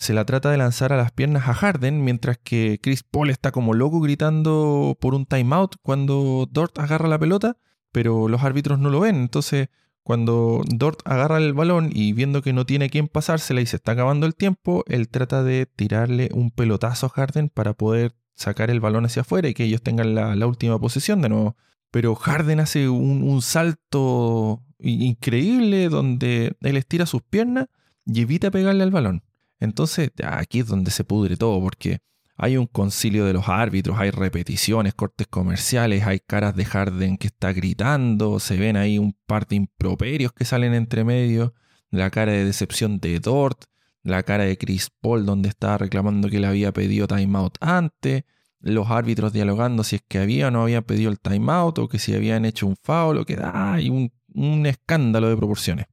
se 0.00 0.14
la 0.14 0.24
trata 0.24 0.50
de 0.50 0.56
lanzar 0.56 0.94
a 0.94 0.96
las 0.96 1.12
piernas 1.12 1.46
a 1.46 1.52
Harden, 1.52 2.02
mientras 2.02 2.38
que 2.38 2.80
Chris 2.82 3.02
Paul 3.02 3.28
está 3.28 3.52
como 3.52 3.74
loco 3.74 4.00
gritando 4.00 4.96
por 4.98 5.14
un 5.14 5.26
timeout 5.26 5.76
cuando 5.82 6.48
Dort 6.50 6.78
agarra 6.78 7.06
la 7.06 7.18
pelota, 7.18 7.58
pero 7.92 8.26
los 8.26 8.42
árbitros 8.42 8.78
no 8.78 8.88
lo 8.88 9.00
ven. 9.00 9.16
Entonces 9.16 9.68
cuando 10.02 10.62
Dort 10.66 11.00
agarra 11.04 11.36
el 11.36 11.52
balón 11.52 11.90
y 11.92 12.14
viendo 12.14 12.40
que 12.40 12.54
no 12.54 12.64
tiene 12.64 12.88
quien 12.88 13.08
pasársela 13.08 13.60
y 13.60 13.66
se 13.66 13.76
está 13.76 13.92
acabando 13.92 14.26
el 14.26 14.34
tiempo, 14.34 14.84
él 14.88 15.10
trata 15.10 15.42
de 15.44 15.66
tirarle 15.66 16.30
un 16.32 16.50
pelotazo 16.50 17.06
a 17.06 17.10
Harden 17.10 17.50
para 17.50 17.74
poder 17.74 18.16
sacar 18.34 18.70
el 18.70 18.80
balón 18.80 19.04
hacia 19.04 19.20
afuera 19.20 19.48
y 19.48 19.54
que 19.54 19.64
ellos 19.64 19.82
tengan 19.82 20.14
la, 20.14 20.46
última 20.46 20.78
posición 20.78 21.20
de 21.20 21.28
nuevo. 21.28 21.56
Pero 21.90 22.14
Harden 22.14 22.60
hace 22.60 22.88
un, 22.88 23.42
salto 23.42 24.64
increíble 24.78 25.90
donde 25.90 26.56
él 26.62 26.78
estira 26.78 27.04
sus 27.04 27.20
piernas 27.20 27.66
y 28.06 28.22
evita 28.22 28.50
pegarle 28.50 28.82
al 28.82 28.90
balón. 28.90 29.24
Entonces 29.60 30.10
aquí 30.24 30.60
es 30.60 30.66
donde 30.66 30.90
se 30.90 31.04
pudre 31.04 31.36
todo 31.36 31.60
porque 31.60 32.00
hay 32.42 32.56
un 32.56 32.66
concilio 32.66 33.26
de 33.26 33.34
los 33.34 33.48
árbitros, 33.50 33.98
hay 33.98 34.10
repeticiones, 34.10 34.94
cortes 34.94 35.26
comerciales, 35.26 36.06
hay 36.06 36.20
caras 36.20 36.56
de 36.56 36.64
Harden 36.64 37.18
que 37.18 37.26
está 37.26 37.52
gritando, 37.52 38.40
se 38.40 38.56
ven 38.56 38.78
ahí 38.78 38.98
un 38.98 39.14
par 39.26 39.46
de 39.46 39.56
improperios 39.56 40.32
que 40.32 40.46
salen 40.46 40.72
entre 40.72 41.04
medio, 41.04 41.52
la 41.90 42.08
cara 42.08 42.32
de 42.32 42.46
decepción 42.46 42.98
de 42.98 43.20
Dort, 43.20 43.64
la 44.02 44.22
cara 44.22 44.44
de 44.44 44.56
Chris 44.56 44.88
Paul 45.02 45.26
donde 45.26 45.50
estaba 45.50 45.76
reclamando 45.76 46.30
que 46.30 46.40
le 46.40 46.46
había 46.46 46.72
pedido 46.72 47.06
timeout 47.06 47.58
antes, 47.60 48.24
los 48.60 48.90
árbitros 48.90 49.34
dialogando 49.34 49.84
si 49.84 49.96
es 49.96 50.02
que 50.08 50.18
había 50.18 50.48
o 50.48 50.50
no 50.50 50.62
habían 50.62 50.84
pedido 50.84 51.10
el 51.10 51.20
timeout 51.20 51.78
o 51.78 51.88
que 51.88 51.98
si 51.98 52.14
habían 52.14 52.46
hecho 52.46 52.66
un 52.66 52.76
foul 52.76 53.18
o 53.18 53.26
que 53.26 53.38
hay 53.42 53.90
un, 53.90 54.12
un 54.34 54.64
escándalo 54.64 55.28
de 55.28 55.36
proporciones. 55.36 55.86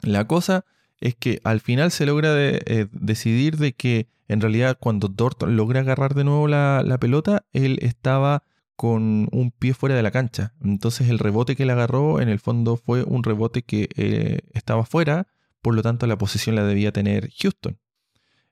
La 0.00 0.26
cosa 0.26 0.64
es 1.02 1.16
que 1.16 1.40
al 1.44 1.60
final 1.60 1.90
se 1.90 2.06
logra 2.06 2.30
eh, 2.34 2.86
decidir 2.92 3.58
de 3.58 3.74
que 3.74 4.08
en 4.28 4.40
realidad 4.40 4.78
cuando 4.80 5.08
Dort 5.08 5.42
logra 5.42 5.80
agarrar 5.80 6.14
de 6.14 6.24
nuevo 6.24 6.48
la, 6.48 6.96
pelota, 7.00 7.44
él 7.52 7.78
estaba 7.82 8.44
con 8.76 9.28
un 9.32 9.50
pie 9.50 9.74
fuera 9.74 9.94
de 9.94 10.02
la 10.02 10.10
cancha. 10.10 10.54
Entonces 10.62 11.10
el 11.10 11.18
rebote 11.18 11.56
que 11.56 11.66
le 11.66 11.72
agarró 11.72 12.20
en 12.20 12.28
el 12.28 12.38
fondo 12.38 12.76
fue 12.76 13.02
un 13.02 13.22
rebote 13.22 13.62
que 13.62 13.88
eh, 13.96 14.40
estaba 14.54 14.84
fuera, 14.84 15.26
por 15.60 15.74
lo 15.74 15.82
tanto 15.82 16.06
la 16.06 16.16
posición 16.16 16.54
la 16.54 16.64
debía 16.64 16.92
tener 16.92 17.30
Houston. 17.30 17.78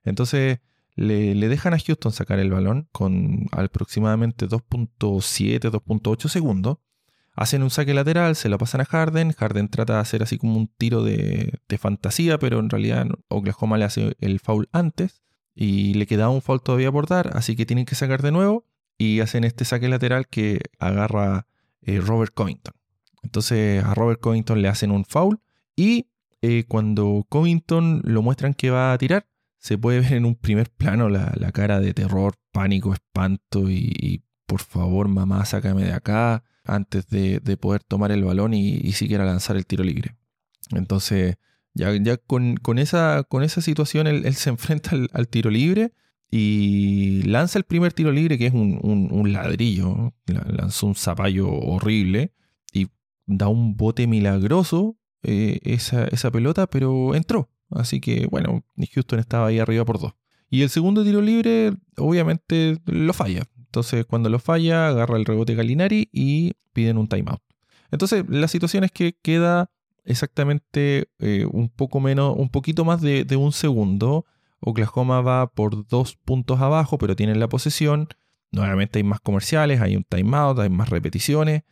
Entonces 0.03 0.59
le, 0.95 1.33
le 1.33 1.47
dejan 1.47 1.73
a 1.73 1.79
Houston 1.79 2.11
sacar 2.11 2.39
el 2.39 2.51
balón 2.51 2.87
con 2.91 3.47
aproximadamente 3.51 4.47
2.7, 4.47 5.71
2.8 5.71 6.27
segundos. 6.27 6.77
Hacen 7.41 7.63
un 7.63 7.71
saque 7.71 7.95
lateral, 7.95 8.35
se 8.35 8.49
lo 8.49 8.59
pasan 8.59 8.81
a 8.81 8.85
Harden. 8.85 9.31
Harden 9.31 9.67
trata 9.67 9.93
de 9.93 9.99
hacer 9.99 10.21
así 10.21 10.37
como 10.37 10.59
un 10.59 10.67
tiro 10.67 11.03
de, 11.03 11.57
fantasía, 11.79 12.37
pero 12.37 12.59
en 12.59 12.69
realidad 12.69 13.07
Oklahoma 13.29 13.79
le 13.79 13.85
hace 13.85 14.15
el 14.19 14.39
foul 14.39 14.69
antes 14.71 15.23
y 15.55 15.95
le 15.95 16.05
queda 16.05 16.29
un 16.29 16.43
foul 16.43 16.61
todavía 16.61 16.91
por 16.91 17.07
dar, 17.07 17.35
así 17.35 17.55
que 17.55 17.65
tienen 17.65 17.85
que 17.85 17.95
sacar 17.95 18.21
de 18.21 18.31
nuevo 18.31 18.67
y 18.95 19.21
hacen 19.21 19.43
este 19.43 19.65
saque 19.65 19.89
lateral 19.89 20.27
que 20.27 20.59
agarra 20.77 21.47
eh, 21.81 21.99
Robert 21.99 22.31
Covington. 22.31 22.75
Entonces 23.23 23.83
a 23.83 23.95
Robert 23.95 24.19
Covington 24.19 24.61
le 24.61 24.67
hacen 24.67 24.91
un 24.91 25.03
foul 25.03 25.39
y 25.75 26.11
eh, 26.43 26.65
cuando 26.67 27.25
Covington 27.27 28.03
lo 28.03 28.21
muestran 28.21 28.53
que 28.53 28.69
va 28.69 28.93
a 28.93 28.97
tirar, 28.99 29.25
se 29.57 29.79
puede 29.79 30.01
ver 30.01 30.13
en 30.13 30.25
un 30.25 30.35
primer 30.35 30.69
plano 30.69 31.09
la, 31.09 31.51
cara 31.51 31.79
de 31.79 31.95
terror, 31.95 32.35
pánico, 32.51 32.93
espanto 32.93 33.67
y 33.67 34.23
por 34.45 34.61
favor 34.61 35.07
mamá 35.07 35.43
sácame 35.45 35.85
de 35.85 35.93
acá 35.93 36.43
antes 36.63 37.07
de, 37.07 37.39
poder 37.57 37.83
tomar 37.83 38.11
el 38.11 38.23
balón 38.23 38.53
y, 38.53 38.91
siquiera 38.93 39.25
lanzar 39.25 39.55
el 39.55 39.65
tiro 39.65 39.83
libre. 39.83 40.15
Entonces, 40.71 41.37
ya, 41.73 41.93
ya 41.95 42.17
con, 42.17 42.57
esa, 42.77 43.23
con 43.27 43.43
esa 43.43 43.61
situación 43.61 44.07
él, 44.07 44.33
se 44.33 44.49
enfrenta 44.51 44.91
al, 45.13 45.27
tiro 45.27 45.49
libre 45.49 45.93
y 46.29 47.23
lanza 47.23 47.59
el 47.59 47.65
primer 47.65 47.93
tiro 47.93 48.11
libre 48.11 48.37
que 48.37 48.47
es 48.47 48.53
un, 48.53 49.33
ladrillo, 49.33 50.13
lanzó 50.25 50.87
un 50.87 50.95
zapallo 50.95 51.49
horrible 51.49 52.33
y 52.73 52.87
da 53.25 53.47
un 53.47 53.75
bote 53.75 54.07
milagroso 54.07 54.97
eh, 55.23 55.59
esa, 55.63 56.05
esa 56.05 56.31
pelota, 56.31 56.67
pero 56.67 57.15
entró. 57.15 57.49
Así 57.69 58.01
que 58.01 58.27
bueno, 58.27 58.63
Houston 58.93 59.19
estaba 59.19 59.47
ahí 59.47 59.59
arriba 59.59 59.85
por 59.85 59.99
dos. 59.99 60.13
Y 60.49 60.63
el 60.63 60.69
segundo 60.69 61.03
tiro 61.05 61.21
libre, 61.21 61.73
obviamente, 61.95 62.77
lo 62.85 63.13
falla. 63.13 63.43
Entonces, 63.71 64.05
cuando 64.05 64.29
lo 64.29 64.37
falla, 64.37 64.89
agarra 64.89 65.15
el 65.15 65.23
rebote 65.23 65.55
Galinari 65.55 66.09
y 66.11 66.55
piden 66.73 66.97
un 66.97 67.07
timeout. 67.07 67.41
Entonces, 67.89 68.25
la 68.27 68.49
situación 68.49 68.83
es 68.83 68.91
que 68.91 69.15
queda 69.21 69.71
exactamente 70.03 71.07
eh, 71.19 71.45
un 71.49 71.69
poco 71.69 72.01
menos, 72.01 72.35
un 72.37 72.49
poquito 72.49 72.83
más 72.83 72.99
de, 72.99 73.25
un 73.37 73.53
segundo. 73.53 74.25
Oklahoma 74.59 75.21
va 75.21 75.47
por 75.47 75.87
dos 75.87 76.17
puntos 76.17 76.59
abajo, 76.59 76.97
pero 76.97 77.15
tienen 77.15 77.39
la 77.39 77.47
posesión. 77.47 78.09
Nuevamente 78.51 78.99
hay 78.99 79.03
más 79.03 79.21
comerciales, 79.21 79.79
hay 79.79 79.95
un 79.95 80.03
timeout, 80.03 80.59
hay 80.59 80.69
más 80.69 80.89
repeticiones, 80.89 81.63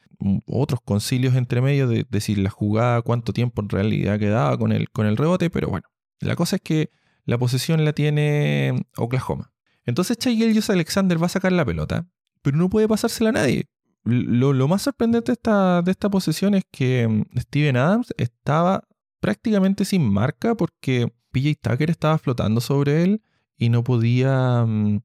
otros 0.48 0.80
concilios 0.80 1.36
entre 1.36 1.60
medio 1.60 1.90
de 1.90 2.06
decir 2.10 2.38
la 2.38 2.50
jugada, 2.50 3.02
cuánto 3.02 3.34
tiempo 3.34 3.62
en 3.62 3.68
realidad 3.68 4.18
quedaba 4.20 4.58
con 4.58 4.72
el, 4.72 4.90
con 4.90 5.06
el 5.06 5.18
rebote, 5.18 5.50
pero 5.50 5.68
bueno, 5.68 5.90
la 6.22 6.38
cosa 6.38 6.56
es 6.56 6.62
que 6.62 6.92
la 7.26 7.38
posesión 7.38 7.84
la 7.84 7.92
tiene 7.92 8.86
Oklahoma. 8.96 9.52
Entonces 9.86 10.18
Chai 10.18 10.60
Alexander 10.70 11.22
va 11.22 11.28
a 11.28 11.30
sacar 11.30 11.52
la 11.52 11.66
pelota, 11.66 12.08
pero 12.42 12.58
no 12.58 12.70
puede 12.70 12.88
pasársela 12.88 13.30
a 13.30 13.34
nadie. 13.34 13.68
Lo, 14.04 14.68
más 14.68 14.84
sorprendente 14.84 15.32
de 15.32 15.34
esta, 15.34 15.82
de 15.82 15.92
esta 15.92 16.10
posesión 16.10 16.56
es 16.56 16.64
que 16.72 17.08
mm, 17.08 17.40
Steven 17.40 17.78
Adams 17.78 18.14
estaba 18.18 18.84
prácticamente 19.20 19.86
sin 19.86 20.10
marca 20.10 20.56
porque 20.56 21.12
PJ 21.32 21.60
Tucker 21.62 21.90
estaba 21.90 22.18
flotando 22.18 22.62
sobre 22.62 23.04
él 23.04 23.22
y 23.58 23.70
no 23.70 23.84
podía... 23.84 24.66
Mm, 24.66 25.02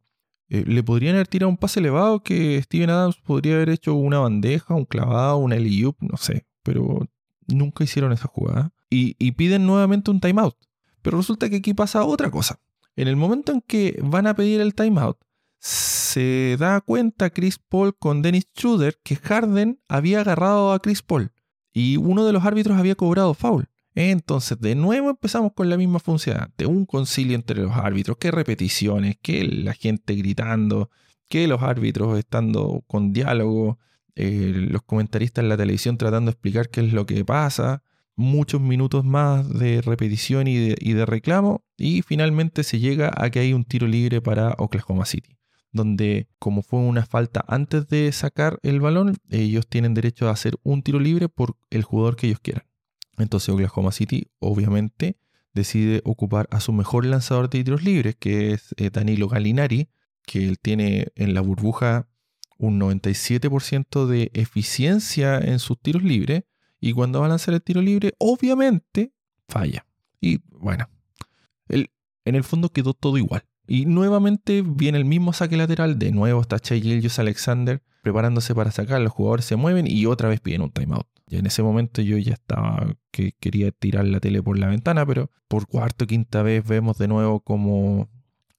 eh, 0.50 0.64
le 0.66 0.82
podrían 0.82 1.14
haber 1.14 1.26
tirado 1.26 1.48
un 1.48 1.56
pase 1.56 1.80
elevado 1.80 2.22
que 2.22 2.60
Steven 2.62 2.90
Adams 2.90 3.16
podría 3.16 3.54
haber 3.54 3.70
hecho 3.70 3.94
una 3.94 4.18
bandeja, 4.18 4.74
un 4.74 4.84
clavado, 4.84 5.38
un 5.38 5.52
alley 5.54 5.82
no 6.00 6.16
sé, 6.18 6.46
pero 6.62 7.08
nunca 7.48 7.82
hicieron 7.82 8.12
esa 8.12 8.28
jugada. 8.28 8.72
Y 8.90 9.32
piden 9.32 9.66
nuevamente 9.66 10.12
un 10.12 10.20
timeout. 10.20 10.54
Pero 11.02 11.18
resulta 11.18 11.50
que 11.50 11.56
aquí 11.56 11.74
pasa 11.74 12.04
otra 12.04 12.30
cosa. 12.30 12.60
En 12.96 13.08
el 13.08 13.16
momento 13.16 13.52
en 13.52 13.60
que 13.60 13.98
van 14.02 14.26
a 14.26 14.34
pedir 14.34 14.60
el 14.60 14.74
timeout, 14.74 15.18
se 15.58 16.56
da 16.58 16.80
cuenta 16.80 17.30
Chris 17.30 17.58
Paul 17.58 17.96
con 17.96 18.22
Dennis 18.22 18.46
Schroeder 18.54 18.98
que 19.02 19.16
Harden 19.16 19.80
había 19.88 20.20
agarrado 20.20 20.72
a 20.72 20.78
Chris 20.78 21.02
Paul 21.02 21.32
y 21.72 21.96
uno 21.96 22.24
de 22.24 22.32
los 22.32 22.44
árbitros 22.44 22.78
había 22.78 22.94
cobrado 22.94 23.34
foul. 23.34 23.68
Entonces, 23.94 24.60
de 24.60 24.74
nuevo 24.74 25.10
empezamos 25.10 25.52
con 25.54 25.70
la 25.70 25.76
misma 25.76 26.00
función 26.00 26.52
de 26.58 26.66
un 26.66 26.84
concilio 26.84 27.34
entre 27.34 27.62
los 27.62 27.72
árbitros, 27.76 28.16
qué 28.18 28.30
repeticiones, 28.30 29.16
que 29.22 29.44
la 29.44 29.72
gente 29.72 30.14
gritando, 30.14 30.90
que 31.28 31.46
los 31.48 31.62
árbitros 31.62 32.18
estando 32.18 32.84
con 32.86 33.12
diálogo, 33.12 33.78
eh, 34.16 34.52
los 34.54 34.82
comentaristas 34.82 35.42
en 35.42 35.48
la 35.48 35.56
televisión 35.56 35.96
tratando 35.96 36.30
de 36.30 36.32
explicar 36.32 36.68
qué 36.68 36.80
es 36.80 36.92
lo 36.92 37.06
que 37.06 37.24
pasa 37.24 37.82
muchos 38.16 38.60
minutos 38.60 39.04
más 39.04 39.48
de 39.48 39.80
repetición 39.82 40.46
y 40.46 40.74
de, 40.94 41.06
reclamo 41.06 41.64
y 41.76 42.02
finalmente 42.02 42.62
se 42.62 42.78
llega 42.78 43.10
a 43.16 43.30
que 43.30 43.40
hay 43.40 43.52
un 43.52 43.64
tiro 43.64 43.86
libre 43.86 44.20
para 44.20 44.54
Oklahoma 44.58 45.04
City 45.04 45.36
donde 45.72 46.28
como 46.38 46.62
fue 46.62 46.78
una 46.78 47.04
falta 47.04 47.44
antes 47.48 47.88
de 47.88 48.12
sacar 48.12 48.60
el 48.62 48.80
balón, 48.80 49.16
ellos 49.28 49.66
tienen 49.66 49.92
derecho 49.92 50.28
a 50.28 50.30
hacer 50.30 50.54
un 50.62 50.82
tiro 50.82 51.00
libre 51.00 51.28
por 51.28 51.56
el 51.70 51.82
jugador 51.82 52.14
que 52.14 52.28
ellos 52.28 52.38
quieran. 52.38 52.64
Entonces 53.18 53.48
Oklahoma 53.48 53.90
City 53.90 54.28
obviamente 54.38 55.18
decide 55.52 56.00
ocupar 56.04 56.46
a 56.52 56.60
su 56.60 56.72
mejor 56.72 57.04
lanzador 57.04 57.50
de 57.50 57.64
tiros 57.64 57.82
libres, 57.82 58.14
que 58.14 58.52
es 58.52 58.72
eh, 58.76 58.90
Danilo 58.90 59.28
Gallinari, 59.28 59.88
que 60.24 60.46
él 60.46 60.60
tiene 60.60 61.08
en 61.16 61.34
la 61.34 61.40
burbuja 61.40 62.06
un 62.56 62.80
97% 62.80 64.06
de 64.06 64.30
eficiencia 64.32 65.38
en 65.38 65.58
sus 65.58 65.80
tiros 65.80 66.04
libres 66.04 66.44
y 66.84 66.92
cuando 66.92 67.20
va 67.20 67.26
a 67.26 67.28
lanzar 67.30 67.54
el 67.54 67.62
tiro 67.62 67.80
libre, 67.80 68.12
obviamente 68.18 69.14
falla. 69.48 69.86
Y 70.20 70.42
bueno, 70.50 70.86
en 71.66 72.34
el 72.34 72.44
fondo 72.44 72.68
quedó 72.68 72.92
todo 72.92 73.16
igual. 73.16 73.46
Y 73.66 73.86
nuevamente 73.86 74.62
viene 74.62 74.98
el 74.98 75.06
mismo 75.06 75.32
saque 75.32 75.56
lateral. 75.56 75.98
De 75.98 76.12
nuevo 76.12 76.42
está 76.42 76.58
Chai 76.58 76.82
Gilgius 76.82 77.18
Alexander 77.18 77.82
preparándose 78.02 78.54
para 78.54 78.70
sacar. 78.70 79.00
Los 79.00 79.14
jugadores 79.14 79.46
se 79.46 79.56
mueven 79.56 79.86
y 79.86 80.04
otra 80.04 80.28
vez 80.28 80.40
piden 80.40 80.60
un 80.60 80.72
timeout. 80.72 81.06
Y 81.26 81.36
en 81.36 81.46
ese 81.46 81.62
momento 81.62 82.02
yo 82.02 82.18
ya 82.18 82.34
estaba 82.34 82.94
que 83.10 83.32
quería 83.40 83.70
tirar 83.70 84.04
la 84.04 84.20
tele 84.20 84.42
por 84.42 84.58
la 84.58 84.66
ventana, 84.66 85.06
pero 85.06 85.30
por 85.48 85.66
cuarto 85.66 86.04
o 86.04 86.06
quinta 86.06 86.42
vez 86.42 86.68
vemos 86.68 86.98
de 86.98 87.08
nuevo 87.08 87.40
como 87.40 88.10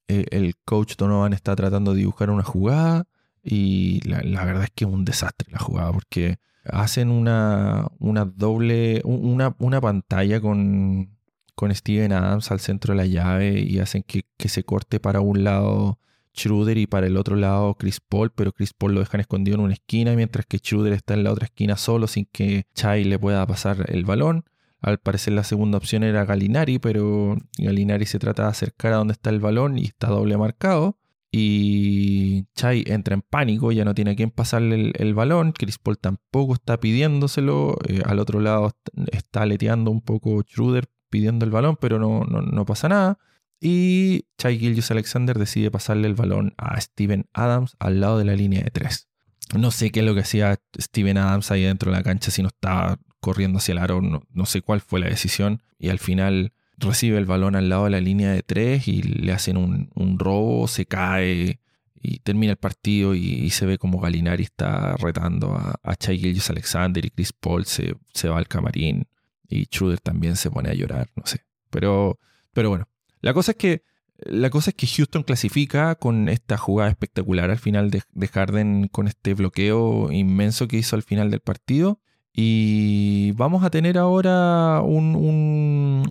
eh, 0.08 0.26
el 0.32 0.56
coach 0.64 0.96
Donovan 0.96 1.32
está 1.32 1.54
tratando 1.54 1.92
de 1.92 1.98
dibujar 1.98 2.30
una 2.30 2.42
jugada. 2.42 3.06
Y 3.40 4.00
la 4.00 4.44
verdad 4.44 4.64
es 4.64 4.70
que 4.74 4.84
es 4.84 4.90
un 4.90 5.04
desastre 5.04 5.46
la 5.52 5.60
jugada 5.60 5.92
porque 5.92 6.40
hacen 6.70 7.10
una, 7.10 7.86
una 7.98 8.24
doble, 8.24 9.02
una, 9.04 9.54
una 9.58 9.80
pantalla 9.80 10.40
con, 10.40 11.16
con 11.56 11.74
Steven 11.74 12.12
Adams 12.12 12.52
al 12.52 12.60
centro 12.60 12.92
de 12.94 12.98
la 12.98 13.06
llave 13.06 13.60
y 13.60 13.80
hacen 13.80 14.04
que, 14.04 14.24
se 14.48 14.62
corte 14.62 15.00
para 15.00 15.20
un 15.20 15.42
lado 15.42 15.98
Schroeder 16.36 16.76
y 16.76 16.86
para 16.86 17.06
el 17.06 17.16
otro 17.16 17.34
lado 17.34 17.74
Chris 17.74 17.98
Paul, 17.98 18.30
pero 18.30 18.52
Chris 18.52 18.74
Paul 18.74 18.94
lo 18.94 19.00
dejan 19.00 19.20
escondido 19.20 19.56
en 19.56 19.62
una 19.62 19.72
esquina 19.72 20.14
mientras 20.14 20.46
que 20.46 20.58
Schroeder 20.58 20.92
está 20.92 21.14
en 21.14 21.24
la 21.24 21.32
otra 21.32 21.46
esquina 21.46 21.76
solo 21.76 22.06
sin 22.06 22.26
que 22.26 22.66
Chai 22.74 23.04
le 23.04 23.18
pueda 23.18 23.44
pasar 23.46 23.86
el 23.88 24.04
balón. 24.04 24.44
Al 24.82 24.98
parecer 24.98 25.32
la 25.32 25.44
segunda 25.44 25.78
opción 25.78 26.04
era 26.04 26.26
Galinari, 26.26 26.78
pero 26.78 27.36
Galinari 27.58 28.04
se 28.04 28.18
trata 28.18 28.42
de 28.44 28.50
acercar 28.50 28.92
a 28.92 28.96
donde 28.96 29.12
está 29.12 29.30
el 29.30 29.40
balón 29.40 29.78
y 29.78 29.86
está 29.86 30.08
doble 30.08 30.36
marcado. 30.36 30.98
Y 31.38 32.46
Chai 32.54 32.82
entra 32.86 33.12
en 33.12 33.20
pánico, 33.20 33.70
ya 33.70 33.84
no 33.84 33.94
tiene 33.94 34.12
a 34.12 34.16
quién 34.16 34.30
pasarle 34.30 34.90
el, 34.94 35.12
balón. 35.12 35.52
Chris 35.52 35.76
Paul 35.76 35.98
tampoco 35.98 36.54
está 36.54 36.80
pidiéndoselo. 36.80 37.76
Eh, 37.86 38.00
al 38.06 38.20
otro 38.20 38.40
lado 38.40 38.72
está 39.12 39.42
aleteando 39.42 39.90
un 39.90 40.00
poco 40.00 40.40
Schroeder 40.40 40.88
pidiendo 41.10 41.44
el 41.44 41.50
balón, 41.50 41.76
pero 41.78 41.98
no, 41.98 42.24
no, 42.24 42.64
pasa 42.64 42.88
nada. 42.88 43.18
Y 43.60 44.24
Chai 44.38 44.58
Gillius 44.58 44.90
Alexander 44.90 45.38
decide 45.38 45.70
pasarle 45.70 46.08
el 46.08 46.14
balón 46.14 46.54
a 46.56 46.80
Steven 46.80 47.26
Adams 47.34 47.76
al 47.80 48.00
lado 48.00 48.16
de 48.16 48.24
la 48.24 48.34
línea 48.34 48.62
de 48.62 48.70
tres. 48.70 49.10
No 49.54 49.70
sé 49.72 49.90
qué 49.90 50.00
es 50.00 50.06
lo 50.06 50.14
que 50.14 50.20
hacía 50.20 50.58
Steven 50.80 51.18
Adams 51.18 51.50
ahí 51.50 51.64
dentro 51.64 51.92
de 51.92 51.98
la 51.98 52.02
cancha, 52.02 52.30
si 52.30 52.40
no 52.40 52.48
estaba 52.48 52.96
corriendo 53.20 53.58
hacia 53.58 53.72
el 53.72 53.78
aro, 53.78 54.00
no, 54.00 54.22
no 54.30 54.46
sé 54.46 54.62
cuál 54.62 54.80
fue 54.80 55.00
la 55.00 55.08
decisión. 55.10 55.60
Y 55.78 55.90
al 55.90 55.98
final 55.98 56.54
recibe 56.78 57.18
el 57.18 57.26
balón 57.26 57.56
al 57.56 57.68
lado 57.68 57.84
de 57.84 57.90
la 57.90 58.00
línea 58.00 58.32
de 58.32 58.42
tres 58.42 58.88
y 58.88 59.02
le 59.02 59.32
hacen 59.32 59.56
un, 59.56 60.18
robo, 60.18 60.68
se 60.68 60.86
cae 60.86 61.60
y 62.00 62.18
termina 62.20 62.52
el 62.52 62.58
partido 62.58 63.14
y, 63.14 63.50
se 63.50 63.66
ve 63.66 63.78
como 63.78 64.00
Galinari 64.00 64.44
está 64.44 64.96
retando 64.96 65.54
a, 65.54 65.80
a 65.82 65.96
Chai 65.96 66.18
Gillius 66.18 66.50
Alexander 66.50 67.04
y 67.04 67.10
Chris 67.10 67.32
Paul 67.32 67.64
se, 67.66 67.96
se 68.12 68.28
va 68.28 68.38
al 68.38 68.48
camarín 68.48 69.06
y 69.48 69.64
Schroeder 69.64 70.00
también 70.00 70.36
se 70.36 70.50
pone 70.50 70.70
a 70.70 70.74
llorar, 70.74 71.08
no 71.16 71.24
sé. 71.26 71.44
Pero, 71.70 72.18
pero 72.52 72.68
bueno, 72.68 72.88
la 73.20 73.34
cosa 73.34 73.52
es 73.52 73.56
que 73.56 73.82
la 74.18 74.50
cosa 74.50 74.70
es 74.70 74.76
que 74.76 74.86
Houston 74.86 75.22
clasifica 75.24 75.94
con 75.94 76.28
esta 76.28 76.56
jugada 76.56 76.90
espectacular 76.90 77.50
al 77.50 77.58
final 77.58 77.90
de, 77.90 78.02
de 78.12 78.28
Harden, 78.28 78.88
con 78.88 79.08
este 79.08 79.34
bloqueo 79.34 80.10
inmenso 80.10 80.68
que 80.68 80.78
hizo 80.78 80.96
al 80.96 81.02
final 81.02 81.30
del 81.30 81.40
partido. 81.40 82.00
Y 82.32 83.32
vamos 83.32 83.64
a 83.64 83.70
tener 83.70 83.96
ahora 83.98 84.80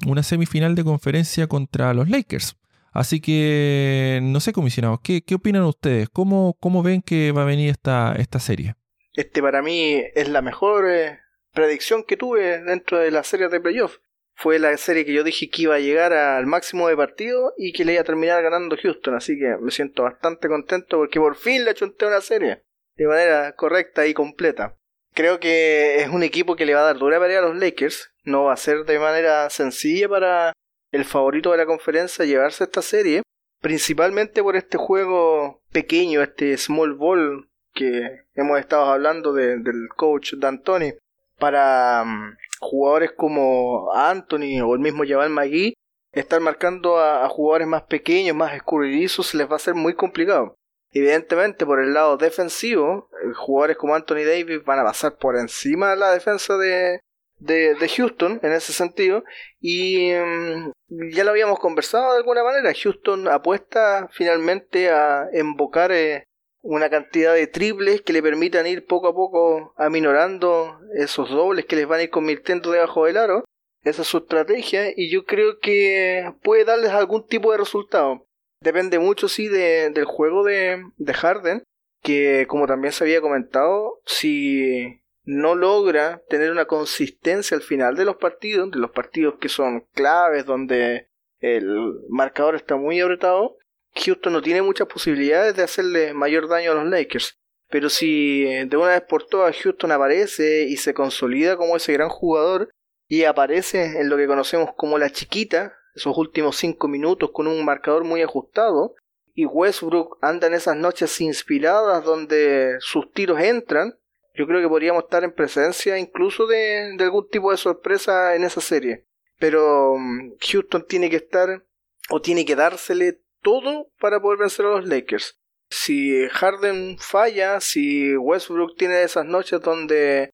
una 0.06 0.23
semifinal 0.23 0.76
de 0.76 0.84
conferencia 0.84 1.48
contra 1.48 1.94
los 1.94 2.10
Lakers. 2.10 2.57
Así 2.91 3.19
que, 3.19 4.19
no 4.23 4.40
sé, 4.40 4.53
comisionados, 4.53 5.02
¿qué, 5.03 5.22
qué 5.22 5.36
opinan 5.36 5.64
ustedes? 5.64 6.07
¿Cómo, 6.10 6.56
¿Cómo, 6.61 6.82
ven 6.82 7.02
que 7.02 7.34
va 7.34 7.41
a 7.41 7.45
venir 7.45 7.69
esta, 7.69 8.15
esta 8.18 8.40
serie? 8.40 8.76
Este 9.14 9.41
para 9.41 9.61
mí 9.61 10.02
es 10.14 10.30
la 10.30 10.41
mejor 10.41 10.90
eh, 10.90 11.19
predicción 11.53 12.03
que 12.03 12.15
tuve 12.15 12.61
dentro 12.64 12.99
de 12.99 13.11
la 13.11 13.23
serie 13.23 13.49
de 13.49 13.60
playoff. 13.60 13.98
Fue 14.34 14.60
la 14.60 14.76
serie 14.77 15.06
que 15.06 15.14
yo 15.14 15.23
dije 15.23 15.49
que 15.49 15.64
iba 15.64 15.76
a 15.76 15.80
llegar 15.80 16.14
al 16.14 16.45
máximo 16.45 16.88
de 16.88 16.98
partido 16.98 17.53
y 17.57 17.73
que 17.73 17.84
le 17.84 17.94
iba 17.94 18.02
a 18.02 18.06
terminar 18.06 18.41
ganando 18.41 18.77
Houston. 18.82 19.15
Así 19.15 19.38
que 19.38 19.57
me 19.60 19.72
siento 19.72 20.03
bastante 20.03 20.48
contento 20.48 20.98
porque 20.98 21.19
por 21.19 21.36
fin 21.36 21.65
le 21.65 21.72
achunté 21.72 22.06
una 22.06 22.22
serie 22.22 22.64
de 22.95 23.07
manera 23.07 23.56
correcta 23.56 24.07
y 24.07 24.14
completa. 24.14 24.77
Creo 25.16 25.40
que 25.40 26.02
es 26.02 26.10
un 26.10 26.24
equipo 26.24 26.58
que 26.58 26.66
le 26.66 26.74
va 26.74 26.82
a 26.82 26.86
dar 26.88 26.98
dura 26.98 27.22
pelea 27.22 27.40
a 27.40 27.42
los 27.42 27.56
Lakers. 27.56 28.12
No 28.26 28.44
va 28.44 28.54
a 28.54 28.58
ser 28.58 28.84
de 28.84 29.00
manera 29.00 29.50
sencilla 29.50 30.10
para 30.10 30.52
el 30.92 31.06
favorito 31.06 31.52
de 31.52 31.58
la 31.58 31.66
conferencia 31.66 32.26
llevarse 32.26 32.66
esta 32.66 32.82
serie. 32.82 33.22
Principalmente 33.62 34.44
por 34.44 34.58
este 34.58 34.78
juego 34.78 35.62
pequeño, 35.72 36.22
este 36.22 36.58
small 36.58 36.96
ball 36.96 37.50
que 37.74 38.26
hemos 38.36 38.60
estado 38.60 38.92
hablando 38.92 39.32
del 39.32 39.88
coach 39.96 40.34
D'Antoni. 40.34 40.94
Para 41.40 42.04
mm, 42.04 42.38
jugadores 42.60 43.14
como 43.14 43.94
Anthony 43.94 44.62
o 44.62 44.74
el 44.74 44.82
mismo 44.82 45.04
Jabal 45.08 45.30
McGee, 45.30 45.76
estar 46.12 46.42
marcando 46.42 46.98
a, 46.98 47.24
a, 47.24 47.30
jugadores 47.30 47.68
más 47.68 47.84
pequeños, 47.84 48.36
más 48.36 48.54
escurridizos, 48.54 49.34
les 49.34 49.50
va 49.50 49.56
a 49.56 49.60
ser 49.60 49.76
muy 49.76 49.94
complicado. 49.94 50.56
Evidentemente, 50.96 51.66
por 51.66 51.84
el 51.84 51.94
lado 51.94 52.16
defensivo, 52.16 53.10
eh, 53.22 53.34
jugadores 53.36 53.76
como 53.76 53.96
Anthony 53.96 54.24
Davis 54.26 54.64
van 54.64 54.80
a 54.80 54.86
pasar 54.86 55.18
por 55.18 55.38
encima 55.38 55.90
de 55.90 55.98
la 55.98 56.12
defensa 56.12 56.56
de, 56.56 57.02
de, 57.38 57.90
Houston 57.98 58.40
en 58.42 58.54
ese 58.54 58.72
sentido. 58.72 59.26
Y 59.60 60.14
mm, 60.14 60.72
ya 61.12 61.26
lo 61.26 61.32
habíamos 61.32 61.60
conversado 61.60 62.14
de 62.14 62.20
alguna 62.20 62.46
manera. 62.46 62.74
Houston 62.74 63.28
apuesta 63.28 64.08
finalmente 64.14 64.90
a 64.90 65.28
invocar 65.34 65.92
eh, 65.92 66.24
una 66.62 66.90
cantidad 66.90 67.34
de 67.34 67.48
triples 67.48 68.02
que 68.02 68.14
le 68.14 68.24
permitan 68.24 68.66
ir 68.66 68.86
poco 68.86 69.10
a 69.10 69.14
poco 69.14 69.74
aminorando 69.76 70.80
esos 70.98 71.30
dobles 71.30 71.66
que 71.66 71.76
les 71.76 71.88
van 71.90 72.00
a 72.00 72.04
ir 72.04 72.10
convirtiendo 72.10 72.72
debajo 72.72 73.06
del 73.06 73.18
aro. 73.18 73.44
Esa 73.84 74.04
es 74.04 74.08
su 74.08 74.20
estrategia 74.20 74.94
y 74.96 75.12
yo 75.12 75.26
creo 75.26 75.60
que 75.60 76.32
puede 76.42 76.64
darles 76.64 76.92
algún 76.92 77.28
tipo 77.28 77.52
de 77.52 77.58
resultado. 77.58 78.25
Depende 78.66 78.98
mucho, 78.98 79.28
sí, 79.28 79.48
de, 79.48 79.92
del 79.92 80.06
juego 80.06 80.44
de, 80.44 80.84
de 80.98 81.14
Harden, 81.14 81.64
que 82.02 82.48
como 82.48 82.66
también 82.66 82.94
se 82.94 83.04
había 83.04 83.22
comentado, 83.22 84.02
si 84.08 85.04
no 85.24 85.54
logra 85.54 86.24
tener 86.30 86.50
una 86.50 86.66
consistencia 86.66 87.56
al 87.56 87.62
final 87.62 87.96
de 87.96 88.06
los 88.06 88.16
partidos, 88.16 88.72
de 88.72 88.80
los 88.80 88.90
partidos 88.90 89.36
que 89.40 89.50
son 89.50 89.82
claves, 89.94 90.48
donde 90.48 91.10
el 91.42 91.94
marcador 92.10 92.56
está 92.56 92.76
muy 92.76 93.00
apretado, 93.00 93.56
Houston 94.04 94.34
no 94.34 94.42
tiene 94.42 94.64
muchas 94.64 94.88
posibilidades 94.88 95.56
de 95.56 95.62
hacerle 95.62 96.16
mayor 96.16 96.48
daño 96.48 96.72
a 96.72 96.76
los 96.76 96.88
Lakers. 96.88 97.38
Pero 97.70 97.90
si 97.90 98.46
de 98.46 98.78
una 98.78 98.94
vez 98.94 99.02
por 99.02 99.28
todas 99.28 99.56
Houston 99.62 99.92
aparece 99.92 100.64
y 100.64 100.78
se 100.78 100.96
consolida 100.96 101.56
como 101.56 101.78
ese 101.78 101.94
gran 101.94 102.10
jugador 102.10 102.72
y 103.08 103.26
aparece 103.26 104.00
en 104.00 104.10
lo 104.10 104.18
que 104.18 104.26
conocemos 104.26 104.72
como 104.76 104.98
la 104.98 105.12
chiquita, 105.12 105.78
esos 105.96 106.18
últimos 106.18 106.58
cinco 106.58 106.88
minutos 106.88 107.32
con 107.32 107.48
un 107.48 107.64
marcador 107.64 108.04
muy 108.04 108.22
ajustado. 108.22 108.96
Y 109.34 109.46
Westbrook 109.46 110.18
anda 110.22 110.48
en 110.48 110.54
esas 110.54 110.76
noches 110.76 111.20
inspiradas 111.20 112.04
donde 112.04 112.78
sus 112.80 113.12
tiros 113.12 113.40
entran. 113.40 113.98
Yo 114.34 114.48
creo 114.48 114.62
que 114.62 114.68
podríamos 114.68 115.06
estar 115.06 115.24
en 115.24 115.34
presencia 115.34 115.98
incluso 115.98 116.46
de, 116.48 116.96
algún 117.00 117.28
tipo 117.30 117.52
de 117.52 117.58
sorpresa 117.58 118.36
en 118.36 118.44
esa 118.44 118.62
serie. 118.62 119.06
Pero 119.40 119.96
mm, 119.98 120.34
Houston 120.40 120.86
tiene 120.88 121.10
que 121.10 121.18
estar 121.18 121.66
o 122.10 122.22
tiene 122.22 122.46
que 122.46 122.56
dársele 122.56 123.22
todo 123.42 123.90
para 124.00 124.22
poder 124.22 124.40
vencer 124.40 124.66
a 124.66 124.70
los 124.70 124.88
Lakers. 124.88 125.38
Si 125.70 126.28
Harden 126.30 126.98
falla, 127.00 127.60
si 127.60 128.16
Westbrook 128.16 128.78
tiene 128.78 129.04
esas 129.04 129.26
noches 129.26 129.62
donde 129.62 130.32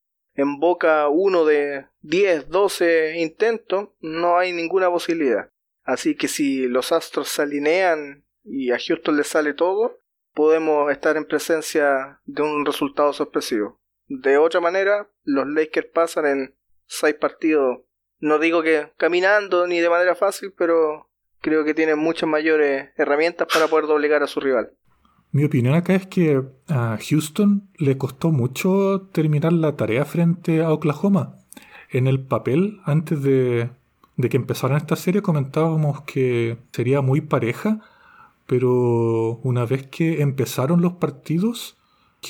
boca 0.60 1.08
uno 1.10 1.46
de 1.46 1.88
10, 2.02 2.50
12 2.50 3.20
intentos, 3.20 3.90
no 4.00 4.38
hay 4.38 4.54
ninguna 4.54 4.90
posibilidad. 4.90 5.50
Así 5.84 6.16
que 6.16 6.28
si 6.28 6.68
los 6.68 6.92
astros 6.92 7.30
se 7.30 7.42
alinean 7.42 8.26
y 8.44 8.72
a 8.72 8.78
Houston 8.80 9.18
le 9.18 9.24
sale 9.24 9.54
todo, 9.54 10.00
podemos 10.34 10.92
estar 10.92 11.18
en 11.18 11.26
presencia 11.26 12.22
de 12.26 12.42
un 12.42 12.66
resultado 12.66 13.14
sorpresivo. 13.14 13.80
De 14.08 14.38
otra 14.38 14.60
manera, 14.60 15.10
los 15.24 15.48
Lakers 15.48 15.88
pasan 15.94 16.26
en 16.26 16.56
6 16.88 17.16
partidos, 17.16 17.80
no 18.20 18.40
digo 18.40 18.62
que 18.62 18.92
caminando 18.98 19.68
ni 19.68 19.80
de 19.80 19.90
manera 19.90 20.16
fácil, 20.16 20.54
pero 20.58 21.10
creo 21.40 21.64
que 21.64 21.74
tienen 21.74 21.98
muchas 21.98 22.30
mayores 22.30 22.90
herramientas 22.98 23.48
para 23.52 23.68
poder 23.68 23.88
doblegar 23.88 24.22
a 24.24 24.28
su 24.28 24.40
rival. 24.40 24.78
Mi 25.34 25.46
opinión 25.46 25.76
acá 25.76 25.96
es 25.96 26.08
que 26.08 26.44
a 26.68 26.98
Houston 27.10 27.70
le 27.78 27.98
costó 27.98 28.32
mucho 28.32 29.10
terminar 29.14 29.54
la 29.54 29.78
tarea 29.78 30.04
frente 30.04 30.62
a 30.62 30.74
Oklahoma. 30.74 31.38
En 31.90 32.08
el 32.08 32.20
papel, 32.20 32.82
antes 32.84 33.22
de, 33.24 33.70
que 34.30 34.38
empezara 34.38 34.78
esta 34.78 34.98
serie, 34.98 35.22
comentábamos 35.22 36.02
que 36.02 36.58
sería 36.74 37.02
muy 37.02 37.22
pareja, 37.22 37.80
pero 38.46 39.40
una 39.44 39.66
vez 39.66 39.88
que 39.88 40.22
empezaron 40.22 40.82
los 40.82 40.94
partidos, 40.94 41.78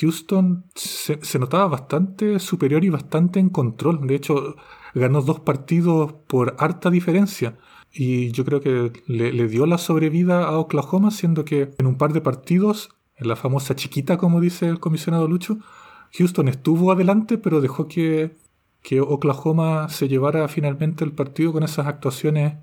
Houston 0.00 0.64
se, 0.74 1.38
notaba 1.40 1.66
bastante 1.66 2.38
superior 2.38 2.84
y 2.84 2.88
bastante 2.88 3.40
en 3.40 3.48
control. 3.48 4.06
De 4.06 4.14
hecho, 4.14 4.54
ganó 4.94 5.22
dos 5.22 5.40
partidos 5.40 6.12
por 6.28 6.54
harta 6.58 6.88
diferencia. 6.88 7.58
Y 7.92 8.30
yo 8.32 8.44
creo 8.44 8.60
que 8.60 8.92
le, 9.06 9.48
dio 9.48 9.66
la 9.66 9.78
sobrevida 9.78 10.44
a 10.44 10.58
Oklahoma, 10.58 11.10
siendo 11.10 11.44
que 11.44 11.70
en 11.78 11.86
un 11.86 11.98
par 11.98 12.12
de 12.12 12.20
partidos, 12.20 12.90
en 13.16 13.28
la 13.28 13.36
famosa 13.36 13.76
chiquita, 13.76 14.16
como 14.16 14.40
dice 14.40 14.66
el 14.66 14.80
comisionado 14.80 15.28
Lucho, 15.28 15.58
Houston 16.18 16.48
estuvo 16.48 16.90
adelante, 16.90 17.38
pero 17.38 17.60
dejó 17.60 17.88
que, 17.88 18.34
que 18.82 19.00
Oklahoma 19.00 19.88
se 19.90 20.08
llevara 20.08 20.48
finalmente 20.48 21.04
el 21.04 21.12
partido 21.12 21.52
con 21.52 21.62
esas 21.62 21.86
actuaciones 21.86 22.54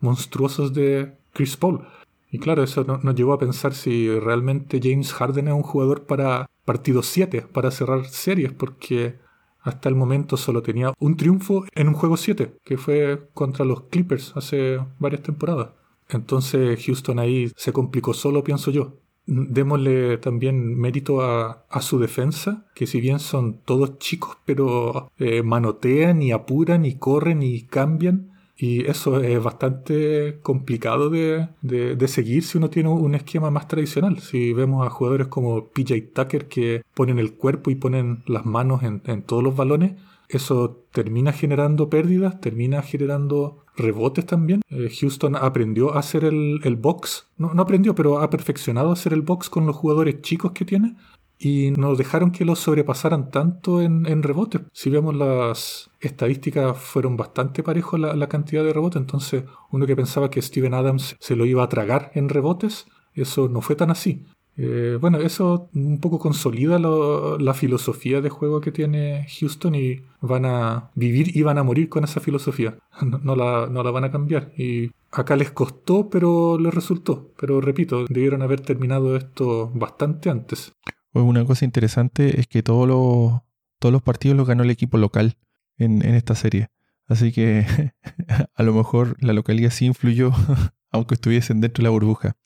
monstruosas 0.00 0.72
de 0.72 1.12
Chris 1.32 1.56
Paul. 1.56 1.86
Y 2.30 2.38
claro, 2.38 2.62
eso 2.62 2.84
nos 2.84 3.14
llevó 3.14 3.32
a 3.32 3.38
pensar 3.38 3.74
si 3.74 4.08
realmente 4.18 4.80
James 4.82 5.12
Harden 5.12 5.48
es 5.48 5.54
un 5.54 5.62
jugador 5.62 6.04
para 6.04 6.46
partido 6.64 7.02
7, 7.02 7.46
para 7.52 7.70
cerrar 7.70 8.04
series, 8.06 8.52
porque 8.52 9.16
hasta 9.60 9.88
el 9.88 9.94
momento 9.94 10.36
solo 10.36 10.62
tenía 10.62 10.92
un 10.98 11.16
triunfo 11.16 11.64
en 11.74 11.88
un 11.88 11.94
juego 11.94 12.16
7, 12.16 12.54
que 12.64 12.78
fue 12.78 13.28
contra 13.34 13.64
los 13.64 13.82
Clippers 13.84 14.32
hace 14.36 14.78
varias 14.98 15.22
temporadas. 15.22 15.70
Entonces 16.08 16.82
Houston 16.84 17.18
ahí 17.18 17.52
se 17.56 17.72
complicó 17.72 18.14
solo, 18.14 18.44
pienso 18.44 18.70
yo. 18.70 18.96
Démosle 19.26 20.16
también 20.16 20.74
mérito 20.74 21.20
a, 21.20 21.66
su 21.82 21.98
defensa, 21.98 22.66
que 22.74 22.86
si 22.86 22.98
bien 23.00 23.18
son 23.18 23.58
todos 23.58 23.98
chicos, 23.98 24.38
pero 24.46 25.10
eh, 25.18 25.42
manotean 25.42 26.22
y 26.22 26.32
apuran 26.32 26.86
y 26.86 26.94
corren 26.94 27.42
y 27.42 27.62
cambian. 27.64 28.32
Y 28.60 28.84
eso 28.86 29.20
es 29.20 29.40
bastante 29.40 30.40
complicado 30.42 31.10
de, 31.10 32.08
seguir 32.08 32.42
si 32.42 32.58
uno 32.58 32.68
tiene 32.68 32.88
un 32.88 33.14
esquema 33.14 33.52
más 33.52 33.68
tradicional. 33.68 34.18
Si 34.18 34.52
vemos 34.52 34.84
a 34.84 34.90
jugadores 34.90 35.28
como 35.28 35.68
PJ 35.68 35.94
Tucker 36.12 36.48
que 36.48 36.82
ponen 36.92 37.20
el 37.20 37.34
cuerpo 37.34 37.70
y 37.70 37.76
ponen 37.76 38.24
las 38.26 38.44
manos 38.44 38.82
en, 38.82 39.22
todos 39.22 39.44
los 39.44 39.54
balones, 39.54 39.92
eso 40.28 40.84
termina 40.90 41.32
generando 41.32 41.88
pérdidas, 41.88 42.40
termina 42.40 42.82
generando 42.82 43.64
rebotes 43.76 44.26
también. 44.26 44.62
Eh, 44.70 44.90
Houston 45.00 45.36
aprendió 45.36 45.94
a 45.94 46.00
hacer 46.00 46.24
el, 46.24 46.60
el 46.64 46.74
box, 46.74 47.28
no, 47.36 47.54
no, 47.54 47.62
aprendió, 47.62 47.94
pero 47.94 48.18
ha 48.18 48.28
perfeccionado 48.28 48.90
hacer 48.90 49.12
el 49.12 49.22
box 49.22 49.48
con 49.48 49.66
los 49.66 49.76
jugadores 49.76 50.20
chicos 50.20 50.50
que 50.50 50.64
tiene 50.64 50.96
y 51.38 51.70
no 51.72 51.94
dejaron 51.94 52.30
que 52.30 52.44
los 52.44 52.58
sobrepasaran 52.58 53.30
tanto 53.30 53.80
en, 53.80 54.06
en 54.06 54.22
rebotes. 54.22 54.62
Si 54.72 54.90
vemos 54.90 55.14
las 55.14 55.90
estadísticas, 56.00 56.76
fueron 56.76 57.16
bastante 57.16 57.62
parejos 57.62 58.00
la, 58.00 58.14
la, 58.14 58.28
cantidad 58.28 58.64
de 58.64 58.72
rebotes, 58.72 59.00
entonces 59.00 59.44
uno 59.70 59.86
que 59.86 59.96
pensaba 59.96 60.30
que 60.30 60.42
Steven 60.42 60.74
Adams 60.74 61.16
se 61.20 61.36
lo 61.36 61.46
iba 61.46 61.62
a 61.62 61.68
tragar 61.68 62.10
en 62.14 62.28
rebotes, 62.28 62.86
eso 63.14 63.48
no 63.48 63.60
fue 63.60 63.76
tan 63.76 63.90
así. 63.90 64.24
Eh, 64.60 64.98
bueno, 65.00 65.18
eso 65.18 65.70
un 65.72 66.00
poco 66.00 66.18
consolida 66.18 66.80
la 66.80 67.54
filosofía 67.54 68.20
de 68.20 68.28
juego 68.28 68.60
que 68.60 68.72
tiene 68.72 69.24
Houston 69.38 69.76
y 69.76 70.00
van 70.20 70.44
a 70.46 70.90
vivir 70.96 71.36
y 71.36 71.42
van 71.42 71.58
a 71.58 71.62
morir 71.62 71.88
con 71.88 72.02
esa 72.04 72.20
filosofía. 72.20 72.76
No, 73.22 73.36
la, 73.36 73.68
no 73.70 73.84
la 73.84 73.92
van 73.92 74.04
a 74.04 74.10
cambiar. 74.10 74.52
Y 74.56 74.90
acá 75.12 75.36
les 75.36 75.52
costó, 75.52 76.10
pero 76.10 76.58
les 76.58 76.74
resultó. 76.74 77.30
Pero 77.38 77.60
repito, 77.60 78.04
debieron 78.08 78.42
haber 78.42 78.60
terminado 78.60 79.16
esto 79.16 79.70
bastante 79.72 80.28
antes. 80.28 80.72
Pues 81.10 81.24
una 81.24 81.44
cosa 81.44 81.64
interesante 81.64 82.40
es 82.40 82.46
que 82.46 82.62
todos 82.62 82.86
los, 82.86 83.40
todos 83.78 83.92
los 83.92 84.02
partidos 84.02 84.36
los 84.36 84.46
ganó 84.46 84.62
el 84.62 84.70
equipo 84.70 84.98
local 84.98 85.38
en, 85.78 86.02
esta 86.02 86.34
serie. 86.34 86.68
Así 87.06 87.32
que 87.32 87.66
a 88.54 88.62
lo 88.62 88.74
mejor 88.74 89.16
la 89.20 89.32
localidad 89.32 89.70
sí 89.70 89.86
influyó, 89.86 90.32
aunque 90.90 91.14
estuviesen 91.14 91.60
dentro 91.60 91.82
de 91.82 91.84
la 91.84 91.90
burbuja. 91.90 92.36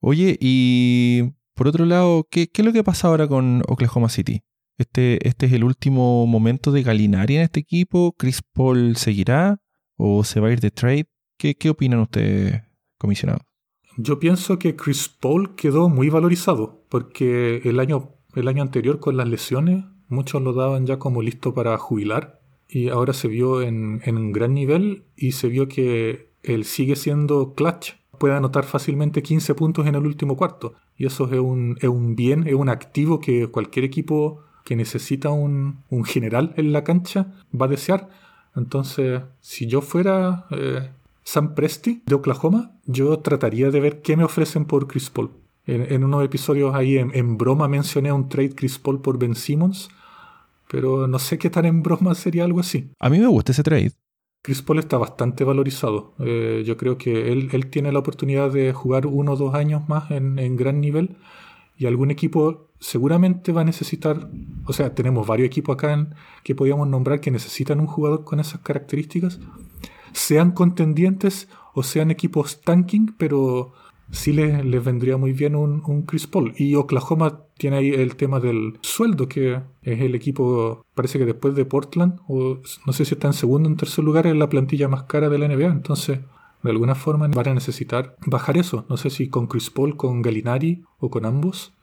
Oye, 0.00 0.36
y 0.40 1.32
por 1.54 1.68
otro 1.68 1.86
lado, 1.86 2.28
¿qué, 2.30 2.50
es 2.52 2.64
lo 2.64 2.72
que 2.72 2.84
pasa 2.84 3.08
ahora 3.08 3.26
con 3.26 3.62
Oklahoma 3.66 4.08
City? 4.08 4.42
Este, 4.78 5.26
¿Este 5.26 5.46
es 5.46 5.52
el 5.52 5.64
último 5.64 6.26
momento 6.26 6.70
de 6.70 6.82
Galinari 6.82 7.36
en 7.36 7.42
este 7.42 7.60
equipo? 7.60 8.14
¿Chris 8.18 8.42
Paul 8.52 8.96
seguirá 8.96 9.58
o 9.96 10.22
se 10.22 10.38
va 10.38 10.48
a 10.48 10.52
ir 10.52 10.60
de 10.60 10.70
trade? 10.70 11.08
¿Qué, 11.38 11.54
qué 11.54 11.70
opinan 11.70 12.00
ustedes, 12.00 12.62
comisionados? 12.98 13.42
Yo 13.96 14.18
pienso 14.18 14.58
que 14.58 14.76
Chris 14.76 15.08
Paul 15.08 15.54
quedó 15.54 15.88
muy 15.88 16.10
valorizado, 16.10 16.82
porque 16.88 17.62
el 17.64 17.80
año, 17.80 18.10
el 18.34 18.48
año 18.48 18.62
anterior 18.62 19.00
con 19.00 19.16
las 19.16 19.28
lesiones 19.28 19.84
muchos 20.08 20.42
lo 20.42 20.52
daban 20.52 20.86
ya 20.86 20.98
como 20.98 21.22
listo 21.22 21.54
para 21.54 21.76
jubilar 21.78 22.40
y 22.68 22.88
ahora 22.88 23.12
se 23.12 23.28
vio 23.28 23.62
en, 23.62 24.02
un 24.06 24.32
gran 24.32 24.54
nivel 24.54 25.04
y 25.16 25.32
se 25.32 25.48
vio 25.48 25.68
que 25.68 26.30
él 26.42 26.64
sigue 26.64 26.96
siendo 26.96 27.54
clutch. 27.54 27.92
Puede 28.18 28.34
anotar 28.34 28.64
fácilmente 28.64 29.22
15 29.22 29.54
puntos 29.54 29.86
en 29.86 29.94
el 29.94 30.06
último 30.06 30.36
cuarto. 30.36 30.74
Y 30.96 31.06
eso 31.06 31.26
es 31.32 31.38
un, 31.38 31.76
es 31.80 31.88
un 31.88 32.16
bien, 32.16 32.46
es 32.46 32.54
un 32.54 32.68
activo 32.68 33.20
que 33.20 33.48
cualquier 33.48 33.84
equipo 33.84 34.42
que 34.64 34.76
necesita 34.76 35.30
un, 35.30 35.84
un 35.90 36.04
general 36.04 36.52
en 36.56 36.72
la 36.72 36.82
cancha 36.82 37.34
va 37.58 37.66
a 37.66 37.70
desear. 37.70 38.08
Entonces, 38.56 39.22
si 39.40 39.66
yo 39.66 39.80
fuera 39.80 40.46
eh, 40.50 40.90
Sam 41.26 41.56
Presti 41.56 42.04
de 42.06 42.14
Oklahoma, 42.14 42.78
yo 42.84 43.18
trataría 43.18 43.72
de 43.72 43.80
ver 43.80 44.00
qué 44.00 44.16
me 44.16 44.22
ofrecen 44.22 44.64
por 44.64 44.86
Chris 44.86 45.10
Paul. 45.10 45.32
En, 45.66 46.04
unos 46.04 46.24
episodios 46.24 46.72
ahí 46.72 46.98
en, 46.98 47.36
broma 47.36 47.66
mencioné 47.66 48.12
un 48.12 48.28
trade 48.28 48.54
Chris 48.54 48.78
Paul 48.78 49.00
por 49.00 49.18
Ben 49.18 49.34
Simmons, 49.34 49.88
pero 50.70 51.08
no 51.08 51.18
sé 51.18 51.36
qué 51.36 51.50
tan 51.50 51.64
en 51.64 51.82
broma 51.82 52.14
sería 52.14 52.44
algo 52.44 52.60
así. 52.60 52.92
A 53.00 53.10
mí 53.10 53.18
me 53.18 53.26
gusta 53.26 53.50
ese 53.50 53.64
trade. 53.64 53.90
Chris 54.40 54.62
Paul 54.62 54.78
está 54.78 54.98
bastante 54.98 55.42
valorizado. 55.42 56.14
Eh, 56.20 56.62
yo 56.64 56.76
creo 56.76 56.96
que 56.96 57.32
él, 57.32 57.70
tiene 57.70 57.90
la 57.90 57.98
oportunidad 57.98 58.52
de 58.52 58.72
jugar 58.72 59.08
uno 59.08 59.32
o 59.32 59.36
dos 59.36 59.56
años 59.56 59.88
más 59.88 60.12
en, 60.12 60.38
en 60.38 60.56
gran 60.56 60.80
nivel 60.80 61.16
y 61.76 61.86
algún 61.86 62.12
equipo 62.12 62.70
seguramente 62.78 63.50
va 63.50 63.62
a 63.62 63.64
necesitar, 63.64 64.30
o 64.64 64.72
sea, 64.72 64.94
tenemos 64.94 65.26
varios 65.26 65.46
equipos 65.46 65.74
acá 65.74 65.92
en, 65.92 66.14
que 66.44 66.54
podríamos 66.54 66.86
nombrar 66.86 67.20
que 67.20 67.32
necesitan 67.32 67.80
un 67.80 67.88
jugador 67.88 68.22
con 68.22 68.38
esas 68.38 68.60
características 68.60 69.40
sean 70.16 70.52
contendientes 70.52 71.48
o 71.74 71.82
sean 71.82 72.10
equipos 72.10 72.62
tanking, 72.62 73.14
pero 73.18 73.74
sí 74.10 74.32
les, 74.32 74.64
les 74.64 74.82
vendría 74.82 75.18
muy 75.18 75.32
bien 75.32 75.54
un, 75.54 75.82
un, 75.86 76.02
Chris 76.02 76.26
Paul. 76.26 76.54
Y 76.56 76.74
Oklahoma 76.74 77.40
tiene 77.58 77.76
ahí 77.76 77.90
el 77.90 78.16
tema 78.16 78.40
del 78.40 78.78
sueldo, 78.80 79.28
que 79.28 79.60
es 79.82 80.00
el 80.00 80.14
equipo, 80.14 80.86
parece 80.94 81.18
que 81.18 81.26
después 81.26 81.54
de 81.54 81.66
Portland, 81.66 82.18
o 82.28 82.58
no 82.86 82.92
sé 82.92 83.04
si 83.04 83.14
está 83.14 83.28
en 83.28 83.34
segundo 83.34 83.68
o 83.68 83.72
en 83.72 83.76
tercer 83.76 84.04
lugar, 84.04 84.26
es 84.26 84.36
la 84.36 84.48
plantilla 84.48 84.88
más 84.88 85.02
cara 85.04 85.28
de 85.28 85.38
la 85.38 85.48
NBA. 85.48 85.66
Entonces, 85.66 86.20
de 86.62 86.70
alguna 86.70 86.94
forma 86.94 87.28
van 87.28 87.48
a 87.48 87.54
necesitar 87.54 88.16
bajar 88.24 88.56
eso. 88.56 88.86
No 88.88 88.96
sé 88.96 89.10
si 89.10 89.28
con 89.28 89.46
Chris 89.46 89.70
Paul, 89.70 89.96
con 89.96 90.22
Galinari 90.22 90.82
o 90.98 91.10
con 91.10 91.26
ambos. 91.26 91.74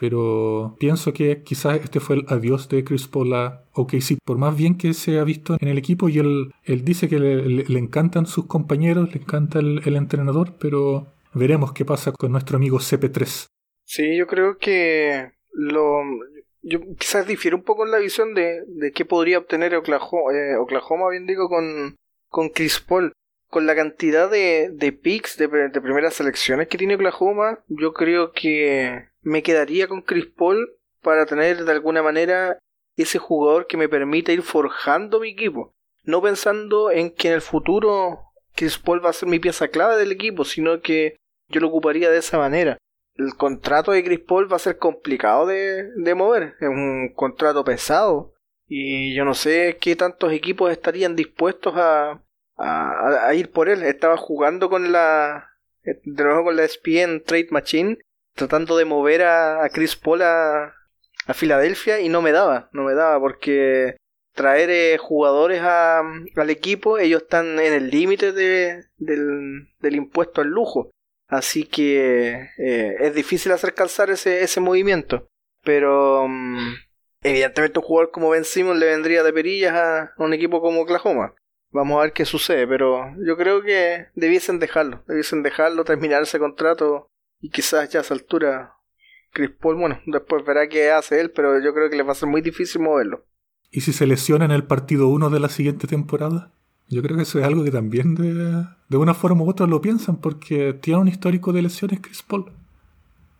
Pero 0.00 0.76
pienso 0.78 1.12
que 1.12 1.42
quizás 1.42 1.80
este 1.82 1.98
fue 1.98 2.16
el 2.16 2.26
adiós 2.28 2.68
de 2.68 2.84
Chris 2.84 3.08
Paul 3.08 3.34
a 3.34 3.64
OKC. 3.72 4.18
Por 4.24 4.38
más 4.38 4.56
bien 4.56 4.78
que 4.78 4.94
se 4.94 5.18
ha 5.18 5.24
visto 5.24 5.56
en 5.60 5.66
el 5.66 5.76
equipo 5.76 6.08
y 6.08 6.20
él, 6.20 6.52
él 6.62 6.84
dice 6.84 7.08
que 7.08 7.18
le, 7.18 7.78
encantan 7.78 8.26
sus 8.26 8.46
compañeros, 8.46 9.12
le 9.12 9.20
encanta 9.20 9.58
el, 9.58 9.96
entrenador, 9.96 10.54
pero 10.60 11.08
veremos 11.34 11.72
qué 11.72 11.84
pasa 11.84 12.12
con 12.12 12.30
nuestro 12.30 12.58
amigo 12.58 12.78
CP3. 12.78 13.48
Sí, 13.84 14.16
yo 14.16 14.28
creo 14.28 14.58
que 14.58 15.32
lo, 15.52 16.02
yo 16.62 16.78
quizás 16.96 17.26
difiere 17.26 17.56
un 17.56 17.64
poco 17.64 17.84
en 17.84 17.90
la 17.90 17.98
visión 17.98 18.34
de, 18.34 18.62
de 18.68 18.92
qué 18.92 19.04
podría 19.04 19.38
obtener 19.38 19.74
Oklahoma, 19.74 20.32
eh, 20.32 20.54
Oklahoma 20.56 21.10
bien 21.10 21.26
digo, 21.26 21.48
con, 21.48 21.96
con 22.28 22.50
Chris 22.50 22.78
Paul. 22.80 23.12
Con 23.50 23.64
la 23.64 23.74
cantidad 23.74 24.30
de, 24.30 24.68
de 24.70 24.92
picks 24.92 25.38
de, 25.38 25.48
de 25.48 25.80
primeras 25.80 26.12
selecciones 26.12 26.68
que 26.68 26.76
tiene 26.76 26.96
Oklahoma, 26.96 27.60
yo 27.68 27.94
creo 27.94 28.32
que 28.32 29.07
me 29.22 29.42
quedaría 29.42 29.88
con 29.88 30.02
Chris 30.02 30.26
Paul 30.26 30.76
para 31.02 31.26
tener 31.26 31.64
de 31.64 31.72
alguna 31.72 32.02
manera 32.02 32.58
ese 32.96 33.18
jugador 33.18 33.66
que 33.66 33.76
me 33.76 33.88
permita 33.88 34.32
ir 34.32 34.42
forjando 34.42 35.20
mi 35.20 35.30
equipo. 35.30 35.74
No 36.04 36.22
pensando 36.22 36.90
en 36.90 37.10
que 37.10 37.28
en 37.28 37.34
el 37.34 37.40
futuro 37.40 38.20
Chris 38.54 38.78
Paul 38.78 39.04
va 39.04 39.10
a 39.10 39.14
ser 39.14 39.28
mi 39.28 39.38
pieza 39.38 39.68
clave 39.68 39.96
del 39.96 40.12
equipo, 40.12 40.44
sino 40.44 40.80
que 40.80 41.16
yo 41.48 41.60
lo 41.60 41.68
ocuparía 41.68 42.10
de 42.10 42.18
esa 42.18 42.38
manera. 42.38 42.78
El 43.14 43.34
contrato 43.34 43.92
de 43.92 44.04
Chris 44.04 44.20
Paul 44.20 44.50
va 44.50 44.56
a 44.56 44.60
ser 44.60 44.78
complicado 44.78 45.46
de, 45.46 45.90
de 45.96 46.14
mover, 46.14 46.54
es 46.60 46.68
un 46.68 47.12
contrato 47.14 47.64
pesado 47.64 48.34
y 48.66 49.14
yo 49.14 49.24
no 49.24 49.34
sé 49.34 49.78
qué 49.80 49.96
tantos 49.96 50.32
equipos 50.32 50.70
estarían 50.70 51.16
dispuestos 51.16 51.74
a, 51.76 52.22
a, 52.56 53.26
a 53.26 53.34
ir 53.34 53.50
por 53.50 53.68
él. 53.68 53.82
Estaba 53.82 54.16
jugando 54.16 54.68
con 54.68 54.92
la, 54.92 55.50
de 55.82 56.24
nuevo 56.24 56.44
con 56.44 56.56
la 56.56 56.64
ESPN 56.64 57.22
Trade 57.24 57.48
Machine 57.50 57.98
tratando 58.38 58.76
de 58.76 58.84
mover 58.86 59.22
a, 59.22 59.68
Chris 59.70 59.96
Paul 59.96 60.22
a, 60.22 60.74
Filadelfia 61.34 62.00
y 62.00 62.08
no 62.08 62.22
me 62.22 62.32
daba, 62.32 62.70
no 62.72 62.84
me 62.84 62.94
daba 62.94 63.20
porque 63.20 63.98
traer 64.34 64.70
eh, 64.70 64.96
jugadores 64.96 65.60
al 65.60 66.48
equipo, 66.48 66.96
ellos 66.96 67.22
están 67.22 67.58
en 67.58 67.74
el 67.74 67.90
límite 67.90 68.32
de, 68.32 68.84
del, 68.96 69.94
impuesto 69.94 70.40
al 70.40 70.48
lujo. 70.48 70.90
Así 71.26 71.64
que 71.64 72.48
eh, 72.56 72.96
es 73.00 73.14
difícil 73.14 73.52
hacer 73.52 73.74
calzar 73.74 74.08
ese, 74.08 74.42
ese 74.42 74.60
movimiento. 74.60 75.28
Pero 75.62 76.26
mm, 76.26 76.76
evidentemente 77.22 77.78
un 77.78 77.84
jugador 77.84 78.10
como 78.10 78.30
Ben 78.30 78.44
Simmons 78.44 78.78
le 78.78 78.86
vendría 78.86 79.22
de 79.22 79.32
perillas 79.32 79.74
a, 79.74 80.14
un 80.16 80.32
equipo 80.32 80.62
como 80.62 80.80
Oklahoma. 80.80 81.34
Vamos 81.70 81.98
a 81.98 82.02
ver 82.04 82.12
qué 82.14 82.24
sucede, 82.24 82.66
pero 82.66 83.12
yo 83.18 83.36
creo 83.36 83.60
que 83.60 84.06
debiesen 84.14 84.58
dejarlo, 84.58 85.02
debiesen 85.06 85.42
dejarlo, 85.42 85.84
terminar 85.84 86.22
ese 86.22 86.38
contrato 86.38 87.10
y 87.40 87.50
quizás 87.50 87.88
ya 87.90 88.00
a 88.00 88.02
esa 88.02 88.14
altura 88.14 88.74
Chris 89.32 89.50
Paul, 89.50 89.76
bueno, 89.76 90.00
después 90.06 90.44
verá 90.44 90.68
qué 90.68 90.90
hace 90.90 91.20
él, 91.20 91.30
pero 91.30 91.62
yo 91.62 91.72
creo 91.74 91.90
que 91.90 91.96
le 91.96 92.02
va 92.02 92.12
a 92.12 92.16
ser 92.16 92.28
muy 92.28 92.40
difícil 92.40 92.82
moverlo. 92.82 93.24
¿Y 93.70 93.82
si 93.82 93.92
se 93.92 94.06
lesiona 94.06 94.46
en 94.46 94.50
el 94.50 94.64
partido 94.64 95.08
1 95.08 95.30
de 95.30 95.40
la 95.40 95.48
siguiente 95.48 95.86
temporada? 95.86 96.52
Yo 96.88 97.02
creo 97.02 97.16
que 97.16 97.24
eso 97.24 97.38
es 97.38 97.44
algo 97.44 97.64
que 97.64 97.70
también 97.70 98.14
de, 98.14 98.64
de 98.88 98.96
una 98.96 99.12
forma 99.12 99.42
u 99.42 99.50
otra 99.50 99.66
lo 99.66 99.82
piensan, 99.82 100.16
porque 100.16 100.72
tiene 100.72 101.00
un 101.00 101.08
histórico 101.08 101.52
de 101.52 101.60
lesiones 101.60 102.00
Chris 102.00 102.22
Paul. 102.22 102.50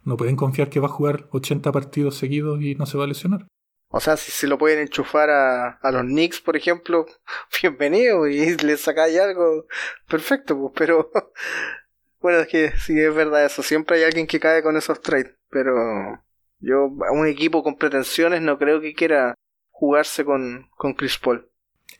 No 0.04 0.18
pueden 0.18 0.36
confiar 0.36 0.68
que 0.68 0.80
va 0.80 0.86
a 0.86 0.90
jugar 0.90 1.28
80 1.30 1.72
partidos 1.72 2.16
seguidos 2.16 2.60
y 2.60 2.74
no 2.74 2.84
se 2.84 2.98
va 2.98 3.04
a 3.04 3.08
lesionar. 3.08 3.46
O 3.90 4.00
sea, 4.00 4.18
si 4.18 4.30
se 4.30 4.46
lo 4.46 4.58
pueden 4.58 4.80
enchufar 4.80 5.30
a, 5.30 5.78
a 5.80 5.90
los 5.90 6.02
Knicks, 6.02 6.42
por 6.42 6.56
ejemplo, 6.56 7.06
bienvenido 7.62 8.26
y 8.26 8.54
le 8.58 8.76
sacáis 8.76 9.18
algo, 9.18 9.64
perfecto, 10.06 10.58
pues, 10.58 10.72
pero 10.76 11.10
Bueno, 12.20 12.40
es 12.40 12.48
que 12.48 12.72
sí 12.78 12.98
es 12.98 13.14
verdad 13.14 13.44
eso. 13.44 13.62
Siempre 13.62 13.96
hay 13.96 14.04
alguien 14.04 14.26
que 14.26 14.40
cae 14.40 14.62
con 14.62 14.76
esos 14.76 15.00
trades. 15.00 15.34
Pero 15.50 15.72
yo, 16.60 16.86
un 17.12 17.26
equipo 17.26 17.62
con 17.62 17.76
pretensiones, 17.76 18.42
no 18.42 18.58
creo 18.58 18.80
que 18.80 18.94
quiera 18.94 19.34
jugarse 19.70 20.24
con, 20.24 20.68
con 20.76 20.94
Chris 20.94 21.18
Paul. 21.18 21.48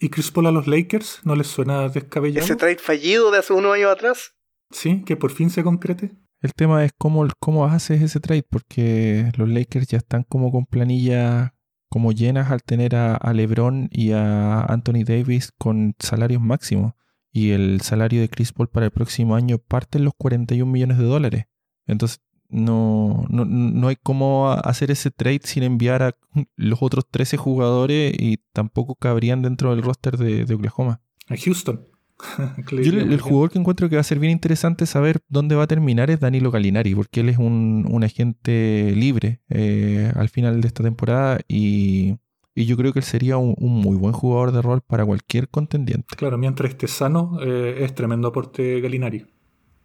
¿Y 0.00 0.10
Chris 0.10 0.30
Paul 0.30 0.46
a 0.46 0.52
los 0.52 0.66
Lakers 0.66 1.20
no 1.24 1.34
les 1.34 1.46
suena 1.46 1.88
descabellado? 1.88 2.44
¿Ese 2.44 2.56
trade 2.56 2.76
fallido 2.76 3.30
de 3.30 3.38
hace 3.38 3.52
unos 3.52 3.74
años 3.74 3.90
atrás? 3.90 4.34
Sí, 4.70 5.02
que 5.04 5.16
por 5.16 5.30
fin 5.30 5.50
se 5.50 5.62
concrete. 5.62 6.12
El 6.40 6.52
tema 6.54 6.84
es 6.84 6.92
cómo, 6.96 7.26
cómo 7.40 7.64
haces 7.64 8.02
ese 8.02 8.20
trade, 8.20 8.44
porque 8.48 9.32
los 9.36 9.48
Lakers 9.48 9.88
ya 9.88 9.98
están 9.98 10.22
como 10.24 10.52
con 10.52 10.66
planillas 10.66 11.52
como 11.88 12.12
llenas 12.12 12.50
al 12.50 12.62
tener 12.62 12.94
a, 12.94 13.16
a 13.16 13.32
LeBron 13.32 13.88
y 13.90 14.12
a 14.12 14.60
Anthony 14.60 15.04
Davis 15.06 15.52
con 15.56 15.94
salarios 15.98 16.42
máximos. 16.42 16.92
Y 17.32 17.50
el 17.50 17.80
salario 17.82 18.20
de 18.20 18.28
Chris 18.28 18.52
Paul 18.52 18.68
para 18.68 18.86
el 18.86 18.92
próximo 18.92 19.34
año 19.34 19.58
parte 19.58 19.98
en 19.98 20.04
los 20.04 20.14
41 20.16 20.70
millones 20.70 20.98
de 20.98 21.04
dólares. 21.04 21.44
Entonces, 21.86 22.20
no, 22.48 23.26
no, 23.28 23.44
no 23.44 23.88
hay 23.88 23.96
cómo 23.96 24.50
hacer 24.50 24.90
ese 24.90 25.10
trade 25.10 25.40
sin 25.44 25.62
enviar 25.62 26.02
a 26.02 26.16
los 26.56 26.82
otros 26.82 27.06
13 27.10 27.36
jugadores 27.36 28.14
y 28.18 28.38
tampoco 28.52 28.94
cabrían 28.94 29.42
dentro 29.42 29.74
del 29.74 29.84
roster 29.84 30.16
de, 30.16 30.44
de 30.44 30.54
Oklahoma. 30.54 31.00
A 31.28 31.36
Houston. 31.36 31.84
Yo 32.72 32.92
el, 32.92 33.12
el, 33.12 33.20
jugador 33.20 33.50
que 33.50 33.58
encuentro 33.58 33.88
que 33.88 33.94
va 33.94 34.00
a 34.00 34.04
ser 34.04 34.18
bien 34.18 34.32
interesante 34.32 34.86
saber 34.86 35.20
dónde 35.28 35.54
va 35.54 35.64
a 35.64 35.68
terminar 35.68 36.10
es 36.10 36.18
Danilo 36.18 36.50
Galinari, 36.50 36.94
porque 36.94 37.20
él 37.20 37.28
es 37.28 37.38
un, 37.38 37.86
un 37.88 38.02
agente 38.02 38.92
libre 38.96 39.40
eh, 39.50 40.10
al 40.16 40.28
final 40.28 40.60
de 40.60 40.68
esta 40.68 40.82
temporada 40.82 41.38
y, 41.46 42.16
y 42.58 42.66
yo 42.66 42.76
creo 42.76 42.92
que 42.92 42.98
él 42.98 43.04
sería 43.04 43.36
un, 43.36 43.54
un, 43.56 43.80
muy 43.80 43.96
buen 43.96 44.12
jugador 44.12 44.50
de 44.50 44.60
rol 44.62 44.80
para 44.80 45.06
cualquier 45.06 45.48
contendiente. 45.48 46.16
Claro, 46.16 46.38
mientras 46.38 46.70
esté 46.70 46.88
sano, 46.88 47.38
eh, 47.40 47.84
es 47.84 47.94
tremendo 47.94 48.26
aporte 48.26 48.80
Galinari. 48.80 49.32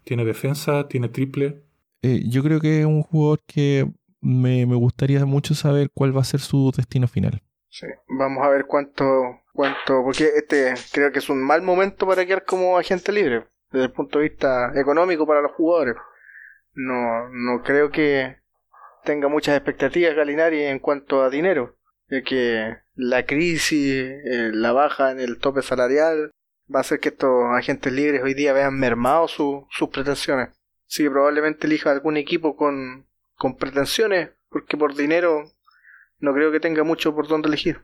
Tiene 0.04 0.26
defensa, 0.26 0.88
tiene 0.88 1.08
triple. 1.08 1.66
Eh, 2.02 2.24
yo 2.28 2.42
creo 2.42 2.60
que 2.60 2.80
es 2.80 2.86
un 2.88 3.04
jugador 3.04 3.42
que 3.46 3.88
me, 4.22 4.66
me 4.66 4.76
gustaría 4.76 5.24
mucho 5.24 5.54
saber 5.54 5.92
cuál 5.94 6.18
va 6.18 6.22
a 6.22 6.24
ser 6.24 6.40
su 6.40 6.72
destino 6.76 7.08
final. 7.08 7.44
Sí, 7.70 7.86
vamos 8.08 8.44
a 8.44 8.50
ver 8.50 8.66
cuánto 8.66 9.04
cuanto 9.54 10.02
porque 10.04 10.32
este 10.36 10.74
creo 10.92 11.12
que 11.12 11.20
es 11.20 11.30
un 11.30 11.44
mal 11.44 11.62
momento 11.62 12.08
para 12.08 12.26
quedar 12.26 12.44
como 12.44 12.80
agente 12.80 13.12
libre 13.12 13.46
desde 13.72 13.86
el 13.86 13.92
punto 13.92 14.18
de 14.18 14.30
vista 14.30 14.72
económico 14.76 15.28
para 15.28 15.42
los 15.42 15.52
jugadores 15.52 15.96
no 16.74 17.30
no 17.30 17.62
creo 17.62 17.92
que 17.92 18.38
tenga 19.04 19.28
muchas 19.28 19.56
expectativas 19.56 20.16
Galinari 20.16 20.64
en 20.64 20.80
cuanto 20.80 21.22
a 21.22 21.30
dinero 21.30 21.76
ya 22.14 22.24
que 22.24 22.78
la 22.96 23.26
crisis 23.26 23.92
eh, 23.92 24.52
la 24.54 24.72
baja 24.72 25.12
en 25.12 25.20
el 25.20 25.40
tope 25.40 25.62
salarial 25.62 26.32
va 26.74 26.80
a 26.80 26.82
hacer 26.82 27.00
que 27.00 27.10
estos 27.10 27.46
agentes 27.58 27.92
libres 27.92 28.22
hoy 28.24 28.34
día 28.34 28.54
vean 28.54 28.80
mermado 28.80 29.28
su, 29.28 29.68
sus 29.72 29.90
pretensiones 29.90 30.50
sí 30.86 31.10
probablemente 31.10 31.68
elija 31.68 31.92
algún 31.92 32.18
equipo 32.18 32.56
con 32.56 33.08
con 33.36 33.58
pretensiones 33.58 34.30
porque 34.50 34.78
por 34.78 34.96
dinero 34.96 35.44
no 36.20 36.34
creo 36.34 36.52
que 36.52 36.60
tenga 36.60 36.84
mucho 36.84 37.16
por 37.16 37.28
dónde 37.28 37.48
elegir 37.48 37.82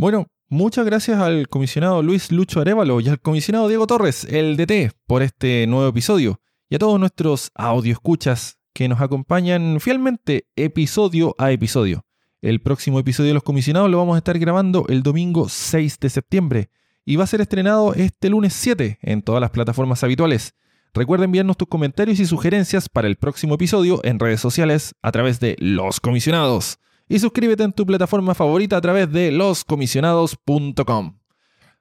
bueno, 0.00 0.28
muchas 0.48 0.86
gracias 0.86 1.18
al 1.18 1.48
comisionado 1.48 2.04
Luis 2.04 2.30
Lucho 2.30 2.60
Arevalo 2.60 3.00
y 3.00 3.08
al 3.08 3.20
comisionado 3.20 3.66
Diego 3.66 3.88
Torres, 3.88 4.24
el 4.30 4.56
DT, 4.56 4.92
por 5.08 5.22
este 5.22 5.66
nuevo 5.66 5.88
episodio. 5.88 6.40
Y 6.70 6.76
a 6.76 6.78
todos 6.78 7.00
nuestros 7.00 7.50
audio 7.56 7.94
escuchas 7.94 8.60
que 8.72 8.86
nos 8.86 9.00
acompañan 9.00 9.80
fielmente 9.80 10.46
episodio 10.54 11.34
a 11.36 11.50
episodio. 11.50 12.04
El 12.40 12.60
próximo 12.60 13.00
episodio 13.00 13.30
de 13.30 13.34
Los 13.34 13.42
Comisionados 13.42 13.90
lo 13.90 13.98
vamos 13.98 14.14
a 14.14 14.18
estar 14.18 14.38
grabando 14.38 14.86
el 14.88 15.02
domingo 15.02 15.48
6 15.48 15.98
de 15.98 16.08
septiembre 16.08 16.70
y 17.04 17.16
va 17.16 17.24
a 17.24 17.26
ser 17.26 17.40
estrenado 17.40 17.94
este 17.94 18.28
lunes 18.28 18.52
7 18.52 19.00
en 19.02 19.22
todas 19.22 19.40
las 19.40 19.50
plataformas 19.50 20.04
habituales. 20.04 20.54
Recuerda 20.94 21.24
enviarnos 21.24 21.56
tus 21.56 21.66
comentarios 21.66 22.20
y 22.20 22.26
sugerencias 22.26 22.88
para 22.88 23.08
el 23.08 23.16
próximo 23.16 23.56
episodio 23.56 24.00
en 24.04 24.20
redes 24.20 24.40
sociales 24.40 24.94
a 25.02 25.10
través 25.10 25.40
de 25.40 25.56
Los 25.58 25.98
Comisionados 25.98 26.78
y 27.08 27.18
suscríbete 27.18 27.64
en 27.64 27.72
tu 27.72 27.84
plataforma 27.84 28.36
favorita 28.36 28.76
a 28.76 28.80
través 28.80 29.10
de 29.10 29.32
loscomisionados.com. 29.32 31.18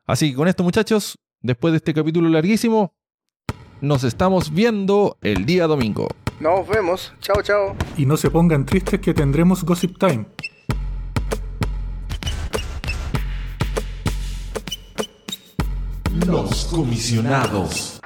Así 0.07 0.31
que 0.31 0.35
con 0.35 0.47
esto 0.47 0.63
muchachos, 0.63 1.19
después 1.39 1.71
de 1.71 1.77
este 1.77 1.93
capítulo 1.93 2.29
larguísimo, 2.29 2.95
nos 3.79 4.03
estamos 4.03 4.51
viendo 4.51 5.19
el 5.21 5.45
día 5.45 5.67
domingo. 5.67 6.07
Nos 6.39 6.67
vemos, 6.67 7.13
chao 7.19 7.43
chao. 7.43 7.75
Y 7.95 8.07
no 8.07 8.17
se 8.17 8.31
pongan 8.31 8.65
tristes 8.65 8.99
que 8.99 9.13
tendremos 9.13 9.63
Gossip 9.63 9.99
Time. 9.99 10.25
Los 16.28 16.66
comisionados. 16.66 17.97